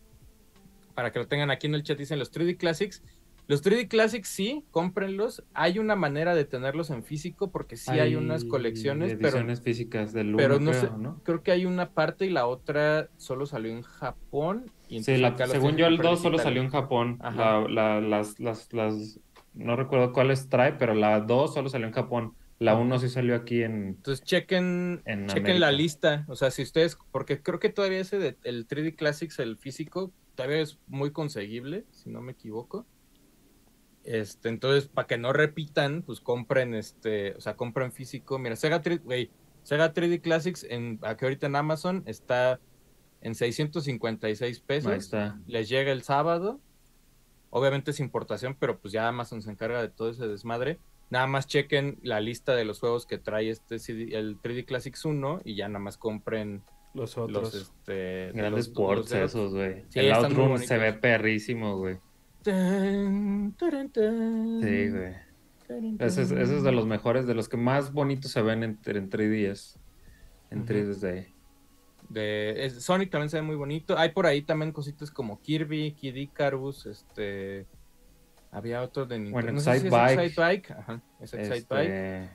para 0.93 1.11
que 1.11 1.17
lo 1.17 1.27
tengan 1.27 1.49
aquí 1.49 1.65
en 1.65 1.73
el 1.73 1.81
chat, 1.81 1.97
dicen 1.97 2.19
los 2.19 2.31
3D 2.31 2.57
Classics, 2.57 3.03
los 3.47 3.61
3D 3.61 3.87
Classics 3.87 4.27
sí, 4.27 4.65
cómprenlos. 4.71 5.43
Hay 5.53 5.79
una 5.79 5.95
manera 5.95 6.35
de 6.35 6.45
tenerlos 6.45 6.89
en 6.89 7.03
físico 7.03 7.51
porque 7.51 7.77
sí 7.77 7.91
hay, 7.91 8.15
unas 8.15 8.43
colecciones, 8.43 9.13
pero, 9.21 9.37
ediciones 9.37 9.61
físicas 9.61 10.13
del 10.13 10.27
uno, 10.27 10.37
pero 10.37 10.59
no 10.59 10.71
creo, 10.71 10.81
sé, 10.81 10.91
¿no? 10.97 11.21
creo 11.23 11.43
que 11.43 11.51
hay 11.51 11.65
una 11.65 11.91
parte 11.91 12.25
y 12.25 12.29
la 12.29 12.45
otra 12.45 13.09
solo 13.17 13.45
salió 13.45 13.71
en 13.71 13.83
Japón. 13.83 14.71
Y 14.89 15.01
Sí, 15.01 15.17
la- 15.17 15.35
según 15.47 15.77
yo 15.77 15.85
el 15.87 15.93
comprar 15.95 16.13
2 16.13 16.21
solo 16.21 16.37
salió 16.39 16.61
en 16.61 16.69
Japón. 16.69 17.19
La, 17.21 17.61
la- 17.69 18.01
las, 18.01 18.39
las, 18.39 18.71
las, 18.73 19.19
no 19.53 19.75
recuerdo 19.75 20.11
cuáles 20.11 20.49
trae, 20.49 20.73
pero 20.73 20.93
la 20.93 21.21
2 21.21 21.53
solo 21.53 21.69
salió 21.69 21.87
en 21.87 21.93
Japón. 21.93 22.35
La 22.59 22.75
1 22.75 22.97
sí 22.99 23.07
salió 23.07 23.35
aquí 23.35 23.61
en... 23.61 23.87
Entonces 23.89 24.25
chequen, 24.25 25.03
En 25.05 25.27
chequen 25.27 25.59
la 25.59 25.71
lista, 25.71 26.25
o 26.27 26.35
sea, 26.35 26.49
si 26.49 26.63
ustedes, 26.63 26.97
porque 27.11 27.41
creo 27.41 27.59
que 27.59 27.69
todavía 27.69 27.99
ese 27.99 28.17
de, 28.17 28.37
el 28.43 28.67
3D 28.67 28.95
Classics, 28.95 29.37
el 29.39 29.57
físico, 29.57 30.11
todavía 30.35 30.61
es 30.61 30.79
muy 30.87 31.11
conseguible, 31.11 31.85
si 31.91 32.09
no 32.09 32.21
me 32.21 32.31
equivoco. 32.31 32.87
Este, 34.07 34.47
entonces, 34.49 34.87
para 34.87 35.05
que 35.05 35.17
no 35.17 35.33
repitan, 35.33 36.01
pues 36.01 36.21
compren 36.21 36.73
este, 36.73 37.33
o 37.35 37.41
sea, 37.41 37.55
compren 37.57 37.91
físico. 37.91 38.39
Mira, 38.39 38.55
Sega 38.55 38.81
3, 38.81 39.03
güey, 39.03 39.29
Sega 39.63 39.93
3D 39.93 40.21
Classics, 40.21 40.63
en, 40.69 40.97
aquí 41.03 41.25
ahorita 41.25 41.47
en 41.47 41.57
Amazon, 41.57 42.03
está 42.05 42.59
en 43.21 43.35
656 43.35 44.59
pesos. 44.61 44.91
Ahí 44.91 44.97
está. 44.97 45.37
Les 45.45 45.67
llega 45.69 45.91
el 45.91 46.03
sábado. 46.03 46.59
Obviamente 47.49 47.91
es 47.91 47.99
importación, 47.99 48.55
pero 48.59 48.79
pues 48.79 48.93
ya 48.93 49.07
Amazon 49.07 49.41
se 49.41 49.51
encarga 49.51 49.81
de 49.81 49.89
todo 49.89 50.09
ese 50.09 50.27
desmadre. 50.27 50.79
Nada 51.09 51.27
más 51.27 51.47
chequen 51.47 51.99
la 52.01 52.19
lista 52.19 52.55
de 52.55 52.65
los 52.65 52.79
juegos 52.79 53.05
que 53.05 53.17
trae 53.17 53.49
este 53.49 53.79
CD 53.79 54.15
el 54.17 54.37
3D 54.41 54.65
Classics 54.65 55.03
1 55.05 55.41
y 55.45 55.55
ya 55.55 55.67
nada 55.67 55.79
más 55.79 55.97
compren 55.97 56.61
Los 56.93 57.15
los 57.15 57.29
otros. 57.29 57.55
este 57.55 57.91
de 57.93 58.31
Grandes 58.33 58.67
los- 58.67 58.75
ports 58.75 58.99
los 59.01 59.09
de 59.09 59.19
los- 59.21 59.31
esos, 59.31 59.53
güey. 59.53 59.83
Sí, 59.89 59.99
el 59.99 60.11
Outrun 60.13 60.59
se 60.59 60.77
ve 60.77 60.93
perrísimo, 60.93 61.77
güey. 61.77 61.97
Tan, 62.51 63.53
taran, 63.57 63.89
tan, 63.91 64.61
Sí, 64.61 64.89
güey. 64.89 65.13
taran, 65.67 65.97
Ese 65.99 66.21
es, 66.21 66.31
ese 66.31 66.55
es 66.57 66.63
de 66.63 66.71
los 66.71 66.85
mejores, 66.85 67.27
de 67.27 67.33
los 67.33 67.49
que 67.49 67.57
más 67.57 67.91
bonitos 67.91 68.31
se 68.31 68.41
ven 68.41 68.63
en, 68.63 68.79
en 68.85 69.09
3DS. 69.09 69.77
En 70.49 70.59
Ujú. 70.59 70.67
3D. 70.67 71.33
de 72.07 72.65
es- 72.65 72.81
Sonic 72.85 73.09
también 73.11 73.29
se 73.29 73.35
ve 73.35 73.41
muy 73.43 73.57
bonito. 73.57 73.97
Hay 73.97 74.11
por 74.11 74.25
ahí 74.25 74.41
también 74.43 74.71
cositas 74.71 75.11
como 75.11 75.41
Kirby, 75.41 75.91
Kid 75.91 76.15
Icarus, 76.15 76.85
este 76.85 77.67
había 78.49 78.81
otro 78.81 79.05
de 79.05 79.17
Nintendo. 79.17 79.33
Bueno, 79.33 79.51
no 79.51 79.59
sé 79.59 79.77
si 79.81 79.87
es 79.87 79.91
Bike. 79.91 80.19
Excite 80.21 80.41
Bike. 80.41 80.71
Ajá, 80.71 81.01
es 81.19 81.33
Excite 81.33 81.65
Bike. 81.69 81.89
Este... 81.89 82.29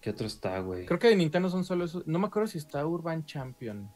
¿Qué 0.00 0.10
otro 0.10 0.28
está, 0.28 0.60
güey? 0.60 0.86
Creo 0.86 1.00
que 1.00 1.08
de 1.08 1.16
Nintendo 1.16 1.48
son 1.48 1.64
solo 1.64 1.84
esos. 1.86 2.06
No 2.06 2.20
me 2.20 2.28
acuerdo 2.28 2.46
si 2.46 2.58
está 2.58 2.86
Urban 2.86 3.24
Champion. 3.24 3.90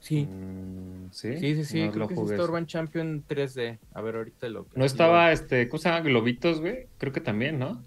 Sí. 0.00 0.26
Mm, 0.26 1.10
¿Sí? 1.12 1.36
Sí, 1.38 1.54
sí, 1.56 1.64
sí, 1.64 1.84
No 1.84 1.90
creo 1.92 2.02
lo 2.04 2.08
que 2.08 2.14
jugué 2.14 2.34
ese. 2.34 2.44
Urban 2.44 2.66
Champion 2.66 3.22
3D. 3.28 3.78
A 3.94 4.00
ver, 4.00 4.16
ahorita 4.16 4.48
lo 4.48 4.66
No 4.74 4.84
estaba, 4.84 5.30
este, 5.32 5.68
¿cómo 5.68 5.78
se 5.80 5.88
llama? 5.88 6.00
Globitos, 6.00 6.60
güey. 6.60 6.86
Creo 6.98 7.12
que 7.12 7.20
también, 7.20 7.58
¿no? 7.58 7.82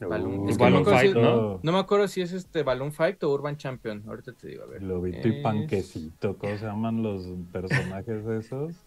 Balloon- 0.00 0.46
Uh, 0.46 0.48
es 0.48 0.56
que 0.56 0.64
no 0.64 0.70
me 0.70 0.78
acuerdo 0.78 1.00
si- 1.00 1.08
globito- 1.08 1.60
No 1.62 1.72
me 1.72 1.78
acuerdo 1.78 2.08
si 2.08 2.22
es 2.22 2.32
este 2.32 2.62
Balloon 2.62 2.90
Fight 2.92 3.22
o 3.22 3.30
Urban 3.34 3.58
Champion. 3.58 4.02
Ahorita 4.08 4.32
te 4.32 4.48
digo, 4.48 4.62
a 4.62 4.66
ver. 4.66 4.80
Globito 4.80 5.28
y 5.28 5.36
Es- 5.36 5.42
panquecito, 5.42 6.38
¿cómo 6.38 6.56
se 6.56 6.64
llaman 6.64 7.02
los 7.02 7.26
personajes 7.52 8.24
esos? 8.26 8.74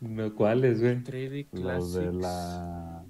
No, 0.00 0.34
¿cuáles, 0.34 0.80
güey? 0.80 1.04
3D 1.04 1.46
Los 1.52 1.92
de 1.92 2.10
la. 2.10 3.02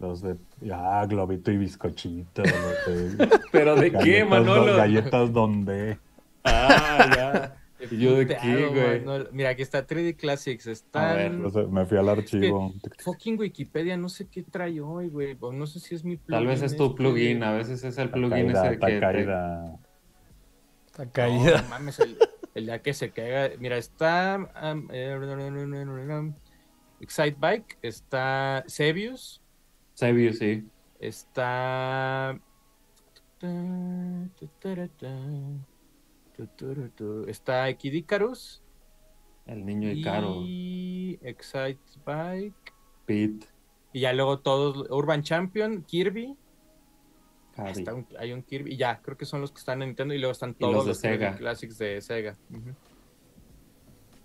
Los 0.00 0.20
de. 0.20 0.34
Ah, 0.72 1.06
globito 1.08 1.52
y 1.52 1.56
bizcochito. 1.58 2.42
Los 2.42 3.16
de. 3.18 3.28
¿Pero 3.52 3.76
de 3.76 3.92
qué, 3.92 4.24
Manolo? 4.24 4.72
do- 4.72 4.76
galletas 4.76 5.32
donde. 5.32 5.98
Ah, 6.44 7.10
ya. 7.16 7.62
¿Y 7.90 7.98
yo 7.98 8.16
de 8.16 8.26
qué, 8.26 8.66
güey? 8.66 9.28
Mira, 9.32 9.50
aquí 9.50 9.62
está 9.62 9.86
3D 9.86 10.16
Classics. 10.16 10.66
A 10.66 10.68
ver, 10.68 10.72
Están. 10.72 11.42
No 11.42 11.50
sé, 11.50 11.64
me 11.64 11.84
fui 11.84 11.98
al 11.98 12.08
archivo. 12.08 12.72
Fucking 13.00 13.38
Wikipedia, 13.38 13.96
no 13.96 14.08
sé 14.08 14.28
qué 14.28 14.42
trae 14.42 14.80
hoy, 14.80 15.08
güey. 15.08 15.36
No 15.52 15.66
sé 15.66 15.80
si 15.80 15.94
es 15.94 16.04
mi 16.04 16.16
plugin. 16.16 16.38
Tal 16.38 16.46
vez 16.46 16.62
es 16.62 16.76
tu 16.76 16.84
este 16.84 16.96
plugin, 16.96 17.42
a 17.42 17.52
veces 17.52 17.82
es 17.82 17.98
el 17.98 18.10
plugin 18.10 18.52
Tacaída, 18.52 18.70
ese 18.70 18.78
que 18.78 18.86
te... 18.86 19.00
tacaída. 19.00 19.78
Está 20.86 21.10
caída. 21.10 21.62
no 21.62 21.68
mames, 21.68 21.98
el, 21.98 22.18
el 22.54 22.66
día 22.66 22.82
que 22.82 22.94
se 22.94 23.10
caiga. 23.10 23.50
Mira, 23.58 23.76
está. 23.78 24.38
um, 24.62 24.88
eh, 24.92 26.32
Excite 27.00 27.36
Bike, 27.36 27.78
está 27.82 28.62
Sebius, 28.68 29.42
Sebius, 29.94 30.38
sí. 30.38 30.64
está. 31.00 32.38
Está 37.28 37.72
Kid 37.74 37.92
Icarus 37.92 38.62
El 39.46 39.64
niño 39.66 39.88
de 39.88 40.00
Caro. 40.02 40.36
y 40.42 41.18
Excite 41.22 41.80
Bike. 42.04 42.72
Pete. 43.06 43.46
Y 43.92 44.00
ya 44.00 44.12
luego 44.12 44.38
todos, 44.40 44.86
Urban 44.90 45.22
Champion, 45.22 45.82
Kirby, 45.82 46.36
está 47.66 47.92
un- 47.94 48.06
hay 48.18 48.32
un 48.32 48.42
Kirby, 48.42 48.72
y 48.72 48.76
ya, 48.76 49.00
creo 49.02 49.18
que 49.18 49.26
son 49.26 49.40
los 49.42 49.52
que 49.52 49.58
están 49.58 49.82
en 49.82 49.88
Nintendo, 49.90 50.14
y 50.14 50.18
luego 50.18 50.32
están 50.32 50.50
los 50.50 50.58
todos 50.58 50.84
de 50.84 50.88
los, 50.90 50.98
Sega. 50.98 51.36
Classics 51.36 51.76
de 51.78 52.00
Sega. 52.00 52.36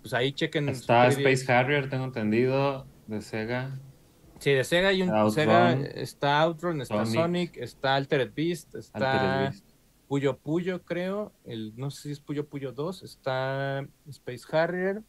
Pues 0.00 0.14
ahí 0.14 0.32
chequen. 0.32 0.68
Está 0.70 1.08
3DS. 1.08 1.18
Space 1.18 1.52
Harrier, 1.52 1.90
tengo 1.90 2.04
entendido, 2.04 2.86
de 3.06 3.20
Sega. 3.20 3.78
Sí, 4.38 4.52
de 4.52 4.64
Sega 4.64 4.88
hay 4.88 5.02
un 5.02 5.10
Outrun. 5.10 5.30
Sega, 5.34 5.72
está 5.72 6.40
Outrun, 6.42 6.80
está 6.80 7.04
Sonic. 7.04 7.20
Sonic, 7.20 7.56
está 7.58 7.94
Altered 7.96 8.32
Beast, 8.34 8.74
está 8.76 9.12
Altered 9.12 9.50
Beast. 9.50 9.67
Puyo 10.08 10.38
Puyo, 10.38 10.82
creo. 10.82 11.32
El, 11.44 11.74
no 11.76 11.90
sé 11.90 12.02
si 12.02 12.10
es 12.12 12.20
Puyo 12.20 12.46
Puyo 12.46 12.72
2. 12.72 13.02
Está 13.02 13.86
Space 14.08 14.44
Harrier. 14.50 15.02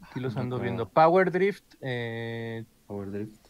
Aquí 0.00 0.20
los 0.20 0.36
no 0.36 0.42
ando 0.42 0.58
viendo. 0.58 0.88
Power 0.88 1.30
Drift. 1.30 1.74
Eh... 1.80 2.64
Power 2.86 3.10
Drift. 3.10 3.48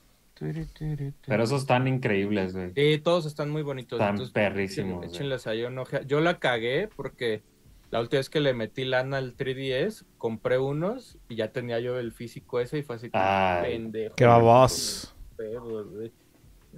Pero 1.27 1.43
esos 1.43 1.63
están 1.63 1.89
increíbles, 1.89 2.55
güey. 2.55 2.73
Sí, 2.75 2.99
todos 2.99 3.27
están 3.27 3.51
muy 3.51 3.63
bonitos. 3.63 3.99
Están 3.99 4.15
entonces, 4.15 4.33
perrísimos, 4.33 5.05
échenles 5.05 5.47
ahí 5.47 5.65
ojeada. 5.65 6.07
Yo 6.07 6.21
la 6.21 6.39
cagué 6.39 6.89
porque 6.95 7.43
la 7.91 8.01
última 8.01 8.19
vez 8.19 8.31
que 8.31 8.41
le 8.41 8.55
metí 8.55 8.85
lana 8.85 9.17
al 9.17 9.37
3DS, 9.37 10.05
compré 10.17 10.59
unos 10.59 11.19
y 11.29 11.37
ya 11.37 11.53
tenía 11.53 11.81
yo 11.81 11.99
el 11.99 12.13
físico 12.13 12.61
ese 12.61 12.79
y 12.79 12.83
fue 12.83 12.97
así 12.97 13.11
como 13.11 13.25
pendejo. 13.63 14.15
Qué 14.15 14.27
babos. 14.27 15.15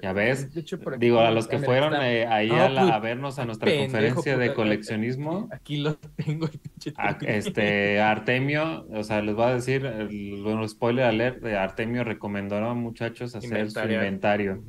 Ya 0.03 0.12
ves. 0.12 0.53
De 0.55 0.61
hecho, 0.61 0.80
por 0.80 0.94
aquí- 0.94 1.01
Digo, 1.05 1.20
a 1.20 1.30
los 1.30 1.46
que 1.46 1.59
fueron 1.59 1.92
está- 1.92 2.11
eh, 2.11 2.26
ahí 2.26 2.48
No, 2.48 2.57
a, 2.62 2.68
la- 2.68 2.80
pues, 2.82 2.92
a 2.94 2.98
vernos 3.01 3.38
a 3.38 3.44
nuestra 3.44 3.66
pendejo, 3.66 3.84
conferencia 3.92 4.36
de 4.38 4.46
puta, 4.46 4.55
coleccionismo, 4.57 5.48
Aquí 5.53 5.76
lo 5.78 5.96
tengo. 5.96 6.46
el 6.46 6.59
pinche 6.59 6.92
a- 6.96 7.18
3DS. 7.18 7.36
este 7.48 8.01
Artemio, 8.01 8.86
o 8.90 9.03
sea, 9.05 9.20
les 9.22 9.34
voy 9.34 9.44
a 9.46 9.55
decir, 9.55 9.84
el, 9.84 10.40
bueno, 10.42 10.66
spoiler 10.66 11.05
alert, 11.05 11.42
de 11.42 11.57
Artemio 11.57 12.03
recomendó 12.05 12.57
a 12.57 12.74
muchachos 12.74 13.34
hacer 13.34 13.70
su 13.70 13.78
inventario. 13.80 14.62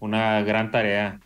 Una 0.00 0.42
gran 0.42 0.70
tarea. 0.70 1.20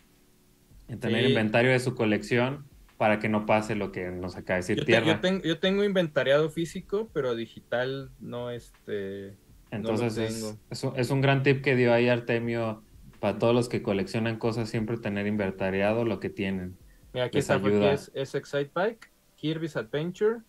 En 0.87 0.99
tener 0.99 1.23
Sí. 1.23 1.29
inventario 1.29 1.71
de 1.71 1.79
su 1.79 1.93
colección 1.95 2.65
para 2.97 3.19
que 3.19 3.29
no 3.29 3.45
pase 3.45 3.75
lo 3.75 3.91
que 3.91 4.09
nos 4.11 4.35
acaba 4.35 4.55
de 4.55 4.61
decir 4.61 4.77
Yo, 4.77 4.81
te- 4.83 4.85
Tierra. 4.87 5.05
yo 5.05 5.19
tengo, 5.19 5.43
yo 5.43 5.59
tengo 5.59 5.83
inventariado 5.83 6.49
físico, 6.49 7.09
pero 7.13 7.35
digital 7.35 8.09
no 8.19 8.49
este. 8.51 9.35
Entonces 9.71 10.15
no 10.17 10.21
lo 10.23 10.27
es, 10.27 10.33
tengo. 10.35 10.57
es 10.71 10.83
un, 10.83 10.93
es 10.99 11.09
un 11.11 11.21
gran 11.21 11.43
tip 11.43 11.61
que 11.63 11.75
dio 11.75 11.93
ahí 11.93 12.09
Artemio 12.09 12.81
para 13.19 13.37
todos 13.37 13.53
los 13.53 13.69
que 13.69 13.81
coleccionan 13.81 14.37
cosas, 14.37 14.69
siempre 14.69 14.97
tener 14.97 15.27
inventariado 15.27 16.05
lo 16.05 16.19
que 16.19 16.29
tienen. 16.29 16.77
Mira, 17.13 17.25
aquí 17.25 17.37
les 17.37 17.45
está 17.45 17.59
porque 17.59 17.77
ayuda. 17.77 17.93
es, 17.93 18.11
es 18.13 18.35
Excite 18.35 18.71
Bike, 18.73 19.11
Kirby's 19.35 19.75
Adventure, 19.75 20.41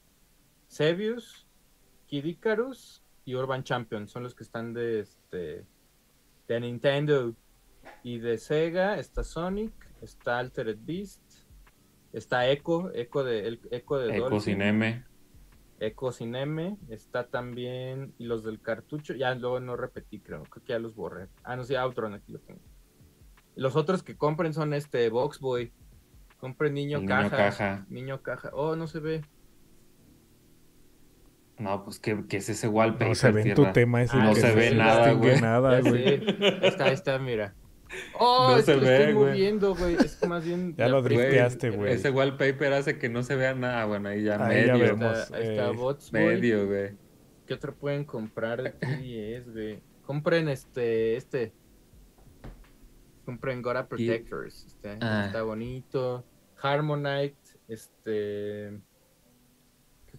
Sebius, 0.69 1.47
Kid 2.07 2.25
Icarus 2.25 3.03
y 3.25 3.35
Urban 3.35 3.65
Champion. 3.65 4.09
Son 4.09 4.23
los 4.23 4.35
que 4.35 4.45
están 4.45 4.73
de 4.73 5.01
este 5.01 5.65
de 6.49 6.61
Nintendo. 6.61 7.35
Y 8.03 8.19
de 8.19 8.37
Sega 8.37 8.99
está 8.99 9.25
Sonic, 9.25 9.73
está 10.03 10.39
Altered 10.39 10.79
Beast, 10.81 11.23
está 12.13 12.49
Echo, 12.49 12.93
Echo 12.95 13.25
de 13.25 13.47
el 13.47 13.61
Echo 13.71 13.97
de 13.99 14.17
Eco 14.17 14.31
Dolphin, 14.31 14.41
sin 14.41 14.63
M. 14.63 15.05
M, 15.81 16.77
está 16.89 17.27
también 17.27 18.13
y 18.19 18.25
los 18.25 18.45
del 18.45 18.61
cartucho, 18.61 19.15
ya 19.15 19.35
luego 19.35 19.61
no 19.61 19.77
repetí, 19.77 20.21
creo, 20.21 20.43
creo 20.45 20.65
que 20.65 20.73
ya 20.73 20.79
los 20.79 20.95
borré. 20.95 21.29
Ah, 21.43 21.57
no 21.57 21.65
sé, 21.65 21.77
Outrun 21.77 22.15
aquí 22.15 22.33
lo 22.33 22.39
tengo. 22.41 22.61
Los 23.57 23.77
otros 23.77 24.03
que 24.03 24.17
compren 24.17 24.53
son 24.53 24.75
este 24.75 25.09
Box 25.09 25.41
Boy. 25.41 25.73
Compren 26.39 26.75
niño, 26.75 26.99
niño 26.99 27.09
caja, 27.09 27.37
caja. 27.37 27.87
Niño 27.89 28.23
caja. 28.23 28.51
Oh, 28.53 28.77
no 28.77 28.87
se 28.87 29.01
ve. 29.01 29.23
No, 31.59 31.85
pues 31.85 31.99
¿qué, 31.99 32.25
qué 32.27 32.39
es 32.39 32.49
ese 32.49 32.69
wallpaper? 32.69 33.09
No 33.09 33.15
se 33.15 33.31
ve 33.33 33.43
en 33.43 33.55
tu 33.55 33.67
tema 33.73 34.03
ese. 34.03 34.17
Ah, 34.17 34.25
no 34.25 34.35
que 34.35 34.41
se 34.41 34.55
ve 34.55 34.71
se 34.71 34.75
nada, 34.77 35.13
güey. 35.13 35.41
nada, 35.41 35.81
güey. 35.81 36.23
está, 36.63 36.89
está, 36.89 37.19
mira. 37.19 37.55
Oh, 38.19 38.51
No 38.53 38.57
es 38.59 38.65
se 38.67 38.75
que 38.75 38.81
lo 38.81 38.87
ve, 38.87 38.97
estoy 38.99 39.13
güey. 39.15 39.29
moviendo, 39.31 39.75
güey. 39.75 39.95
Es 39.97 40.17
que 40.17 40.27
más 40.29 40.45
bien. 40.45 40.75
Ya 40.79 40.89
lo 40.89 41.03
drifteaste, 41.03 41.71
güey. 41.71 41.93
Ese 41.93 42.11
wallpaper 42.11 42.73
hace 42.73 42.99
que 42.99 43.09
no 43.09 43.23
se 43.23 43.35
vea 43.37 43.55
nada. 43.55 43.85
Bueno, 43.87 44.09
ahí 44.09 44.23
ya 44.23 44.35
Ahí 44.45 44.67
ya 44.67 44.73
medio. 44.75 44.75
Ahí 44.75 44.81
vemos. 44.91 45.19
está, 45.19 45.37
ahí 45.37 45.43
está 45.49 45.69
eh, 45.69 45.73
Bots 45.77 46.13
medio, 46.13 46.67
güey. 46.67 46.91
¿Qué 47.47 47.55
otro 47.55 47.75
pueden 47.75 48.05
comprar 48.05 48.63
de 48.63 48.79
3DS, 48.79 49.45
güey? 49.53 49.83
Compren 50.05 50.49
este, 50.49 51.17
este. 51.17 51.53
Compren 53.25 53.63
Gora 53.63 53.87
Protectors. 53.89 54.65
Este, 54.67 54.99
Ah. 55.01 55.25
Está 55.27 55.43
bonito. 55.43 56.25
Harmonite, 56.63 57.37
este. 57.69 58.79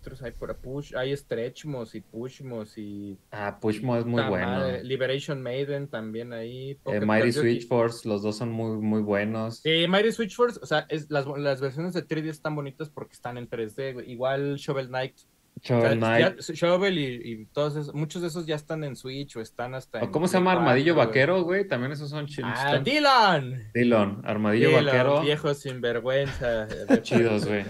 ¿Qué 0.01 0.09
otros 0.09 0.21
hay 0.23 0.31
por? 0.31 0.55
Push, 0.57 0.95
hay 0.95 1.15
Stretchmos 1.15 1.93
y 1.93 2.01
Pushmos 2.01 2.75
y. 2.77 3.17
Ah, 3.31 3.59
Pushmo 3.61 3.95
es 3.97 4.05
muy 4.05 4.23
bueno. 4.23 4.47
madre, 4.47 4.83
Liberation 4.83 5.41
Maiden 5.41 5.87
también 5.87 6.33
ahí. 6.33 6.77
Eh, 6.85 6.99
Mighty. 7.01 7.31
Switch 7.31 7.67
Force, 7.67 8.07
los 8.07 8.23
dos 8.23 8.37
son 8.37 8.51
muy, 8.51 8.77
muy 8.77 9.01
buenos. 9.01 9.61
Eh, 9.63 9.87
Mighty 9.87 10.11
Switch 10.11 10.35
Force, 10.35 10.59
o 10.61 10.65
sea, 10.65 10.85
es, 10.89 11.11
las, 11.11 11.25
las 11.27 11.61
versiones 11.61 11.93
de 11.93 12.05
3D 12.07 12.29
están 12.29 12.55
bonitas 12.55 12.89
porque 12.89 13.13
están 13.13 13.37
en 13.37 13.47
3D, 13.47 13.93
güey. 13.93 14.11
Igual 14.11 14.55
Shovel 14.55 14.87
Knight. 14.87 15.13
O 15.19 15.63
sea, 15.63 15.77
Shovel 15.79 15.97
Knight. 15.99 16.39
ya- 16.39 16.53
Shovel 16.53 16.97
y, 16.97 17.21
y 17.23 17.45
todos 17.47 17.75
esos, 17.75 17.93
muchos 17.93 18.23
de 18.23 18.29
esos 18.29 18.47
ya 18.47 18.55
están 18.55 18.83
en 18.83 18.95
Switch 18.95 19.35
o 19.35 19.41
están 19.41 19.75
hasta 19.75 19.99
¿O 19.99 20.05
en 20.05 20.11
¿Cómo 20.11 20.27
se 20.27 20.37
llama? 20.37 20.51
4, 20.53 20.61
Armadillo. 20.61 20.95
Vaquero, 20.95 21.43
güey. 21.43 21.67
También 21.67 21.91
esos 21.91 22.09
son 22.09 22.25
chidos. 22.25 22.51
Ah, 22.55 22.79
Dylan. 22.79 23.69
Dillon, 23.73 24.21
Armadillo 24.25 24.69
Dylan, 24.69 24.85
Vaquero. 24.85 25.21
Viejo 25.21 25.53
sinvergüenza. 25.53 26.67
Chidos, 27.03 27.45
güey. 27.45 27.63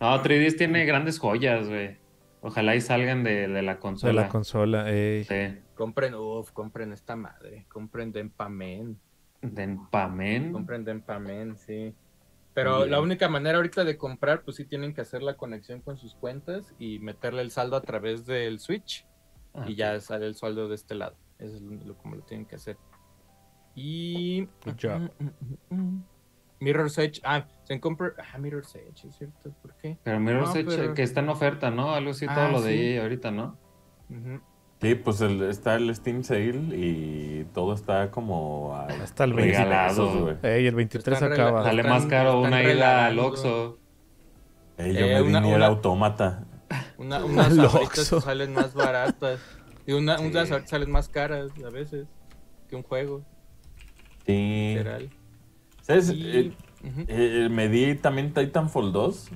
No, 0.00 0.22
3DS 0.22 0.56
tiene 0.56 0.84
grandes 0.84 1.18
joyas, 1.18 1.68
güey. 1.68 1.96
Ojalá 2.40 2.76
y 2.76 2.80
salgan 2.80 3.24
de, 3.24 3.48
de 3.48 3.62
la 3.62 3.74
De 3.74 3.80
consola. 3.80 4.12
la 4.22 4.28
consola, 4.28 4.90
ey. 4.90 5.24
Sí. 5.24 5.58
Compren, 5.74 6.14
uff, 6.14 6.52
compren 6.52 6.92
esta 6.92 7.16
madre. 7.16 7.66
Compren 7.68 8.12
Dempamen. 8.12 8.98
De 9.42 9.62
Empamen. 9.62 10.52
Compren 10.52 10.84
Dempamen, 10.84 11.56
sí. 11.56 11.94
Pero 12.54 12.86
la 12.86 13.00
única 13.00 13.28
manera 13.28 13.58
ahorita 13.58 13.84
de 13.84 13.96
comprar, 13.96 14.42
pues 14.42 14.56
sí 14.56 14.64
tienen 14.64 14.92
que 14.92 15.00
hacer 15.00 15.22
la 15.22 15.36
conexión 15.36 15.80
con 15.80 15.96
sus 15.96 16.14
cuentas 16.16 16.74
y 16.78 16.98
meterle 16.98 17.42
el 17.42 17.52
saldo 17.52 17.76
a 17.76 17.82
través 17.82 18.26
del 18.26 18.58
Switch. 18.58 19.06
Ah, 19.54 19.64
y 19.68 19.76
ya 19.76 19.98
sale 20.00 20.26
el 20.26 20.34
saldo 20.34 20.68
de 20.68 20.74
este 20.74 20.96
lado. 20.96 21.16
Eso 21.38 21.54
es 21.56 21.62
lo, 21.62 21.96
como 21.96 22.16
lo 22.16 22.22
tienen 22.22 22.46
que 22.46 22.56
hacer. 22.56 22.76
Y. 23.76 24.46
Good 24.64 24.74
job. 24.82 25.10
Mirror's 26.60 26.98
Edge. 26.98 27.20
Ah, 27.24 27.46
se 27.64 27.78
compra. 27.80 28.12
Ah, 28.32 28.38
Mirror's 28.38 28.74
Edge, 28.74 29.06
es 29.08 29.16
cierto. 29.16 29.50
¿Por 29.62 29.74
qué? 29.76 29.96
Pero 30.02 30.18
Mirror's 30.20 30.54
No, 30.54 30.60
Edge, 30.60 30.76
pero- 30.76 30.94
que 30.94 31.02
está 31.02 31.20
en 31.20 31.28
oferta, 31.28 31.70
¿no? 31.70 31.94
Algo 31.94 32.10
así, 32.10 32.26
todo 32.26 32.40
Ah, 32.40 32.50
lo 32.50 32.60
de 32.62 32.72
sí. 32.72 32.80
EA 32.94 33.02
ahorita, 33.02 33.30
¿no? 33.30 33.56
Sí, 34.80 34.94
pues 34.94 35.20
el- 35.20 35.42
está 35.42 35.74
el 35.74 35.94
Steam 35.94 36.22
Sale 36.22 36.54
y 36.76 37.46
todo 37.52 37.74
está 37.74 38.10
como 38.10 38.74
a 38.74 38.86
Hasta 38.86 39.24
el 39.24 39.34
20 39.34 39.58
Regalado. 39.58 40.36
Ey, 40.42 40.66
el 40.66 40.74
23 40.74 41.14
Están 41.16 41.32
acaba. 41.32 41.62
Sale 41.64 41.82
más 41.82 42.06
caro 42.06 42.28
están 42.44 42.52
una 42.52 42.62
ida 42.62 43.06
al. 43.06 43.18
Oxxo. 43.18 43.78
Ey, 44.78 44.94
yo 44.94 45.00
Eh, 45.06 45.14
me 45.14 45.22
di 45.22 45.28
una- 45.28 45.40
ni 45.40 45.50
el 45.50 45.56
una- 45.56 45.66
autómata. 45.66 46.44
Una, 46.96 47.24
unas 47.24 47.58
ahorita 47.58 48.04
salen 48.20 48.52
más 48.54 48.74
baratas. 48.74 49.40
Y 49.86 49.92
una, 49.92 50.18
Sí. 50.18 50.26
unas 50.26 50.48
salen 50.68 50.90
más 50.90 51.08
caras 51.08 51.50
a 51.66 51.70
veces 51.70 52.06
que 52.68 52.76
un 52.76 52.82
juego, 52.82 53.22
Sí. 54.26 54.74
literal. 54.76 55.10
¿Sabes? 55.88 56.10
Y- 56.10 56.30
Eh, 56.38 56.52
ujú. 56.84 57.04
eh, 57.08 57.48
me 57.50 57.68
di 57.68 57.96
también 57.96 58.32
Titanfall 58.32 58.92
2 58.92 59.30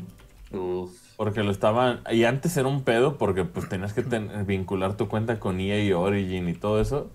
Uf. 0.53 0.90
porque 1.16 1.42
lo 1.42 1.50
estaban... 1.50 2.03
Y 2.12 2.22
antes 2.24 2.57
era 2.57 2.68
un 2.68 2.82
pedo 2.84 3.18
porque 3.18 3.44
pues 3.44 3.68
tenías 3.68 3.92
que 3.92 4.03
ten- 4.03 4.46
vincular 4.46 4.96
tu 4.96 5.09
cuenta 5.09 5.40
con 5.40 5.59
EA 5.59 5.82
y 5.82 5.92
Origin 5.92 6.48
y 6.48 6.53
todo 6.55 6.80
eso. 6.80 7.11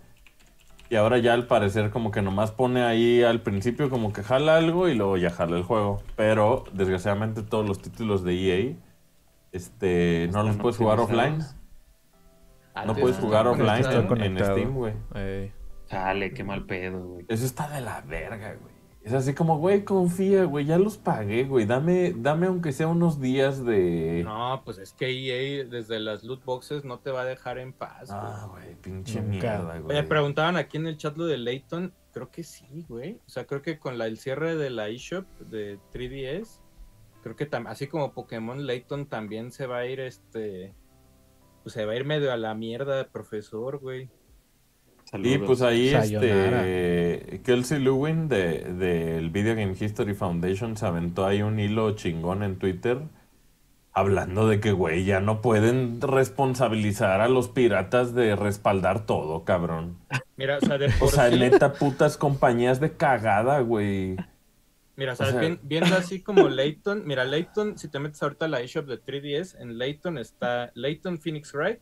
Y 0.89 0.95
ahora 0.95 1.17
ya 1.17 1.33
al 1.33 1.47
parecer 1.47 1.89
como 1.91 2.11
que 2.11 2.21
nomás 2.21 2.51
pone 2.51 2.81
ahí 2.83 3.21
al 3.23 3.41
principio 3.41 3.89
como 3.89 4.11
que 4.13 4.23
jala 4.23 4.57
algo 4.57 4.87
y 4.89 4.95
luego 4.95 5.17
ya 5.17 5.29
jala 5.29 5.55
el 5.57 5.63
juego. 5.63 6.01
Pero 6.15 6.63
desgraciadamente 6.73 7.43
todos 7.43 7.67
los 7.67 7.81
títulos 7.81 8.23
de 8.23 8.33
EA 8.33 8.75
este, 9.51 10.29
no 10.33 10.43
los 10.43 10.57
puedes 10.57 10.77
jugar 10.77 10.99
offline. 10.99 11.33
optimizados. 11.41 11.55
No 12.85 12.95
puedes 12.95 13.17
jugar 13.17 13.47
offline 13.47 13.83
en-. 14.21 14.37
Steam, 14.39 14.73
güey. 14.75 14.93
Ey. 15.15 15.51
Chale, 15.89 16.33
qué 16.33 16.43
mal 16.43 16.65
pedo, 16.65 16.99
güey. 17.05 17.25
Eso 17.27 17.45
está 17.45 17.67
de 17.69 17.81
la 17.81 18.01
verga, 18.01 18.55
güey. 18.61 18.66
Es 19.07 19.13
así 19.13 19.33
como, 19.33 19.57
güey, 19.57 19.85
confía, 19.85 20.43
güey, 20.43 20.65
ya 20.65 20.77
los 20.77 20.97
pagué, 20.97 21.45
güey. 21.45 21.65
Dame, 21.65 22.13
dame 22.17 22.47
aunque 22.47 22.73
sea 22.73 22.87
unos 22.89 23.21
días 23.21 23.63
de... 23.63 24.21
No, 24.25 24.61
pues 24.65 24.79
es 24.79 24.91
que 24.91 25.07
EA 25.09 25.63
desde 25.63 26.01
las 26.01 26.25
loot 26.25 26.43
boxes 26.43 26.83
no 26.83 26.99
te 26.99 27.11
va 27.11 27.21
a 27.21 27.25
dejar 27.25 27.57
en 27.57 27.71
paz. 27.71 28.09
güey. 28.09 28.19
Ah, 28.21 28.47
güey, 28.51 28.75
pinche 28.75 29.21
Nunca. 29.21 29.29
mierda, 29.29 29.79
güey. 29.79 29.95
Me 29.95 30.03
preguntaban 30.03 30.57
aquí 30.57 30.75
en 30.75 30.87
el 30.87 30.97
chat 30.97 31.15
lo 31.15 31.25
de 31.25 31.37
Layton. 31.37 31.93
Creo 32.11 32.29
que 32.29 32.43
sí, 32.43 32.85
güey. 32.89 33.21
O 33.25 33.29
sea, 33.29 33.47
creo 33.47 33.61
que 33.61 33.79
con 33.79 33.97
la, 33.97 34.07
el 34.07 34.17
cierre 34.17 34.57
de 34.57 34.69
la 34.71 34.89
eShop 34.89 35.25
de 35.39 35.79
3DS, 35.93 36.59
creo 37.23 37.37
que 37.37 37.49
tam- 37.49 37.69
así 37.69 37.87
como 37.87 38.11
Pokémon 38.11 38.67
Layton 38.67 39.05
también 39.05 39.53
se 39.53 39.67
va 39.67 39.77
a 39.77 39.85
ir, 39.85 40.01
este. 40.01 40.73
Pues 41.63 41.73
se 41.73 41.85
va 41.85 41.93
a 41.93 41.95
ir 41.95 42.03
medio 42.03 42.33
a 42.33 42.37
la 42.37 42.53
mierda, 42.55 43.07
profesor, 43.07 43.77
güey. 43.79 44.09
Saludos. 45.09 45.31
Y 45.33 45.37
pues 45.39 45.61
ahí, 45.61 45.91
Sayonara. 45.91 46.67
este, 46.67 47.41
Kelsey 47.43 47.79
Lewin 47.79 48.27
del 48.27 48.77
de, 48.79 48.85
del 48.87 49.29
Video 49.29 49.55
Game 49.55 49.73
History 49.79 50.13
Foundation 50.13 50.75
se 50.75 50.85
aventó 50.85 51.25
ahí 51.25 51.41
un 51.41 51.59
hilo 51.59 51.91
chingón 51.95 52.43
en 52.43 52.57
Twitter 52.57 52.99
Hablando 53.93 54.47
de 54.47 54.59
que, 54.59 54.73
güey, 54.73 55.05
ya 55.05 55.19
no 55.21 55.41
pueden 55.41 55.99
responsabilizar 56.01 57.19
a 57.19 57.27
los 57.27 57.47
piratas 57.47 58.13
de 58.13 58.35
respaldar 58.35 59.07
todo, 59.07 59.43
cabrón. 59.43 59.97
Mira, 60.35 60.57
o 60.57 60.61
sea, 60.61 60.77
de 60.77 60.85
O 60.85 60.99
por 60.99 61.09
sea, 61.09 61.31
sí- 61.31 61.39
neta, 61.39 61.73
putas 61.73 62.15
compañías 62.15 62.79
de 62.79 62.91
cagada, 62.91 63.59
güey. 63.61 64.15
Mira, 64.97 65.13
o 65.13 65.15
sea, 65.15 65.27
O 65.27 65.31
sea- 65.31 65.39
vi- 65.41 65.59
viendo 65.63 65.95
así 65.95 66.21
como 66.21 66.47
Layton, 66.47 67.07
mira, 67.07 67.25
Layton, 67.25 67.79
si 67.79 67.87
te 67.87 67.97
metes 67.97 68.21
ahorita 68.21 68.45
a 68.45 68.49
la 68.49 68.61
eShop 68.61 68.85
de 68.85 68.97
3DS, 68.99 69.55
en 69.59 69.79
Layton 69.79 70.19
está 70.19 70.69
Layton 70.75 71.17
Phoenix 71.19 71.51
Wright, 71.55 71.79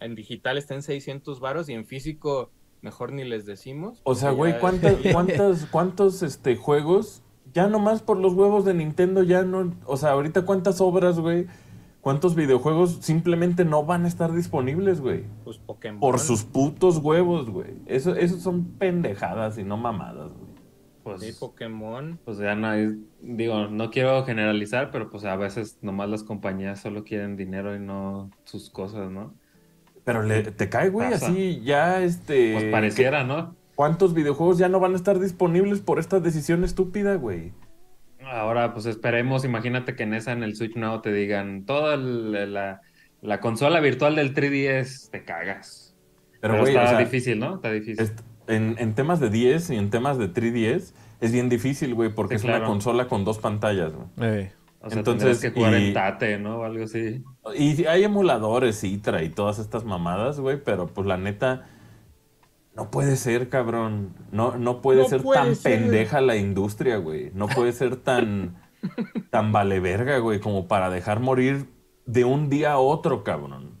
en 0.00 0.14
digital 0.14 0.58
está 0.58 0.74
en 0.74 0.82
600 0.82 1.40
varos 1.40 1.68
y 1.68 1.74
en 1.74 1.84
físico 1.84 2.50
mejor 2.82 3.12
ni 3.12 3.24
les 3.24 3.46
decimos. 3.46 4.00
O 4.04 4.14
sea, 4.14 4.30
güey, 4.30 4.58
¿cuántas, 4.58 4.96
cuántas, 5.12 5.66
cuántos 5.66 6.22
este, 6.22 6.56
juegos? 6.56 7.22
Ya 7.52 7.68
nomás 7.68 8.02
por 8.02 8.16
los 8.16 8.34
huevos 8.34 8.64
de 8.64 8.74
Nintendo, 8.74 9.22
ya 9.22 9.42
no. 9.42 9.74
O 9.84 9.96
sea, 9.96 10.10
ahorita 10.10 10.42
cuántas 10.42 10.80
obras, 10.80 11.18
güey. 11.18 11.46
¿Cuántos 12.00 12.34
videojuegos 12.34 12.98
simplemente 13.02 13.66
no 13.66 13.84
van 13.84 14.06
a 14.06 14.08
estar 14.08 14.32
disponibles, 14.32 15.02
güey? 15.02 15.24
Pues 15.44 15.58
Pokémon. 15.58 16.00
Por 16.00 16.18
sus 16.18 16.44
putos 16.44 16.96
huevos, 16.96 17.50
güey. 17.50 17.74
Eso, 17.84 18.14
eso 18.14 18.38
son 18.38 18.64
pendejadas 18.78 19.58
y 19.58 19.64
no 19.64 19.76
mamadas, 19.76 20.32
güey. 20.32 20.50
Pues, 21.02 21.20
Sí, 21.22 21.32
Pokémon. 21.38 22.18
pues 22.24 22.38
ya 22.38 22.54
no 22.54 22.68
hay, 22.68 23.04
digo, 23.20 23.68
no 23.68 23.90
quiero 23.90 24.24
generalizar, 24.24 24.90
pero 24.90 25.10
pues 25.10 25.24
a 25.24 25.36
veces 25.36 25.78
nomás 25.82 26.08
las 26.08 26.22
compañías 26.22 26.80
solo 26.80 27.04
quieren 27.04 27.36
dinero 27.36 27.74
y 27.74 27.80
no 27.80 28.30
sus 28.44 28.70
cosas, 28.70 29.10
¿no? 29.10 29.34
Pero 30.04 30.22
le, 30.22 30.42
te 30.42 30.68
cae, 30.68 30.88
güey, 30.88 31.10
Pasa. 31.10 31.26
así 31.28 31.60
ya, 31.62 32.02
este... 32.02 32.52
Pues 32.54 32.64
pareciera, 32.66 33.24
¿no? 33.24 33.54
¿Cuántos 33.74 34.14
videojuegos 34.14 34.58
ya 34.58 34.68
no 34.68 34.80
van 34.80 34.92
a 34.92 34.96
estar 34.96 35.18
disponibles 35.18 35.80
por 35.80 35.98
esta 35.98 36.20
decisión 36.20 36.64
estúpida, 36.64 37.14
güey? 37.16 37.52
Ahora, 38.24 38.72
pues 38.74 38.86
esperemos, 38.86 39.44
imagínate 39.44 39.96
que 39.96 40.02
en 40.02 40.14
esa, 40.14 40.32
en 40.32 40.42
el 40.42 40.54
Switch 40.54 40.76
nuevo, 40.76 41.00
te 41.00 41.12
digan, 41.12 41.64
toda 41.64 41.96
la, 41.96 42.80
la 43.22 43.40
consola 43.40 43.80
virtual 43.80 44.14
del 44.16 44.34
3DS, 44.34 45.10
te 45.10 45.24
cagas. 45.24 45.96
Pero, 46.40 46.54
Pero, 46.54 46.62
güey, 46.64 46.74
está 46.74 46.84
o 46.84 46.88
sea, 46.90 46.98
difícil, 46.98 47.38
¿no? 47.38 47.56
Está 47.56 47.70
difícil. 47.72 48.00
est- 48.04 48.20
en, 48.46 48.76
en 48.78 48.94
temas 48.94 49.20
de 49.20 49.30
10 49.30 49.70
y 49.70 49.76
en 49.76 49.90
temas 49.90 50.18
de 50.18 50.32
3DS 50.32 50.92
es 51.20 51.32
bien 51.32 51.48
difícil, 51.48 51.94
güey, 51.94 52.12
porque 52.14 52.38
Sí, 52.38 52.46
es 52.46 52.54
una 52.56 52.64
consola 52.66 53.06
con 53.08 53.24
dos 53.24 53.38
pantallas, 53.38 53.92
güey. 53.94 54.08
Eh, 54.20 54.52
o 54.80 54.88
sea, 54.90 54.98
entonces, 54.98 55.40
que 55.40 55.50
jugar 55.50 55.74
y- 55.74 55.88
en 55.88 55.94
Tate, 55.94 56.38
¿no? 56.38 56.58
O 56.60 56.64
algo 56.64 56.84
así. 56.84 57.22
Y 57.56 57.84
hay 57.84 58.04
emuladores, 58.04 58.80
Citra 58.80 59.22
y 59.22 59.28
todas 59.28 59.58
estas 59.58 59.84
mamadas, 59.84 60.40
güey, 60.40 60.62
pero 60.62 60.86
pues 60.86 61.06
la 61.06 61.16
neta, 61.18 61.66
no 62.74 62.90
puede 62.90 63.16
ser, 63.16 63.48
cabrón. 63.48 64.14
No, 64.32 64.56
no 64.56 64.80
puede 64.80 65.02
No 65.02 65.08
ser 65.08 65.22
puede 65.22 65.40
tan 65.40 65.56
ser. 65.56 65.80
pendeja 65.80 66.20
la 66.20 66.36
industria, 66.36 66.96
güey. 66.96 67.30
No 67.34 67.46
puede 67.48 67.72
ser 67.72 67.96
tan, 67.96 68.56
tan 69.30 69.52
vale 69.52 69.80
verga, 69.80 70.18
güey, 70.18 70.40
como 70.40 70.66
para 70.68 70.88
dejar 70.90 71.20
morir 71.20 71.66
de 72.06 72.24
un 72.24 72.48
día 72.48 72.72
a 72.72 72.78
otro, 72.78 73.22
cabrón. 73.24 73.78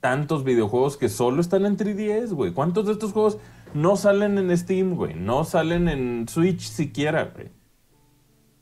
Tantos 0.00 0.44
videojuegos 0.44 0.98
que 0.98 1.08
solo 1.08 1.40
están 1.40 1.64
en 1.64 1.78
3DS, 1.78 2.32
güey. 2.34 2.52
¿Cuántos 2.52 2.84
de 2.86 2.92
estos 2.92 3.12
juegos 3.12 3.38
no 3.72 3.96
salen 3.96 4.36
en 4.36 4.54
Steam, 4.58 4.94
güey? 4.96 5.14
No 5.14 5.44
salen 5.44 5.88
en 5.88 6.28
Switch 6.28 6.60
siquiera, 6.60 7.32
güey. 7.34 7.48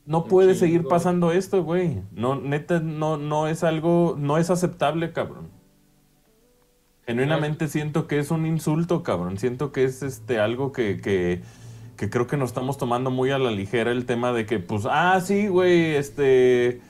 No 0.05 0.25
puede 0.25 0.53
seguir 0.55 0.85
pasando 0.87 1.31
esto, 1.31 1.63
güey. 1.63 2.01
No, 2.11 2.35
neta, 2.35 2.79
no, 2.81 3.17
no 3.17 3.47
es 3.47 3.63
algo, 3.63 4.15
no 4.19 4.37
es 4.37 4.49
aceptable, 4.49 5.13
cabrón. 5.13 5.49
Genuinamente 7.05 7.67
siento 7.67 8.07
que 8.07 8.19
es 8.19 8.31
un 8.31 8.45
insulto, 8.45 9.03
cabrón. 9.03 9.37
Siento 9.37 9.71
que 9.71 9.85
es 9.85 10.03
este 10.03 10.39
algo 10.39 10.71
que, 10.71 10.99
que, 10.99 11.41
que 11.95 12.09
creo 12.09 12.27
que 12.27 12.37
nos 12.37 12.49
estamos 12.49 12.77
tomando 12.77 13.11
muy 13.11 13.31
a 13.31 13.37
la 13.39 13.51
ligera 13.51 13.91
el 13.91 14.05
tema 14.05 14.33
de 14.33 14.45
que, 14.45 14.59
pues, 14.59 14.85
ah, 14.89 15.19
sí, 15.21 15.47
güey, 15.47 15.95
este, 15.95 16.81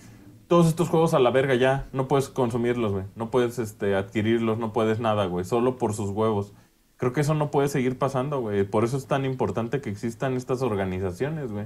todos 0.48 0.68
estos 0.68 0.90
juegos 0.90 1.14
a 1.14 1.20
la 1.20 1.30
verga 1.32 1.56
ya, 1.56 1.88
no 1.94 2.08
puedes 2.08 2.30
consumirlos, 2.30 2.92
güey. 2.92 3.06
No 3.16 3.30
puedes 3.30 3.60
este, 3.60 3.96
adquirirlos, 3.96 4.58
no 4.58 4.74
puedes 4.74 5.00
nada, 5.00 5.26
güey. 5.28 5.46
Solo 5.46 5.78
por 5.78 5.94
sus 5.94 6.10
huevos. 6.10 6.54
Creo 6.98 7.14
que 7.14 7.22
eso 7.22 7.34
no 7.36 7.52
puede 7.52 7.68
seguir 7.68 7.98
pasando, 7.98 8.40
güey. 8.40 8.64
Por 8.64 8.84
eso 8.84 8.98
es 8.98 9.08
tan 9.08 9.26
importante 9.26 9.82
que 9.82 9.90
existan 9.90 10.36
estas 10.36 10.62
organizaciones, 10.62 11.52
güey. 11.52 11.66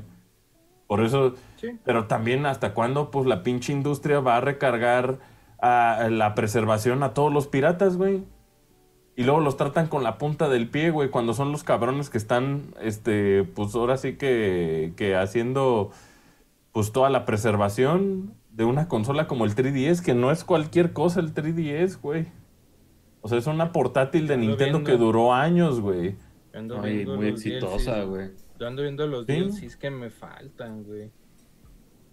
Por 0.88 1.04
eso, 1.04 1.36
Sí. 1.58 1.72
pero 1.84 2.06
también 2.06 2.46
hasta 2.46 2.74
cuándo 2.74 3.12
pues 3.12 3.26
la 3.26 3.44
pinche 3.44 3.74
industria 3.74 4.20
va 4.20 4.38
a 4.38 4.42
recargar 4.42 5.20
a 5.60 6.08
la 6.10 6.34
preservación 6.36 7.04
a 7.04 7.14
todos 7.14 7.34
los 7.34 7.48
piratas, 7.48 7.98
güey. 7.98 8.24
Y 9.16 9.24
luego 9.24 9.40
los 9.40 9.58
tratan 9.58 9.88
con 9.88 10.04
la 10.04 10.18
punta 10.20 10.48
del 10.48 10.70
pie, 10.70 10.92
güey, 10.92 11.10
cuando 11.10 11.34
son 11.34 11.52
los 11.52 11.64
cabrones 11.64 12.10
que 12.12 12.20
están, 12.20 12.76
este, 12.80 13.44
pues 13.44 13.74
ahora 13.74 13.98
sí 13.98 14.14
que, 14.14 14.94
que 14.96 15.16
haciendo, 15.16 15.90
pues 16.72 16.92
toda 16.92 17.10
la 17.10 17.26
preservación 17.26 18.36
de 18.52 18.64
una 18.64 18.88
consola 18.88 19.26
como 19.28 19.46
el 19.46 19.56
3DS, 19.56 20.02
que 20.04 20.14
no 20.14 20.30
es 20.32 20.44
cualquier 20.44 20.94
cosa 20.94 21.20
el 21.20 21.34
3DS, 21.34 22.00
güey. 22.00 22.28
O 23.22 23.28
sea, 23.28 23.40
es 23.40 23.48
una 23.48 23.72
portátil 23.72 24.28
de 24.28 24.38
Nintendo 24.38 24.84
que 24.84 24.96
duró 24.98 25.34
años, 25.34 25.82
güey. 25.82 26.16
Ay, 26.82 27.06
muy 27.08 27.28
exitosa, 27.28 28.04
güey. 28.04 28.30
Yo 28.60 28.68
ando 28.68 28.82
viendo 28.82 29.06
los 29.08 29.26
Sí. 29.26 29.34
DLCs 29.40 29.78
que 29.78 29.90
me 29.90 30.10
faltan, 30.10 30.84
güey. 30.84 31.12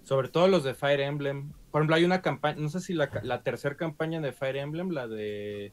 Sobre 0.03 0.28
todo 0.28 0.49
los 0.49 0.64
de 0.64 0.74
Fire 0.74 1.01
Emblem. 1.01 1.53
Por 1.70 1.80
ejemplo, 1.80 1.97
hay 1.97 2.05
una 2.05 2.20
campaña, 2.20 2.61
no 2.61 2.68
sé 2.68 2.80
si 2.80 2.92
la, 2.95 3.11
la 3.22 3.42
tercera 3.42 3.76
campaña 3.76 4.20
de 4.20 4.32
Fire 4.32 4.57
Emblem, 4.57 4.90
la 4.90 5.09
de 5.09 5.72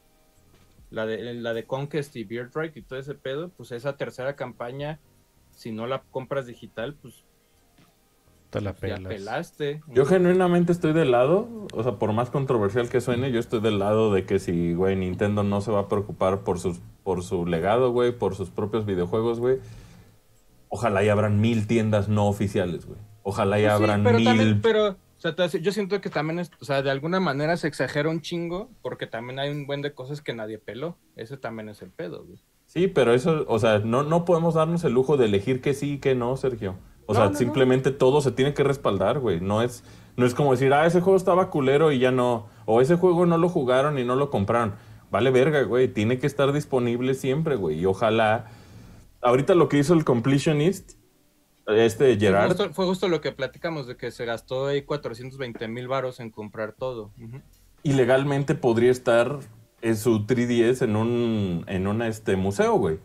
la 0.90 1.06
de 1.06 1.34
la 1.34 1.54
de 1.54 1.64
Conquest 1.64 2.16
y 2.16 2.24
Beardrike 2.24 2.78
y 2.78 2.82
todo 2.82 2.98
ese 2.98 3.14
pedo, 3.14 3.50
pues 3.50 3.72
esa 3.72 3.96
tercera 3.96 4.36
campaña, 4.36 5.00
si 5.50 5.72
no 5.72 5.86
la 5.86 6.02
compras 6.10 6.46
digital, 6.46 6.94
pues 7.00 7.24
te 8.50 8.60
la 8.60 8.72
ya 8.74 8.78
pelas. 8.78 9.00
pelaste. 9.02 9.82
Yo 9.88 10.04
genuinamente 10.04 10.72
estoy 10.72 10.92
del 10.92 11.10
lado, 11.10 11.66
o 11.72 11.82
sea, 11.82 11.92
por 11.98 12.12
más 12.12 12.28
controversial 12.30 12.90
que 12.90 13.00
suene, 13.00 13.32
yo 13.32 13.40
estoy 13.40 13.60
del 13.60 13.78
lado 13.78 14.12
de 14.12 14.26
que 14.26 14.38
si, 14.38 14.74
güey, 14.74 14.94
Nintendo 14.96 15.42
no 15.42 15.62
se 15.62 15.70
va 15.72 15.80
a 15.80 15.88
preocupar 15.88 16.40
por 16.44 16.58
sus 16.58 16.80
por 17.04 17.22
su 17.22 17.46
legado, 17.46 17.90
güey, 17.92 18.12
por 18.12 18.34
sus 18.34 18.50
propios 18.50 18.84
videojuegos, 18.84 19.40
güey. 19.40 19.58
Ojalá 20.74 21.04
y 21.04 21.10
abran 21.10 21.38
mil 21.38 21.66
tiendas 21.66 22.08
no 22.08 22.26
oficiales, 22.28 22.86
güey. 22.86 22.98
Ojalá 23.22 23.60
y 23.60 23.64
Pues 23.64 23.76
sí, 23.76 23.82
abran 23.84 24.02
pero 24.04 24.16
mil. 24.16 24.24
también, 24.26 24.60
pero, 24.62 24.88
o 24.88 24.96
sea, 25.18 25.34
yo 25.60 25.70
siento 25.70 26.00
que 26.00 26.08
también, 26.08 26.38
es, 26.38 26.50
o 26.60 26.64
sea, 26.64 26.80
de 26.80 26.90
alguna 26.90 27.20
manera 27.20 27.58
se 27.58 27.68
exagera 27.68 28.08
un 28.08 28.22
chingo, 28.22 28.70
porque 28.80 29.06
también 29.06 29.38
hay 29.38 29.50
un 29.50 29.66
buen 29.66 29.82
de 29.82 29.92
cosas 29.92 30.22
que 30.22 30.32
nadie 30.32 30.58
peló. 30.58 30.96
Ese 31.14 31.36
también 31.36 31.68
es 31.68 31.82
el 31.82 31.90
pedo, 31.90 32.24
güey. 32.24 32.38
Sí, 32.66 32.88
pero 32.88 33.12
eso, 33.12 33.44
o 33.48 33.58
sea, 33.58 33.80
no, 33.80 34.02
no 34.02 34.24
podemos 34.24 34.54
darnos 34.54 34.82
el 34.84 34.94
lujo 34.94 35.18
de 35.18 35.26
elegir 35.26 35.60
que 35.60 35.74
sí 35.74 35.94
y 35.94 35.98
que 35.98 36.14
no, 36.14 36.38
Sergio. 36.38 36.76
O 37.04 37.12
No, 37.12 37.18
sea, 37.18 37.24
no, 37.26 37.32
no. 37.32 37.36
simplemente 37.36 37.90
todo 37.90 38.22
se 38.22 38.32
tiene 38.32 38.54
que 38.54 38.62
respaldar, 38.62 39.18
güey. 39.18 39.42
No 39.42 39.60
es, 39.60 39.84
no 40.16 40.24
es 40.24 40.32
como 40.34 40.52
decir, 40.52 40.72
ah, 40.72 40.86
ese 40.86 41.02
juego 41.02 41.18
estaba 41.18 41.50
culero 41.50 41.92
y 41.92 41.98
ya 41.98 42.10
no. 42.12 42.46
O 42.64 42.80
ese 42.80 42.96
juego 42.96 43.26
no 43.26 43.36
lo 43.36 43.50
jugaron 43.50 43.98
y 43.98 44.04
no 44.04 44.16
lo 44.16 44.30
compraron. 44.30 44.74
Vale 45.10 45.30
verga, 45.30 45.64
güey. 45.64 45.88
Tiene 45.88 46.18
que 46.18 46.26
estar 46.26 46.50
disponible 46.52 47.12
siempre, 47.12 47.56
güey. 47.56 47.78
Y 47.78 47.84
ojalá. 47.84 48.46
Ahorita 49.22 49.54
lo 49.54 49.68
que 49.68 49.78
hizo 49.78 49.94
el 49.94 50.04
Completionist, 50.04 50.92
este 51.68 52.06
Fue 52.06 52.16
Gerard, 52.18 52.48
justo, 52.48 52.70
fue 52.74 52.86
justo 52.86 53.08
lo 53.08 53.20
que 53.20 53.32
platicamos, 53.32 53.86
de 53.86 53.96
que 53.96 54.10
se 54.10 54.24
gastó 54.24 54.66
ahí 54.66 54.82
420 54.82 55.68
mil 55.68 55.86
varos 55.88 56.20
en 56.20 56.30
comprar 56.30 56.72
todo. 56.72 57.12
Ujú. 57.20 57.40
ilegalmente 57.84 58.54
podría 58.54 58.92
estar 58.92 59.40
en 59.80 59.96
su 59.96 60.24
3DS 60.24 60.82
en 60.82 60.94
un, 60.94 61.64
en 61.66 61.88
un 61.88 62.00
este, 62.02 62.36
museo, 62.36 62.74
güey. 62.74 63.00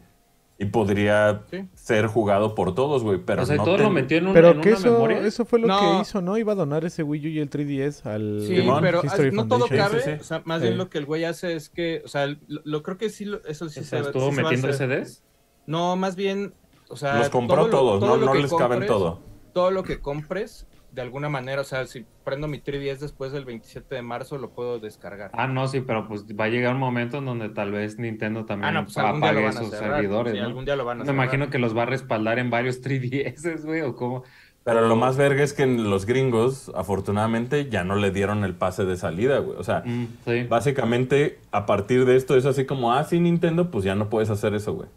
Y 0.60 0.66
podría 0.66 1.44
Sí. 1.50 1.68
ser 1.74 2.06
jugado 2.06 2.54
por 2.54 2.76
todos, 2.76 3.02
güey. 3.04 3.20
Pero 3.26 3.42
o 3.42 3.46
sea, 3.48 3.56
y 3.56 3.58
no 3.58 3.64
todo 3.66 3.76
ten- 3.78 3.86
lo 3.86 3.90
metió 3.92 4.18
en, 4.20 4.28
un, 4.28 4.34
Pero 4.34 4.52
en 4.52 4.62
que 4.62 4.70
una 4.70 4.78
eso, 4.78 4.92
memoria. 4.92 5.20
eso 5.26 5.46
fue 5.46 5.58
lo 5.60 5.68
No. 5.68 5.80
que 5.80 6.02
hizo, 6.02 6.22
¿no? 6.22 6.38
Iba 6.38 6.52
a 6.54 6.56
donar 6.56 6.86
ese 6.86 7.02
Wii 7.02 7.26
U 7.26 7.30
y 7.30 7.40
el 7.40 7.50
3DS 7.50 8.06
al 8.06 8.44
Sí, 8.46 8.64
pero 8.82 9.02
History 9.04 9.32
no 9.32 9.48
todo 9.48 9.68
cabe, 9.68 10.00
Sí, 10.00 10.06
sí, 10.06 10.12
sí. 10.16 10.22
o 10.22 10.24
sea, 10.24 10.42
más 10.46 10.62
bien 10.62 10.78
lo 10.78 10.90
que 10.92 11.00
el 11.00 11.06
güey 11.06 11.24
hace 11.26 11.56
es 11.56 11.70
que, 11.70 12.02
o 12.06 12.08
sea, 12.08 12.28
lo, 12.28 12.38
lo 12.64 12.84
creo 12.84 12.98
que 12.98 13.10
sí, 13.10 13.26
lo- 13.26 13.44
eso 13.46 13.70
sí 13.70 13.80
o 13.80 13.84
se 13.84 13.90
sea, 13.90 14.00
estuvo 14.02 14.32
se 14.32 14.44
metiendo. 14.44 14.72
CDs. 14.74 15.24
No, 15.68 15.96
más 15.96 16.16
bien, 16.16 16.54
o 16.90 16.96
sea, 16.96 17.20
Los 17.20 17.30
compró 17.30 17.68
todo 17.68 17.68
lo- 17.68 17.70
todos, 17.70 18.00
todo 18.00 18.18
no, 18.18 18.26
no 18.26 18.34
les 18.34 18.54
caben 18.54 18.86
todo. 18.88 19.20
Todo 19.54 19.70
lo 19.72 19.84
que 19.84 20.00
compres, 20.00 20.66
de 20.92 21.02
alguna 21.02 21.30
manera, 21.30 21.62
o 21.62 21.64
sea, 21.66 21.86
si 21.86 22.06
prendo 22.24 22.48
mi 22.48 22.60
3DS 22.60 23.00
después 23.02 23.32
del 23.32 23.44
27 23.46 23.94
de 23.96 24.02
marzo, 24.02 24.38
lo 24.38 24.52
puedo 24.52 24.80
descargar. 24.80 25.30
Ah, 25.34 25.48
no, 25.48 25.68
sí, 25.68 25.82
pero 25.82 26.08
pues 26.08 26.26
va 26.26 26.46
a 26.46 26.48
llegar 26.48 26.74
un 26.74 26.80
momento 26.80 27.18
en 27.18 27.26
donde 27.26 27.50
tal 27.50 27.72
vez 27.72 28.00
Nintendo 28.00 28.46
también 28.46 28.70
Ah, 28.70 28.72
no, 28.80 28.84
pues 28.86 28.98
apague 28.98 29.52
sus 29.52 29.70
cerrar. 29.70 29.96
servidores, 29.96 30.34
sí, 30.34 30.40
¿no? 30.40 30.46
algún 30.46 30.66
día 30.66 30.76
lo 30.76 30.86
van 30.86 30.98
a 30.98 31.00
Me 31.02 31.06
cerrar. 31.08 31.24
imagino 31.24 31.50
que 31.50 31.60
los 31.60 31.76
va 31.78 31.84
a 31.84 31.86
respaldar 31.88 32.40
en 32.40 32.50
varios 32.50 32.82
3DS, 32.82 33.64
güey, 33.66 33.82
o 33.82 33.96
cómo. 33.96 34.24
Pero 34.64 34.86
lo 34.88 34.96
más 34.98 35.16
verga 35.18 35.44
es 35.44 35.54
que 35.54 35.64
en 35.64 35.90
los 35.90 36.06
gringos, 36.06 36.72
afortunadamente, 36.76 37.70
ya 37.70 37.84
no 37.86 37.96
le 37.96 38.12
dieron 38.12 38.44
el 38.44 38.54
pase 38.54 38.84
de 38.86 38.98
salida, 38.98 39.40
güey. 39.40 39.58
O 39.58 39.64
sea, 39.64 39.82
Mm, 39.86 40.08
sí. 40.26 40.44
básicamente, 40.44 41.40
a 41.52 41.66
partir 41.66 42.06
de 42.06 42.16
esto 42.18 42.36
es 42.36 42.46
así 42.46 42.66
como, 42.66 42.92
ah, 42.94 43.04
sí, 43.06 43.20
Nintendo, 43.20 43.72
pues 43.72 43.86
ya 43.86 43.96
no 43.96 44.10
puedes 44.10 44.30
hacer 44.30 44.54
eso, 44.54 44.74
güey. 44.74 44.90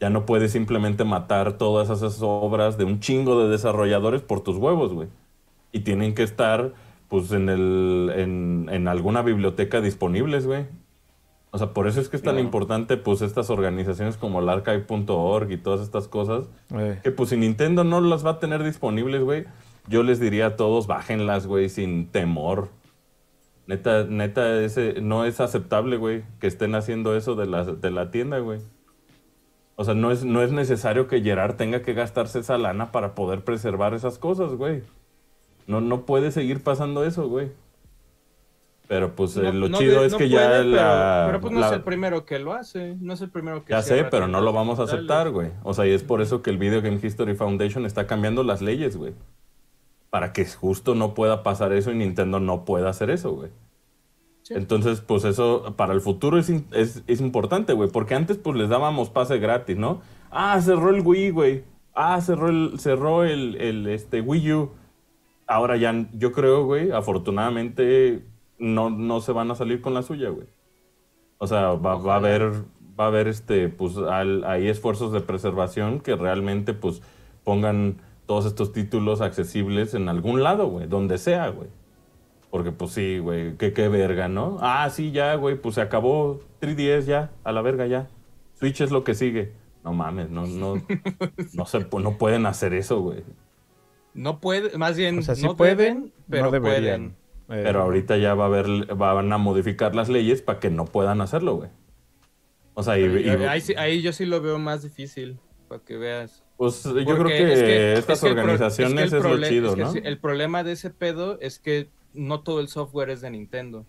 Ya 0.00 0.10
no 0.10 0.26
puedes 0.26 0.52
simplemente 0.52 1.04
matar 1.04 1.58
todas 1.58 1.90
esas 1.90 2.18
obras 2.22 2.78
de 2.78 2.84
un 2.84 3.00
chingo 3.00 3.42
de 3.42 3.48
desarrolladores 3.48 4.22
por 4.22 4.42
tus 4.42 4.56
huevos, 4.56 4.92
güey. 4.92 5.08
Y 5.72 5.80
tienen 5.80 6.14
que 6.14 6.22
estar, 6.22 6.72
pues, 7.08 7.32
en, 7.32 7.48
el, 7.48 8.12
en, 8.14 8.68
en 8.70 8.88
alguna 8.88 9.22
biblioteca 9.22 9.80
disponibles, 9.80 10.46
güey. 10.46 10.66
O 11.50 11.58
sea, 11.58 11.72
por 11.72 11.88
eso 11.88 12.00
es 12.00 12.08
que 12.08 12.16
es 12.16 12.22
tan 12.22 12.38
importante, 12.38 12.96
pues, 12.96 13.22
estas 13.22 13.50
organizaciones 13.50 14.16
como 14.18 14.40
el 14.40 14.48
archive.org 14.48 15.50
y 15.50 15.56
todas 15.56 15.80
estas 15.80 16.06
cosas. 16.06 16.46
Eh, 16.74 17.00
Que 17.02 17.10
pues 17.10 17.30
si 17.30 17.36
Nintendo 17.36 17.84
no 17.84 18.00
las 18.00 18.24
va 18.24 18.32
a 18.32 18.38
tener 18.38 18.62
disponibles, 18.62 19.22
güey, 19.22 19.46
yo 19.88 20.02
les 20.02 20.20
diría 20.20 20.46
a 20.46 20.56
todos, 20.56 20.86
bájenlas, 20.86 21.46
güey, 21.46 21.68
sin 21.70 22.08
temor. 22.10 22.68
Neta, 23.66 24.04
neta, 24.04 24.60
ese, 24.62 25.00
no 25.02 25.24
es 25.24 25.40
aceptable, 25.40 25.96
güey, 25.96 26.24
que 26.40 26.46
estén 26.46 26.74
haciendo 26.74 27.16
eso 27.16 27.34
de 27.34 27.46
la, 27.46 27.64
de 27.64 27.90
la 27.90 28.10
tienda, 28.10 28.38
güey. 28.38 28.60
O 29.80 29.84
sea, 29.84 29.94
no 29.94 30.10
es, 30.10 30.24
no 30.24 30.42
es 30.42 30.50
necesario 30.50 31.06
que 31.06 31.20
Gerard 31.22 31.54
tenga 31.54 31.82
que 31.82 31.94
gastarse 31.94 32.40
esa 32.40 32.58
lana 32.58 32.90
para 32.90 33.14
poder 33.14 33.44
preservar 33.44 33.94
esas 33.94 34.18
cosas, 34.18 34.54
güey. 34.54 34.82
No, 35.68 35.80
no 35.80 36.04
puede 36.04 36.32
seguir 36.32 36.64
pasando 36.64 37.04
eso, 37.04 37.28
güey. 37.28 37.52
Pero 38.88 39.14
pues 39.14 39.36
eh, 39.36 39.52
lo 39.52 39.68
no 39.68 39.78
chido 39.78 40.02
es 40.02 40.16
que 40.16 40.28
ya 40.28 40.48
puede, 40.48 40.64
la... 40.64 41.26
Pero, 41.28 41.40
pues 41.40 41.52
no 41.52 41.60
la- 41.60 41.66
es 41.68 41.72
el 41.74 41.82
primero 41.82 42.24
que 42.24 42.40
lo 42.40 42.54
hace. 42.54 42.96
No 43.00 43.12
es 43.12 43.20
el 43.20 43.30
primero 43.30 43.64
que 43.64 43.70
Ya 43.70 43.82
sé, 43.82 44.02
pero 44.02 44.26
no 44.26 44.40
lo 44.40 44.52
vamos 44.52 44.80
a 44.80 44.82
aceptar, 44.82 45.30
güey. 45.30 45.52
O 45.62 45.74
sea, 45.74 45.86
y 45.86 45.92
es 45.92 46.02
por 46.02 46.22
eso 46.22 46.42
que 46.42 46.50
el 46.50 46.58
Video 46.58 46.82
Game 46.82 46.98
History 47.00 47.36
Foundation 47.36 47.86
está 47.86 48.08
cambiando 48.08 48.42
las 48.42 48.60
leyes, 48.60 48.96
güey. 48.96 49.14
Para 50.10 50.32
que 50.32 50.44
justo 50.44 50.96
no 50.96 51.14
pueda 51.14 51.44
pasar 51.44 51.72
eso 51.72 51.92
y 51.92 51.94
Nintendo 51.94 52.40
no 52.40 52.64
pueda 52.64 52.90
hacer 52.90 53.10
eso, 53.10 53.30
güey. 53.30 53.52
Sí. 54.48 54.54
Entonces, 54.54 55.02
pues 55.02 55.24
eso 55.24 55.74
para 55.76 55.92
el 55.92 56.00
futuro 56.00 56.38
es, 56.38 56.48
es 57.06 57.20
importante, 57.20 57.74
güey. 57.74 57.90
Porque 57.90 58.14
antes, 58.14 58.38
pues 58.38 58.56
les 58.56 58.70
dábamos 58.70 59.10
pase 59.10 59.38
gratis, 59.38 59.76
¿no? 59.76 60.00
Ah, 60.30 60.58
cerró 60.62 60.88
el 60.88 61.02
Wii, 61.06 61.30
güey. 61.30 61.64
Ah, 61.94 62.18
cerró 62.22 62.48
el, 62.48 62.78
cerró 62.80 63.24
el, 63.24 63.56
el, 63.56 63.86
este, 63.88 64.22
Wii 64.22 64.52
U. 64.54 64.70
Ahora 65.46 65.76
ya, 65.76 66.08
yo 66.14 66.32
creo, 66.32 66.64
güey, 66.64 66.90
afortunadamente 66.92 68.24
no, 68.58 68.88
no 68.88 69.20
se 69.20 69.32
van 69.32 69.50
a 69.50 69.54
salir 69.54 69.82
con 69.82 69.92
la 69.92 70.02
suya, 70.02 70.30
güey. 70.30 70.46
O 71.36 71.46
sea, 71.46 71.72
va, 71.72 71.96
va 71.96 72.14
a 72.14 72.16
haber, 72.16 72.50
va 72.98 73.04
a 73.04 73.08
haber 73.08 73.28
este, 73.28 73.68
pues, 73.68 73.98
al- 73.98 74.44
ahí 74.44 74.66
esfuerzos 74.68 75.12
de 75.12 75.20
preservación 75.20 76.00
que 76.00 76.16
realmente, 76.16 76.72
pues, 76.72 77.02
pongan 77.44 77.98
todos 78.24 78.46
estos 78.46 78.72
títulos 78.72 79.20
accesibles 79.20 79.92
en 79.92 80.08
algún 80.08 80.42
lado, 80.42 80.68
güey, 80.68 80.86
donde 80.86 81.18
sea, 81.18 81.48
güey. 81.50 81.68
Porque, 82.50 82.72
pues 82.72 82.92
sí, 82.92 83.18
güey, 83.18 83.56
qué, 83.56 83.72
qué 83.72 83.88
verga, 83.88 84.28
¿no? 84.28 84.56
Ah, 84.60 84.88
sí, 84.90 85.10
ya, 85.12 85.34
güey, 85.34 85.56
pues 85.56 85.74
se 85.74 85.82
acabó 85.82 86.40
3DS 86.60 87.04
ya, 87.04 87.30
a 87.44 87.52
la 87.52 87.60
verga 87.62 87.86
ya. 87.86 88.08
Switch 88.54 88.80
es 88.80 88.90
lo 88.90 89.04
que 89.04 89.14
sigue. 89.14 89.52
No 89.84 89.92
mames, 89.92 90.30
no, 90.30 90.46
no, 90.46 90.74
no, 91.54 91.66
se, 91.66 91.80
no 91.80 92.18
pueden 92.18 92.46
hacer 92.46 92.72
eso, 92.74 93.00
güey. 93.00 93.22
No 94.14 94.40
puede, 94.40 94.76
más 94.78 94.96
bien, 94.96 95.18
O 95.18 95.22
sea, 95.22 95.34
sí 95.34 95.44
no 95.44 95.56
pueden, 95.56 95.76
deben, 95.76 96.12
pero 96.28 96.44
no 96.46 96.50
deberían. 96.50 97.14
pueden. 97.46 97.60
Eh, 97.60 97.62
Pero 97.64 97.82
ahorita 97.82 98.16
ya 98.18 98.34
va 98.34 98.44
a 98.44 98.46
haber, 98.48 98.66
van 98.94 99.32
a 99.32 99.38
modificar 99.38 99.94
las 99.94 100.08
leyes 100.08 100.42
para 100.42 100.58
que 100.60 100.68
no 100.70 100.84
puedan 100.86 101.20
hacerlo, 101.20 101.56
güey. 101.56 101.70
O 102.74 102.82
sea, 102.82 102.98
y, 102.98 103.04
y- 103.04 103.28
ahí, 103.28 103.60
sí- 103.60 103.74
ahí 103.76 104.02
yo 104.02 104.12
sí 104.12 104.24
lo 104.26 104.40
veo 104.40 104.58
más 104.58 104.82
difícil, 104.82 105.38
para 105.68 105.82
que 105.82 105.96
veas. 105.96 106.42
pues 106.56 106.82
yo 106.84 106.92
creo 107.04 107.24
que, 107.26 107.52
es 107.52 107.60
que- 107.60 107.92
estas 107.94 108.18
es 108.18 108.24
que 108.24 108.30
organizaciones 108.40 109.12
es, 109.12 109.22
lo 109.22 109.40
chido, 109.42 109.68
es 109.70 109.74
que 109.76 110.00
¿no? 110.00 110.06
el 110.08 110.18
problema 110.18 110.62
de 110.64 110.72
ese 110.72 110.90
pedo 110.90 111.38
es 111.40 111.58
que 111.58 111.88
no 112.18 112.40
todo 112.40 112.60
el 112.60 112.68
software 112.68 113.10
es 113.10 113.20
de 113.20 113.30
Nintendo, 113.30 113.86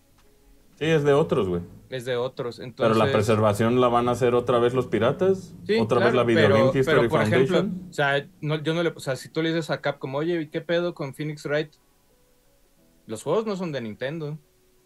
Sí, 0.78 0.86
es 0.86 1.04
de 1.04 1.12
otros, 1.12 1.50
güey. 1.50 1.62
es 1.90 2.06
de 2.06 2.16
otros. 2.16 2.60
Entonces, 2.60 2.96
Pero 2.96 3.06
la 3.06 3.12
preservación 3.12 3.82
la 3.82 3.90
van 3.90 4.08
a 4.08 4.12
hacer 4.12 4.34
otra 4.34 4.60
vez 4.60 4.74
los 4.74 4.88
piratas, 4.88 5.54
Sí, 5.68 5.78
otra 5.78 6.00
vez 6.00 6.14
la 6.14 6.24
Video 6.24 6.44
pero, 6.44 6.56
Game 6.56 6.68
History 6.80 6.84
pero, 6.86 7.10
por 7.10 7.20
Foundation. 7.22 7.44
ejemplo, 7.58 7.88
o 7.90 7.94
sea, 7.94 8.28
no, 8.40 8.64
yo 8.64 8.74
no 8.74 8.84
le, 8.84 8.90
o 8.96 9.00
sea, 9.02 9.18
si 9.18 9.28
tú 9.28 9.42
le 9.42 9.50
dices 9.50 9.70
a 9.72 9.82
Capcom, 9.82 10.16
oye, 10.16 10.40
¿y 10.42 10.48
qué 10.48 10.62
pedo 10.62 10.94
con 10.94 11.14
Phoenix 11.14 11.46
Wright? 11.46 11.72
Los 13.08 13.24
juegos 13.24 13.46
no 13.46 13.56
son 13.56 13.72
de 13.72 13.82
Nintendo. 13.82 14.38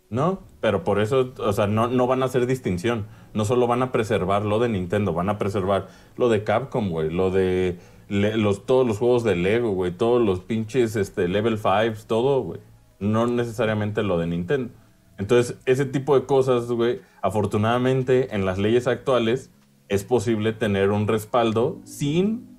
No, 0.10 0.41
pero 0.61 0.84
por 0.84 0.99
eso, 0.99 1.34
o 1.40 1.53
sea, 1.53 1.68
no, 1.68 1.88
no 1.88 2.07
van 2.07 2.22
a 2.24 2.26
hacer 2.26 2.45
distinción. 2.45 3.07
No 3.34 3.45
solo 3.45 3.68
van 3.68 3.82
a 3.82 3.91
preservar 3.91 4.45
lo 4.45 4.60
de 4.60 4.70
Nintendo, 4.70 5.14
van 5.14 5.30
a 5.30 5.38
preservar 5.38 5.88
lo 6.18 6.30
de 6.30 6.44
Capcom, 6.44 6.90
güey, 6.90 7.10
lo 7.11 7.32
de 7.32 7.78
le- 8.10 8.38
los, 8.38 8.65
todos 8.65 8.86
los 8.88 8.98
juegos 8.99 9.24
de 9.24 9.36
Lego, 9.36 9.72
güey, 9.72 9.91
todos 9.91 10.22
los 10.22 10.40
pinches 10.41 10.95
este, 10.95 11.28
Level 11.28 11.57
5, 11.57 12.06
todo, 12.07 12.41
güey. 12.41 12.60
No 13.04 13.28
necesariamente 13.28 14.02
lo 14.04 14.18
de 14.18 14.28
Nintendo. 14.28 14.74
Entonces, 15.18 15.58
ese 15.66 15.86
tipo 15.86 16.20
de 16.20 16.26
cosas, 16.26 16.66
güey, 16.68 17.02
afortunadamente 17.22 18.34
en 18.36 18.46
las 18.46 18.58
leyes 18.58 18.88
actuales 18.88 19.52
es 19.90 20.04
posible 20.04 20.54
tener 20.54 20.90
un 20.92 21.08
respaldo 21.08 21.80
sin 21.84 22.58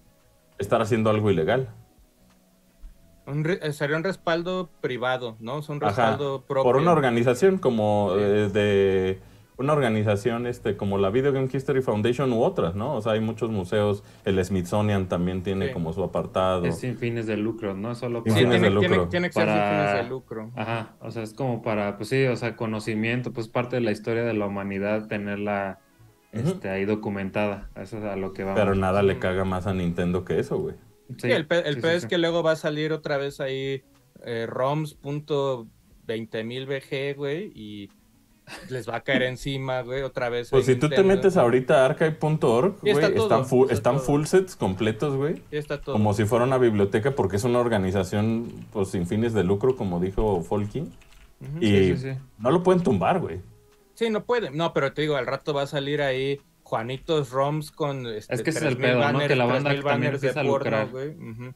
estar 0.58 0.80
haciendo 0.80 1.10
algo 1.10 1.30
ilegal. 1.30 1.68
Un 3.26 3.44
eh, 3.48 3.72
sería 3.72 3.96
un 3.96 4.04
respaldo 4.04 4.68
privado, 4.80 5.36
¿no? 5.40 5.58
Es 5.60 5.68
un 5.70 5.78
Ajá, 5.78 5.86
respaldo 5.88 6.42
propio. 6.46 6.62
por 6.64 6.76
una 6.76 6.92
organización 6.92 7.58
como 7.58 8.10
Sí. 8.14 8.20
eh, 8.20 8.50
de 8.52 9.20
una 9.56 9.72
organización 9.72 10.46
este 10.46 10.76
como 10.76 10.98
la 10.98 11.10
Video 11.10 11.32
Game 11.32 11.48
History 11.52 11.82
Foundation 11.82 12.32
u 12.32 12.42
otras, 12.42 12.74
¿no? 12.74 12.94
O 12.94 13.00
sea, 13.00 13.12
hay 13.12 13.20
muchos 13.20 13.50
museos, 13.50 14.02
el 14.24 14.42
Smithsonian 14.44 15.08
también 15.08 15.42
tiene 15.42 15.68
Sí. 15.68 15.72
como 15.72 15.92
su 15.92 16.02
apartado. 16.02 16.64
Es 16.66 16.78
sin 16.78 16.96
fines 16.96 17.26
de 17.26 17.36
lucro, 17.36 17.74
no 17.74 17.94
solo 17.94 18.22
Sin 18.24 18.32
Sí, 18.32 18.38
fines 18.40 18.60
tiene, 18.60 18.68
de 18.68 18.74
lucro. 18.88 19.08
tiene 19.08 19.28
que 19.28 19.32
ser 19.34 19.44
sin 19.44 19.52
Para- 19.54 19.86
fines 19.88 20.04
de 20.04 20.10
lucro. 20.10 20.50
Ajá, 20.56 20.96
o 21.00 21.10
sea, 21.10 21.22
es 21.22 21.34
como 21.34 21.62
para, 21.62 21.96
pues 21.96 22.08
sí, 22.08 22.24
o 22.26 22.36
sea, 22.36 22.56
conocimiento, 22.56 23.32
pues 23.32 23.48
parte 23.48 23.76
de 23.76 23.82
la 23.82 23.92
historia 23.92 24.24
de 24.24 24.34
la 24.34 24.46
humanidad, 24.46 25.06
tenerla 25.06 25.78
este, 26.32 26.68
ahí 26.68 26.84
documentada, 26.84 27.70
eso 27.76 27.98
es 27.98 28.04
a 28.04 28.16
lo 28.16 28.32
que 28.32 28.42
vamos. 28.42 28.58
Pero 28.58 28.74
nada 28.74 29.04
le 29.04 29.20
caga 29.20 29.44
más 29.44 29.68
a 29.68 29.74
Nintendo 29.74 30.24
que 30.24 30.40
eso, 30.40 30.58
güey. 30.58 30.74
Sí, 31.18 31.30
el, 31.30 31.46
pe- 31.46 31.68
el 31.68 31.80
sí, 31.80 31.86
es 31.86 32.02
sí. 32.02 32.08
que 32.08 32.18
luego 32.18 32.42
va 32.42 32.52
a 32.52 32.56
salir 32.56 32.92
otra 32.92 33.18
vez 33.18 33.38
ahí 33.40 33.84
eh, 34.24 34.46
ROMs.20000 34.48 36.66
BG, 36.66 37.14
güey, 37.16 37.52
y 37.54 37.88
les 38.68 38.88
va 38.88 38.96
a 38.96 39.00
caer 39.02 39.22
encima, 39.22 39.82
güey, 39.82 40.02
otra 40.02 40.28
vez. 40.28 40.50
Pues 40.50 40.66
si 40.66 40.74
tú 40.74 40.88
te 40.88 41.02
Nintendo. 41.02 41.40
ahorita 41.40 41.40
ahorita 41.40 41.82
a 41.82 41.84
archive.org, 41.86 42.76
güey, 42.80 42.92
está 42.92 43.12
todo, 43.14 43.22
están, 43.24 43.46
full, 43.46 43.62
está 43.64 43.74
están 43.74 43.96
todo. 43.96 44.04
full 44.04 44.24
sets 44.24 44.56
completos, 44.56 45.16
güey. 45.16 45.42
Ya 45.50 45.58
está 45.58 45.80
todo. 45.80 45.94
Como 45.94 46.12
si 46.14 46.24
fuera 46.24 46.44
una 46.44 46.58
biblioteca 46.58 47.12
porque 47.12 47.36
es 47.36 47.44
una 47.44 47.58
organización 47.60 48.50
pues 48.72 48.88
sin 48.88 49.06
fines 49.06 49.32
de 49.32 49.44
lucro, 49.44 49.76
como 49.76 50.00
dijo 50.00 50.42
Folky. 50.42 50.88
Y 51.60 51.66
Sí, 51.66 51.96
sí, 51.96 52.12
sí. 52.12 52.18
no 52.38 52.50
lo 52.50 52.62
pueden 52.62 52.82
tumbar, 52.82 53.20
güey. 53.20 53.40
Sí, 53.94 54.10
no 54.10 54.24
puede. 54.24 54.50
No, 54.50 54.72
pero 54.72 54.92
te 54.92 55.02
digo, 55.02 55.16
al 55.16 55.26
rato 55.26 55.52
va 55.54 55.62
a 55.62 55.66
salir 55.66 56.00
ahí 56.02 56.40
Juanitos 56.62 57.30
ROMs 57.30 57.70
con. 57.70 58.06
Este, 58.06 58.34
Es 58.34 58.42
que 58.42 58.50
ese 58.50 58.60
es 58.60 58.64
el 58.64 58.76
3000 58.78 58.98
pedo, 59.00 59.12
¿no? 59.12 59.18
Que 59.28 59.36
la 59.36 59.44
banda 59.44 59.70
3000 59.70 59.84
también 59.84 59.84
banners 60.12 60.20
de 60.22 60.28
empieza 60.28 60.40
a 60.40 60.44
porno, 60.50 60.56
lucrar. 60.80 60.88
güey. 60.90 61.08
Ujú. 61.10 61.54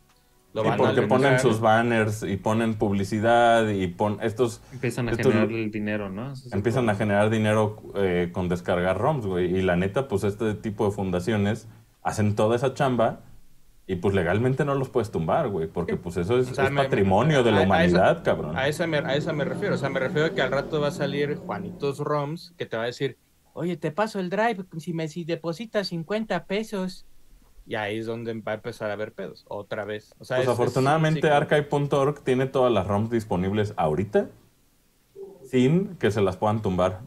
Lo 0.55 0.63
Sí, 0.63 0.69
van 0.69 0.81
a 0.81 0.83
porque 0.83 1.03
ponen 1.03 1.39
sus 1.39 1.61
banners 1.61 2.23
y 2.23 2.37
ponen 2.39 2.75
publicidad 2.77 3.69
y 3.69 3.87
pon 3.89 4.19
estos 4.23 4.63
Empiezan 4.73 5.09
a 5.09 5.13
Estos- 5.13 5.27
generar 5.33 5.53
el 5.53 5.71
dinero, 5.71 6.09
¿no? 6.11 6.33
Es 6.33 6.51
empiezan 6.53 6.89
a 6.89 6.95
generar 6.95 7.29
dinero 7.31 7.83
eh, 7.97 8.31
con 8.33 8.49
descargar 8.49 8.97
ROMs, 8.99 9.27
güey. 9.27 9.55
Y 9.59 9.63
la 9.63 9.77
neta, 9.77 10.09
pues 10.09 10.25
este 10.25 10.55
tipo 10.55 10.87
de 10.87 10.93
fundaciones 10.93 11.69
hacen 12.03 12.35
toda 12.35 12.57
esa 12.57 12.73
chamba 12.73 13.21
y 13.87 13.97
pues 13.97 14.15
legalmente 14.15 14.65
no 14.65 14.75
los 14.75 14.89
puedes 14.89 15.11
tumbar, 15.11 15.49
güey. 15.49 15.67
Porque 15.69 15.97
pues 15.97 16.17
eso 16.17 16.39
es, 16.39 16.51
O 16.51 16.55
sea, 16.55 16.65
es 16.65 16.71
me- 16.73 16.83
patrimonio 16.83 17.43
de 17.43 17.51
a- 17.51 17.53
la 17.53 17.59
a 17.59 17.63
esa- 17.63 17.67
humanidad, 17.69 18.25
cabrón. 18.25 18.57
A 18.57 18.69
esa, 18.69 18.87
me, 18.87 18.99
a 18.99 19.17
esa 19.17 19.33
me 19.35 19.45
refiero. 19.45 19.75
O 19.75 19.79
sea, 19.79 19.91
me 19.91 20.01
refiero 20.01 20.29
a 20.29 20.31
que 20.35 20.41
al 20.41 20.51
rato 20.51 20.81
va 20.81 20.89
a 20.89 20.93
salir 20.93 21.37
Juanitos 21.37 21.99
ROMs 21.99 22.55
que 22.57 22.65
te 22.65 22.77
va 22.77 22.85
a 22.85 22.87
decir, 22.87 23.19
oye, 23.53 23.77
te 23.77 23.91
paso 23.93 24.19
el 24.19 24.31
drive 24.31 24.65
si 24.79 24.95
me 24.95 25.09
si 25.09 25.25
depositas 25.25 25.89
50 25.89 26.47
pesos. 26.47 27.05
Y 27.69 27.75
ahí 27.75 27.99
es 27.99 28.07
donde 28.07 28.33
va 28.41 28.53
a 28.53 28.55
empezar 28.55 28.89
a 28.91 28.95
haber 28.95 29.13
pedos, 29.13 29.45
otra 29.49 29.85
vez. 29.85 30.15
O 30.19 30.25
sea, 30.25 30.39
Pues 30.39 30.49
es- 30.49 30.53
es 30.53 30.59
un 30.59 30.63
afortunadamente 30.63 31.29
archive.org 31.31 32.21
tiene 32.25 32.47
todas 32.47 32.73
las 32.73 32.87
ROMs 32.87 33.11
disponibles 33.11 33.75
ahorita 33.77 34.29
sin 35.51 35.97
que 35.97 36.11
se 36.11 36.21
las 36.23 36.37
puedan 36.37 36.63
tumbar. 36.63 37.01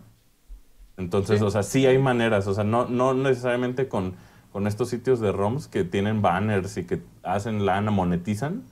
Entonces, 0.97 1.39
Sí. 1.39 1.45
o 1.45 1.49
sea, 1.49 1.63
sí 1.63 1.85
hay 1.85 1.97
maneras, 1.97 2.47
o 2.47 2.53
sea, 2.53 2.63
no, 2.63 2.85
no 2.85 3.13
necesariamente 3.13 3.87
con, 3.87 4.13
con 4.51 4.67
estos 4.67 4.89
sitios 4.89 5.19
de 5.19 5.31
ROMs 5.31 5.67
que 5.67 5.83
tienen 5.83 6.21
banners 6.21 6.77
y 6.77 6.83
que 6.85 7.01
hacen 7.23 7.65
lana, 7.65 7.91
monetizan, 7.91 8.63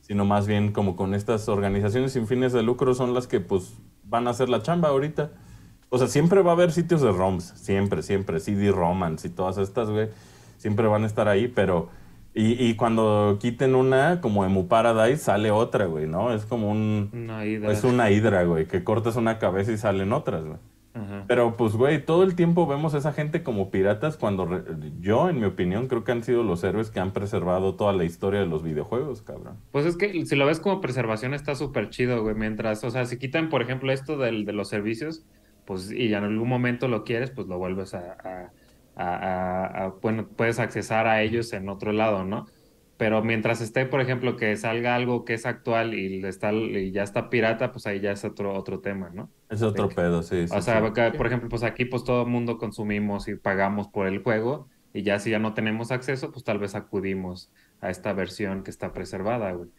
sino 0.00 0.24
más 0.24 0.46
bien 0.46 0.72
como 0.72 0.96
con 0.96 1.14
estas 1.14 1.48
organizaciones 1.48 2.12
sin 2.12 2.26
fines 2.26 2.52
de 2.52 2.62
lucro 2.62 2.94
son 2.94 3.14
las 3.14 3.26
que 3.28 3.38
pues 3.40 3.74
van 4.04 4.26
a 4.26 4.30
hacer 4.30 4.48
la 4.48 4.62
chamba 4.62 4.88
ahorita. 4.88 5.30
O 5.90 5.98
sea, 5.98 6.06
siempre 6.08 6.42
va 6.42 6.50
a 6.52 6.54
haber 6.54 6.72
sitios 6.72 7.02
de 7.02 7.12
ROMs, 7.12 7.44
siempre, 7.56 8.02
siempre, 8.02 8.40
CD 8.40 8.72
Romance 8.72 9.28
y 9.28 9.30
todas 9.30 9.58
estas, 9.58 9.90
güey, 9.90 10.08
siempre 10.60 10.86
van 10.86 11.02
a 11.02 11.06
estar 11.06 11.26
ahí, 11.26 11.48
pero... 11.48 11.88
Y, 12.32 12.64
y 12.64 12.76
cuando 12.76 13.38
quiten 13.40 13.74
una, 13.74 14.20
como 14.20 14.44
Emu 14.44 14.68
Paradise, 14.68 15.16
sale 15.16 15.50
otra, 15.50 15.86
güey, 15.86 16.06
¿no? 16.06 16.32
Es 16.32 16.46
como 16.46 16.70
un... 16.70 17.10
Una 17.12 17.44
hidra. 17.44 17.72
Es 17.72 17.82
una 17.82 18.08
hidra, 18.12 18.44
güey, 18.44 18.66
que 18.66 18.84
cortas 18.84 19.16
una 19.16 19.38
cabeza 19.40 19.72
y 19.72 19.76
salen 19.78 20.12
otras, 20.12 20.44
güey. 20.44 20.58
Ajá. 20.94 21.24
Pero 21.26 21.56
pues, 21.56 21.74
güey, 21.74 22.04
todo 22.04 22.22
el 22.22 22.36
tiempo 22.36 22.68
vemos 22.68 22.94
a 22.94 22.98
esa 22.98 23.12
gente 23.12 23.42
como 23.42 23.70
piratas 23.70 24.16
cuando 24.16 24.44
re- 24.46 24.62
yo, 25.00 25.28
en 25.28 25.40
mi 25.40 25.46
opinión, 25.46 25.88
creo 25.88 26.04
que 26.04 26.12
han 26.12 26.22
sido 26.22 26.44
los 26.44 26.62
héroes 26.62 26.90
que 26.90 27.00
han 27.00 27.12
preservado 27.12 27.74
toda 27.74 27.92
la 27.92 28.04
historia 28.04 28.38
de 28.40 28.46
los 28.46 28.62
videojuegos, 28.62 29.22
cabrón. 29.22 29.56
Pues 29.72 29.84
es 29.86 29.96
que 29.96 30.24
si 30.26 30.36
lo 30.36 30.46
ves 30.46 30.60
como 30.60 30.80
preservación 30.80 31.34
está 31.34 31.56
súper 31.56 31.90
chido, 31.90 32.22
güey. 32.22 32.36
Mientras, 32.36 32.84
o 32.84 32.90
sea, 32.90 33.06
si 33.06 33.18
quitan, 33.18 33.48
por 33.48 33.62
ejemplo, 33.62 33.90
esto 33.92 34.18
del, 34.18 34.44
de 34.44 34.52
los 34.52 34.68
servicios, 34.68 35.24
pues 35.64 35.90
y 35.92 36.12
en 36.14 36.22
algún 36.24 36.48
momento 36.48 36.86
lo 36.86 37.02
quieres, 37.04 37.30
pues 37.30 37.48
lo 37.48 37.58
vuelves 37.58 37.94
a, 37.94 38.16
a- 38.24 38.50
a- 39.00 39.16
a- 39.66 39.84
a- 39.86 39.88
bueno, 40.02 40.26
puedes 40.28 40.58
accesar 40.58 41.06
a 41.06 41.22
ellos 41.22 41.52
en 41.52 41.68
otro 41.68 41.92
lado, 41.92 42.24
¿no? 42.24 42.46
Pero 42.96 43.22
mientras 43.22 43.62
esté, 43.62 43.86
por 43.86 44.02
ejemplo, 44.02 44.36
que 44.36 44.54
salga 44.56 44.94
algo 44.94 45.24
que 45.24 45.32
es 45.34 45.46
actual 45.46 45.94
y, 45.94 46.20
le 46.20 46.28
está, 46.28 46.52
y 46.52 46.90
ya 46.92 47.02
está 47.02 47.30
pirata, 47.30 47.72
pues 47.72 47.86
ahí 47.86 47.98
ya 48.00 48.12
es 48.12 48.24
otro, 48.26 48.52
otro 48.54 48.80
tema, 48.80 49.08
¿no? 49.14 49.30
Es 49.48 49.62
otro 49.62 49.88
que- 49.88 49.94
pedo, 49.94 50.22
sí. 50.22 50.46
sí, 50.46 50.54
O 50.54 50.60
sea, 50.60 50.82
sí. 50.94 51.16
por 51.16 51.26
ejemplo, 51.26 51.48
pues 51.48 51.62
aquí 51.62 51.86
pues 51.86 52.04
todo 52.04 52.22
el 52.24 52.28
mundo 52.28 52.58
consumimos 52.58 53.26
y 53.28 53.36
pagamos 53.36 53.88
por 53.88 54.06
el 54.06 54.22
juego 54.22 54.68
y 54.92 55.02
ya 55.02 55.18
si 55.18 55.30
ya 55.30 55.38
no 55.38 55.54
tenemos 55.54 55.92
acceso, 55.92 56.30
pues 56.30 56.44
tal 56.44 56.58
vez 56.58 56.74
acudimos 56.74 57.50
a 57.80 57.88
esta 57.88 58.12
versión 58.12 58.62
que 58.64 58.70
está 58.70 58.92
preservada, 58.92 59.52
güey. 59.52 59.70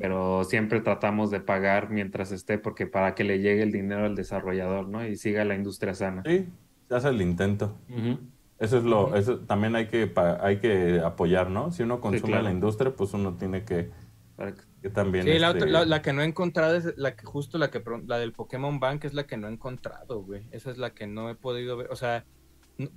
Pero 0.00 0.42
siempre 0.44 0.80
tratamos 0.80 1.30
de 1.30 1.38
pagar 1.40 1.90
mientras 1.90 2.32
esté 2.32 2.56
porque 2.58 2.86
para 2.86 3.14
que 3.14 3.24
le 3.24 3.40
llegue 3.40 3.62
el 3.62 3.70
dinero 3.72 4.06
al 4.06 4.14
desarrollador, 4.16 4.88
¿no? 4.88 5.06
Y 5.06 5.16
siga 5.16 5.44
la 5.44 5.54
industria 5.54 5.92
sana. 5.94 6.22
Sí, 6.24 6.48
se 6.88 6.94
hace 6.94 7.08
el 7.10 7.20
intento. 7.20 7.76
Ujú. 7.90 8.18
Eso 8.58 8.78
es 8.78 8.84
lo, 8.84 9.14
eso 9.16 9.38
también 9.40 9.76
hay 9.76 9.86
que, 9.88 10.06
pa- 10.06 10.38
hay 10.44 10.58
que 10.58 11.00
apoyar, 11.00 11.50
¿no? 11.50 11.70
Si 11.72 11.82
uno 11.82 12.00
consume 12.00 12.28
claro. 12.32 12.44
la 12.44 12.50
industria, 12.52 12.94
pues 12.94 13.12
uno 13.12 13.34
tiene 13.36 13.64
que, 13.64 13.90
también. 14.94 15.24
Sí, 15.24 15.38
la, 15.38 15.48
este, 15.48 15.64
otra- 15.64 15.70
la, 15.70 15.84
la 15.84 16.02
que 16.02 16.12
no 16.12 16.22
he 16.22 16.24
encontrado 16.24 16.74
es 16.76 16.96
la 16.96 17.14
que 17.16 17.26
justo 17.26 17.58
la 17.58 17.70
que 17.70 17.82
la 18.06 18.18
del 18.18 18.32
Pokémon 18.32 18.80
Bank 18.80 19.04
es 19.04 19.12
la 19.14 19.26
que 19.26 19.36
no 19.36 19.48
he 19.48 19.52
encontrado, 19.52 20.22
güey. 20.22 20.42
Esa 20.52 20.70
es 20.70 20.78
la 20.78 20.94
que 20.94 21.06
no 21.06 21.28
he 21.28 21.34
podido 21.34 21.76
ver. 21.76 21.88
O 21.90 21.96
sea, 21.96 22.24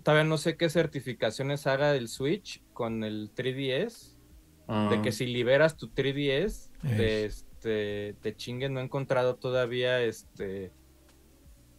todavía 0.03 0.23
no 0.23 0.37
sé 0.37 0.55
qué 0.55 0.69
certificaciones 0.69 1.67
haga 1.67 1.93
el 1.95 2.07
Switch 2.07 2.61
con 2.73 3.03
el 3.03 3.31
3DS. 3.35 4.15
De 4.67 4.75
Ah, 4.75 4.99
que 5.01 5.11
si 5.11 5.25
liberas 5.25 5.77
tu 5.77 5.87
3DS, 5.89 6.69
Ey. 6.83 6.97
te, 6.97 7.25
este, 7.25 8.15
te 8.21 8.35
chinguen. 8.35 8.73
No 8.75 8.81
he 8.81 8.83
encontrado 8.83 9.35
todavía 9.35 9.99
este 10.01 10.71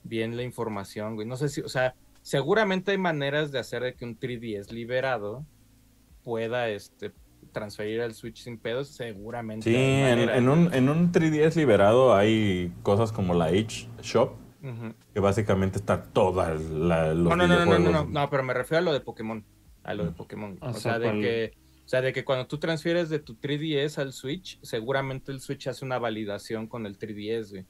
bien 0.02 0.36
la 0.36 0.42
información, 0.42 1.14
güey. 1.14 1.26
No 1.26 1.36
sé 1.36 1.48
si, 1.48 1.60
o 1.60 1.68
sea, 1.68 1.94
seguramente 2.22 2.92
hay 2.92 2.98
maneras 2.98 3.52
de 3.52 3.58
hacer 3.58 3.82
de 3.82 3.94
que 3.94 4.04
un 4.04 4.18
3DS 4.18 4.70
liberado 4.70 5.44
pueda 6.22 6.68
este 6.68 7.12
transferir 7.52 8.00
al 8.02 8.14
Switch 8.14 8.42
sin 8.42 8.58
pedos. 8.58 8.88
Seguramente. 8.88 9.68
Sí, 9.70 9.74
hay 9.76 10.22
en, 10.22 10.28
en 10.30 10.48
un, 10.48 10.72
en 10.74 10.88
un 10.88 11.10
3DS 11.12 11.56
liberado 11.56 12.14
hay 12.14 12.72
cosas 12.82 13.12
como 13.12 13.34
la 13.34 13.46
H 13.46 13.88
Shop, 14.02 14.32
que 15.14 15.20
básicamente 15.20 15.78
está 15.78 16.02
todas 16.02 16.60
la, 16.62 17.14
los 17.14 17.28
No, 17.28 17.36
no, 17.36 17.46
no, 17.46 17.64
no, 17.64 17.78
no, 17.78 17.90
no, 17.90 18.04
no, 18.04 18.30
pero 18.30 18.42
me 18.42 18.52
refiero 18.54 18.78
a 18.78 18.82
lo 18.82 18.92
de 18.92 19.00
Pokémon. 19.00 19.44
A 19.82 19.94
lo 19.94 20.04
de 20.04 20.10
Mm. 20.10 20.14
Pokémon. 20.14 20.58
O 20.60 20.68
O 20.68 20.72
sea, 20.74 20.80
sea, 20.80 20.98
de 20.98 21.20
que, 21.20 21.52
o 21.84 21.88
sea, 21.88 22.02
de 22.02 22.12
que 22.12 22.24
cuando 22.24 22.46
tú 22.46 22.58
transfieres 22.58 23.08
de 23.08 23.18
tu 23.18 23.34
3DS 23.36 23.98
al 23.98 24.12
Switch, 24.12 24.58
seguramente 24.62 25.32
el 25.32 25.40
Switch 25.40 25.66
hace 25.66 25.84
una 25.84 25.98
validación 25.98 26.66
con 26.68 26.84
el 26.86 26.98
3DS, 26.98 27.50
güey. 27.50 27.66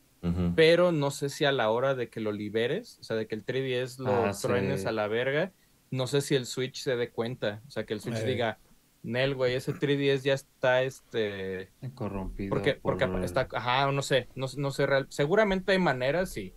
Pero 0.55 0.93
no 0.93 1.11
sé 1.11 1.31
si 1.31 1.45
a 1.47 1.53
la 1.53 1.71
hora 1.71 1.95
de 1.95 2.09
que 2.11 2.21
lo 2.21 2.33
liberes, 2.33 2.99
o 3.01 3.05
sea, 3.05 3.17
de 3.17 3.27
que 3.27 3.35
el 3.35 3.45
3DS 3.45 3.99
lo 3.99 4.27
Ah, 4.27 4.33
sí. 4.35 4.47
truenes 4.47 4.85
a 4.87 4.93
la 4.93 5.09
verga, 5.09 5.53
no 5.91 6.07
sé 6.07 6.21
si 6.21 6.35
el 6.35 6.45
Switch 6.47 6.83
se 6.83 6.95
dé 6.97 7.11
cuenta. 7.11 7.63
O 7.67 7.71
sea, 7.71 7.85
que 7.85 7.95
el 7.95 8.01
Switch 8.01 8.19
Eh. 8.19 8.27
diga, 8.27 8.59
Nel, 9.03 9.35
güey, 9.35 9.55
ese 9.55 9.73
3DS 9.73 10.23
ya 10.25 10.35
está, 10.35 10.83
este... 10.83 11.71
corrompido. 11.95 12.51
Porque, 12.51 12.75
por- 12.75 12.99
porque 12.99 13.25
está, 13.25 13.49
ajá, 13.53 13.91
no 13.91 14.03
sé, 14.03 14.29
no, 14.35 14.47
no 14.59 14.71
sé 14.73 14.85
real. 14.85 15.07
Seguramente 15.09 15.73
hay 15.73 15.79
maneras, 15.79 16.29
sí. 16.29 16.53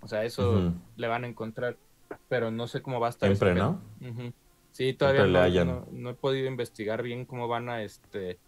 O 0.00 0.06
sea, 0.06 0.24
eso 0.24 0.72
le 0.96 1.08
van 1.08 1.24
a 1.24 1.26
encontrar. 1.26 1.76
Pero 2.28 2.50
no 2.52 2.68
sé 2.68 2.80
cómo 2.80 3.00
va 3.00 3.08
a 3.08 3.10
estar. 3.10 3.26
Siempre. 3.28 3.54
¿no? 3.54 3.82
Sí, 4.70 4.92
todavía 4.94 5.64
no- 5.64 5.88
no 5.90 6.10
he 6.10 6.14
podido 6.14 6.46
investigar 6.46 7.02
bien 7.02 7.24
cómo 7.24 7.48
van 7.48 7.68
a, 7.68 7.82
este, 7.82 8.38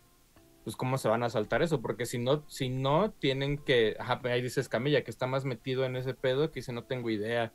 pues 0.65 0.77
cómo 0.77 0.97
se 0.99 1.09
van 1.09 1.23
a 1.23 1.31
saltar 1.31 1.63
eso, 1.63 1.81
porque 1.81 2.07
si 2.07 2.19
no, 2.19 2.45
si 2.49 2.69
no, 2.69 3.11
tienen 3.11 3.59
que, 3.59 3.97
ajá, 3.99 4.21
ahí 4.25 4.43
dices 4.43 4.69
Camilla, 4.69 5.03
que 5.03 5.11
está 5.11 5.27
más 5.27 5.45
metido 5.45 5.85
en 5.85 5.97
ese 5.97 6.15
pedo, 6.15 6.51
que 6.51 6.61
dice, 6.61 6.73
no 6.73 6.85
tengo 6.85 7.11
idea. 7.11 7.53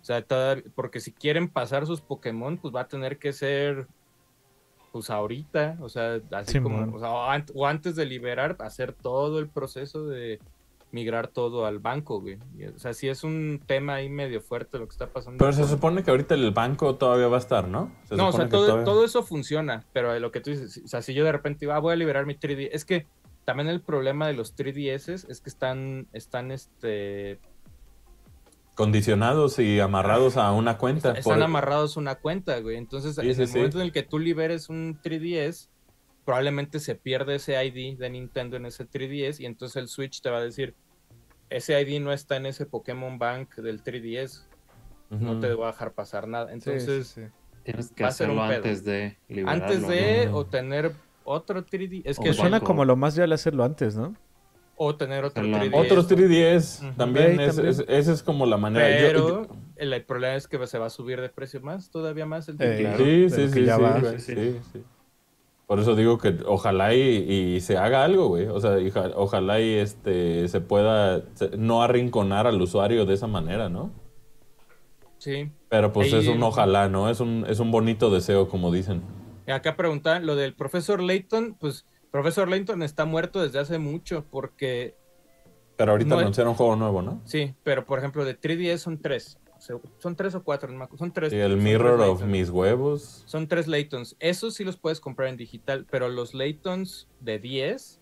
O 0.00 0.04
sea, 0.04 0.22
toda- 0.22 0.62
porque 0.74 1.00
si 1.00 1.12
quieren 1.12 1.48
pasar 1.48 1.86
sus 1.86 2.00
Pokémon, 2.00 2.58
pues 2.58 2.74
va 2.74 2.82
a 2.82 2.88
tener 2.88 3.18
que 3.18 3.32
ser, 3.32 3.86
pues 4.92 5.08
ahorita, 5.10 5.78
o 5.80 5.88
sea, 5.88 6.20
así 6.32 6.60
como, 6.60 6.96
o, 6.96 6.98
sea, 6.98 7.10
o 7.54 7.66
antes 7.66 7.96
de 7.96 8.04
liberar, 8.04 8.56
hacer 8.60 8.92
todo 8.92 9.38
el 9.38 9.48
proceso 9.48 10.06
de 10.06 10.40
migrar 10.92 11.28
todo 11.28 11.66
al 11.66 11.78
banco, 11.78 12.20
güey. 12.20 12.38
O 12.74 12.78
sea, 12.78 12.92
sí 12.94 13.08
es 13.08 13.22
un 13.24 13.60
tema 13.66 13.94
ahí 13.94 14.08
medio 14.08 14.40
fuerte 14.40 14.78
lo 14.78 14.86
que 14.86 14.92
está 14.92 15.06
pasando. 15.08 15.38
Pero 15.38 15.52
se 15.52 15.66
supone 15.66 16.02
que 16.02 16.10
ahorita 16.10 16.34
el 16.34 16.50
banco 16.50 16.96
todavía 16.96 17.28
va 17.28 17.36
a 17.36 17.40
estar, 17.40 17.68
¿no? 17.68 17.92
Se 18.04 18.16
no, 18.16 18.28
o 18.28 18.32
sea, 18.32 18.48
todo, 18.48 18.66
todavía- 18.66 18.84
todo 18.84 19.04
eso 19.04 19.22
funciona, 19.22 19.84
pero 19.92 20.18
lo 20.18 20.30
que 20.32 20.40
tú 20.40 20.50
dices, 20.50 20.82
o 20.84 20.88
sea, 20.88 21.02
si 21.02 21.14
yo 21.14 21.24
de 21.24 21.32
repente 21.32 21.64
iba, 21.64 21.76
ah, 21.76 21.78
voy 21.80 21.92
a 21.92 21.96
liberar 21.96 22.26
mi 22.26 22.34
3D, 22.34 22.70
es 22.72 22.84
que 22.84 23.06
también 23.44 23.68
el 23.68 23.80
problema 23.80 24.26
de 24.26 24.34
los 24.34 24.54
3DS 24.56 25.08
es 25.28 25.40
que 25.40 25.48
están, 25.48 26.08
están, 26.12 26.50
este, 26.50 27.38
Condicionados 28.74 29.58
y 29.58 29.78
amarrados 29.80 30.36
a 30.38 30.52
una 30.52 30.78
cuenta. 30.78 31.10
están 31.12 31.22
por- 31.34 31.42
amarrados 31.42 31.96
a 31.96 32.00
una 32.00 32.14
cuenta, 32.14 32.58
güey. 32.60 32.76
Entonces, 32.78 33.16
Sí, 33.16 33.28
en 33.28 33.34
sí, 33.34 33.42
el 33.42 33.48
sí. 33.48 33.56
momento 33.58 33.78
en 33.78 33.82
el 33.84 33.92
que 33.92 34.02
tú 34.02 34.18
liberes 34.18 34.70
un 34.70 34.98
3DS, 35.02 35.68
probablemente 36.24 36.80
se 36.80 36.94
pierde 36.94 37.36
ese 37.36 37.62
ID 37.64 37.98
de 37.98 38.10
Nintendo 38.10 38.56
en 38.56 38.66
ese 38.66 38.84
3DS 38.88 39.40
y 39.40 39.46
entonces 39.46 39.76
el 39.76 39.88
Switch 39.88 40.20
te 40.20 40.30
va 40.30 40.38
a 40.38 40.42
decir, 40.42 40.74
ese 41.48 41.80
ID 41.80 42.00
no 42.00 42.12
está 42.12 42.36
en 42.36 42.46
ese 42.46 42.66
Pokémon 42.66 43.18
Bank 43.18 43.56
del 43.56 43.82
3DS, 43.82 44.46
no 45.10 45.40
te 45.40 45.52
voy 45.54 45.64
a 45.64 45.68
dejar 45.68 45.92
pasar 45.92 46.28
nada. 46.28 46.52
Entonces, 46.52 47.08
Sí, 47.08 47.20
sí, 47.22 47.26
sí. 47.26 47.32
Tienes 47.64 47.90
que 47.92 48.02
va 48.04 48.08
hacerlo 48.08 48.34
pedo. 48.46 48.56
antes 48.56 48.84
de 48.84 49.18
liberarlo. 49.28 49.64
antes 49.64 49.88
de 49.88 50.26
¿no? 50.26 50.36
o 50.36 50.46
tener 50.46 50.92
otro 51.24 51.64
3D, 51.64 52.02
es 52.04 52.18
que 52.18 52.32
suena 52.32 52.52
banco. 52.58 52.66
como 52.66 52.84
lo 52.84 52.96
más 52.96 53.16
real 53.16 53.32
hacerlo 53.32 53.64
antes, 53.64 53.96
¿no? 53.96 54.14
o 54.82 54.96
tener 54.96 55.24
otro 55.26 55.42
Hacerlo 55.42 55.58
3DS. 55.58 55.74
Otros 55.84 56.08
3DS 56.08 56.80
Ujú. 56.86 56.92
también, 56.96 57.38
es- 57.40 57.54
también. 57.56 57.68
es- 57.74 57.84
esa 57.86 58.12
es 58.12 58.22
como 58.22 58.46
la 58.46 58.56
manera. 58.56 58.88
Yo- 58.98 59.06
Pero 59.06 59.28
yo- 59.46 59.56
el, 59.76 59.92
el 59.92 60.04
problema 60.06 60.36
es 60.36 60.48
que 60.48 60.66
se 60.66 60.78
va 60.78 60.86
a 60.86 60.90
subir 60.90 61.20
de 61.20 61.28
precio 61.28 61.60
más, 61.60 61.90
todavía 61.90 62.24
más 62.24 62.48
el 62.48 62.54
Eh, 62.54 62.58
3DS. 62.58 62.80
Claro. 62.80 63.04
sí, 63.04 63.48
sí, 63.52 63.64
va. 63.66 64.18
Sí, 64.18 64.34
sí, 64.34 64.60
sí. 64.72 64.82
Por 65.70 65.78
eso 65.78 65.94
digo 65.94 66.18
que 66.18 66.36
ojalá 66.46 66.94
y, 66.96 66.98
y 67.00 67.60
se 67.60 67.78
haga 67.78 68.02
algo, 68.02 68.26
güey. 68.26 68.46
O 68.48 68.58
sea, 68.60 68.80
y 68.80 68.92
ojalá 69.14 69.60
y 69.60 69.74
este 69.74 70.48
se 70.48 70.60
pueda 70.60 71.22
se- 71.34 71.56
no 71.56 71.84
arrinconar 71.84 72.48
al 72.48 72.60
usuario 72.60 73.06
de 73.06 73.14
esa 73.14 73.28
manera, 73.28 73.68
¿no? 73.68 73.92
Sí. 75.18 75.52
Pero 75.68 75.92
pues 75.92 76.12
Ahí- 76.12 76.20
es 76.22 76.26
un 76.26 76.42
ojalá, 76.42 76.88
¿no? 76.88 77.08
Es 77.08 77.20
un, 77.20 77.46
es 77.48 77.60
un 77.60 77.70
bonito 77.70 78.10
deseo, 78.10 78.48
como 78.48 78.72
dicen. 78.72 79.02
Acá 79.46 79.76
preguntan 79.76 80.26
lo 80.26 80.34
del 80.34 80.54
profesor 80.54 81.00
Layton, 81.00 81.54
pues 81.60 81.84
profesor 82.10 82.48
Layton 82.48 82.82
está 82.82 83.04
muerto 83.04 83.40
desde 83.40 83.60
hace 83.60 83.78
mucho 83.78 84.24
porque 84.30 84.96
Pero 85.76 85.92
ahorita 85.92 86.14
No, 86.16 86.18
anunciaron 86.20 86.50
un 86.50 86.56
juego 86.56 86.74
nuevo, 86.76 87.00
¿no? 87.00 87.20
sí, 87.24 87.54
pero 87.62 87.86
por 87.86 88.00
ejemplo 88.00 88.24
de 88.24 88.34
3DS 88.38 88.78
son 88.82 89.00
tres, 89.00 89.38
son 89.98 90.16
tres 90.16 90.34
o 90.34 90.42
cuatro, 90.42 90.72
no 90.72 90.88
son 90.98 91.12
tres. 91.12 91.30
Sí, 91.30 91.38
el 91.38 91.56
Mirror 91.56 92.00
of 92.00 92.20
Laytons. 92.20 92.30
mis 92.30 92.50
huevos. 92.50 93.22
Son 93.26 93.46
tres 93.46 93.68
Laytons. 93.68 94.16
Esos 94.18 94.54
sí 94.54 94.64
los 94.64 94.76
puedes 94.76 95.00
comprar 95.00 95.28
en 95.28 95.36
digital, 95.36 95.86
pero 95.90 96.08
los 96.08 96.34
Laytons 96.34 97.08
de 97.20 97.38
10 97.38 98.00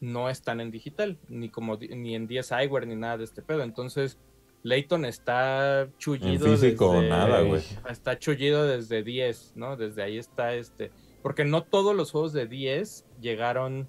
no 0.00 0.28
están 0.28 0.60
en 0.60 0.70
digital, 0.70 1.18
ni 1.28 1.48
como 1.48 1.76
ni 1.76 2.14
en 2.14 2.26
10 2.26 2.50
iWare 2.66 2.86
ni 2.86 2.96
nada 2.96 3.18
de 3.18 3.24
este 3.24 3.42
pedo. 3.42 3.62
Entonces, 3.62 4.18
Layton 4.62 5.04
está 5.04 5.82
En 5.82 5.96
chullido. 5.98 6.46
físico 6.46 6.92
desde- 6.94 7.08
nada, 7.08 7.40
güey. 7.42 7.62
Está 7.88 8.18
chullido 8.18 8.64
desde 8.66 9.02
10, 9.02 9.52
¿no? 9.56 9.76
Desde 9.76 10.02
ahí 10.02 10.18
está 10.18 10.54
este. 10.54 10.90
Porque 11.22 11.44
no 11.44 11.62
todos 11.64 11.94
los 11.96 12.10
juegos 12.12 12.32
de 12.32 12.46
10 12.46 13.04
llegaron 13.20 13.88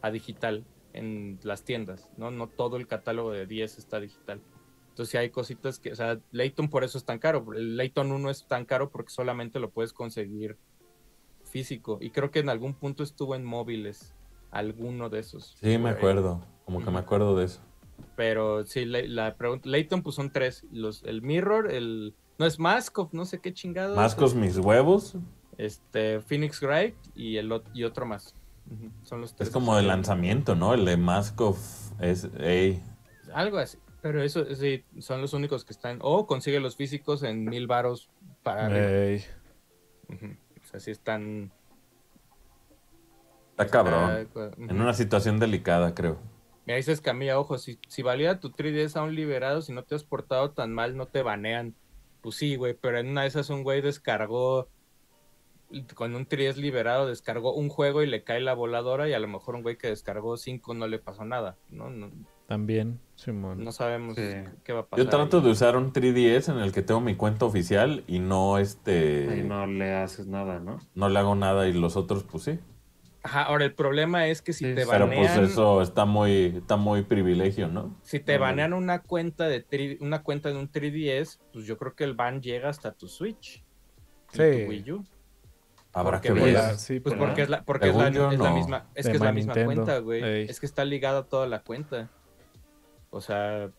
a 0.00 0.10
digital 0.10 0.64
en 0.92 1.38
las 1.42 1.64
tiendas, 1.64 2.08
¿no? 2.16 2.30
No 2.30 2.48
todo 2.48 2.76
el 2.76 2.86
catálogo 2.86 3.30
de 3.32 3.46
10 3.46 3.78
está 3.78 3.98
digital. 4.00 4.40
Entonces 4.92 5.12
sí 5.12 5.16
hay 5.16 5.30
cositas 5.30 5.78
que, 5.78 5.90
o 5.92 5.96
sea, 5.96 6.18
Layton 6.32 6.68
por 6.68 6.84
eso 6.84 6.98
es 6.98 7.04
tan 7.06 7.18
caro. 7.18 7.54
El 7.54 7.78
Layton 7.78 8.12
1 8.12 8.28
es 8.28 8.46
tan 8.46 8.66
caro 8.66 8.90
porque 8.90 9.08
solamente 9.08 9.58
lo 9.58 9.70
puedes 9.70 9.94
conseguir 9.94 10.58
físico. 11.44 11.96
Y 12.02 12.10
creo 12.10 12.30
que 12.30 12.40
en 12.40 12.50
algún 12.50 12.74
punto 12.74 13.02
estuvo 13.02 13.34
en 13.34 13.42
móviles, 13.42 14.14
alguno 14.50 15.08
de 15.08 15.20
esos. 15.20 15.56
Sí, 15.62 15.78
me 15.78 15.88
ahí. 15.88 15.94
acuerdo. 15.96 16.44
Como 16.66 16.84
que 16.84 16.90
me 16.90 16.98
acuerdo 16.98 17.34
de 17.38 17.46
eso. 17.46 17.62
Pero 18.16 18.66
sí, 18.66 18.84
la, 18.84 19.00
la 19.04 19.34
pregunta, 19.36 19.66
Layton 19.66 20.02
pues 20.02 20.14
son 20.14 20.30
tres. 20.30 20.66
Los, 20.70 21.02
el 21.04 21.22
Mirror, 21.22 21.72
el... 21.72 22.14
No 22.38 22.44
es 22.44 22.58
Maskov, 22.58 23.08
no 23.12 23.24
sé 23.24 23.40
qué 23.40 23.54
chingado. 23.54 23.96
Mascos 23.96 24.34
mis 24.34 24.58
huevos. 24.58 25.16
Este, 25.56 26.20
Phoenix 26.20 26.60
Wright 26.60 26.96
y, 27.14 27.38
el, 27.38 27.50
y 27.72 27.84
otro 27.84 28.04
más. 28.04 28.34
Son 29.04 29.22
los 29.22 29.34
tres. 29.34 29.48
Es 29.48 29.54
como 29.54 29.78
el 29.78 29.86
lanzamiento, 29.86 30.54
¿no? 30.54 30.74
El 30.74 30.84
de 30.84 30.98
Maskov 30.98 31.56
es. 31.98 32.28
Algo 33.32 33.56
así. 33.56 33.78
Pero 34.02 34.20
eso 34.20 34.44
sí, 34.56 34.84
son 34.98 35.20
los 35.20 35.32
únicos 35.32 35.64
que 35.64 35.72
están. 35.72 35.98
O 36.02 36.26
consigue 36.26 36.58
los 36.58 36.76
físicos 36.76 37.22
en 37.22 37.44
mil 37.44 37.68
varos 37.68 38.10
para 38.42 38.66
arriba. 38.66 38.86
Ey. 38.86 39.24
Ujú. 40.08 40.36
O 40.60 40.66
sea, 40.66 40.80
sí 40.80 40.90
están. 40.90 41.52
Está 43.50 43.68
cabrón. 43.68 44.28
En 44.58 44.80
una 44.80 44.92
situación 44.92 45.38
delicada, 45.38 45.94
creo. 45.94 46.18
Mira, 46.66 46.76
dices 46.76 47.00
Camilla, 47.00 47.38
ojo, 47.38 47.58
si, 47.58 47.78
si 47.88 48.02
valida 48.02 48.40
tu 48.40 48.50
3DS 48.50 48.96
a 48.96 49.02
un 49.02 49.14
liberado, 49.14 49.62
si 49.62 49.72
no 49.72 49.84
te 49.84 49.94
has 49.94 50.04
portado 50.04 50.50
tan 50.50 50.72
mal, 50.72 50.96
no 50.96 51.06
te 51.06 51.22
banean. 51.22 51.74
Pues 52.20 52.36
sí, 52.36 52.56
güey, 52.56 52.74
pero 52.74 52.98
en 52.98 53.08
una 53.08 53.22
de 53.22 53.28
esas 53.28 53.50
un 53.50 53.64
güey 53.64 53.80
descargó, 53.82 54.68
con 55.94 56.14
un 56.14 56.26
3DS 56.28 56.56
liberado, 56.56 57.06
descargó 57.06 57.54
un 57.54 57.68
juego 57.68 58.02
y 58.02 58.06
le 58.06 58.22
cae 58.22 58.40
la 58.40 58.54
voladora 58.54 59.08
y 59.08 59.12
a 59.12 59.18
lo 59.18 59.26
mejor 59.26 59.56
un 59.56 59.62
güey 59.62 59.76
que 59.76 59.88
descargó 59.88 60.36
cinco 60.36 60.72
no 60.74 60.86
le 60.86 61.00
pasó 61.00 61.24
nada, 61.24 61.56
¿no? 61.68 61.90
No, 61.90 62.12
También, 62.52 63.00
Simón. 63.16 63.64
no 63.64 63.72
sabemos 63.72 64.14
Sí. 64.14 64.22
qué 64.62 64.74
va 64.74 64.80
a 64.80 64.86
pasar. 64.86 65.02
Yo 65.02 65.10
trato 65.10 65.38
ahí. 65.38 65.42
de 65.44 65.48
usar 65.50 65.74
un 65.78 65.90
3DS 65.90 66.50
en 66.52 66.58
el 66.58 66.70
que 66.70 66.82
tengo 66.82 67.00
mi 67.00 67.14
cuenta 67.14 67.46
oficial 67.46 68.04
y 68.06 68.18
no 68.18 68.58
este. 68.58 69.42
No 69.46 69.66
le 69.66 69.94
haces 69.94 70.26
nada, 70.26 70.60
¿no? 70.60 70.78
no 70.94 71.08
le 71.08 71.18
hago 71.18 71.34
nada 71.34 71.66
y 71.66 71.72
los 71.72 71.96
otros, 71.96 72.24
pues 72.24 72.42
sí. 72.44 72.58
Ajá, 73.22 73.44
ahora 73.44 73.64
el 73.64 73.72
problema 73.72 74.26
es 74.26 74.42
que 74.42 74.52
si 74.52 74.66
Sí, 74.66 74.74
te 74.74 74.84
Pero 74.84 75.06
banean, 75.06 75.34
pues 75.38 75.50
eso 75.52 75.80
está 75.80 76.04
muy, 76.04 76.56
está 76.58 76.76
muy 76.76 77.04
privilegio, 77.04 77.68
¿no? 77.68 77.96
si 78.02 78.20
te 78.20 78.36
banean 78.36 78.74
una 78.74 79.00
cuenta 79.00 79.48
de 79.48 79.66
tri- 79.66 79.96
una 80.02 80.22
cuenta 80.22 80.50
de 80.50 80.58
un 80.58 80.68
3DS, 80.70 81.38
pues 81.54 81.64
yo 81.64 81.78
creo 81.78 81.94
que 81.94 82.04
el 82.04 82.12
ban 82.14 82.42
llega 82.42 82.68
hasta 82.68 82.92
tu 82.92 83.08
Switch. 83.08 83.64
y 84.34 84.36
Sí. 84.36 84.42
tu 84.64 84.68
Wii 84.70 84.92
U. 84.92 85.04
Habrá 85.94 86.18
Porque 86.18 86.28
que 86.34 86.34
pues, 86.40 86.54
ver. 86.54 86.74
Sí, 86.76 87.00
Pues 87.00 87.14
pero- 87.14 87.26
porque 87.26 87.42
es 87.42 87.48
la, 87.48 87.62
porque 87.64 87.88
es 87.88 87.94
la, 87.96 88.04
Según 88.12 88.14
yo, 88.16 88.30
es 88.32 88.38
la 88.38 88.48
no. 88.50 88.56
misma, 88.56 88.86
es 88.94 89.06
que 89.06 89.12
es 89.12 89.20
la 89.20 89.32
misma 89.32 89.54
Nintendo. 89.54 89.74
cuenta, 89.84 89.98
güey. 90.00 90.22
Ey. 90.22 90.46
Es 90.50 90.58
que 90.60 90.66
está 90.66 90.84
ligada 90.84 91.22
toda 91.24 91.46
la 91.46 91.60
cuenta. 91.62 92.10
O 93.12 93.20
sea, 93.20 93.70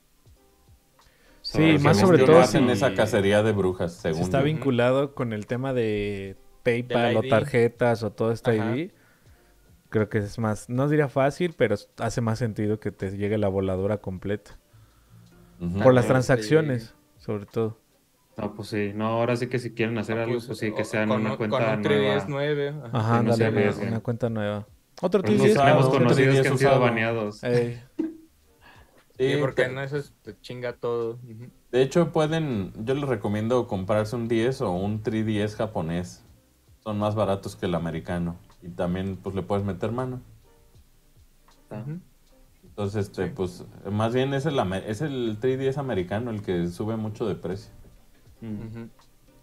Sí, 1.42 1.78
más 1.82 2.00
sobre 2.00 2.20
no 2.20 2.26
todo 2.26 2.40
hacen 2.40 2.68
si- 2.68 2.72
esa 2.72 2.94
cacería 2.94 3.44
de 3.44 3.52
brujas, 3.52 3.94
Si 3.96 4.02
según 4.04 4.22
está 4.22 4.40
yo. 4.40 4.46
vinculado 4.46 5.14
con 5.14 5.34
el 5.34 5.46
tema 5.46 5.74
de 5.74 6.38
PayPal 6.64 7.18
o 7.18 7.24
tarjetas 7.24 8.02
o 8.04 8.12
todo 8.14 8.32
este 8.32 8.58
Ajá. 8.62 8.78
ID, 8.78 8.92
creo 9.90 10.08
que 10.08 10.20
es 10.20 10.40
más, 10.40 10.70
no 10.70 10.88
diría 10.88 11.10
fácil, 11.10 11.54
pero 11.58 11.76
hace 11.98 12.22
más 12.22 12.40
sentido 12.40 12.80
que 12.80 12.92
te 12.92 13.18
llegue 13.18 13.38
la 13.38 13.50
voladura 13.50 13.98
completa. 13.98 14.58
Por 15.84 15.94
las 15.94 16.06
sí. 16.06 16.12
transacciones, 16.12 16.96
sobre 17.18 17.46
todo. 17.46 17.78
No, 18.38 18.54
pues 18.56 18.70
sí. 18.70 18.92
No, 18.96 19.08
ahora 19.08 19.36
sí 19.36 19.48
que 19.48 19.60
si 19.60 19.74
quieren 19.74 19.98
hacer 19.98 20.18
algo, 20.18 20.40
pues 20.46 20.58
sí, 20.58 20.72
que 20.74 20.82
o- 20.82 20.86
sea 20.86 21.04
en 21.04 21.10
con, 21.10 21.22
una 21.22 21.32
un- 21.32 21.38
cuenta 21.38 21.58
con 21.58 21.76
un 21.78 21.84
3DS 21.84 22.28
nueva. 22.28 22.46
9. 22.46 22.74
ajá. 22.94 23.22
No 23.24 23.34
se 23.34 23.46
ándale, 23.46 23.74
una, 23.88 24.00
cuenta 24.00 24.30
nueva. 24.30 24.66
Otro 25.02 25.22
Pero 25.22 25.36
TD. 25.38 25.52
usado, 25.52 25.68
hemos 25.70 25.86
otro 25.88 26.00
conocidos 26.00 26.36
que 26.36 26.42
3DS 26.42 26.52
han 26.52 26.58
sido 26.58 26.80
baneados. 26.80 27.44
Ey, 27.44 27.82
Sí, 29.18 29.34
Sí, 29.34 29.38
porque 29.40 29.64
en 29.64 29.78
eso 29.78 29.98
es- 29.98 30.14
te 30.22 30.40
chinga 30.42 30.74
todo. 30.78 31.20
De 31.72 31.82
hecho, 31.82 32.12
pueden, 32.12 32.74
yo 32.86 32.94
les 32.96 33.08
recomiendo 33.08 33.68
comprarse 33.68 34.16
un 34.16 34.28
10 34.28 34.62
o 34.62 34.72
un 34.72 35.02
3DS 35.04 35.56
japonés. 35.56 36.24
Son 36.84 36.98
más 37.00 37.16
baratos 37.16 37.56
que 37.56 37.66
el 37.68 37.76
americano. 37.76 38.38
Y 38.62 38.70
también, 38.70 39.18
pues, 39.18 39.36
le 39.36 39.42
puedes 39.44 39.64
meter 39.66 39.92
mano. 39.92 40.22
Entonces, 42.64 43.08
este, 43.08 43.28
pues, 43.28 43.64
más 43.92 44.14
bien 44.14 44.34
es 44.34 44.46
el, 44.46 44.60
es 44.88 45.02
el 45.02 45.38
3DS 45.40 45.80
americano 45.80 46.32
el 46.32 46.42
que 46.42 46.68
sube 46.68 46.96
mucho 46.98 47.26
de 47.28 47.36
precio. 47.36 47.72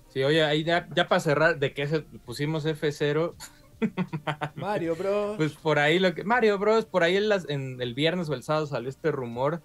Sí, 0.08 0.22
oye, 0.24 0.44
ahí 0.44 0.64
ya, 0.64 0.88
ya 0.94 1.06
para 1.08 1.20
cerrar, 1.20 1.58
de 1.58 1.72
que 1.72 1.86
pusimos 2.24 2.66
F0, 2.66 3.34
Mario, 4.56 4.94
bro. 4.96 5.34
pues 5.36 5.52
por 5.54 5.78
ahí 5.78 5.98
lo 5.98 6.14
que. 6.14 6.24
Mario 6.24 6.58
Bros, 6.58 6.84
por 6.86 7.02
ahí 7.02 7.16
en, 7.16 7.28
las- 7.28 7.48
en 7.48 7.80
el 7.80 7.94
viernes 7.94 8.28
o 8.28 8.34
el 8.34 8.42
sábado 8.42 8.66
salió 8.66 8.88
este 8.88 9.10
rumor 9.10 9.62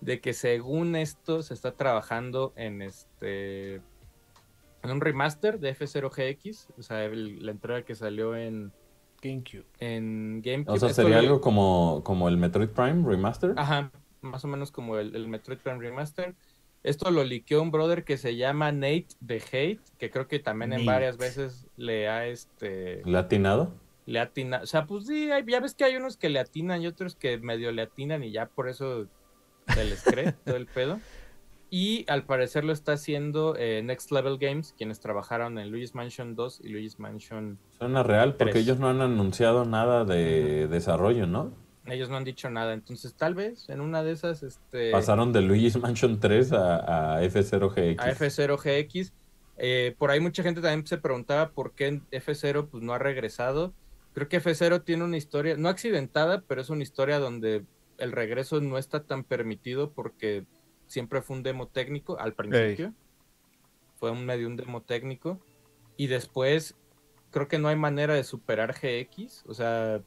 de 0.00 0.20
que 0.20 0.32
según 0.32 0.96
esto 0.96 1.42
se 1.42 1.54
está 1.54 1.72
trabajando 1.72 2.52
en 2.56 2.82
este. 2.82 3.76
En 4.82 4.90
un 4.90 5.00
remaster 5.02 5.60
de 5.60 5.74
F0GX, 5.76 6.68
o 6.78 6.82
sea, 6.82 7.04
el- 7.04 7.44
la 7.44 7.52
entrega 7.52 7.82
que 7.82 7.94
salió 7.94 8.34
en, 8.34 8.72
GameCube. 9.22 9.66
en 9.78 10.40
GameCube. 10.42 10.72
O 10.74 10.78
sea, 10.78 10.88
sería 10.94 11.18
algo 11.18 11.40
como, 11.42 12.00
como 12.02 12.28
el 12.28 12.38
Metroid 12.38 12.70
Prime 12.70 13.06
Remaster. 13.06 13.52
Ajá, 13.56 13.90
más 14.22 14.42
o 14.44 14.48
menos 14.48 14.72
como 14.72 14.96
el, 14.96 15.14
el 15.14 15.28
Metroid 15.28 15.58
Prime 15.58 15.78
Remaster. 15.78 16.34
Esto 16.82 17.10
lo 17.10 17.24
liqueó 17.24 17.60
un 17.60 17.70
brother 17.70 18.04
que 18.04 18.16
se 18.16 18.36
llama 18.36 18.72
Nate 18.72 19.08
de 19.20 19.36
Hate, 19.36 19.80
que 19.98 20.10
creo 20.10 20.26
que 20.28 20.38
también 20.38 20.72
en 20.72 20.86
varias 20.86 21.18
veces 21.18 21.66
le 21.76 22.08
ha 22.08 22.26
este 22.26 23.02
¿Latinado? 23.04 23.72
le 24.06 24.18
atina, 24.18 24.60
o 24.62 24.66
sea, 24.66 24.86
pues 24.86 25.06
sí, 25.06 25.30
hay- 25.30 25.44
ya 25.46 25.60
ves 25.60 25.74
que 25.74 25.84
hay 25.84 25.96
unos 25.96 26.16
que 26.16 26.30
le 26.30 26.40
atinan 26.40 26.82
y 26.82 26.86
otros 26.86 27.14
que 27.16 27.38
medio 27.38 27.70
le 27.70 27.82
atinan 27.82 28.24
y 28.24 28.32
ya 28.32 28.46
por 28.46 28.68
eso 28.68 29.06
se 29.68 29.84
les 29.84 30.02
cree 30.02 30.32
todo 30.44 30.56
el 30.56 30.66
pedo. 30.66 30.98
Y 31.72 32.04
al 32.10 32.24
parecer 32.24 32.64
lo 32.64 32.72
está 32.72 32.94
haciendo 32.94 33.54
eh, 33.56 33.82
Next 33.84 34.10
Level 34.10 34.38
Games, 34.38 34.74
quienes 34.76 34.98
trabajaron 34.98 35.56
en 35.58 35.70
Luigi's 35.70 35.94
Mansion 35.94 36.34
2 36.34 36.62
y 36.64 36.68
Luigi's 36.70 36.98
Mansion. 36.98 37.58
Suena 37.78 38.02
real 38.02 38.34
porque 38.34 38.58
ellos 38.58 38.80
no 38.80 38.88
han 38.88 39.00
anunciado 39.00 39.64
nada 39.64 40.04
de 40.04 40.66
desarrollo, 40.66 41.28
¿no? 41.28 41.52
Ellos 41.90 42.08
no 42.08 42.16
han 42.16 42.24
dicho 42.24 42.48
nada, 42.50 42.72
entonces 42.72 43.14
tal 43.14 43.34
vez 43.34 43.68
en 43.68 43.80
una 43.80 44.02
de 44.02 44.12
esas 44.12 44.42
este 44.42 44.90
Pasaron 44.90 45.32
de 45.32 45.40
Luigi's 45.42 45.76
Mansion 45.76 46.20
3 46.20 46.52
a, 46.52 47.16
a 47.16 47.22
F0GX. 47.22 48.00
a 48.00 48.12
F0GX. 48.12 49.12
Eh, 49.62 49.94
por 49.98 50.10
ahí 50.10 50.20
mucha 50.20 50.42
gente 50.42 50.62
también 50.62 50.86
se 50.86 50.96
preguntaba 50.96 51.50
por 51.50 51.72
qué 51.74 52.00
F0 52.10 52.68
pues, 52.70 52.82
no 52.82 52.94
ha 52.94 52.98
regresado. 52.98 53.74
Creo 54.14 54.28
que 54.28 54.40
F0 54.42 54.84
tiene 54.84 55.04
una 55.04 55.16
historia, 55.16 55.56
no 55.56 55.68
accidentada, 55.68 56.42
pero 56.46 56.60
es 56.60 56.70
una 56.70 56.82
historia 56.82 57.18
donde 57.18 57.64
el 57.98 58.12
regreso 58.12 58.60
no 58.60 58.78
está 58.78 59.04
tan 59.04 59.22
permitido 59.22 59.92
porque 59.92 60.44
siempre 60.86 61.22
fue 61.22 61.36
un 61.36 61.42
demo 61.42 61.68
técnico 61.68 62.18
al 62.18 62.34
principio. 62.34 62.94
Fue 63.96 64.10
un 64.10 64.24
medio 64.24 64.46
un 64.46 64.56
demo 64.56 64.82
técnico. 64.82 65.38
Y 65.96 66.06
después 66.06 66.74
creo 67.30 67.46
que 67.46 67.58
no 67.58 67.68
hay 67.68 67.76
manera 67.76 68.14
de 68.14 68.24
superar 68.24 68.74
GX. 68.74 69.44
O 69.46 69.54
sea, 69.54 70.00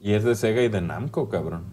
Y 0.00 0.12
es 0.12 0.24
de 0.24 0.34
Sega 0.34 0.62
y 0.62 0.68
de 0.68 0.80
Namco, 0.80 1.28
cabrón. 1.28 1.64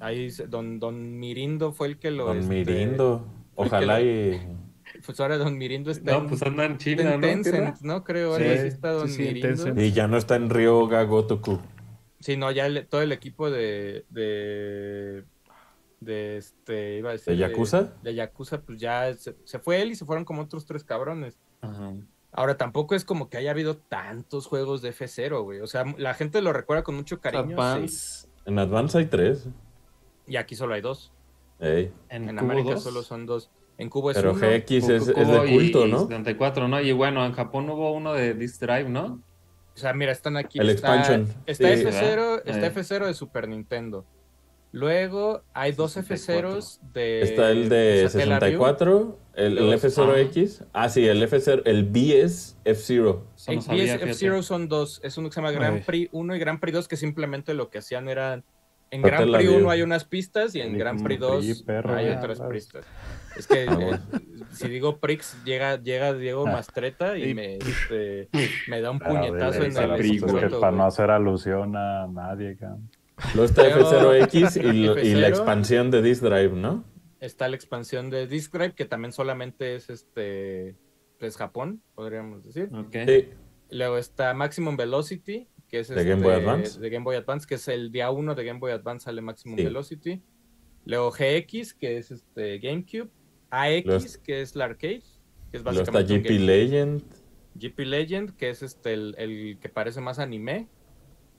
ahí 0.00 0.28
don, 0.48 0.78
don 0.78 1.18
Mirindo 1.18 1.72
fue 1.72 1.88
el 1.88 1.98
que 1.98 2.10
lo... 2.10 2.26
Don 2.26 2.38
este, 2.38 2.54
Mirindo. 2.54 3.26
Ojalá 3.54 4.00
y... 4.00 4.40
Pues 5.04 5.18
ahora 5.18 5.38
don 5.38 5.56
Mirindo 5.58 5.90
está 5.90 6.12
No, 6.12 6.18
en- 6.18 6.28
pues 6.28 6.42
andan 6.42 6.66
en 6.66 6.72
en 6.72 6.78
China, 6.78 7.14
¿no? 7.16 7.20
Tencent, 7.20 7.80
¿no? 7.80 8.04
Creo, 8.04 8.36
Sí, 8.36 8.44
está 8.44 8.92
Don 8.92 9.08
sí, 9.08 9.22
en 9.22 9.34
Mirindo. 9.34 9.48
Tencent. 9.64 9.78
Y 9.80 9.92
ya 9.92 10.06
no 10.06 10.16
está 10.16 10.36
en 10.36 10.50
Ryoga 10.50 11.02
Gotoku. 11.04 11.60
Sí, 12.20 12.36
no, 12.36 12.50
ya 12.52 12.66
el- 12.66 12.86
todo 12.86 13.02
el 13.02 13.12
equipo 13.12 13.50
de, 13.50 14.04
de, 14.10 15.24
de 16.00 16.36
este, 16.36 16.98
iba 16.98 17.10
a 17.10 17.12
decir... 17.12 17.32
¿De 17.32 17.38
Yakuza? 17.38 17.92
De, 18.02 18.14
Yakuza, 18.14 18.60
pues 18.62 18.78
ya 18.78 19.12
se, 19.14 19.34
se 19.44 19.58
fue 19.58 19.80
él 19.82 19.90
y 19.92 19.94
se 19.94 20.04
fueron 20.04 20.24
como 20.24 20.42
otros 20.42 20.64
tres 20.66 20.84
cabrones. 20.84 21.38
Ajá. 21.60 21.92
Ahora, 22.36 22.56
tampoco 22.56 22.94
es 22.96 23.04
como 23.04 23.28
que 23.28 23.36
haya 23.36 23.52
habido 23.52 23.76
tantos 23.76 24.46
juegos 24.46 24.82
de 24.82 24.92
F0, 24.92 25.42
güey. 25.44 25.60
O 25.60 25.66
sea, 25.68 25.84
la 25.98 26.14
gente 26.14 26.42
lo 26.42 26.52
recuerda 26.52 26.82
con 26.82 26.96
mucho 26.96 27.20
cariño. 27.20 27.44
sí. 27.46 27.52
Advance 27.54 28.28
En 28.44 28.58
Advance 28.58 28.98
hay 28.98 29.06
tres. 29.06 29.46
Y 30.26 30.36
aquí 30.36 30.54
solo 30.56 30.74
hay 30.74 30.80
dos. 30.80 31.12
Ey. 31.60 31.92
en, 32.08 32.36
América 32.38 32.72
2. 32.72 32.82
solo 32.82 33.02
son 33.02 33.24
dos. 33.26 33.50
En 33.78 33.88
Cubo 33.88 34.10
es 34.10 34.16
Pero 34.16 34.32
uno. 34.32 34.40
GX 34.40 34.70
es, 34.88 35.06
de 35.06 35.12
y- 35.46 35.52
culto, 35.54 35.86
y 35.86 35.90
¿no? 35.92 36.00
74, 36.00 36.68
¿no? 36.68 36.80
Y 36.80 36.92
bueno, 36.92 37.24
en 37.24 37.32
Japón 37.32 37.70
hubo 37.70 37.92
uno 37.92 38.12
de 38.12 38.34
Disk 38.34 38.60
Drive, 38.60 38.88
¿no? 38.88 39.20
O 39.74 39.76
sea, 39.78 39.92
mira, 39.94 40.12
están 40.12 40.36
aquí. 40.36 40.58
El 40.58 40.70
está, 40.70 40.96
expansion. 40.98 41.34
Está 41.46 41.68
Sí. 41.76 41.82
F0, 41.84 41.90
¿verdad? 42.16 42.42
está 42.46 42.66
Eh. 42.66 42.72
F0 42.74 43.06
de 43.06 43.14
Super 43.14 43.48
Nintendo. 43.48 44.04
Luego 44.74 45.42
hay 45.54 45.70
dos 45.72 45.92
64. 45.92 46.58
F0s 46.58 46.80
de. 46.92 47.22
Está 47.22 47.50
el 47.50 47.68
de 47.68 48.08
Satellaview. 48.08 48.58
64, 48.60 49.18
el, 49.36 49.58
el 49.58 49.70
Los- 49.70 49.84
F0X. 49.84 50.66
Ah, 50.72 50.88
sí, 50.88 51.06
el 51.06 51.22
F0, 51.22 51.62
el 51.64 51.84
BS 51.84 52.56
F0. 52.64 53.22
Eso 53.36 53.52
no 53.52 53.52
El 53.52 53.58
BS 53.58 53.68
fíjate. 53.68 54.04
F-Zero 54.10 54.42
son 54.42 54.68
dos. 54.68 55.00
Es 55.04 55.16
uno 55.16 55.28
que 55.28 55.34
se 55.34 55.40
llama 55.40 55.52
Grand. 55.52 55.84
Prix 55.84 56.08
1 56.12 56.34
y 56.34 56.38
Grand 56.40 56.58
Prix 56.58 56.74
2, 56.74 56.88
que 56.88 56.96
simplemente 56.96 57.54
lo 57.54 57.70
que 57.70 57.78
hacían 57.78 58.08
era. 58.08 58.42
En 58.90 59.02
Satellaview. 59.02 59.30
Grand 59.30 59.46
Prix 59.48 59.62
1 59.62 59.70
hay 59.70 59.82
unas 59.82 60.04
pistas 60.04 60.54
y 60.54 60.60
en 60.60 60.76
Grand 60.78 61.02
Prix 61.02 61.18
PRI, 61.20 61.48
2 61.48 61.62
perro, 61.62 61.94
hay 61.94 62.06
ya, 62.06 62.18
otras 62.18 62.38
claro. 62.38 62.52
pistas. 62.52 62.84
Es 63.36 63.46
que 63.48 63.66
Ah, 63.68 63.78
eh, 63.80 64.18
si 64.52 64.68
digo 64.68 64.98
Prix, 64.98 65.36
llega, 65.44 65.80
llega 65.82 66.12
Diego 66.14 66.46
Ah. 66.46 66.52
Mastreta 66.52 67.16
y 67.18 67.34
me, 67.34 67.56
este, 67.56 68.28
me 68.68 68.80
da 68.80 68.90
un 68.92 68.98
Pero 69.00 69.10
puñetazo 69.14 69.64
en 69.64 69.74
pero, 69.74 69.94
el 69.94 70.00
pues, 70.00 70.10
es 70.12 70.20
que 70.22 70.26
escroto, 70.26 70.60
para 70.60 70.76
no 70.76 70.84
hacer 70.84 71.10
alusión 71.10 71.74
a 71.76 72.06
nadie, 72.06 72.56
cabrón. 72.56 72.88
Luego 73.34 73.44
está 73.44 73.62
Luego, 73.68 73.90
F0X 73.90 74.56
y, 74.74 75.14
la 75.14 75.28
F0. 75.28 75.28
expansión 75.28 75.90
de 75.90 76.02
Disk 76.02 76.22
Drive, 76.22 76.50
¿no? 76.52 76.84
Está 77.20 77.48
la 77.48 77.56
expansión 77.56 78.10
de 78.10 78.26
Disk 78.26 78.52
Drive, 78.52 78.74
que 78.74 78.84
también 78.84 79.12
solamente 79.12 79.74
es 79.76 79.88
este 79.90 80.76
pues 81.18 81.36
Japón, 81.36 81.82
podríamos 81.94 82.44
decir. 82.44 82.68
Ok. 82.74 82.96
Sí. 83.06 83.28
Luego 83.70 83.98
está 83.98 84.34
Maximum 84.34 84.76
Velocity, 84.76 85.48
que 85.68 85.78
es 85.80 85.88
¿De 85.88 86.04
Game 86.04 86.22
Boy 86.22 86.34
este, 86.34 86.44
Advance? 86.44 86.80
de 86.80 86.90
Game 86.90 87.04
Boy 87.04 87.16
Advance, 87.16 87.46
que 87.46 87.54
es 87.54 87.68
el 87.68 87.90
día 87.92 88.10
1 88.10 88.34
de 88.34 88.44
Game 88.44 88.58
Boy 88.60 88.72
Advance 88.72 89.04
sale 89.04 89.22
Maximum 89.22 89.56
Sí. 89.56 89.64
Velocity. 89.64 90.22
Luego 90.84 91.10
GX, 91.12 91.74
que 91.74 91.96
es 91.98 92.10
este 92.10 92.58
GameCube. 92.58 93.08
AX, 93.50 94.18
que 94.18 94.42
es 94.42 94.54
la 94.56 94.64
arcade, 94.66 95.02
que 95.50 95.56
es 95.56 95.62
Luego 95.62 95.80
está 95.80 95.92
básicamente 95.92 96.28
GP 96.34 96.40
Legend. 96.40 97.02
GP 97.54 97.78
Legend, 97.86 98.36
que 98.36 98.50
es 98.50 98.62
este 98.62 98.92
el, 98.92 99.14
el 99.16 99.58
que 99.60 99.68
parece 99.68 100.00
más 100.00 100.18
anime. 100.18 100.68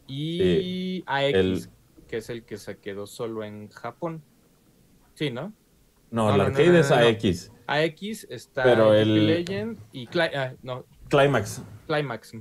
Y 0.07 0.37
Sí, 0.39 1.03
AX, 1.07 1.33
el- 1.33 1.67
que 2.07 2.17
es 2.17 2.29
el 2.29 2.43
que 2.43 2.57
se 2.57 2.77
quedó 2.77 3.07
solo 3.07 3.43
en 3.43 3.69
Japón. 3.69 4.21
Sí, 5.15 5.31
¿no? 5.31 5.53
No, 6.11 6.27
No, 6.27 6.31
el 6.31 6.37
no, 6.37 6.43
no, 6.43 6.43
arcade 6.49 6.69
no, 6.69 6.77
es 6.79 6.89
no, 6.89 6.95
no. 6.97 7.07
AX. 7.07 7.51
AX 7.67 8.23
está 8.29 8.63
Pero 8.63 8.93
el- 8.93 9.25
Legend 9.27 9.79
y 9.91 10.07
Cli- 10.07 10.31
ah, 10.35 10.53
no, 10.61 10.85
Climax. 11.09 11.61
Climax. 11.87 12.33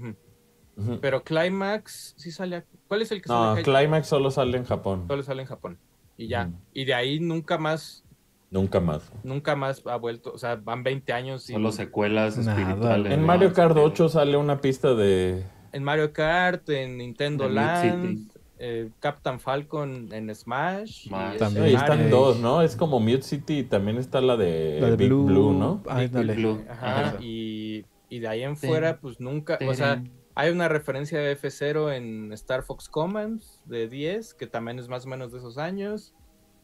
Pero 1.01 1.23
Climax 1.23 2.15
sí 2.17 2.31
sale. 2.33 2.57
aquí. 2.57 2.77
¿Cuál 2.89 3.03
es 3.03 3.13
el 3.13 3.23
que 3.23 3.29
No, 3.29 3.35
sale? 3.55 3.61
aquí? 3.61 3.71
Climax 3.71 4.07
solo 4.09 4.31
sale 4.31 4.59
en 4.59 4.65
Japón. 4.65 5.05
Solo 5.09 5.23
sale 5.23 5.43
en 5.43 5.49
Japón. 5.49 5.79
Y 6.17 6.29
ya. 6.29 6.51
Y 6.73 6.85
de 6.85 6.95
ahí 6.95 7.21
nunca 7.21 7.59
más, 7.59 8.05
Nunca 8.51 8.81
más. 8.81 9.11
nunca 9.23 9.57
más 9.57 9.83
ha 9.87 9.97
vuelto. 9.97 10.33
O 10.33 10.39
sea, 10.39 10.57
van 10.57 10.83
20 10.83 11.13
años. 11.13 11.49
y 11.49 11.55
Solo 11.55 11.73
secuelas 11.73 12.37
Nada, 12.39 12.61
espirituales. 12.61 13.13
En 13.13 13.21
¿no? 13.21 13.27
Mario 13.27 13.53
Kart 13.53 13.77
8 13.77 14.09
sale 14.09 14.37
una 14.37 14.61
pista 14.61 14.95
de... 14.95 15.45
En 15.75 15.83
Mario 15.85 16.13
Kart, 16.13 16.69
en 16.71 16.97
Nintendo 16.99 17.49
Land, 17.49 18.31
eh, 18.59 18.91
Captain 19.01 19.41
Falcon 19.41 20.09
en 20.13 20.35
Smash. 20.35 21.07
y 21.07 21.09
Smash. 21.09 21.33
en 21.33 21.39
También. 21.39 21.67
Están 21.77 22.11
dos, 22.11 22.39
¿no? 22.41 22.63
Es 22.63 22.77
como 22.77 23.01
Mute 23.01 23.23
City 23.23 23.59
y 23.59 23.63
también 23.65 23.99
está 23.99 24.21
la 24.21 24.37
de, 24.37 24.79
La 24.81 24.91
de 24.91 24.97
Big 24.97 25.09
Blue, 25.09 25.25
Blue, 25.27 25.53
¿no? 25.53 25.83
Ah, 25.89 25.99
ándale. 25.99 26.35
Blue. 26.35 26.65
Ajá, 26.71 27.01
Ajá. 27.01 27.17
y, 27.21 27.85
y 28.09 28.19
de 28.21 28.29
ahí 28.29 28.43
en 28.45 28.57
fuera, 28.57 28.99
pues 29.01 29.19
nunca. 29.21 29.59
O 29.69 29.75
sea, 29.75 30.03
hay 30.37 30.51
una 30.51 30.69
referencia 30.69 31.19
de 31.19 31.37
F0 31.37 31.93
en 31.93 32.33
Star 32.33 32.63
Fox 32.63 32.89
Commands 32.89 33.61
de 33.67 33.89
10, 33.89 34.35
que 34.35 34.47
también 34.47 34.79
es 34.79 34.89
más 34.89 35.05
o 35.07 35.09
menos 35.09 35.33
de 35.33 35.39
esos 35.39 35.59
años. 35.59 36.15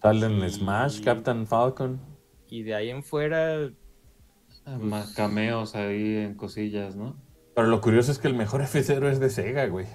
Sale 0.00 0.26
en 0.26 0.38
Y- 0.44 0.50
Smash, 0.50 1.02
Captain 1.02 1.46
Falcon. 1.46 2.00
Y 2.48 2.62
de 2.62 2.74
ahí 2.74 2.90
en 2.90 3.02
fuera, 3.02 3.70
Ah, 4.66 4.76
Más 4.78 5.14
cameos 5.14 5.74
ahí 5.74 6.16
en 6.18 6.34
cosillas, 6.34 6.94
¿no? 6.94 7.16
Pero 7.60 7.68
lo 7.70 7.80
curioso 7.82 8.10
es 8.10 8.18
que 8.18 8.26
el 8.28 8.34
mejor 8.34 8.62
F0 8.62 9.10
es 9.10 9.20
de 9.20 9.28
Sega, 9.28 9.66
güey. 9.66 9.86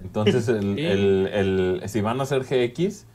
Entonces, 0.00 0.48
el, 0.48 0.60
Sí. 0.76 0.84
el- 0.86 1.26
el- 1.32 1.82
si 1.88 2.00
van 2.00 2.20
a 2.20 2.22
hacer 2.22 2.42
GX, 2.44 3.06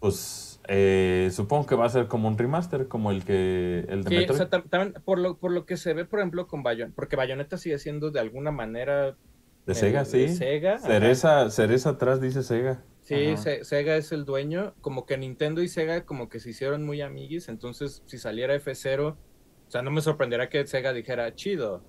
pues 0.00 0.60
eh, 0.68 1.28
supongo 1.32 1.66
que 1.66 1.74
va 1.74 1.86
a 1.86 1.88
ser 1.90 2.08
como 2.08 2.28
un 2.28 2.36
remaster, 2.38 2.88
como 2.88 3.10
el 3.10 3.24
que 3.24 3.84
el 3.88 4.02
de 4.04 4.08
Sí, 4.10 4.16
o 4.16 4.20
Metroid. 4.20 4.38
sea, 4.38 4.50
tam- 4.50 4.68
también 4.68 4.94
por 5.04 5.18
lo, 5.18 5.36
por 5.38 5.52
lo 5.52 5.64
que 5.64 5.76
se 5.76 5.94
ve, 5.94 6.04
por 6.04 6.18
ejemplo, 6.18 6.46
con 6.48 6.62
Bayonetta, 6.62 6.94
porque 6.96 7.14
Bayonetta 7.16 7.56
sigue 7.56 7.78
siendo 7.78 8.10
de 8.10 8.20
alguna 8.20 8.50
manera 8.50 9.16
de 9.66 9.74
Sega, 9.74 10.04
sí. 10.04 10.18
de 10.20 10.28
Sega. 10.34 10.78
Cereza, 10.78 11.50
cereza 11.50 11.90
atrás 11.90 12.20
dice 12.20 12.42
Sega. 12.42 12.82
Sí. 13.02 13.36
Se- 13.36 13.64
Sega 13.64 13.96
es 13.96 14.10
el 14.12 14.24
dueño, 14.24 14.74
como 14.80 15.06
que 15.06 15.16
Nintendo 15.18 15.62
y 15.62 15.68
Sega 15.68 16.04
como 16.04 16.28
que 16.28 16.40
se 16.40 16.50
hicieron 16.50 16.84
muy 16.84 17.00
amiguis, 17.00 17.48
entonces 17.48 18.02
si 18.06 18.18
saliera 18.18 18.54
F0, 18.56 19.12
o 19.12 19.70
sea, 19.70 19.82
no 19.82 19.90
me 19.92 20.00
sorprendería 20.00 20.48
que 20.48 20.66
Sega 20.66 20.92
dijera 20.92 21.32
chido, 21.34 21.84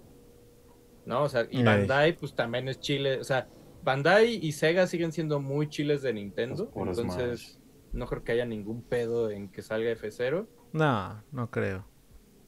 ¿no? 1.07 1.23
O 1.23 1.29
sea, 1.29 1.47
y. 1.49 1.63
Bandai 1.63 2.15
pues 2.15 2.35
también 2.35 2.67
es 2.67 2.79
chile, 2.79 3.19
o 3.19 3.23
sea, 3.23 3.47
Bandai 3.83 4.35
y 4.45 4.51
Sega 4.51 4.85
siguen 4.85 5.11
siendo 5.11 5.39
muy 5.39 5.69
chiles 5.69 6.01
de 6.03 6.13
Nintendo, 6.13 6.71
entonces 6.75 7.57
no 7.93 8.05
creo 8.05 8.23
que 8.23 8.33
haya 8.33 8.45
ningún 8.45 8.81
pedo 8.83 9.31
en 9.31 9.49
que 9.49 9.61
salga 9.61 9.89
F0, 9.91 10.45
No, 10.73 11.23
no 11.31 11.49
creo. 11.49 11.85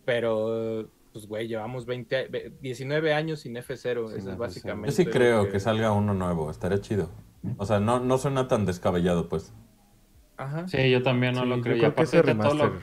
pero 0.06 0.90
pues 1.12 1.26
güey, 1.28 1.48
llevamos 1.48 1.86
20, 1.86 2.16
a- 2.18 2.28
ve- 2.30 2.54
19 2.62 3.14
años 3.14 3.40
sin 3.40 3.56
F0, 3.56 4.10
Sin 4.10 4.18
eso 4.18 4.18
es 4.18 4.26
F0. 4.26 4.38
básicamente. 4.38 4.90
Yo 4.90 4.96
sí 4.96 5.06
creo 5.06 5.50
que... 5.50 5.60
salga 5.60 5.92
uno 5.92 6.14
nuevo, 6.14 6.52
estaría 6.52 6.80
chido. 6.82 7.10
O 7.58 7.66
sea, 7.66 7.80
no, 7.80 8.00
no 8.00 8.18
suena 8.18 8.48
tan 8.48 8.66
descabellado, 8.66 9.28
pues. 9.30 9.54
Ajá. 10.38 10.68
Sí, 10.68 10.90
yo 10.92 11.02
también 11.02 11.34
no 11.34 11.44
Sí, 11.44 11.48
lo 11.50 11.56
yo 11.58 11.62
creo. 11.64 11.76
Y 11.76 11.80
creo 11.80 11.96
que 12.24 12.36
todo 12.36 12.54
lo, 12.54 12.74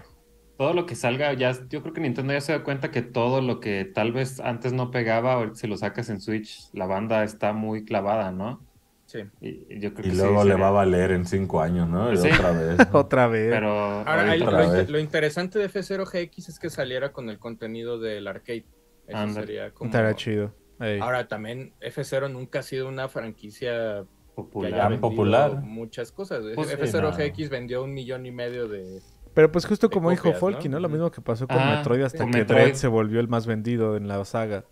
todo 0.57 0.73
lo 0.73 0.87
que 0.87 0.95
salga, 0.95 1.33
ya, 1.35 1.53
yo 1.69 1.83
creo 1.83 1.93
que 1.95 2.01
Nintendo 2.01 2.33
ya 2.33 2.41
se 2.41 2.53
da 2.53 2.65
cuenta 2.65 2.91
que 2.91 3.03
todo 3.03 3.41
lo 3.43 3.61
que 3.61 3.85
tal 3.85 4.13
vez 4.13 4.41
antes 4.41 4.73
no 4.73 4.91
pegaba, 4.91 5.35
ahorita 5.35 5.57
si 5.57 5.67
lo 5.67 5.77
sacas 5.77 6.09
en 6.11 6.21
Switch, 6.21 6.71
la 6.73 6.87
banda 6.87 7.23
está 7.25 7.53
muy 7.53 7.85
clavada, 7.85 8.31
¿no? 8.33 8.65
Sí. 9.05 9.21
Y, 9.41 9.79
yo 9.79 9.95
creo 9.95 10.07
Y 10.07 10.11
que 10.11 10.17
luego 10.17 10.43
sí, 10.43 10.49
le 10.49 10.55
sería- 10.55 10.65
va 10.65 10.69
a 10.69 10.73
valer 10.73 11.13
en 11.13 11.27
cinco 11.27 11.61
años, 11.61 11.89
¿no? 11.89 12.13
Y 12.13 12.17
Sí. 12.17 12.29
otra 12.33 12.51
vez. 12.53 12.79
Otra 12.93 13.27
vez. 13.29 13.51
Pero 13.53 13.71
Ahora, 13.71 14.31
ahí 14.33 14.39
lo, 14.41 14.47
otra 14.47 14.65
lo- 14.67 14.73
vez. 14.73 14.91
lo 14.91 14.99
interesante 14.99 15.59
de 15.61 15.67
F0 15.69 16.05
GX 16.07 16.49
es 16.49 16.59
que 16.59 16.71
saliera 16.71 17.13
con 17.13 17.29
el 17.31 17.39
contenido 17.39 17.99
del 18.01 18.27
arcade. 18.27 18.65
Eso 19.07 19.29
sería 19.35 19.71
como... 19.71 19.89
Estará 19.91 20.15
chido. 20.17 20.53
Ey. 20.81 20.99
Ahora 21.01 21.29
también 21.29 21.73
F0 21.81 22.29
nunca 22.31 22.59
ha 22.59 22.63
sido 22.63 22.89
una 22.89 23.09
franquicia 23.09 24.03
que 24.03 24.35
popular. 24.35 24.91
haya 24.91 25.01
popular. 25.01 25.55
muchas 25.63 26.11
cosas. 26.11 26.43
Pues 26.57 26.69
sí, 26.69 26.75
F0 26.77 27.03
no. 27.03 27.13
GX 27.13 27.49
vendió 27.49 27.85
un 27.85 27.95
millón 27.95 28.27
y 28.27 28.33
medio 28.33 28.67
de... 28.67 29.01
Pero 29.37 29.53
pues 29.53 29.67
justo 29.67 29.91
como 29.91 30.11
dijo 30.11 30.33
Folky, 30.33 30.71
¿no? 30.71 30.77
¿no? 30.79 30.81
Lo 30.81 30.89
mismo 30.89 31.11
que 31.11 31.21
pasó 31.21 31.47
con 31.47 31.59
Ah, 31.59 31.77
Metroid 31.77 32.01
hasta 32.03 32.19
con 32.25 32.31
que 32.33 32.39
Metroid. 32.39 32.63
Dread 32.63 32.75
se 32.75 32.89
volvió 32.89 33.21
el 33.21 33.29
más 33.29 33.47
vendido 33.47 33.99
en 33.99 34.09
la 34.09 34.25
saga. 34.25 34.65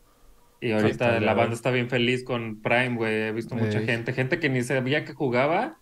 Y 0.62 0.72
ahorita 0.72 1.20
la 1.20 1.34
banda 1.34 1.54
está 1.54 1.70
bien 1.70 1.90
feliz 1.90 2.24
con 2.24 2.62
Prime, 2.62 2.96
güey. 2.96 3.14
He 3.28 3.32
visto 3.32 3.54
mucha 3.54 3.80
Ey. 3.80 3.84
gente, 3.84 4.14
gente 4.14 4.40
que 4.40 4.48
ni 4.48 4.62
sabía 4.62 5.04
que 5.04 5.12
jugaba. 5.12 5.76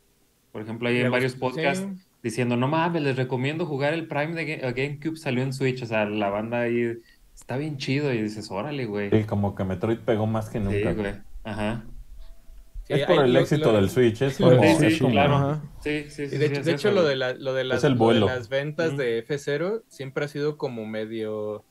Por 0.51 0.63
ejemplo, 0.63 0.89
ahí 0.89 0.99
en 0.99 1.13
varios 1.13 1.37
podcasts 1.37 1.87
sí. 1.89 2.03
diciendo, 2.25 2.57
no 2.57 2.67
mames, 2.67 3.03
les 3.03 3.15
recomiendo 3.17 3.67
jugar 3.67 3.95
el 3.95 4.09
Prime 4.09 4.35
de 4.35 4.61
Ga- 4.61 4.75
GameCube, 4.75 5.17
salió 5.17 5.45
en 5.45 5.53
Switch. 5.53 5.81
O 5.85 5.87
sea, 5.87 6.05
la 6.07 6.29
banda 6.31 6.63
ahí 6.63 6.97
está 7.37 7.57
bien 7.57 7.77
chido 7.79 8.13
y 8.13 8.21
dices, 8.21 8.51
órale, 8.51 8.85
güey. 8.87 9.11
Sí, 9.11 9.23
como 9.23 9.55
que 9.55 9.63
Metroid 9.63 9.99
pegó 10.01 10.27
más 10.27 10.51
que 10.51 10.59
Sí, 10.59 10.65
nunca. 10.65 10.93
güey. 10.93 11.13
Ajá. 11.45 11.85
Es 13.01 13.07
por 13.07 13.19
hay- 13.19 13.25
el 13.27 13.33
lo- 13.35 13.41
éxito 13.41 13.73
lo- 13.73 13.77
del 13.81 13.91
Switch, 13.91 14.23
es 14.23 14.35
Sí, 14.35 14.43
como, 14.43 14.63
sí, 14.79 14.99
como- 14.99 15.11
claro. 15.13 15.63
Sí, 15.81 16.05
sí, 16.09 16.29
sí. 16.29 16.35
Y 16.37 16.39
de, 16.39 16.63
sí, 16.65 16.71
hecho- 16.71 16.91
lo 16.93 17.03
de, 17.05 17.17
la- 17.17 17.35
lo 17.35 17.55
de 17.55 17.65
las, 17.65 17.83
ventas 18.49 18.93
Mm. 18.93 18.97
de 18.97 19.19
F0 19.27 19.83
siempre 19.89 20.25
ha 20.25 20.29
sido 20.29 20.57
como 20.57 20.87
medio... 20.87 21.65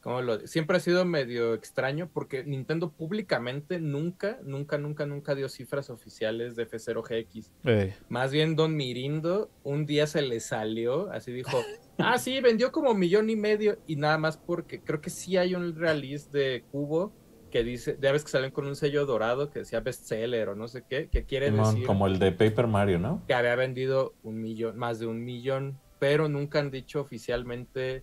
¿Cómo 0.00 0.20
lo 0.20 0.46
Siempre 0.46 0.76
ha 0.76 0.80
sido 0.80 1.06
medio 1.06 1.54
extraño 1.54 2.10
porque 2.12 2.44
Nintendo 2.44 2.92
públicamente 2.92 3.80
nunca, 3.80 4.38
nunca, 4.44 4.76
nunca, 4.76 5.06
nunca 5.06 5.34
dio 5.34 5.48
cifras 5.48 5.88
oficiales 5.88 6.56
de 6.56 6.64
F0 6.68 7.02
GX. 7.02 7.50
Ey. 7.64 7.94
Más 8.10 8.30
bien 8.30 8.54
Don 8.54 8.76
Mirindo 8.76 9.50
un 9.62 9.86
día 9.86 10.06
se 10.06 10.20
le 10.20 10.40
salió, 10.40 11.10
así 11.10 11.32
dijo, 11.32 11.58
ah, 11.96 12.18
sí, 12.18 12.38
vendió 12.42 12.70
como 12.70 12.92
millón 12.92 13.30
y 13.30 13.36
medio 13.36 13.78
y 13.86 13.96
nada 13.96 14.18
más 14.18 14.36
porque 14.36 14.82
creo 14.82 15.00
que 15.00 15.08
sí 15.08 15.38
hay 15.38 15.54
un 15.54 15.74
release 15.74 16.28
de 16.30 16.64
Cubo 16.70 17.14
que 17.54 17.62
dice, 17.62 17.96
ya 18.02 18.10
ves 18.10 18.24
que 18.24 18.30
salen 18.32 18.50
con 18.50 18.66
un 18.66 18.74
sello 18.74 19.06
dorado 19.06 19.48
que 19.48 19.60
decía 19.60 19.78
bestseller 19.78 20.48
o 20.48 20.56
no 20.56 20.66
sé 20.66 20.82
qué, 20.90 21.08
que 21.08 21.22
quiere 21.24 21.50
Simón, 21.50 21.66
decir 21.74 21.86
como 21.86 22.08
el 22.08 22.18
de 22.18 22.32
Paper 22.32 22.66
Mario, 22.66 22.98
¿no? 22.98 23.22
que 23.28 23.34
había 23.34 23.54
vendido 23.54 24.12
un 24.24 24.42
millón, 24.42 24.76
más 24.76 24.98
de 24.98 25.06
un 25.06 25.24
millón, 25.24 25.78
pero 26.00 26.28
nunca 26.28 26.58
han 26.58 26.72
dicho 26.72 27.00
oficialmente 27.00 28.02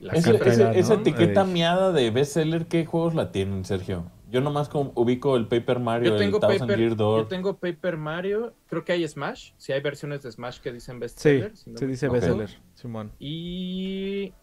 la 0.00 0.12
Ese- 0.12 0.32
cifra. 0.32 0.52
ese- 0.52 0.64
¿no? 0.64 0.70
esa 0.72 0.94
etiqueta 0.96 1.46
Ey. 1.46 1.50
miada 1.54 1.92
de 1.92 2.10
bestseller, 2.10 2.66
¿qué 2.66 2.84
juegos 2.84 3.14
la 3.14 3.32
tienen, 3.32 3.64
Sergio? 3.64 4.04
Yo 4.30 4.42
nomás 4.42 4.68
como 4.68 4.92
ubico 4.96 5.36
el 5.36 5.46
Paper 5.48 5.78
Mario, 5.80 6.10
Yo 6.10 6.16
tengo, 6.18 6.36
el 6.36 6.40
Thousand 6.42 6.60
Paper, 6.68 6.78
Year 6.78 6.90
yo 6.90 6.96
Door. 6.96 7.28
tengo 7.28 7.56
Paper 7.56 7.96
Mario, 7.96 8.52
creo 8.66 8.84
que 8.84 8.92
hay 8.92 9.08
Smash, 9.08 9.52
sí 9.56 9.72
hay 9.72 9.80
versiones 9.80 10.22
de 10.22 10.30
Smash 10.30 10.58
que 10.60 10.72
dicen 10.74 10.96
Sí, 10.96 11.00
bestseller. 11.00 11.56
si 11.56 11.70
no 11.70 11.78
se 11.78 11.86
me 11.86 11.90
dice 11.92 12.08
bestseller, 12.10 12.50
Simón. 12.74 13.12
Y 13.18 14.34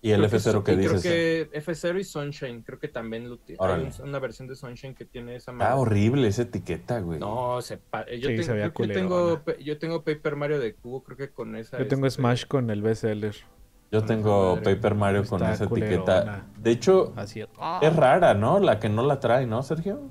Y 0.00 0.12
el 0.12 0.20
creo 0.20 0.30
que 0.30 0.36
F0 0.36 0.52
so- 0.52 0.64
que 0.64 0.76
dices. 0.76 1.02
Creo 1.02 1.50
que 1.50 1.50
F0 1.60 1.98
y 1.98 2.04
Sunshine, 2.04 2.62
creo 2.62 2.78
que 2.78 2.86
también 2.86 3.28
lo 3.28 3.36
tiene. 3.38 3.58
Hay 3.64 3.90
una 4.04 4.18
versión 4.20 4.46
de 4.46 4.54
Sunshine 4.54 4.94
que 4.94 5.04
tiene 5.04 5.34
esa 5.34 5.50
Está 5.50 5.64
madre. 5.64 5.74
horrible 5.80 6.28
esa 6.28 6.42
etiqueta, 6.42 7.00
güey. 7.00 7.18
No, 7.18 7.60
se 7.62 7.78
pa- 7.78 8.06
yo, 8.06 8.28
Sí, 8.28 8.36
tengo, 8.36 9.40
se 9.44 9.64
yo 9.64 9.78
tengo 9.78 10.04
Paper 10.04 10.36
Mario 10.36 10.60
de 10.60 10.74
cubo, 10.74 11.02
creo 11.02 11.16
que 11.16 11.30
con 11.30 11.56
esa. 11.56 11.78
Yo 11.78 11.88
tengo 11.88 12.06
este, 12.06 12.20
Smash 12.20 12.44
con 12.46 12.70
el 12.70 12.80
bestseller. 12.82 13.34
Yo 13.90 14.04
tengo 14.04 14.56
madre. 14.56 14.74
Paper 14.76 14.94
Mario 14.94 15.24
con 15.26 15.42
esa 15.42 15.66
culerona. 15.66 15.94
etiqueta. 15.96 16.46
De 16.58 16.70
hecho, 16.70 17.12
Así 17.16 17.40
es. 17.40 17.48
es 17.80 17.96
rara, 17.96 18.34
¿no? 18.34 18.60
La 18.60 18.78
que 18.78 18.88
no 18.88 19.02
la 19.02 19.18
trae, 19.18 19.46
¿no, 19.46 19.62
Sergio? 19.64 20.10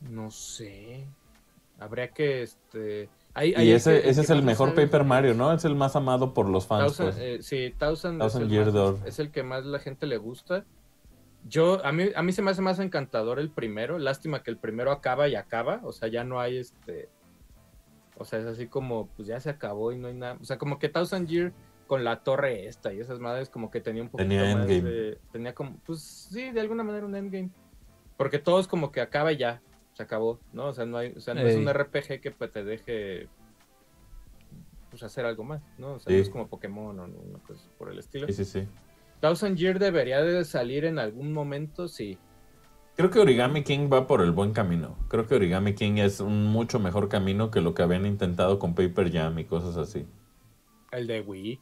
No 0.00 0.30
sé. 0.30 1.06
Habría 1.78 2.08
que 2.08 2.42
este. 2.42 3.08
Hay, 3.34 3.54
Y 3.56 3.70
ese, 3.72 4.08
ese 4.10 4.20
es 4.20 4.30
el 4.30 4.42
mejor 4.42 4.74
Paper 4.74 5.04
Mario, 5.04 5.32
¿no? 5.34 5.52
Es 5.52 5.64
el 5.64 5.74
más 5.74 5.96
amado 5.96 6.34
por 6.34 6.48
los 6.48 6.66
fans. 6.66 6.82
Thousand, 6.96 7.12
pues. 7.12 7.18
eh, 7.22 7.38
sí, 7.42 7.74
Thousand, 7.78 8.20
Thousand 8.20 8.42
es, 8.44 8.48
el 8.48 8.52
Year 8.54 8.64
más- 8.66 8.74
Door. 8.74 8.98
es 9.06 9.18
el 9.18 9.30
que 9.30 9.42
más 9.42 9.64
la 9.64 9.78
gente 9.78 10.06
le 10.06 10.18
gusta. 10.18 10.64
Yo, 11.48 11.84
a 11.84 11.92
mí, 11.92 12.04
a 12.14 12.22
mí 12.22 12.32
se 12.32 12.42
me 12.42 12.50
hace 12.50 12.60
más 12.62 12.78
encantador 12.78 13.38
el 13.40 13.50
primero. 13.50 13.98
Lástima 13.98 14.42
que 14.42 14.50
el 14.50 14.58
primero 14.58 14.92
acaba 14.92 15.28
y 15.28 15.34
acaba. 15.34 15.80
O 15.82 15.92
sea, 15.92 16.08
ya 16.08 16.24
no 16.24 16.40
hay 16.40 16.58
este. 16.58 17.08
O 18.18 18.24
sea, 18.24 18.38
es 18.38 18.44
así 18.46 18.66
como, 18.68 19.08
pues 19.16 19.26
ya 19.28 19.40
se 19.40 19.50
acabó 19.50 19.92
y 19.92 19.98
no 19.98 20.08
hay 20.08 20.14
nada. 20.14 20.36
O 20.40 20.44
sea, 20.44 20.58
como 20.58 20.78
que 20.78 20.88
Thousand 20.90 21.26
Year 21.26 21.52
con 21.86 22.04
la 22.04 22.22
torre 22.22 22.66
esta 22.68 22.92
y 22.92 23.00
esas 23.00 23.18
madres, 23.18 23.48
como 23.50 23.70
que 23.70 23.80
tenía 23.80 24.02
un 24.02 24.08
poquito 24.10 24.28
Tenía 24.28 24.54
más 24.54 24.68
endgame. 24.68 24.90
de. 24.90 25.18
Tenía 25.32 25.54
como, 25.54 25.78
pues 25.84 26.00
sí, 26.02 26.50
de 26.50 26.60
alguna 26.60 26.84
manera 26.84 27.06
un 27.06 27.16
endgame. 27.16 27.50
Porque 28.16 28.38
todo 28.38 28.60
es 28.60 28.68
como 28.68 28.92
que 28.92 29.00
acaba 29.00 29.32
y 29.32 29.38
ya. 29.38 29.62
Se 29.94 30.02
acabó, 30.02 30.38
¿no? 30.52 30.66
O 30.68 30.72
sea, 30.72 30.86
no 30.86 30.96
hay, 30.98 31.12
o 31.16 31.20
sea, 31.20 31.34
no 31.34 31.40
es 31.42 31.56
un 31.56 31.68
RPG 31.68 32.20
que 32.20 32.30
pues, 32.30 32.50
te 32.52 32.64
deje 32.64 33.28
pues 34.90 35.02
hacer 35.02 35.24
algo 35.24 35.44
más, 35.44 35.62
¿no? 35.78 35.94
O 35.94 35.98
sea, 36.00 36.10
Sí. 36.10 36.16
no 36.16 36.22
es 36.22 36.30
como 36.30 36.48
Pokémon 36.48 36.98
o 37.00 37.04
una 37.04 37.38
cosa 37.46 37.64
por 37.78 37.90
el 37.90 37.98
estilo. 37.98 38.26
Sí, 38.26 38.32
sí, 38.32 38.44
sí. 38.44 38.68
Thousand 39.20 39.56
Year 39.56 39.78
debería 39.78 40.20
de 40.22 40.44
salir 40.44 40.84
en 40.84 40.98
algún 40.98 41.32
momento, 41.32 41.88
sí. 41.88 42.18
Creo 42.96 43.10
que 43.10 43.20
Origami 43.20 43.62
King 43.62 43.88
va 43.90 44.06
por 44.06 44.20
el 44.20 44.32
buen 44.32 44.52
camino. 44.52 44.96
Creo 45.08 45.26
que 45.26 45.34
Origami 45.34 45.74
King 45.74 45.94
es 45.96 46.20
un 46.20 46.44
mucho 46.46 46.78
mejor 46.78 47.08
camino 47.08 47.50
que 47.50 47.62
lo 47.62 47.72
que 47.72 47.82
habían 47.82 48.04
intentado 48.04 48.58
con 48.58 48.74
Paper 48.74 49.10
Jam 49.10 49.38
y 49.38 49.44
cosas 49.44 49.76
así. 49.78 50.06
El 50.90 51.06
de 51.06 51.20
Wii. 51.22 51.60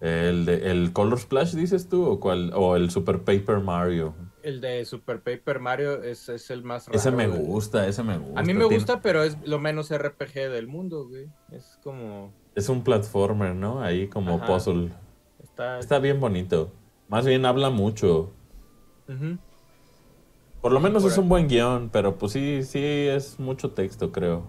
¿El, 0.00 0.44
de, 0.44 0.70
el 0.70 0.92
Color 0.92 1.18
Splash 1.18 1.54
dices 1.54 1.88
tú 1.88 2.04
o 2.04 2.20
cuál? 2.20 2.52
O 2.54 2.76
el 2.76 2.90
Super 2.90 3.22
Paper 3.22 3.58
Mario. 3.60 4.14
El 4.42 4.60
de 4.60 4.84
Super 4.84 5.22
Paper 5.22 5.60
Mario 5.60 6.02
es, 6.02 6.28
es 6.28 6.50
el 6.50 6.64
más 6.64 6.86
raro. 6.86 6.98
Ese 6.98 7.10
me 7.12 7.28
güey. 7.28 7.40
gusta, 7.44 7.86
ese 7.86 8.02
me 8.02 8.18
gusta. 8.18 8.40
A 8.40 8.42
mí 8.42 8.52
me 8.54 8.60
Tiene- 8.60 8.74
gusta, 8.74 9.00
pero 9.00 9.22
es 9.22 9.36
lo 9.46 9.58
menos 9.58 9.90
RPG 9.96 10.34
del 10.50 10.66
mundo, 10.66 11.06
güey. 11.08 11.26
Es 11.52 11.78
como... 11.84 12.32
Es 12.54 12.68
un 12.68 12.82
platformer, 12.82 13.54
¿no? 13.54 13.82
Ahí 13.82 14.08
como 14.08 14.36
Ajá. 14.36 14.46
puzzle. 14.46 14.90
Está... 15.42 15.78
Está 15.78 15.98
bien 16.00 16.18
bonito. 16.20 16.72
Más 17.08 17.24
bien 17.24 17.46
habla 17.46 17.70
mucho. 17.70 18.32
Por 20.60 20.72
lo 20.72 20.80
menos 20.80 21.02
Por 21.02 21.12
es 21.12 21.18
un 21.18 21.28
buen 21.28 21.48
guion, 21.48 21.90
pero 21.90 22.16
pues 22.18 22.32
sí, 22.32 22.62
sí 22.62 22.80
es 22.82 23.38
mucho 23.38 23.70
texto, 23.72 24.10
creo. 24.12 24.44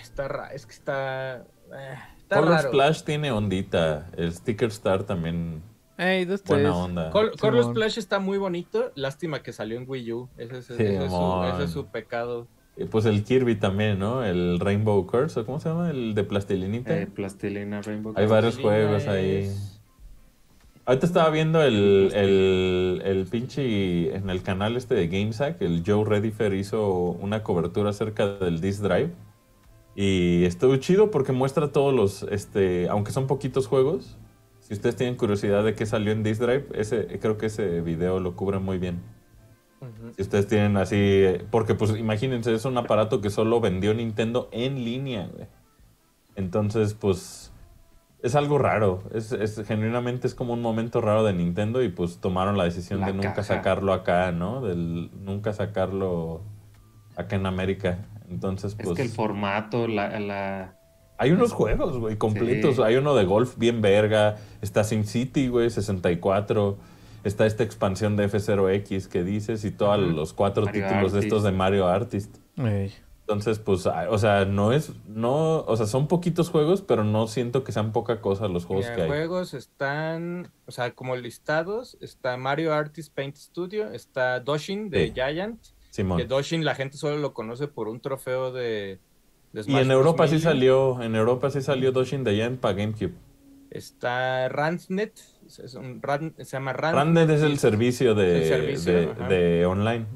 Está 0.00 0.28
raro, 0.28 0.54
es 0.54 0.66
que 0.66 0.72
está... 0.72 1.38
eh, 1.74 1.98
está 2.18 2.36
Color 2.36 2.50
raro. 2.52 2.68
Splash 2.68 3.02
tiene 3.02 3.30
ondita. 3.32 4.08
El 4.16 4.32
Sticker 4.32 4.68
Star 4.68 5.04
también 5.04 5.62
Ey, 6.02 6.24
dos, 6.24 6.42
tres. 6.42 6.62
buena 6.62 6.76
onda. 6.76 7.12
Simón. 7.40 7.64
Splash 7.64 7.98
está 7.98 8.18
muy 8.18 8.38
bonito. 8.38 8.90
Lástima 8.94 9.42
que 9.42 9.52
salió 9.52 9.78
en 9.78 9.88
Wii 9.88 10.12
U. 10.12 10.28
Ese 10.36 10.58
es, 10.58 10.66
Sí, 10.66 10.72
ese 10.74 11.04
es 11.04 11.10
su, 11.10 11.16
mon. 11.16 11.46
ese 11.48 11.64
es 11.64 11.70
su 11.70 11.86
pecado. 11.86 12.46
Y 12.76 12.84
pues 12.86 13.04
el 13.04 13.22
Kirby 13.22 13.56
también, 13.56 13.98
¿no? 13.98 14.24
El 14.24 14.58
Rainbow 14.58 15.06
Curse, 15.06 15.40
¿o 15.40 15.46
cómo 15.46 15.60
se 15.60 15.68
llama? 15.68 15.90
El 15.90 16.14
de 16.14 16.24
plastilinita. 16.24 16.98
Eh, 16.98 17.06
Plastilina 17.06 17.82
Rainbow. 17.82 18.14
Hay 18.16 18.26
varios 18.26 18.58
juegos 18.58 19.06
ahí. 19.06 19.50
Ahorita 20.84 21.06
estaba 21.06 21.30
viendo 21.30 21.62
el, 21.62 22.10
el, 22.12 23.02
el 23.04 23.26
pinche 23.26 24.16
en 24.16 24.28
el 24.30 24.42
canal 24.42 24.76
este 24.76 24.96
de 24.96 25.06
GameSack, 25.06 25.62
el 25.62 25.84
Joe 25.86 26.04
Redifer 26.04 26.54
hizo 26.54 26.90
una 27.20 27.44
cobertura 27.44 27.90
acerca 27.90 28.26
del 28.26 28.60
Disk 28.60 28.82
Drive. 28.82 29.10
Y 29.94 30.44
estuvo 30.44 30.74
chido 30.76 31.10
porque 31.10 31.32
muestra 31.32 31.70
todos 31.70 31.94
los, 31.94 32.22
este, 32.32 32.88
aunque 32.88 33.12
son 33.12 33.26
poquitos 33.26 33.66
juegos, 33.68 34.16
Si 34.72 34.76
ustedes 34.76 34.96
tienen 34.96 35.16
curiosidad 35.16 35.62
de 35.64 35.74
qué 35.74 35.84
salió 35.84 36.12
en 36.12 36.22
Disk 36.22 36.40
Drive, 36.40 36.64
ese, 36.74 37.18
creo 37.20 37.36
que 37.36 37.44
ese 37.44 37.82
video 37.82 38.20
lo 38.20 38.36
cubre 38.36 38.58
muy 38.58 38.78
bien. 38.78 39.02
Si 40.16 40.22
ustedes 40.22 40.46
tienen 40.48 40.78
así, 40.78 41.24
porque 41.50 41.74
pues 41.74 41.94
imagínense, 41.98 42.54
es 42.54 42.64
un 42.64 42.78
aparato 42.78 43.20
que 43.20 43.28
solo 43.28 43.60
vendió 43.60 43.92
Nintendo 43.92 44.48
en 44.50 44.82
línea, 44.82 45.26
güey. 45.30 45.46
Entonces, 46.36 46.94
pues 46.94 47.52
es 48.22 48.34
algo 48.34 48.56
raro. 48.56 49.02
Es, 49.12 49.32
es- 49.32 49.62
genuinamente 49.66 50.26
es 50.26 50.34
como 50.34 50.54
un 50.54 50.62
momento 50.62 51.02
raro 51.02 51.22
de 51.22 51.34
Nintendo 51.34 51.82
y 51.82 51.90
pues 51.90 52.16
tomaron 52.18 52.56
la 52.56 52.64
decisión 52.64 53.00
La 53.00 53.08
de 53.08 53.12
nunca 53.12 53.34
caja. 53.34 53.42
sacarlo 53.42 53.92
acá, 53.92 54.32
¿no? 54.32 54.62
Del 54.62 55.10
nunca 55.22 55.52
sacarlo 55.52 56.40
acá 57.14 57.36
en 57.36 57.44
América. 57.44 58.06
Entonces, 58.30 58.74
Es 58.78 58.84
pues 58.86 58.96
que 58.96 59.02
el 59.02 59.10
formato, 59.10 59.86
la, 59.86 60.18
la... 60.18 60.78
hay 61.22 61.30
unos 61.32 61.52
juegos, 61.52 61.98
güey, 61.98 62.16
completos. 62.16 62.76
Sí. 62.76 62.82
Hay 62.82 62.96
uno 62.96 63.14
de 63.14 63.24
golf 63.24 63.56
bien 63.56 63.80
verga. 63.80 64.36
Está 64.60 64.84
SimCity, 64.84 65.48
güey, 65.48 65.70
64. 65.70 66.76
Está 67.24 67.46
esta 67.46 67.62
expansión 67.62 68.16
de 68.16 68.28
F0X 68.28 69.08
que 69.08 69.22
dices 69.22 69.64
y 69.64 69.70
todos 69.70 69.98
los 69.98 70.32
cuatro 70.32 70.64
Mario 70.64 70.82
títulos 70.82 71.12
de 71.12 71.20
estos 71.20 71.42
de 71.44 71.52
Mario 71.52 71.86
Artist. 71.86 72.36
Entonces, 72.56 73.60
pues, 73.60 73.86
o 73.86 74.18
sea, 74.18 74.44
no 74.44 74.72
es, 74.72 74.92
no, 75.06 75.60
o 75.60 75.76
sea, 75.76 75.86
son 75.86 76.08
poquitos 76.08 76.50
juegos, 76.50 76.82
pero 76.82 77.04
no 77.04 77.28
siento 77.28 77.62
que 77.62 77.70
sean 77.70 77.92
poca 77.92 78.20
cosa 78.20 78.48
los 78.48 78.64
juegos 78.64 78.86
Mira, 78.86 78.96
que 78.96 79.02
hay. 79.02 79.08
juegos 79.08 79.54
están, 79.54 80.50
o 80.66 80.72
sea, 80.72 80.90
como 80.94 81.14
listados, 81.14 81.96
está 82.00 82.36
Mario 82.36 82.74
Artist 82.74 83.14
Paint 83.14 83.36
Studio, 83.36 83.92
está 83.92 84.40
Doshin 84.40 84.90
de 84.90 85.06
Sí. 85.06 85.12
Giant, 85.14 85.60
Simón. 85.90 86.18
que 86.18 86.24
Doshin 86.24 86.64
la 86.64 86.74
gente 86.74 86.96
solo 86.98 87.16
lo 87.18 87.32
conoce 87.32 87.68
por 87.68 87.86
un 87.88 88.00
trofeo 88.00 88.50
de, 88.52 88.98
de 89.52 89.62
Y 89.66 89.76
en. 89.76 89.90
Europa 89.90 90.26
sí 90.28 90.38
salió, 90.38 91.02
en 91.02 91.14
Europa 91.14 91.50
sí 91.50 91.60
salió 91.62 91.92
Doshin 91.92 92.24
de 92.24 92.34
Giant 92.34 92.60
para 92.60 92.74
GameCube. 92.74 93.14
Está 93.70 94.48
Randnet, 94.48 95.18
es 95.46 95.74
un 95.74 96.02
Ran- 96.02 96.34
se 96.36 96.44
llama 96.44 96.72
Randed 96.74 97.30
es 97.30 97.42
el 97.42 97.58
servicio 97.58 98.14
de, 98.14 98.42
El 98.42 98.48
servicio, 98.48 98.92
de, 98.92 99.04
ajá. 99.10 99.28
de 99.28 99.66
online. 99.66 100.06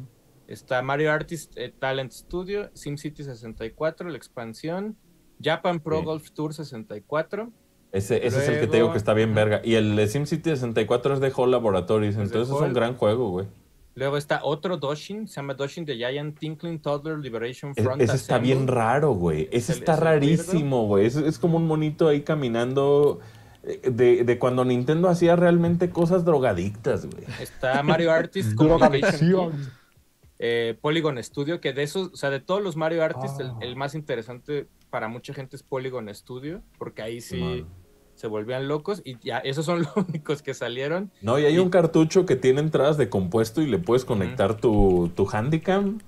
Está 0.47 0.83
Mario 0.83 1.11
Artist 1.11 1.57
eh, 1.57 1.73
Talent 1.79 2.13
Studio, 2.13 2.71
SimCity 2.75 3.25
64, 3.25 4.09
la 4.11 4.17
expansión, 4.17 4.97
Japan 5.43 5.81
Pro 5.81 6.01
Sí. 6.01 6.05
Golf 6.05 6.31
Tour 6.33 6.53
64, 6.55 7.51
Ese, 7.93 8.27
ese 8.27 8.39
es 8.39 8.49
el 8.49 8.61
que 8.61 8.67
te 8.67 8.77
digo 8.77 8.93
que 8.93 8.99
está 8.99 9.15
bien 9.15 9.35
verga. 9.35 9.61
Y 9.65 9.75
el 9.75 9.97
de 9.97 10.07
SimCity 10.07 10.51
64 10.51 11.15
es 11.15 11.21
de 11.21 11.33
Hall 11.35 11.51
Laboratories, 11.51 12.17
entonces 12.17 12.55
es 12.55 12.61
un 12.61 12.73
gran 12.75 12.95
juego, 12.95 13.31
güey. 13.31 13.47
Luego 13.97 14.17
está 14.17 14.41
otro 14.45 14.77
Doshin, 14.77 15.27
se 15.27 15.37
llama 15.37 15.55
Doshin 15.55 15.85
de 15.85 15.97
Giant 15.97 16.39
Tinkling 16.39 16.79
Toddler 16.79 17.19
Liberation 17.19 17.73
E- 17.75 17.83
Front 17.83 18.01
Ese 18.03 18.15
está 18.17 18.39
bien 18.39 18.69
raro, 18.69 19.13
güey. 19.13 19.49
Ese 19.51 19.73
está 19.73 19.95
el 19.95 20.01
rarísimo, 20.01 20.87
güey. 20.87 21.07
Es, 21.07 21.17
es 21.17 21.39
como 21.39 21.57
un 21.57 21.67
monito 21.67 22.07
ahí 22.09 22.21
caminando 22.23 23.19
eh, 23.65 23.91
de, 23.91 24.23
de 24.25 24.39
cuando 24.39 24.65
Nintendo 24.65 25.09
hacía 25.09 25.35
realmente 25.35 25.91
cosas 25.91 26.25
drogadictas, 26.25 27.07
güey. 27.07 27.25
Está 27.41 27.83
Mario 27.83 28.13
Artist 28.13 28.55
Communication 28.55 29.53
eh, 30.39 30.77
Polygon 30.83 31.23
Studio, 31.25 31.61
que 31.63 31.73
de 31.73 31.83
esos, 31.83 32.13
o 32.13 32.17
sea, 32.17 32.29
de 32.31 32.41
todos 32.41 32.63
los 32.63 32.77
Mario 32.77 33.03
Artists, 33.03 33.41
el- 33.41 33.47
Ah. 33.49 33.59
el, 33.63 33.75
más 33.77 33.95
interesante 33.95 34.67
para 34.91 35.09
mucha 35.09 35.33
gente 35.35 35.57
es 35.57 35.63
Polygon 35.63 36.15
Studio, 36.15 36.63
porque 36.79 37.01
ahí 37.03 37.21
sí. 37.23 37.65
Se 38.17 38.27
volvían 38.27 38.67
locos 38.69 39.03
y 39.05 39.17
ya, 39.23 39.39
esos 39.39 39.65
son 39.65 39.79
los 39.83 39.97
únicos 39.97 40.43
que 40.43 40.55
salieron. 40.55 41.11
No, 41.23 41.39
y 41.39 41.45
hay 41.45 41.55
Y- 41.55 41.59
un 41.59 41.71
cartucho 41.71 42.27
que 42.27 42.35
tiene 42.37 42.61
entradas 42.61 42.97
de 42.97 43.09
compuesto 43.09 43.63
y 43.63 43.67
le 43.67 43.79
puedes 43.79 44.05
conectar 44.05 44.57
tu, 44.61 45.11
tu 45.15 45.29
Handicam 45.31 45.99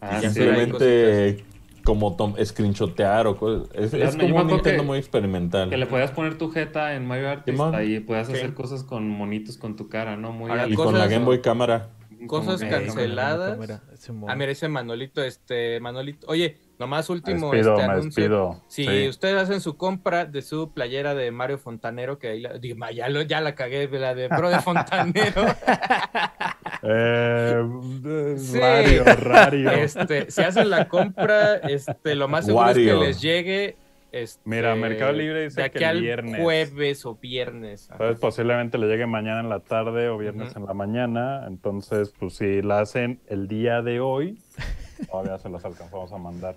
Ah, 0.00 0.18
y 0.18 0.26
sí. 0.26 0.30
simplemente 0.34 1.44
como 1.84 2.16
tom- 2.16 2.34
screenshotear 2.44 3.26
o 3.26 3.36
cosas. 3.36 3.68
Es, 3.74 4.16
como 4.16 4.36
un 4.40 4.46
Nintendo 4.48 4.82
muy 4.84 4.98
experimental. 4.98 5.68
Que 5.70 5.76
le 5.76 5.86
podías 5.86 6.10
poner 6.10 6.38
tu 6.38 6.50
jeta 6.50 6.94
en 6.94 7.06
Mario 7.06 7.28
Artist, 7.30 7.60
ahí 7.74 8.00
puedas 8.00 8.26
Sí. 8.28 8.34
hacer 8.34 8.54
cosas 8.54 8.82
con 8.84 9.08
monitos 9.08 9.58
con 9.58 9.76
tu 9.76 9.88
cara, 9.88 10.16
¿no? 10.16 10.32
Muy 10.32 10.50
Ahora, 10.50 10.66
y 10.68 10.74
cosas- 10.74 10.92
con 10.92 10.98
la 11.00 11.06
Game 11.06 11.24
Boy 11.24 11.40
Cámara. 11.40 11.90
cosas 12.26 12.60
canceladas. 12.60 13.52
Cámara. 13.52 13.82
Ah, 14.28 14.36
mira, 14.36 14.50
ese 14.52 14.68
Manolito, 14.68 15.22
este, 15.22 15.80
Manolito. 15.80 16.26
Oye, 16.28 16.56
nomás 16.82 17.08
Me 17.08 17.14
último 17.14 17.50
despido, 17.52 17.74
este 17.76 17.86
me 17.86 17.92
anuncio. 17.92 18.22
despido. 18.22 18.60
Si 18.68 18.84
Sí. 18.84 19.08
ustedes 19.08 19.36
hacen 19.36 19.60
su 19.60 19.76
compra 19.76 20.24
de 20.26 20.42
su 20.42 20.72
playera 20.72 21.14
de 21.14 21.30
Mario 21.30 21.58
Fontanero, 21.58 22.18
que 22.18 22.28
ahí 22.28 22.40
la, 22.40 22.58
digo, 22.58 22.76
ya, 22.92 23.08
lo- 23.08 23.22
ya 23.22 23.40
la 23.40 23.54
cagué, 23.54 23.88
la 23.88 24.14
de 24.14 24.28
Bro 24.28 24.50
de 24.50 24.60
Fontanero. 24.60 25.44
Eh, 26.84 27.62
Sí. 28.38 28.58
Rario, 28.58 29.04
Rario. 29.04 29.70
este, 29.70 30.30
si 30.30 30.42
hacen 30.42 30.68
la 30.68 30.88
compra, 30.88 31.54
este, 31.56 32.16
lo 32.16 32.26
más 32.26 32.46
seguro 32.46 32.70
es 32.70 32.76
que 32.76 32.94
les 32.94 33.20
llegue. 33.20 33.76
Este, 34.10 34.42
Mira, 34.44 34.74
Mercado 34.74 35.12
Libre 35.12 35.44
dice 35.44 35.60
de 35.60 35.66
aquí 35.68 35.78
que 35.78 35.84
el 35.88 36.10
al 36.10 36.36
jueves 36.42 37.06
o 37.06 37.14
viernes. 37.14 37.84
Ajá. 37.88 37.94
Entonces 37.94 38.20
posiblemente 38.20 38.76
le 38.78 38.86
llegue 38.88 39.06
mañana 39.06 39.40
en 39.40 39.48
la 39.48 39.60
tarde 39.60 40.08
o 40.08 40.18
viernes 40.18 40.54
en 40.56 40.66
la 40.66 40.74
mañana. 40.74 41.44
Entonces, 41.46 42.12
pues 42.18 42.34
si 42.34 42.60
la 42.62 42.80
hacen 42.80 43.20
el 43.28 43.46
día 43.48 43.80
de 43.80 44.00
hoy, 44.00 44.38
todavía 45.10 45.38
se 45.38 45.48
las 45.48 45.64
alcanzamos 45.64 46.12
a 46.12 46.18
mandar. 46.18 46.56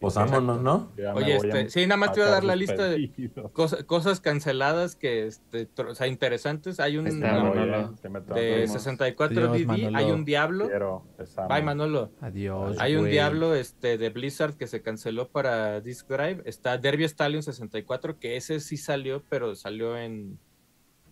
Pues 0.00 0.14
vámonos, 0.14 0.60
¿no? 0.62 0.92
Oye, 0.96 1.12
voy 1.12 1.48
este, 1.48 1.60
a 1.62 1.70
sí, 1.70 1.86
nada 1.86 1.96
más 1.96 2.12
te 2.12 2.20
iba 2.20 2.28
a 2.28 2.32
dar 2.32 2.44
la 2.44 2.54
lista 2.54 2.84
de 2.88 3.10
cosas, 3.52 3.82
cosas 3.82 4.20
canceladas 4.20 4.94
que, 4.94 5.26
este, 5.26 5.68
o 5.82 5.94
sea, 5.96 6.06
interesantes. 6.06 6.78
Hay 6.78 6.98
un 6.98 7.08
voy, 7.08 7.14
Manolo. 7.14 7.94
de 8.00 8.34
que 8.34 8.62
ir. 8.62 8.68
64 8.68 9.36
Adiós, 9.36 9.58
DD, 9.58 9.66
Manolo. 9.66 9.98
hay 9.98 10.10
un 10.12 10.24
Diablo. 10.24 10.68
Quiero, 10.68 11.04
Bye, 11.48 11.62
Manolo. 11.62 12.12
Adiós. 12.20 12.76
Hay 12.78 12.94
un. 12.94 13.08
Diablo 13.10 13.56
este, 13.56 13.98
de 13.98 14.10
Blizzard 14.10 14.54
que 14.54 14.68
se 14.68 14.82
canceló 14.82 15.28
para 15.30 15.80
Disk 15.80 16.06
Drive. 16.08 16.42
Está 16.44 16.78
Derby 16.78 17.02
Stallion 17.04 17.42
64, 17.42 18.20
que 18.20 18.36
ese 18.36 18.60
sí 18.60 18.76
salió, 18.76 19.24
pero 19.28 19.56
salió 19.56 19.98
en, 19.98 20.38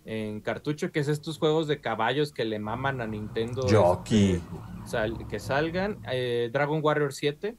en 0.05 0.41
cartucho, 0.41 0.93
que 0.93 1.01
es 1.01 1.09
estos 1.09 1.39
juegos 1.39 1.67
de 1.67 1.81
caballos 1.81 2.31
que 2.31 2.45
le 2.45 2.61
maman 2.61 3.01
a 3.01 3.09
Nintendo. 3.09 3.67
Jockey. 3.69 4.35
este, 4.35 4.89
sal- 4.89 5.27
que 5.27 5.41
salgan. 5.41 5.99
Eh, 6.13 6.51
Dragon 6.53 6.79
Warrior 6.81 7.13
7, 7.13 7.57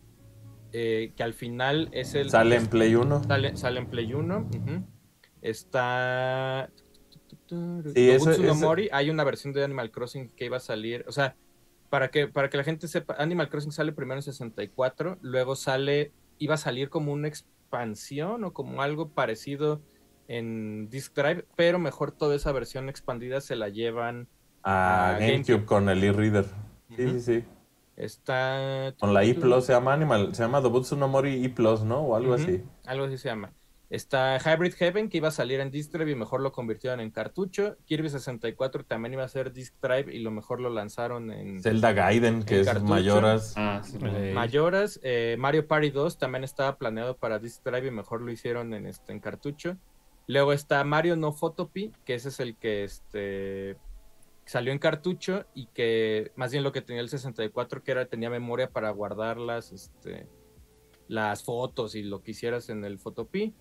eh, 0.74 1.14
que 1.16 1.24
al 1.24 1.34
final 1.34 1.90
es 1.92 2.14
el... 2.16 2.30
Sale 2.30 2.56
en 2.56 2.68
Play 2.68 2.96
1. 2.96 3.24
Sale, 3.24 3.56
sale 3.58 3.80
en 3.80 3.88
Play 3.88 4.14
1. 4.14 4.38
ujú. 4.40 4.84
Está. 5.42 6.70
Sí, 7.96 8.12
Mori. 8.60 8.90
Hay 8.92 9.10
una 9.10 9.24
versión 9.24 9.54
de 9.54 9.64
Animal 9.64 9.92
Crossing 9.92 10.30
que 10.30 10.46
iba 10.46 10.58
a 10.58 10.62
salir. 10.62 11.06
O 11.08 11.12
sea, 11.12 11.36
para 11.90 12.10
que, 12.10 12.28
para 12.28 12.50
que 12.50 12.58
la 12.58 12.64
gente 12.64 12.88
sepa, 12.88 13.16
Animal 13.18 13.50
Crossing 13.50 13.72
sale 13.72 13.92
primero 13.94 14.18
en 14.20 14.24
64. 14.24 15.18
Luego 15.22 15.56
sale. 15.56 16.12
Iba 16.40 16.56
a 16.56 16.58
salir 16.58 16.90
como 16.90 17.14
una 17.14 17.28
expansión 17.28 18.44
o 18.44 18.54
como 18.54 18.82
algo 18.82 19.10
parecido 19.10 19.82
en 20.28 20.90
Disk 20.90 21.16
Drive. 21.16 21.46
Pero 21.56 21.80
mejor 21.80 22.12
toda 22.12 22.36
esa 22.36 22.52
versión 22.52 22.90
expandida 22.90 23.42
se 23.42 23.56
la 23.56 23.70
llevan. 23.70 24.28
A 24.64 25.10
Ah, 25.10 25.20
GameCube, 25.20 25.32
GameCube. 25.54 25.66
con 25.66 25.90
el 25.90 26.04
e-reader. 26.04 26.46
Sí, 26.96 27.10
sí, 27.10 27.20
sí. 27.22 27.44
Está. 27.98 28.94
Con 29.00 29.14
la 29.14 29.24
E 29.24 29.34
Plus 29.34 29.66
se 29.66 29.74
llama 29.74 29.92
Animal, 29.94 30.34
se 30.34 30.44
llama 30.44 30.62
Dobutsu 30.62 30.96
no 30.96 31.08
Mori 31.08 31.44
E 31.44 31.50
Plus, 31.50 31.82
¿no? 31.82 32.02
O 32.02 32.16
algo 32.16 32.36
así. 32.36 32.64
Algo 32.86 33.06
así 33.06 33.18
se 33.18 33.30
llama. 33.30 33.52
Está 33.90 34.38
Hybrid 34.38 34.74
Heaven, 34.74 35.08
que 35.08 35.18
iba 35.18 35.30
a 35.30 35.32
salir 35.32 35.62
en 35.62 35.72
Disk 35.72 35.94
Drive 35.94 36.12
y 36.12 36.16
mejor 36.16 36.42
lo 36.42 36.52
convirtieron 36.52 37.00
en 37.00 37.10
cartucho. 37.10 37.78
Kirby 37.86 38.10
64 38.10 38.84
también 38.84 39.14
iba 39.14 39.24
a 39.24 39.30
ser 39.30 39.54
Disk 39.54 39.74
Drive 39.82 40.14
y 40.14 40.20
lo 40.20 40.30
mejor 40.30 40.60
lo 40.60 40.70
lanzaron 40.70 41.32
en 41.32 41.62
Zelda 41.64 41.94
Gaiden, 41.94 42.44
que 42.44 42.60
es 42.60 42.68
cartucho. 42.68 42.90
mayoras. 42.90 43.54
Ah, 43.56 43.82
sí. 43.84 43.98
Ey. 44.04 44.34
mayoras. 44.34 45.00
Eh, 45.04 45.38
Mario 45.40 45.68
Party 45.68 45.90
2 45.90 46.18
también 46.18 46.44
estaba 46.44 46.78
planeado 46.78 47.16
para 47.16 47.40
Disk 47.40 47.64
Drive 47.64 47.88
y 47.88 47.92
mejor 47.92 48.22
lo 48.22 48.30
hicieron 48.30 48.74
en, 48.74 48.88
este, 48.88 49.14
en 49.14 49.22
cartucho. 49.22 49.78
Luego 50.28 50.52
está 50.52 50.84
Mario 50.84 51.16
No 51.16 51.32
Photopy, 51.32 51.94
que 52.04 52.16
ese 52.16 52.28
es 52.28 52.42
el 52.42 52.58
que 52.58 52.84
este, 52.84 53.78
salió 54.48 54.72
en 54.72 54.80
cartucho 54.80 55.46
y 55.54 55.68
que 55.68 56.32
más 56.36 56.52
bien 56.52 56.64
lo 56.64 56.72
que 56.72 56.82
tenía 56.82 57.02
el 57.02 57.10
64, 57.10 57.84
que 57.84 57.92
era 57.92 58.06
tenía 58.06 58.30
memoria 58.30 58.70
para 58.70 58.90
guardar 58.92 59.38
las, 59.38 59.72
este, 59.72 60.28
las 61.08 61.44
fotos 61.44 61.96
y 61.96 62.04
lo 62.04 62.24
que 62.24 62.32
hicieras 62.32 62.70
en 62.70 62.86
el 62.86 62.98
Photopy. 62.98 63.54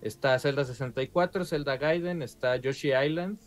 Está 0.00 0.38
Zelda 0.38 0.64
64, 0.64 1.44
Zelda 1.44 1.76
Gaiden, 1.76 2.22
está 2.22 2.56
Yoshi 2.56 2.92
Island, 2.92 3.38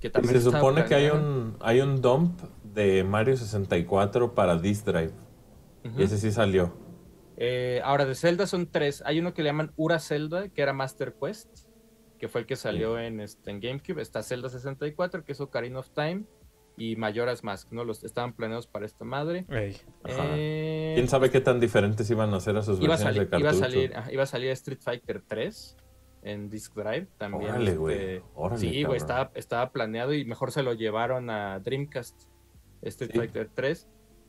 que 0.00 0.08
también 0.08 0.34
se 0.34 0.50
supone 0.50 0.86
que 0.86 0.94
hay 0.94 1.10
un, 1.10 1.56
hay 1.60 1.80
un 1.80 2.00
dump 2.00 2.40
de 2.64 3.04
Mario 3.04 3.36
64 3.36 4.34
para 4.34 4.56
Disk 4.56 4.86
Drive. 4.86 5.12
Y 5.96 6.02
ese 6.02 6.16
sí 6.16 6.30
salió. 6.30 6.72
Eh, 7.36 7.80
ahora, 7.84 8.04
de 8.04 8.14
Zelda 8.14 8.46
son 8.46 8.66
tres. 8.66 9.02
Hay 9.04 9.18
uno 9.18 9.34
que 9.34 9.42
le 9.42 9.50
llaman 9.50 9.72
Ura 9.76 9.98
Zelda, 9.98 10.48
que 10.48 10.62
era 10.62 10.72
Master 10.72 11.14
Quest, 11.14 11.61
que 12.22 12.28
fue 12.28 12.42
el 12.42 12.46
que 12.46 12.54
salió 12.54 13.00
en, 13.00 13.18
este, 13.18 13.50
en 13.50 13.58
GameCube. 13.58 14.00
Está 14.00 14.22
Zelda 14.22 14.48
64, 14.48 15.24
que 15.24 15.32
es 15.32 15.40
Ocarina 15.40 15.80
of 15.80 15.90
Time, 15.90 16.22
y 16.76 16.94
Majora's 16.94 17.42
Mask, 17.42 17.72
¿no? 17.72 17.82
Los 17.84 18.04
estaban 18.04 18.32
planeados 18.32 18.68
para 18.68 18.86
esta 18.86 19.04
madre. 19.04 19.44
Eh, 19.50 20.92
¿Quién 20.94 21.08
sabe 21.08 21.32
qué 21.32 21.40
tan 21.40 21.58
diferentes 21.58 22.08
iban 22.12 22.32
a 22.32 22.38
ser 22.38 22.56
a 22.56 22.62
sus 22.62 22.80
iba 22.80 22.94
a, 22.94 22.96
versiones 22.96 23.16
salir, 23.16 23.28
de 23.28 23.38
iba, 23.40 23.48
a 23.48 23.52
cartucho? 23.52 23.72
salir, 23.72 23.96
ajá, 23.96 24.12
iba 24.12 24.22
a 24.22 24.26
salir 24.26 24.50
Street 24.50 24.78
Fighter 24.80 25.20
3 25.26 25.76
en 26.22 26.48
Disk 26.48 26.72
Drive 26.76 27.08
también. 27.18 27.50
Órale, 27.50 27.74
güey. 27.74 27.96
este, 27.96 28.24
Órale, 28.36 28.60
sí, 28.60 28.84
güey, 28.84 28.98
estaba, 28.98 29.32
estaba 29.34 29.72
planeado 29.72 30.14
y 30.14 30.24
mejor 30.24 30.52
se 30.52 30.62
lo 30.62 30.74
llevaron 30.74 31.28
a 31.28 31.58
Dreamcast, 31.58 32.28
Street 32.82 33.10
Sí. 33.10 33.18
Fighter 33.18 33.50
3. 33.52 33.88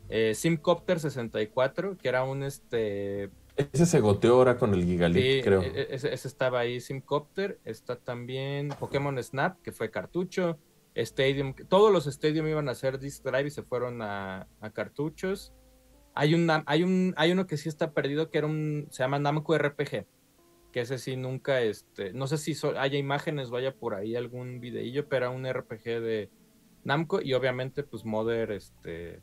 Eh, 0.09 0.33
Simcopter 0.33 0.99
64, 0.99 1.95
que 1.99 2.09
era 2.09 2.23
un 2.23 2.41
este 2.41 3.29
Ese 3.55 3.85
se 3.85 3.99
goteó 3.99 4.35
ahora 4.35 4.57
con 4.57 4.73
el 4.73 4.83
Gigalit, 4.83 5.23
Sí, 5.23 5.41
creo. 5.43 5.61
e- 5.61 5.67
e- 5.81 5.87
ese, 5.91 6.13
ese 6.13 6.27
estaba 6.27 6.59
ahí, 6.59 6.79
Simcopter. 6.79 7.59
Está 7.65 7.95
también 7.97 8.69
Pokémon 8.79 9.21
Snap, 9.21 9.61
que 9.61 9.71
fue 9.71 9.91
cartucho. 9.91 10.57
Stadium, 10.95 11.53
todos 11.69 11.91
los 11.91 12.05
Stadium 12.07 12.47
iban 12.47 12.67
a 12.69 12.71
hacer 12.71 12.99
Disc 12.99 13.23
Drive 13.23 13.47
y 13.47 13.51
se 13.51 13.63
fueron 13.63 14.01
a, 14.01 14.47
a 14.59 14.69
cartuchos. 14.71 15.53
Hay, 16.15 16.33
una, 16.35 16.63
hay, 16.67 16.83
un, 16.83 17.13
hay 17.17 17.31
uno 17.31 17.47
que 17.47 17.57
sí 17.57 17.69
está 17.69 17.91
perdido, 17.91 18.29
que 18.29 18.37
era 18.39 18.47
un, 18.47 18.87
se 18.91 19.03
llama 19.03 19.17
Namco 19.19 19.57
RPG. 19.57 20.05
Que 20.71 20.81
ese 20.81 20.97
sí 20.97 21.15
nunca, 21.15 21.61
este, 21.61 22.13
no 22.13 22.25
sé 22.27 22.37
si 22.39 22.55
so- 22.55 22.77
haya 22.79 22.97
imágenes, 22.97 23.49
vaya 23.51 23.75
por 23.75 23.93
ahí 23.93 24.15
algún 24.15 24.59
videillo, 24.59 25.07
pero 25.07 25.25
era 25.27 25.29
un 25.35 25.45
RPG 25.45 25.83
de 26.01 26.29
Namco 26.83 27.21
y 27.21 27.33
obviamente 27.33 27.83
pues 27.83 28.03
Modern, 28.05 28.51
este, 28.53 29.21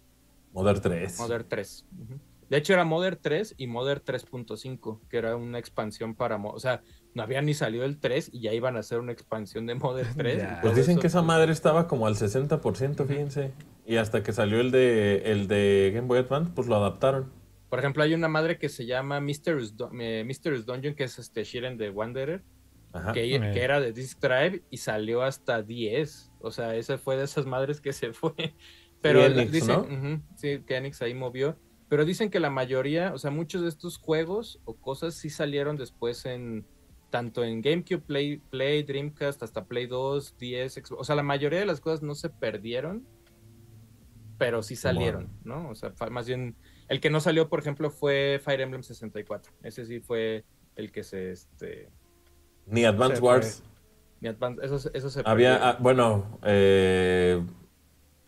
Modern 0.52 0.80
3. 0.80 1.18
Modern 1.18 1.48
3. 1.48 1.86
Ujú. 2.02 2.20
De 2.50 2.56
hecho, 2.58 2.72
era 2.72 2.84
Modern 2.84 3.16
3 3.22 3.54
y 3.58 3.66
Modern 3.68 4.02
3.5, 4.04 5.00
que 5.08 5.16
era 5.18 5.36
una 5.36 5.58
expansión 5.58 6.14
para. 6.14 6.36
mo- 6.36 6.50
O 6.50 6.58
sea, 6.58 6.82
no 7.14 7.22
había 7.22 7.40
ni 7.42 7.54
salido 7.54 7.84
el 7.84 7.98
3 8.00 8.30
y 8.32 8.40
ya 8.42 8.52
iban 8.52 8.76
a 8.76 8.80
hacer 8.80 8.98
una 8.98 9.12
expansión 9.12 9.66
de 9.66 9.76
Modern 9.76 10.14
3. 10.16 10.38
Ya. 10.42 10.58
y 10.58 10.62
Pues 10.62 10.74
dicen 10.76 10.92
eso, 10.92 11.00
que 11.00 11.06
esa 11.06 11.22
madre 11.22 11.52
estaba 11.52 11.86
como 11.86 12.06
al 12.06 12.16
60%, 12.16 13.06
fíjense. 13.06 13.52
Y 13.86 13.96
hasta 13.96 14.22
que 14.22 14.32
salió 14.32 14.60
el 14.60 14.70
de 14.72 15.22
el 15.32 15.48
de 15.48 15.92
Game 15.94 16.06
Boy 16.08 16.18
Advance, 16.18 16.50
pues 16.54 16.66
lo 16.68 16.76
adaptaron. 16.76 17.32
Por 17.68 17.78
ejemplo, 17.78 18.02
hay 18.02 18.14
una 18.14 18.28
madre 18.28 18.58
que 18.58 18.68
se 18.68 18.84
llama 18.84 19.20
Mysterious, 19.20 19.76
Dun- 19.76 20.00
eh, 20.00 20.24
Mysterious 20.24 20.66
Dungeon, 20.66 20.94
que 20.96 21.04
es 21.04 21.18
este 21.20 21.44
Shiren 21.44 21.78
de 21.78 21.90
Wanderer, 21.90 22.42
Ajá. 22.92 23.12
que, 23.12 23.22
que 23.52 23.62
era 23.62 23.80
de 23.80 23.92
Disc 23.92 24.18
Drive 24.20 24.62
y 24.70 24.78
salió 24.78 25.22
hasta 25.22 25.62
10. 25.62 26.32
O 26.40 26.50
sea, 26.50 26.74
esa 26.74 26.98
fue 26.98 27.16
de 27.16 27.24
esas 27.24 27.46
madres 27.46 27.80
que 27.80 27.92
se 27.92 28.12
fue. 28.12 28.34
Pero 29.00 29.24
Enix, 29.24 29.52
dicen, 29.52 29.68
¿no? 29.88 30.22
sí, 30.36 30.62
que 30.66 30.76
Enix 30.76 31.00
ahí 31.00 31.14
movió. 31.14 31.56
Pero 31.90 32.04
dicen 32.06 32.30
que 32.30 32.40
la 32.40 32.48
mayoría, 32.50 33.12
o 33.12 33.18
sea, 33.18 33.30
muchos 33.30 33.60
de 33.62 33.68
estos 33.68 33.98
juegos 33.98 34.60
o 34.64 34.74
cosas 34.74 35.14
sí 35.14 35.28
salieron 35.28 35.76
después 35.76 36.24
en 36.24 36.64
tanto 37.10 37.42
en 37.42 37.60
GameCube, 37.60 37.98
Play, 38.00 38.36
Play, 38.38 38.84
Dreamcast, 38.84 39.42
hasta 39.42 39.64
Play 39.64 39.88
2, 39.88 40.36
10, 40.38 40.72
Xbox. 40.74 40.92
O 40.92 41.04
sea, 41.04 41.16
la 41.16 41.24
mayoría 41.24 41.58
de 41.58 41.66
las 41.66 41.80
cosas 41.80 42.00
no 42.02 42.14
se 42.14 42.30
perdieron, 42.30 43.04
pero 44.38 44.62
sí 44.62 44.76
salieron, 44.76 45.28
¿no? 45.44 45.68
O 45.68 45.74
sea, 45.74 45.92
más 46.10 46.28
bien, 46.28 46.54
el 46.88 47.00
que 47.00 47.10
no 47.10 47.18
salió, 47.20 47.48
por 47.48 47.58
ejemplo, 47.58 47.90
fue 47.90 48.40
Fire 48.42 48.60
Emblem 48.60 48.84
64. 48.84 49.52
Ese 49.64 49.84
sí 49.84 49.98
fue 50.00 50.44
el 50.76 50.92
que 50.92 51.02
se, 51.02 51.32
este, 51.32 51.90
Ni 52.66 52.84
Advance 52.84 53.16
Se 53.16 53.22
Wars. 53.22 53.62
mi 54.20 54.28
Advance- 54.28 54.62
eso, 54.62 54.90
eso 54.94 55.10
se 55.10 55.22
Había, 55.24 55.70
ah, 55.70 55.76
bueno, 55.80 56.38
eh, 56.44 57.44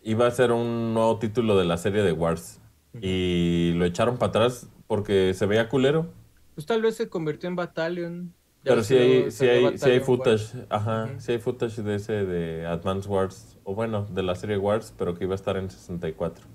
iba 0.03 0.27
a 0.27 0.31
ser 0.31 0.51
un 0.51 0.93
nuevo 0.93 1.17
título 1.17 1.57
de 1.57 1.63
la 1.63 1.77
serie 1.77 2.03
de 2.03 2.11
Wars. 2.11 2.59
Y 3.01 3.73
lo 3.75 3.85
echaron 3.85 4.17
para 4.17 4.29
atrás 4.29 4.69
porque 4.87 5.33
se 5.33 5.45
veía 5.45 5.69
culero. 5.69 6.07
Pues 6.55 6.65
tal 6.67 6.81
vez 6.81 6.95
se 6.95 7.09
convirtió 7.09 7.49
en 7.49 7.55
Battalion. 7.55 8.33
Ya 8.63 8.71
Pero 8.71 8.83
sí 8.83 8.95
hay, 8.95 9.31
sí 9.31 9.47
hay, 9.47 9.77
sí 9.77 9.89
hay 9.89 9.99
footage, 9.99 10.65
ajá, 10.69 11.05
Ujú. 11.11 11.19
sí 11.19 11.31
hay 11.33 11.39
footage 11.39 11.81
de 11.81 11.95
ese 11.95 12.13
de 12.25 12.65
Advance 12.65 13.09
Wars, 13.09 13.57
o 13.65 13.75
bueno, 13.75 14.05
de 14.05 14.23
la 14.23 14.35
serie 14.35 14.57
Wars, 14.57 14.93
pero 14.97 15.15
que 15.15 15.25
iba 15.25 15.33
a 15.33 15.35
estar 15.35 15.57
en 15.57 15.69
64. 15.69 16.45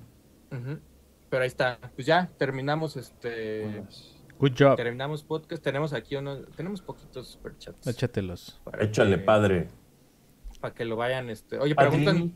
Wars. 0.51 0.62
Ujú. 0.62 0.78
Pero 1.28 1.43
ahí 1.43 1.48
está. 1.48 1.78
Pues 1.94 2.06
ya 2.06 2.31
terminamos 2.39 2.97
este. 2.97 3.82
Good 4.39 4.52
job. 4.59 4.77
Terminamos 4.77 5.23
podcast. 5.23 5.62
Tenemos 5.62 5.93
aquí 5.93 6.16
unos. 6.16 6.47
Tenemos 6.56 6.81
poquitos 6.81 7.27
superchats. 7.28 7.86
Échatelos. 7.86 8.59
Échale, 8.81 9.16
que- 9.19 9.24
padre. 9.24 9.69
Para 10.60 10.73
que 10.74 10.86
lo 10.86 10.97
vayan. 10.97 11.28
Este. 11.28 11.59
Oye, 11.59 11.74
preguntan. 11.74 12.32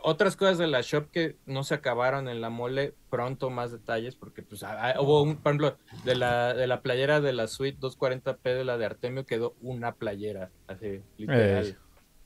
Otras 0.00 0.36
cosas 0.36 0.58
de 0.58 0.66
la 0.66 0.80
shop 0.80 1.10
que 1.10 1.36
no 1.46 1.64
se 1.64 1.74
acabaron 1.74 2.28
en 2.28 2.40
la 2.40 2.50
mole. 2.50 2.94
Pronto 3.10 3.50
más 3.50 3.72
detalles. 3.72 4.14
Porque, 4.14 4.42
pues, 4.42 4.62
hubo 5.00 5.22
un. 5.22 5.36
Por 5.36 5.52
ejemplo, 5.52 5.78
de 6.04 6.14
la, 6.14 6.54
de 6.54 6.66
la 6.66 6.82
playera 6.82 7.20
de 7.20 7.32
la 7.32 7.46
suite 7.46 7.78
240p 7.80 8.42
de 8.42 8.64
la 8.64 8.78
de 8.78 8.86
Artemio 8.86 9.26
quedó 9.26 9.54
una 9.60 9.94
playera. 9.94 10.50
Así, 10.66 11.02
literal. 11.16 11.66
Eh. 11.66 11.76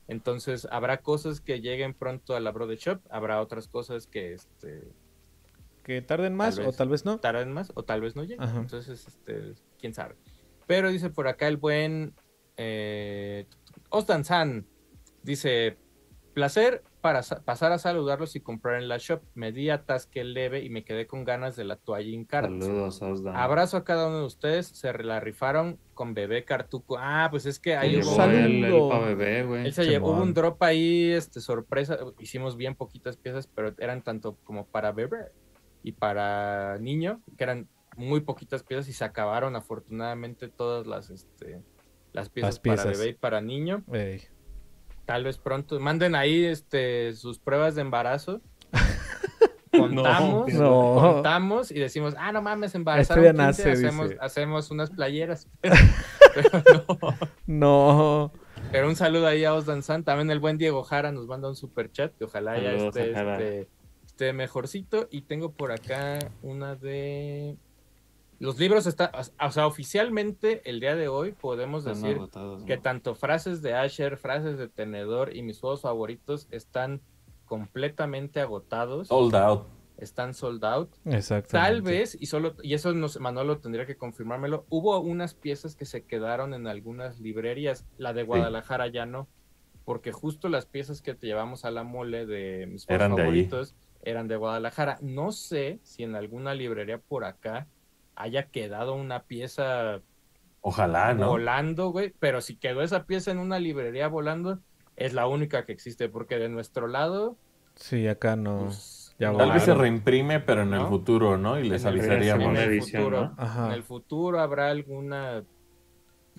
Entonces, 0.08 0.66
habrá 0.70 0.98
cosas 1.02 1.40
que 1.40 1.60
lleguen 1.60 1.94
pronto 1.94 2.34
a 2.34 2.40
la 2.40 2.50
Brother 2.50 2.78
Shop. 2.78 3.00
Habrá 3.10 3.40
otras 3.40 3.68
cosas 3.68 4.06
que 4.06 4.32
este, 4.34 4.92
Que 5.84 6.02
tarden 6.02 6.34
más 6.34 6.56
Tal 6.56 6.66
o 6.66 6.72
tal 6.72 6.88
vez 6.88 7.04
no. 7.04 7.18
tarden 7.18 7.52
más 7.52 7.70
o 7.74 7.84
tal 7.84 8.00
vez 8.00 8.16
no 8.16 8.22
lleguen. 8.22 8.42
Ajá. 8.42 8.58
Entonces, 8.58 9.06
este, 9.06 9.54
quién 9.78 9.94
sabe. 9.94 10.16
Pero 10.66 10.90
dice 10.90 11.10
por 11.10 11.28
acá 11.28 11.46
el 11.48 11.56
buen 11.56 12.14
eh, 12.56 13.46
Ostan 13.88 14.24
San. 14.24 14.66
Dice, 15.22 15.76
placer 16.34 16.82
para 17.00 17.22
sa- 17.22 17.42
pasar 17.42 17.72
a 17.72 17.78
saludarlos 17.78 18.36
y 18.36 18.40
comprar 18.40 18.80
en 18.80 18.88
la 18.88 18.98
shop. 18.98 19.22
Me 19.34 19.52
di 19.52 19.70
atasque 19.70 20.22
leve 20.24 20.62
y 20.62 20.70
me 20.70 20.84
quedé 20.84 21.06
con 21.06 21.24
ganas 21.24 21.56
de 21.56 21.64
la 21.64 21.76
toalla 21.76 22.08
Incart. 22.10 22.48
Saludos, 22.48 23.00
Osdan. 23.02 23.36
Abrazo 23.36 23.76
a 23.78 23.84
cada 23.84 24.08
uno 24.08 24.18
de 24.20 24.24
ustedes. 24.26 24.66
Se 24.68 24.92
la 25.02 25.20
rifaron 25.20 25.78
con 25.94 26.14
bebé 26.14 26.44
Cartuco. 26.44 26.96
Ah, 26.98 27.28
pues 27.30 27.46
es 27.46 27.58
que 27.58 27.76
ahí 27.76 27.96
hubo... 28.00 28.16
Pa' 28.90 28.98
bebé, 28.98 29.44
güey. 29.44 29.66
Él 29.66 29.72
se 29.72 29.84
llevó 29.86 30.12
un 30.12 30.34
drop 30.34 30.62
ahí, 30.62 31.10
este, 31.12 31.40
sorpresa. 31.40 31.98
Hicimos 32.18 32.56
bien 32.56 32.74
poquitas 32.74 33.16
piezas, 33.16 33.46
pero 33.46 33.74
eran 33.78 34.02
tanto 34.02 34.36
como 34.44 34.66
para 34.66 34.92
bebé 34.92 35.32
y 35.82 35.92
para 35.92 36.78
niño, 36.78 37.22
que 37.38 37.44
eran 37.44 37.68
muy 37.96 38.20
poquitas 38.20 38.62
piezas 38.62 38.88
y 38.88 38.92
se 38.92 39.04
acabaron 39.04 39.56
afortunadamente 39.56 40.48
todas 40.48 40.86
las, 40.86 41.10
este, 41.10 41.62
las 42.12 42.28
piezas, 42.28 42.50
Las 42.54 42.60
piezas. 42.60 42.84
para 42.86 42.96
bebé 42.98 43.10
y 43.10 43.14
para 43.14 43.40
niño. 43.40 43.82
Ey. 43.92 44.22
Tal 45.10 45.24
vez 45.24 45.38
pronto 45.38 45.80
manden 45.80 46.14
ahí, 46.14 46.44
este, 46.44 47.14
sus 47.14 47.40
pruebas 47.40 47.74
de 47.74 47.80
embarazo. 47.80 48.40
Contamos, 49.76 50.52
No. 50.54 50.94
contamos 51.00 51.72
y 51.72 51.80
decimos, 51.80 52.14
ah, 52.16 52.30
no 52.30 52.42
mames, 52.42 52.76
embarazaron 52.76 53.24
Este 53.24 53.36
ya 53.36 53.46
15, 53.46 53.62
nace, 53.68 53.72
hacemos, 53.72 54.08
dice. 54.10 54.20
hacemos 54.22 54.70
unas 54.70 54.90
playeras. 54.90 55.48
Pero 55.60 55.74
no. 57.46 58.28
No. 58.28 58.32
Pero 58.70 58.88
un 58.88 58.94
saludo 58.94 59.26
ahí 59.26 59.44
a 59.44 59.52
Osdan 59.54 59.82
San. 59.82 60.04
También 60.04 60.30
el 60.30 60.38
buen 60.38 60.58
Diego 60.58 60.84
Jara 60.84 61.10
nos 61.10 61.26
manda 61.26 61.48
un 61.48 61.56
super 61.56 61.90
chat. 61.90 62.12
Que 62.16 62.24
ojalá 62.26 62.56
ya 62.56 62.70
Saludos 62.70 62.96
esté, 62.96 63.10
a 63.12 63.14
Jara. 63.16 63.40
este, 63.40 63.68
esté 64.06 64.32
mejorcito. 64.32 65.08
Y 65.10 65.22
tengo 65.22 65.50
por 65.52 65.72
acá 65.72 66.20
una 66.42 66.76
de. 66.76 67.56
Los 68.40 68.58
libros 68.58 68.86
está, 68.86 69.12
o 69.38 69.50
sea, 69.52 69.66
oficialmente 69.66 70.62
el 70.68 70.80
día 70.80 70.96
de 70.96 71.08
hoy 71.08 71.32
podemos 71.32 71.84
Están 71.86 72.02
decir 72.02 72.16
agotados, 72.16 72.64
que 72.64 72.78
tanto 72.78 73.14
frases 73.14 73.60
de 73.60 73.74
Asher, 73.74 74.16
frases 74.16 74.56
de 74.56 74.66
Tenedor 74.66 75.36
y 75.36 75.42
mis 75.42 75.60
juegos 75.60 75.82
favoritos 75.82 76.48
están 76.50 77.02
completamente 77.44 78.40
agotados, 78.40 79.08
Sold 79.08 79.34
out. 79.34 79.66
están 79.98 80.32
sold 80.32 80.64
out. 80.64 80.90
Exacto. 81.04 81.50
Tal 81.52 81.82
vez, 81.82 82.16
y 82.18 82.26
solo, 82.26 82.54
y 82.62 82.72
eso 82.72 82.94
nos, 82.94 83.20
Manolo 83.20 83.58
tendría 83.58 83.84
que 83.84 83.96
confirmármelo, 83.96 84.64
hubo 84.70 84.98
unas 85.00 85.34
piezas 85.34 85.76
que 85.76 85.84
se 85.84 86.04
quedaron 86.06 86.54
en 86.54 86.66
algunas 86.66 87.20
librerías, 87.20 87.84
la 87.98 88.14
de 88.14 88.22
Guadalajara 88.22 88.86
ya 88.86 89.04
no, 89.04 89.28
porque 89.84 90.12
justo 90.12 90.48
las 90.48 90.64
piezas 90.64 91.02
que 91.02 91.14
te 91.14 91.26
llevamos 91.26 91.66
a 91.66 91.70
la 91.70 91.82
mole 91.84 92.24
de 92.24 92.66
mis 92.68 92.86
juegos 92.86 93.02
Eran 93.02 93.14
de 93.16 93.22
ahí. 93.22 93.26
favoritos 93.26 93.74
eran 94.02 94.28
de 94.28 94.36
Guadalajara. 94.36 94.96
No 95.02 95.30
sé 95.30 95.78
si 95.82 96.04
en 96.04 96.14
alguna 96.14 96.54
librería 96.54 96.96
por 96.96 97.24
acá 97.24 97.66
haya 98.22 98.50
quedado 98.50 98.94
una 98.94 99.24
pieza 99.24 100.00
Ojalá, 100.60 101.14
¿no? 101.14 101.28
volando, 101.28 101.88
güey, 101.90 102.12
pero 102.18 102.40
si 102.40 102.56
quedó 102.56 102.82
esa 102.82 103.06
pieza 103.06 103.30
en 103.30 103.38
una 103.38 103.58
librería 103.58 104.08
volando, 104.08 104.60
es 104.96 105.14
la 105.14 105.26
única 105.26 105.64
que 105.64 105.72
existe, 105.72 106.08
porque 106.08 106.38
de 106.38 106.48
nuestro 106.48 106.86
lado, 106.86 107.36
Sí, 107.76 108.06
acá 108.08 108.36
no. 108.36 108.64
pues, 108.64 109.14
ya 109.18 109.32
Tal 109.32 109.52
vez 109.52 109.62
se 109.62 109.74
reimprime, 109.74 110.40
pero 110.40 110.62
en 110.62 110.74
el 110.74 110.86
futuro, 110.86 111.38
¿no? 111.38 111.58
Y 111.58 111.68
les 111.68 111.82
En 111.84 111.88
el- 111.88 112.00
avisaríamos. 112.00 112.44
en 112.48 112.56
el 112.56 112.68
edición, 112.70 113.02
futuro, 113.04 113.20
¿no? 113.28 113.34
Ajá. 113.38 113.66
En 113.68 113.72
el 113.72 113.82
futuro 113.82 114.40
habrá 114.40 114.70
alguna. 114.70 115.44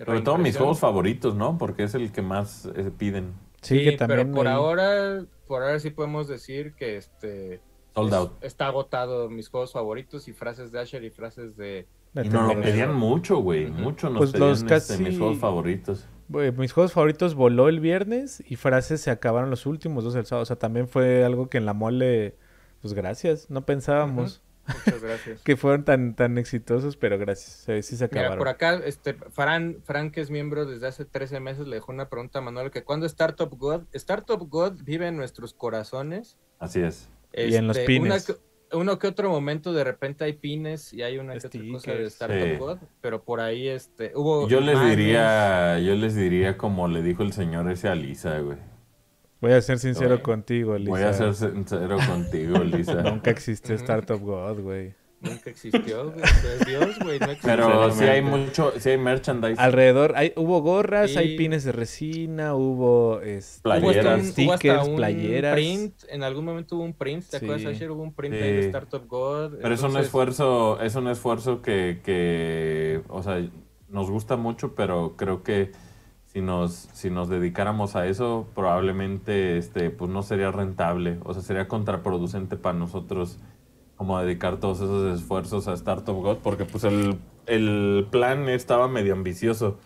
Sobre 0.04 0.20
todo 0.22 0.38
mis 0.38 0.56
juegos 0.56 0.78
favoritos, 0.80 1.34
¿no? 1.34 1.58
Porque 1.58 1.84
es 1.84 1.94
el 1.94 2.12
que 2.12 2.22
más 2.22 2.66
eh, 2.76 2.90
piden. 2.96 3.34
Sí, 3.60 3.78
Sí, 3.78 3.84
que 3.84 3.96
también. 3.96 4.20
pero 4.28 4.34
por 4.34 4.48
ahora, 4.48 5.24
por 5.46 5.62
ahora 5.62 5.78
sí 5.78 5.90
podemos 5.90 6.26
decir 6.28 6.74
que 6.74 6.96
este 6.96 7.60
Sold 7.94 8.08
es- 8.12 8.14
out. 8.18 8.32
está 8.44 8.66
agotado 8.66 9.28
mis 9.30 9.48
juegos 9.48 9.72
favoritos 9.72 10.28
y 10.28 10.32
frases 10.32 10.72
de 10.72 10.80
Asher 10.80 11.04
y 11.04 11.10
frases 11.10 11.56
de 11.56 11.86
de 12.14 12.26
Y 12.26 12.28
nos 12.28 12.54
lo 12.54 12.60
pedían 12.60 12.94
mucho, 12.94 13.38
güey. 13.38 13.70
Ujú. 13.70 13.80
Mucho 13.80 14.10
nos 14.10 14.18
Pues 14.18 14.32
pedían 14.32 14.50
los 14.50 14.62
este, 14.70 14.98
mis 14.98 15.16
juegos 15.16 15.38
favoritos. 15.38 16.06
Mis 16.28 16.72
juegos 16.72 16.92
favoritos 16.92 17.34
voló 17.34 17.68
el 17.70 17.80
viernes 17.80 18.42
y 18.46 18.56
frases 18.56 19.00
se 19.00 19.10
acabaron 19.10 19.48
los 19.48 19.64
últimos 19.64 20.04
dos 20.04 20.14
el 20.14 20.26
sábado. 20.26 20.42
O 20.42 20.46
sea, 20.46 20.56
también 20.56 20.88
fue 20.88 21.24
algo 21.24 21.48
que 21.48 21.56
en 21.56 21.64
la 21.64 21.72
mole, 21.72 22.36
pues 22.82 22.92
gracias. 22.92 23.48
No 23.48 23.64
pensábamos 23.64 24.42
muchas 24.66 25.02
gracias. 25.02 25.40
que 25.44 25.56
fueron 25.56 25.84
tan, 25.84 26.14
tan 26.14 26.36
exitosos, 26.36 26.98
pero 26.98 27.18
gracias. 27.18 27.64
Sí, 27.64 27.82
sí 27.82 27.96
se 27.96 28.04
Mira, 28.08 28.20
acabaron. 28.22 28.38
por 28.38 28.48
acá, 28.48 28.74
este, 28.84 29.14
Fran, 29.14 29.78
Fran, 29.84 30.10
que 30.10 30.20
es 30.20 30.28
miembro 30.30 30.66
desde 30.66 30.86
hace 30.88 31.06
13 31.06 31.40
meses, 31.40 31.66
le 31.66 31.76
dejó 31.76 31.92
una 31.92 32.10
pregunta 32.10 32.40
a 32.40 32.42
Manuel, 32.42 32.70
que 32.70 32.84
cuando 32.84 33.06
Startup 33.06 33.50
God, 33.58 33.84
Startup 33.92 34.38
God 34.50 34.74
vive 34.84 35.06
en 35.08 35.16
nuestros 35.16 35.54
corazones. 35.54 36.36
Así 36.58 36.80
es. 36.82 37.08
Y 37.34 37.54
en 37.54 37.66
los 37.68 37.76
Este, 37.76 37.86
pines. 37.86 38.28
una 38.28 38.38
uno 38.74 38.98
que 38.98 39.06
otro 39.06 39.28
momento 39.28 39.72
de 39.74 39.84
repente 39.84 40.24
hay 40.24 40.32
pines 40.32 40.92
y 40.94 41.02
hay 41.02 41.18
una 41.18 41.36
que 41.36 41.46
otra 41.46 41.60
cosa 41.72 41.92
de. 41.92 42.04
Startup 42.06 42.38
Sí. 42.42 42.56
God, 42.58 42.78
pero 43.02 43.22
por 43.22 43.40
ahí 43.40 43.68
este, 43.68 44.12
hubo... 44.14 44.48
Yo 44.48 44.60
les 44.60 44.80
diría, 44.88 45.78
yo 45.78 45.94
les 45.94 46.14
diría 46.16 46.56
como 46.56 46.88
le 46.88 47.02
dijo 47.02 47.22
el 47.22 47.32
señor 47.34 47.70
ese 47.70 47.88
a 47.88 47.94
Lisa, 47.94 48.38
güey. 48.38 48.56
Voy 49.42 49.52
a 49.52 49.60
ser 49.60 49.78
sincero 49.78 50.14
Oye, 50.14 50.22
contigo, 50.22 50.78
Lisa. 50.78 50.90
Voy 50.90 51.02
a 51.02 51.12
ser 51.12 51.34
sincero 51.34 51.98
contigo, 52.08 52.58
Lisa. 52.64 53.02
Nunca 53.02 53.30
existió 53.30 53.74
Ujú. 53.74 53.84
Startup 53.84 54.20
God, 54.20 54.60
güey. 54.60 54.94
Nunca 55.22 55.50
existió, 55.50 56.10
güey. 56.10 56.22
Es 56.24 56.66
Dios, 56.66 56.98
güey. 56.98 57.18
No 57.18 57.26
existió. 57.26 57.50
Pero 57.56 57.90
sí 57.92 58.04
hay 58.04 58.22
mucho, 58.22 58.72
sí 58.78 58.90
hay 58.90 58.98
merchandise. 58.98 59.54
Alrededor, 59.60 60.14
hay, 60.16 60.32
hubo 60.36 60.60
gorras, 60.62 61.16
hay 61.16 61.36
pines 61.36 61.64
de 61.64 61.72
resina, 61.72 62.54
hubo 62.54 63.20
este, 63.20 63.60
Hubo 63.68 63.72
hasta 63.72 63.80
Playeras. 63.82 64.20
un- 64.20 64.44
hubo 64.44 64.52
hasta 64.52 64.56
stickers, 64.58 64.88
un 64.88 64.96
playeras. 64.96 65.54
print, 65.54 65.94
en 66.08 66.22
algún 66.22 66.44
momento 66.44 66.76
hubo 66.76 66.84
un 66.84 66.92
print, 66.94 67.24
¿te 67.28 67.36
acuerdas, 67.36 67.60
Sí. 67.62 67.66
Asher? 67.68 67.90
Hubo 67.92 68.02
un 68.02 68.12
print 68.12 68.34
Sí. 68.34 68.42
ahí 68.42 68.52
de 68.52 68.66
Startup 68.66 69.06
God. 69.06 69.54
Pero 69.62 69.74
es 69.74 69.82
un 69.82 69.96
esfuerzo, 69.96 70.80
es 70.80 70.94
un 70.96 71.08
esfuerzo 71.08 71.62
que, 71.62 72.00
que, 72.04 73.00
o 73.08 73.22
sea, 73.22 73.40
nos 73.88 74.10
gusta 74.10 74.36
mucho, 74.36 74.74
pero 74.74 75.14
creo 75.16 75.42
que 75.42 75.70
si 76.26 76.40
nos, 76.40 76.88
si 76.94 77.10
nos 77.10 77.28
dedicáramos 77.28 77.94
a 77.94 78.06
eso, 78.06 78.48
probablemente 78.54 79.58
este, 79.58 79.90
pues 79.90 80.10
no 80.10 80.22
sería 80.22 80.50
rentable. 80.50 81.18
O 81.24 81.34
sea, 81.34 81.42
sería 81.42 81.68
contraproducente 81.68 82.56
para 82.56 82.78
nosotros 82.78 83.38
como 84.02 84.20
dedicar 84.20 84.58
todos 84.58 84.78
esos 84.80 85.18
esfuerzos 85.20 85.68
a 85.68 85.72
Startup 85.74 86.14
God, 86.14 86.38
porque 86.42 86.64
pues 86.64 86.84
el, 86.84 87.18
el 87.46 88.06
plan 88.10 88.48
estaba 88.48 88.88
medio 88.88 89.12
ambicioso. 89.14 89.78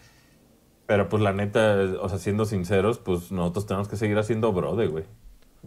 Pero 0.87 1.09
pues 1.09 1.23
la 1.23 1.33
neta, 1.33 1.77
o 2.01 2.09
sea, 2.09 2.19
siendo 2.19 2.45
sinceros, 2.45 2.99
pues 2.99 3.31
nosotros 3.33 3.67
tenemos 3.67 3.89
que 3.89 3.97
seguir 3.97 4.17
haciendo 4.19 4.53
brode, 4.53 4.87
güey. 4.87 5.05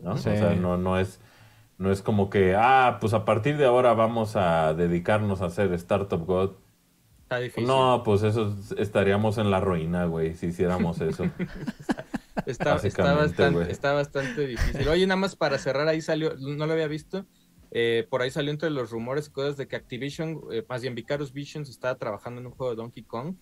¿no? 0.01 0.17
Sí. 0.17 0.29
O 0.29 0.35
sea, 0.35 0.55
no, 0.55 0.77
no 0.77 0.97
es... 0.99 1.19
No 1.77 1.93
es 1.93 2.01
como 2.01 2.29
que, 2.29 2.55
ah, 2.57 2.97
pues 2.99 3.13
a 3.13 3.23
partir 3.23 3.55
de 3.55 3.65
ahora 3.65 3.93
vamos 3.93 4.35
a 4.35 4.73
dedicarnos 4.73 5.41
a 5.41 5.45
hacer 5.45 5.71
Startup 5.73 6.19
God. 6.25 6.51
Está 7.21 7.37
difícil. 7.39 7.65
No, 7.67 8.01
pues 8.03 8.21
eso 8.23 8.53
es- 8.59 8.73
estaríamos 8.77 9.37
en 9.37 9.49
la 9.49 9.61
ruina, 9.61 10.03
güey, 10.03 10.35
si 10.35 10.47
hiciéramos 10.47 10.99
eso. 10.99 11.23
Está, 12.45 12.45
está, 12.45 12.73
Básicamente, 12.73 13.21
bastante, 13.21 13.59
güey. 13.59 13.71
está 13.71 13.93
bastante 13.93 14.47
difícil. 14.47 14.87
Oye, 14.87 15.05
nada 15.07 15.17
más 15.19 15.35
para 15.35 15.57
cerrar, 15.57 15.87
ahí 15.87 16.01
salió, 16.01 16.35
no 16.37 16.65
lo 16.67 16.73
había 16.73 16.87
visto, 16.87 17.25
eh, 17.71 18.07
por 18.09 18.21
ahí 18.21 18.31
salió 18.31 18.51
entre 18.51 18.69
los 18.69 18.91
rumores 18.91 19.27
y 19.27 19.31
cosas 19.31 19.57
de 19.57 19.67
que 19.67 19.75
Activision, 19.75 20.41
eh, 20.51 20.65
más 20.67 20.81
bien 20.81 20.95
Vicarious 20.95 21.33
Visions, 21.33 21.69
estaba 21.69 21.95
trabajando 21.95 22.41
en 22.41 22.47
un 22.47 22.53
juego 22.53 22.71
de 22.71 22.77
Donkey 22.77 23.03
Kong 23.03 23.35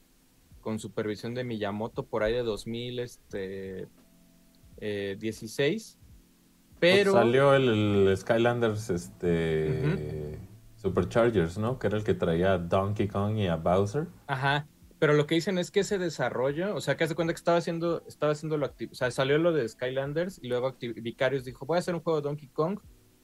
con 0.62 0.80
supervisión 0.80 1.34
de 1.34 1.44
Miyamoto 1.44 2.06
por 2.06 2.24
ahí 2.24 2.34
de 2.34 2.44
2000, 2.44 3.00
este, 3.00 3.88
eh, 4.78 5.16
16. 5.20 5.98
Pero... 6.80 7.12
Pues 7.12 7.24
salió 7.24 7.54
el, 7.54 8.08
el 8.08 8.18
Skylanders 8.18 8.90
este, 8.90 10.40
Superchargers, 10.76 11.58
¿no? 11.58 11.80
Que 11.80 11.88
era 11.88 11.98
el 11.98 12.04
que 12.04 12.14
traía 12.14 12.54
a 12.54 12.58
Donkey 12.58 13.08
Kong 13.08 13.38
y 13.38 13.48
a 13.48 13.56
Bowser. 13.56 14.08
Ajá. 14.28 14.68
Pero 15.00 15.14
lo 15.14 15.28
que 15.28 15.36
dicen 15.36 15.58
es 15.58 15.70
que 15.70 15.82
ese 15.82 16.00
desarrollo, 16.00 16.76
o 16.76 16.82
sea, 16.82 16.98
que 16.98 17.04
hace 17.04 17.14
cuenta 17.14 17.34
que 17.34 17.38
estaba 17.38 17.58
haciendo, 17.58 18.04
estaba 18.08 18.32
haciendo 18.32 18.58
lo 18.58 18.66
activo, 18.66 18.92
o 18.92 18.96
sea, 18.96 19.12
salió 19.12 19.38
lo 19.38 19.54
de 19.54 19.68
Skylanders 19.68 20.40
y 20.42 20.48
luego 20.48 20.76
Vicarious 20.80 21.46
dijo, 21.46 21.66
voy 21.66 21.76
a 21.76 21.80
hacer 21.80 21.94
un 21.94 22.02
juego 22.02 22.20
de 22.20 22.28
Donkey 22.28 22.50
Kong. 22.50 22.80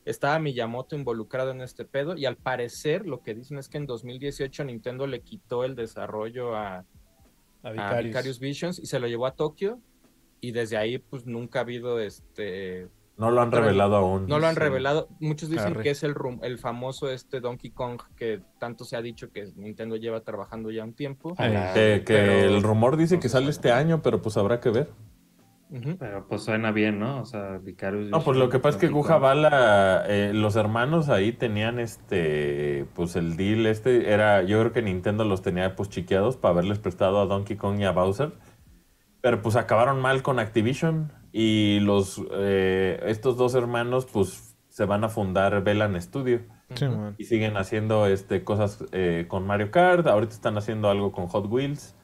Estaba 0.05 0.37
Miyamoto 0.39 0.95
involucrado 0.95 1.51
en 1.51 1.61
este 1.61 1.85
pedo 1.85 2.17
y 2.17 2.25
al 2.25 2.35
parecer 2.35 3.05
lo 3.05 3.21
que 3.21 3.33
dicen 3.33 3.57
es 3.57 3.69
que 3.69 3.77
en 3.77 3.85
2018 3.85 4.63
Nintendo 4.65 5.07
le 5.07 5.21
quitó 5.21 5.63
el 5.63 5.75
desarrollo 5.75 6.55
a, 6.55 6.77
a 6.77 6.85
a 7.63 7.71
Vicarious. 8.01 8.39
Visions 8.39 8.79
y 8.79 8.85
se 8.85 8.99
lo 8.99 9.07
llevó 9.07 9.25
a 9.27 9.35
Tokio 9.35 9.79
y 10.41 10.51
desde 10.51 10.75
ahí 10.77 10.97
pues 10.97 11.25
nunca 11.25 11.59
ha 11.59 11.61
habido 11.61 11.99
este 12.01 12.89
No 13.17 13.31
lo 13.31 13.41
han 13.41 13.51
revelado 13.53 13.95
aún. 13.95 14.27
no 14.27 14.39
lo 14.39 14.47
han 14.47 14.55
Sí. 14.55 14.59
revelado. 14.59 15.07
Muchos 15.21 15.49
dicen 15.49 15.73
que 15.81 15.91
es 15.91 16.03
el, 16.03 16.13
rum- 16.15 16.39
el 16.43 16.57
famoso 16.57 17.09
este 17.09 17.39
Donkey 17.39 17.71
Kong 17.71 18.01
que 18.17 18.41
tanto 18.59 18.83
se 18.83 18.97
ha 18.97 19.01
dicho 19.01 19.31
que 19.31 19.53
Nintendo 19.55 19.95
lleva 19.95 20.19
trabajando 20.19 20.69
ya 20.69 20.83
un 20.83 20.93
tiempo. 20.93 21.33
Que, 21.35 22.03
que 22.05 22.13
Pero- 22.13 22.31
el 22.57 22.61
rumor 22.61 22.97
dice 22.97 23.15
no 23.15 23.21
que 23.21 23.29
sale 23.29 23.45
sabe. 23.45 23.51
este 23.51 23.71
año, 23.71 24.01
pero 24.01 24.21
pues 24.21 24.35
habrá 24.35 24.59
que 24.59 24.69
ver. 24.69 24.89
Pero 25.97 26.27
pues 26.27 26.43
suena 26.43 26.71
bien, 26.71 26.99
¿no? 26.99 27.21
O 27.21 27.25
sea, 27.25 27.57
Vicarious. 27.57 28.09
No, 28.09 28.21
pues 28.21 28.37
lo 28.37 28.49
que 28.49 28.59
pasa 28.59 28.77
es 28.77 28.81
que 28.81 28.89
Guja. 28.89 29.17
Bala, 29.17 30.03
eh, 30.07 30.31
los 30.33 30.55
hermanos 30.55 31.09
ahí 31.09 31.31
tenían 31.31 31.79
este, 31.79 32.85
pues 32.93 33.15
el 33.15 33.35
deal 33.37 33.65
este, 33.65 34.11
era, 34.13 34.43
yo 34.43 34.59
creo 34.59 34.71
que 34.71 34.81
Nintendo 34.83 35.23
los 35.25 35.41
tenía 35.41 35.75
pues 35.75 35.89
chiqueados 35.89 36.37
para 36.37 36.53
haberles 36.53 36.77
prestado 36.79 37.19
a 37.19 37.25
Donkey 37.25 37.57
Kong 37.57 37.79
y 37.79 37.85
a 37.85 37.91
Bowser, 37.91 38.33
pero 39.21 39.41
pues 39.41 39.55
acabaron 39.55 39.99
mal 39.99 40.21
con 40.21 40.37
Activision 40.37 41.11
y 41.31 41.79
los, 41.79 42.21
eh, 42.33 42.99
estos 43.07 43.37
dos 43.37 43.55
hermanos 43.55 44.05
pues 44.05 44.55
se 44.69 44.85
van 44.85 45.03
a 45.03 45.09
fundar 45.09 45.63
Velan 45.63 45.99
Studio 45.99 46.41
Sí, 46.75 46.87
man. 46.87 47.15
y 47.17 47.23
siguen 47.25 47.57
haciendo 47.57 48.05
este, 48.07 48.43
cosas 48.43 48.83
eh, 48.91 49.25
con 49.27 49.45
Mario 49.47 49.71
Kart, 49.71 50.05
ahorita 50.05 50.33
están 50.33 50.57
haciendo 50.57 50.89
algo 50.89 51.11
con 51.11 51.27
Hot 51.27 51.47
Wheels. 51.49 51.95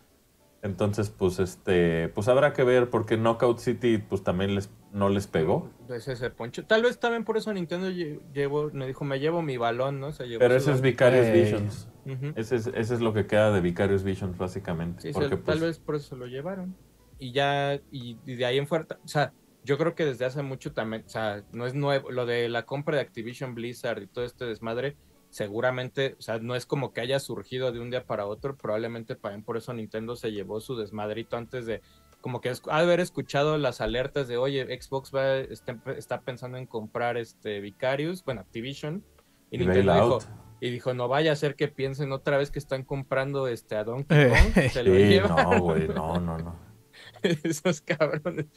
Entonces, 0.62 1.10
pues 1.10 1.40
este, 1.40 2.10
pues 2.10 2.28
habrá 2.28 2.52
que 2.52 2.64
ver 2.64 2.90
porque 2.90 3.16
Knockout 3.16 3.60
City 3.60 3.98
pues 3.98 4.24
también 4.24 4.56
les 4.56 4.70
no 4.92 5.08
les 5.08 5.28
pegó. 5.28 5.70
Es 5.90 6.08
ese 6.08 6.30
poncho. 6.32 6.66
Tal 6.66 6.82
vez 6.82 7.00
también 7.00 7.24
por 7.24 7.38
eso 7.38 7.54
Nintendo 7.54 7.90
lle- 7.90 8.20
llevó, 8.34 8.70
me 8.74 8.86
dijo, 8.88 9.06
me 9.06 9.20
llevo 9.20 9.42
mi 9.42 9.56
balón, 9.56 10.00
¿no? 10.00 10.12
Se 10.12 10.28
llevó 10.28 10.40
Pero 10.40 10.56
ese 10.56 10.74
es. 10.74 10.82
Vicarious 10.82 11.28
Ey. 11.28 11.42
Visions. 11.42 11.88
Ujú. 12.06 12.34
Ese 12.36 12.58
es, 12.58 12.68
ese 12.68 12.94
es 12.96 13.00
lo 13.02 13.14
que 13.14 13.26
queda 13.26 13.52
de 13.52 13.62
Vicarious 13.62 14.04
Visions, 14.04 14.38
básicamente. 14.38 15.02
Sí, 15.02 15.12
porque, 15.14 15.30
tal 15.38 15.44
pues, 15.46 15.62
vez 15.62 15.80
por 15.80 15.96
eso 15.96 16.16
lo 16.18 16.26
llevaron. 16.26 16.76
Y 17.20 17.32
ya, 17.32 17.76
y, 17.92 18.18
y 18.26 18.36
de 18.36 18.46
ahí 18.46 18.58
en 18.58 18.68
fuera, 18.68 18.88
o 19.04 19.08
sea, 19.08 19.34
yo 19.64 19.78
creo 19.78 19.94
que 19.94 20.06
desde 20.06 20.26
hace 20.26 20.42
mucho 20.42 20.74
también, 20.74 21.04
o 21.06 21.10
sea, 21.10 21.44
no 21.52 21.68
es 21.68 21.74
nuevo, 21.76 22.12
lo 22.12 22.26
de 22.26 22.50
la 22.50 22.66
compra 22.66 22.96
de 22.96 23.02
Activision 23.02 23.56
Blizzard 23.56 24.02
y 24.02 24.08
todo 24.08 24.26
este 24.26 24.46
desmadre, 24.46 24.98
seguramente, 25.30 26.16
o 26.18 26.22
sea, 26.22 26.40
no 26.40 26.56
es 26.56 26.66
como 26.66 26.94
que 26.94 27.02
haya 27.02 27.20
surgido 27.20 27.72
de 27.72 27.80
un 27.80 27.90
día 27.92 28.06
para 28.06 28.26
otro, 28.26 28.56
probablemente 28.58 29.16
también 29.16 29.44
por 29.44 29.58
eso 29.58 29.74
Nintendo 29.74 30.16
se 30.16 30.32
llevó 30.32 30.60
su 30.60 30.76
desmadrito 30.76 31.38
antes 31.38 31.66
de, 31.66 31.82
como 32.22 32.42
que 32.42 32.52
haber 32.70 33.00
escuchado 33.00 33.58
las 33.58 33.80
alertas 33.82 34.28
de, 34.28 34.38
oye, 34.38 34.66
Xbox 34.82 35.12
va, 35.14 35.38
está, 35.38 35.78
está 35.98 36.22
pensando 36.22 36.58
en 36.58 36.66
comprar 36.66 37.18
este 37.18 37.60
Vicarious, 37.62 38.24
bueno, 38.24 38.42
Activision, 38.42 39.04
y, 39.52 39.56
y 39.56 39.60
Nintendo 39.60 39.94
dijo, 39.94 40.20
y 40.62 40.70
dijo, 40.72 40.94
no 40.94 41.08
vaya 41.08 41.32
a 41.32 41.36
ser 41.36 41.56
que 41.56 41.68
piensen 41.70 42.12
otra 42.12 42.38
vez 42.38 42.52
que 42.52 42.60
están 42.60 42.84
comprando 42.84 43.48
este 43.48 43.76
a 43.76 43.84
Donkey 43.84 44.18
Eh, 44.18 44.30
Kong, 44.54 44.70
se 44.70 44.84
lo 44.84 44.94
Sí, 44.96 45.04
llevan. 45.08 45.36
no, 45.36 45.60
güey, 45.62 45.88
no, 45.88 46.20
no, 46.20 46.38
no. 46.38 46.60
Esos 47.24 47.82
cabrones. 47.82 48.48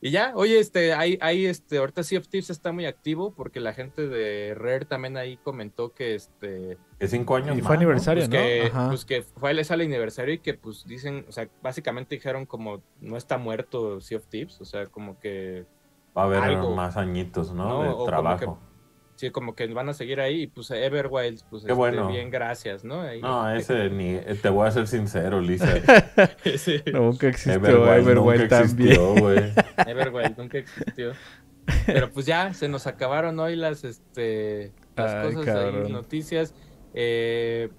Y 0.00 0.10
ya, 0.10 0.32
oye, 0.34 0.58
este, 0.58 0.92
hay, 0.92 1.18
hay, 1.22 1.46
este, 1.46 1.78
ahorita 1.78 2.02
Sea 2.02 2.18
of 2.18 2.28
Thieves 2.28 2.50
está 2.50 2.70
muy 2.70 2.84
activo 2.84 3.32
porque 3.32 3.60
la 3.60 3.72
gente 3.72 4.08
de 4.08 4.54
Rare 4.54 4.84
también 4.84 5.16
ahí 5.16 5.38
comentó 5.38 5.94
que, 5.94 6.14
este, 6.14 6.76
Que 7.00 7.08
cinco 7.08 7.36
años 7.36 7.56
Y 7.56 7.62
más, 7.62 7.66
fue 7.66 7.76
¿no? 7.76 7.80
aniversario, 7.80 8.20
pues 8.22 8.28
¿no? 8.28 8.36
que, 8.36 8.62
Ajá. 8.66 8.88
pues 8.88 9.04
que 9.06 9.22
fue 9.22 9.58
es 9.58 9.70
al 9.70 9.80
aniversario 9.80 10.34
y 10.34 10.38
que, 10.38 10.54
pues, 10.54 10.84
dicen, 10.86 11.24
o 11.28 11.32
sea, 11.32 11.48
básicamente 11.62 12.14
dijeron 12.14 12.44
como, 12.44 12.82
no 13.00 13.16
está 13.16 13.38
muerto 13.38 14.00
Sea 14.02 14.18
of 14.18 14.26
Thieves, 14.26 14.60
o 14.60 14.64
sea, 14.66 14.86
como 14.86 15.18
que, 15.18 15.64
Va 16.16 16.22
a 16.22 16.24
haber 16.26 16.42
algo. 16.42 16.74
más 16.74 16.96
añitos, 16.96 17.52
¿no? 17.52 17.64
No, 17.68 17.78
o 17.80 17.82
de 17.84 17.90
como 17.90 18.04
trabajo. 18.06 18.58
Sí, 19.16 19.30
como 19.30 19.54
que 19.54 19.66
van 19.68 19.88
a 19.88 19.94
seguir 19.94 20.20
ahí 20.20 20.42
y, 20.42 20.46
pues, 20.46 20.70
Everwild, 20.70 21.42
pues, 21.50 21.62
Qué 21.64 21.68
este, 21.68 21.72
bueno. 21.72 22.08
bien, 22.08 22.30
gracias, 22.30 22.84
¿no? 22.84 23.00
Ahí, 23.02 23.20
No, 23.20 23.50
ese 23.50 23.90
ni... 23.90 24.18
Te 24.40 24.48
voy 24.48 24.66
a 24.68 24.70
ser 24.70 24.86
sincero, 24.86 25.40
Lisa. 25.40 25.66
sí, 26.56 26.82
Nunca 26.92 27.28
existió 27.28 27.54
Everwild 27.92 28.08
Everwild 28.08 28.40
nunca 28.42 28.48
también. 28.60 28.88
existió, 28.90 29.14
güey. 29.20 29.52
Everwild 29.86 30.38
nunca 30.38 30.58
existió. 30.58 31.12
Pero 31.84 32.10
pues 32.12 32.26
ya, 32.26 32.54
se 32.54 32.68
nos 32.68 32.86
acabaron 32.86 33.38
hoy 33.40 33.56
las, 33.56 33.82
este, 33.84 34.72
las 34.94 35.12
Ay, 35.14 35.34
cosas 35.34 35.56
ahí, 35.56 35.72
cabrón. 35.72 35.92
noticias. 35.92 36.54
Eh, 36.94 37.70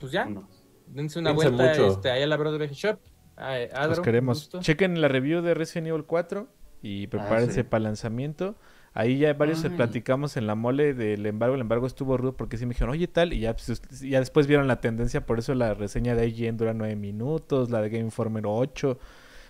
pues 0.00 0.10
ya, 0.12 0.24
Vámonos. 0.24 0.64
dense 0.86 1.18
una 1.18 1.34
Cuídense 1.34 1.56
vuelta 1.56 1.82
mucho. 1.82 1.92
este, 1.94 2.10
ahí 2.10 2.22
a 2.22 2.26
la 2.26 2.36
Brother 2.36 2.68
Shop. 2.70 2.98
Adro, 3.36 3.88
Los 3.88 4.00
queremos. 4.00 4.38
gusto. 4.38 4.60
Chequen 4.60 5.00
la 5.00 5.08
review 5.08 5.40
de 5.42 5.54
Resident 5.54 5.88
Evil 5.88 6.04
4 6.04 6.48
y 6.82 7.06
prepárense 7.06 7.54
sí. 7.54 7.62
para 7.62 7.78
el 7.78 7.84
lanzamiento. 7.84 8.56
Ahí 8.92 9.18
ya 9.18 9.32
varios 9.34 9.64
Ay. 9.64 9.70
platicamos 9.70 10.36
en 10.36 10.46
la 10.46 10.54
mole 10.54 10.94
del 10.94 11.24
embargo. 11.26 11.54
El 11.54 11.60
embargo 11.60 11.86
estuvo 11.86 12.16
rudo 12.16 12.36
porque 12.36 12.56
sí 12.56 12.66
me 12.66 12.74
dijeron, 12.74 12.90
oye, 12.90 13.06
tal. 13.06 13.32
Y 13.32 13.40
ya, 13.40 13.54
pues, 13.54 13.80
ya 14.00 14.18
después 14.18 14.46
vieron 14.46 14.66
la 14.66 14.80
tendencia. 14.80 15.24
Por 15.26 15.38
eso 15.38 15.54
la 15.54 15.74
reseña 15.74 16.14
de 16.14 16.26
IGN 16.26 16.56
dura 16.56 16.74
9 16.74 16.96
minutos. 16.96 17.70
La 17.70 17.80
de 17.80 17.88
Game 17.88 18.04
Informer 18.04 18.44
8. 18.46 18.98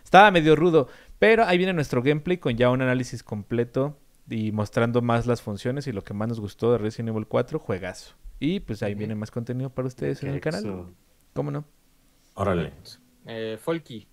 Estaba 0.05 0.31
medio 0.31 0.57
rudo. 0.57 0.89
Pero 1.19 1.45
ahí 1.45 1.57
viene 1.57 1.73
nuestro 1.73 2.03
gameplay 2.03 2.37
con 2.37 2.57
ya 2.57 2.71
un 2.71 2.83
análisis 2.83 3.23
completo. 3.23 3.97
Y 4.29 4.53
mostrando 4.53 5.03
más 5.03 5.27
las 5.27 5.43
funciones 5.43 5.87
y 5.87 5.93
lo 5.93 6.05
que 6.05 6.15
más 6.15 6.29
nos 6.29 6.39
gustó 6.41 6.73
de 6.73 6.79
Resident 6.79 7.09
Evil 7.09 7.27
4. 7.27 7.59
Juegazo. 7.59 8.15
Y 8.39 8.61
pues 8.61 8.83
ahí 8.83 8.95
viene 8.95 9.15
más 9.15 9.31
contenido 9.31 9.71
para 9.71 9.89
ustedes 9.89 10.23
en 10.23 10.35
el 10.35 10.41
canal. 10.41 10.95
¿Cómo 11.35 11.51
no? 11.51 11.65
Órale. 12.35 12.73
Eh, 13.27 13.59
Folky, 13.61 14.07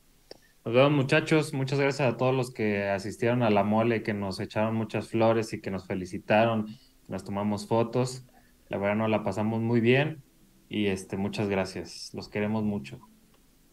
Nos 0.68 0.76
vemos 0.76 0.92
muchachos, 0.92 1.54
muchas 1.54 1.80
gracias 1.80 2.14
a 2.14 2.18
todos 2.18 2.36
los 2.36 2.52
que 2.52 2.90
asistieron 2.90 3.42
a 3.42 3.50
la 3.50 3.64
mole, 3.64 4.04
que 4.04 4.14
nos 4.14 4.38
echaron 4.42 4.76
muchas 4.76 5.08
flores 5.08 5.54
y 5.54 5.62
que 5.62 5.72
nos 5.72 5.88
felicitaron, 5.88 6.66
que 6.66 7.08
nos 7.08 7.24
tomamos 7.24 7.68
fotos. 7.68 8.26
La 8.68 8.78
verdad 8.78 8.98
nos 8.98 9.10
la 9.10 9.24
pasamos 9.24 9.62
muy 9.62 9.80
bien 9.80 10.22
y 10.68 10.88
este 10.88 11.16
muchas 11.16 11.48
gracias, 11.48 12.12
los 12.14 12.28
queremos 12.28 12.66
mucho. 12.66 13.00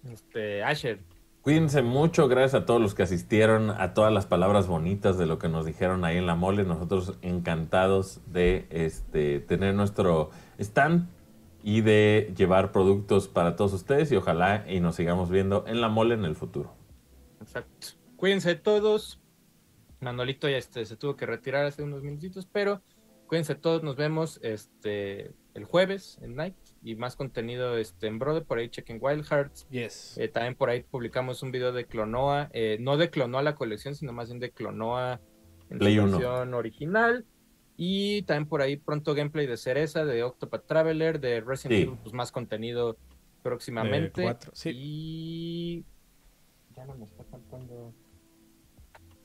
este, 0.09 0.63
Asher, 0.63 1.01
Cuídense 1.43 1.83
mucho, 1.83 2.29
gracias 2.29 2.63
a 2.63 2.65
todos 2.65 2.81
los 2.81 2.95
que 2.95 3.03
asistieron, 3.03 3.71
a 3.71 3.93
todas 3.93 4.13
las 4.13 4.27
palabras 4.27 4.69
bonitas 4.69 5.19
de 5.19 5.27
lo 5.27 5.41
que 5.41 5.49
nos 5.49 5.67
dijeron 5.67 6.05
ahí 6.05 6.17
en 6.17 6.29
la 6.29 6.37
mole. 6.37 6.63
Nosotros 6.63 7.19
encantados 7.23 8.21
de 8.33 8.69
este, 8.71 9.41
tener 9.41 9.75
nuestro 9.75 10.31
stand 10.61 11.09
y 11.61 11.81
de 11.81 12.33
llevar 12.37 12.71
productos 12.71 13.27
para 13.27 13.57
todos 13.57 13.73
ustedes 13.73 14.13
y 14.13 14.17
ojalá 14.17 14.65
y 14.69 14.79
nos 14.79 14.95
sigamos 14.95 15.29
viendo 15.29 15.65
en 15.67 15.81
la 15.81 15.89
mole 15.89 16.15
en 16.15 16.25
el 16.25 16.37
futuro. 16.37 16.84
Exacto. 17.45 17.89
Cuídense 18.17 18.55
todos. 18.55 19.21
Manolito 20.01 20.49
ya 20.49 20.57
este, 20.57 20.85
se 20.85 20.97
tuvo 20.97 21.17
que 21.17 21.27
retirar 21.27 21.65
hace 21.65 21.83
unos 21.83 22.03
minutitos, 22.03 22.47
pero 22.47 22.83
cuídense 23.27 23.55
todos, 23.55 23.83
nos 23.83 23.97
vemos 23.97 24.39
este 24.43 25.33
el 25.55 25.65
jueves 25.65 26.19
en 26.21 26.35
Night 26.35 26.57
y 26.83 26.97
más 26.97 27.17
contenido 27.17 27.79
este, 27.79 28.09
en 28.09 28.19
Brother, 28.19 28.45
por 28.45 28.59
ahí 28.59 28.69
chequen 28.69 28.99
Wild 29.01 29.25
Hearts. 29.25 29.67
Yes. 29.71 30.19
Eh, 30.19 30.29
también 30.29 30.57
por 30.57 30.69
ahí 30.69 30.83
publicamos 30.83 31.43
un 31.43 31.53
video 31.53 31.73
de 31.73 31.87
Clonoa, 31.87 32.51
eh, 32.53 32.77
no 32.81 32.97
de 32.97 33.09
Clonoa 33.09 33.43
la 33.43 33.55
colección, 33.55 33.95
sino 33.95 34.13
más 34.13 34.29
bien 34.29 34.41
de 34.41 34.51
Clonoa 34.51 35.21
en 35.71 35.77
uno. 35.77 36.19
versión 36.19 36.55
original. 36.55 37.25
Y 37.77 38.23
también 38.23 38.49
por 38.49 38.63
ahí 38.63 38.77
pronto 38.77 39.15
gameplay 39.15 39.47
de 39.47 39.57
Cereza, 39.57 40.05
de 40.05 40.23
Octopath 40.23 40.67
Traveler, 40.67 41.19
de 41.21 41.41
Resident 41.41 41.77
Sí. 41.79 41.83
Evil, 41.83 41.99
pues 42.03 42.15
más 42.15 42.31
contenido 42.31 42.97
próximamente. 43.43 44.21
De 44.21 44.27
cuatro, 44.27 44.53
sí. 44.55 44.71
Y 44.75 45.85
ya 46.77 46.85
no 46.85 46.95
me 46.97 47.05
está 47.05 47.25
faltando. 47.59 47.95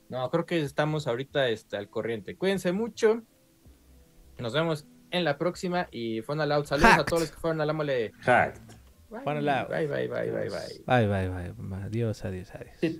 No, 0.08 0.28
creo 0.30 0.44
que 0.44 0.60
estamos 0.60 1.06
ahorita 1.06 1.48
este, 1.48 1.76
al 1.76 1.88
corriente. 1.88 2.36
Cuídense 2.36 2.72
mucho. 2.72 3.22
Nos 4.38 4.52
vemos 4.54 4.86
en 5.10 5.24
la 5.24 5.38
próxima 5.38 5.88
y 5.90 6.20
fue 6.22 6.34
Loud. 6.34 6.64
Saludos 6.64 6.98
a 6.98 7.04
todos 7.04 7.22
los 7.22 7.30
que 7.30 7.36
fueron 7.38 7.60
a 7.60 7.66
la 7.66 7.72
mole. 7.72 8.12
Hacked. 8.20 8.60
Bye, 9.10 9.20
Fueron 9.22 9.48
al 9.48 9.68
Loud. 9.68 9.68
bye, 9.68 9.86
bye, 9.86 10.08
bye, 10.08 10.30
bye, 10.30 10.48
bye. 10.48 11.06
Bye, 11.06 11.28
bye, 11.28 11.52
bye. 11.52 11.82
Adiós, 11.84 12.24
adiós, 12.24 12.50
adiós. 12.54 12.96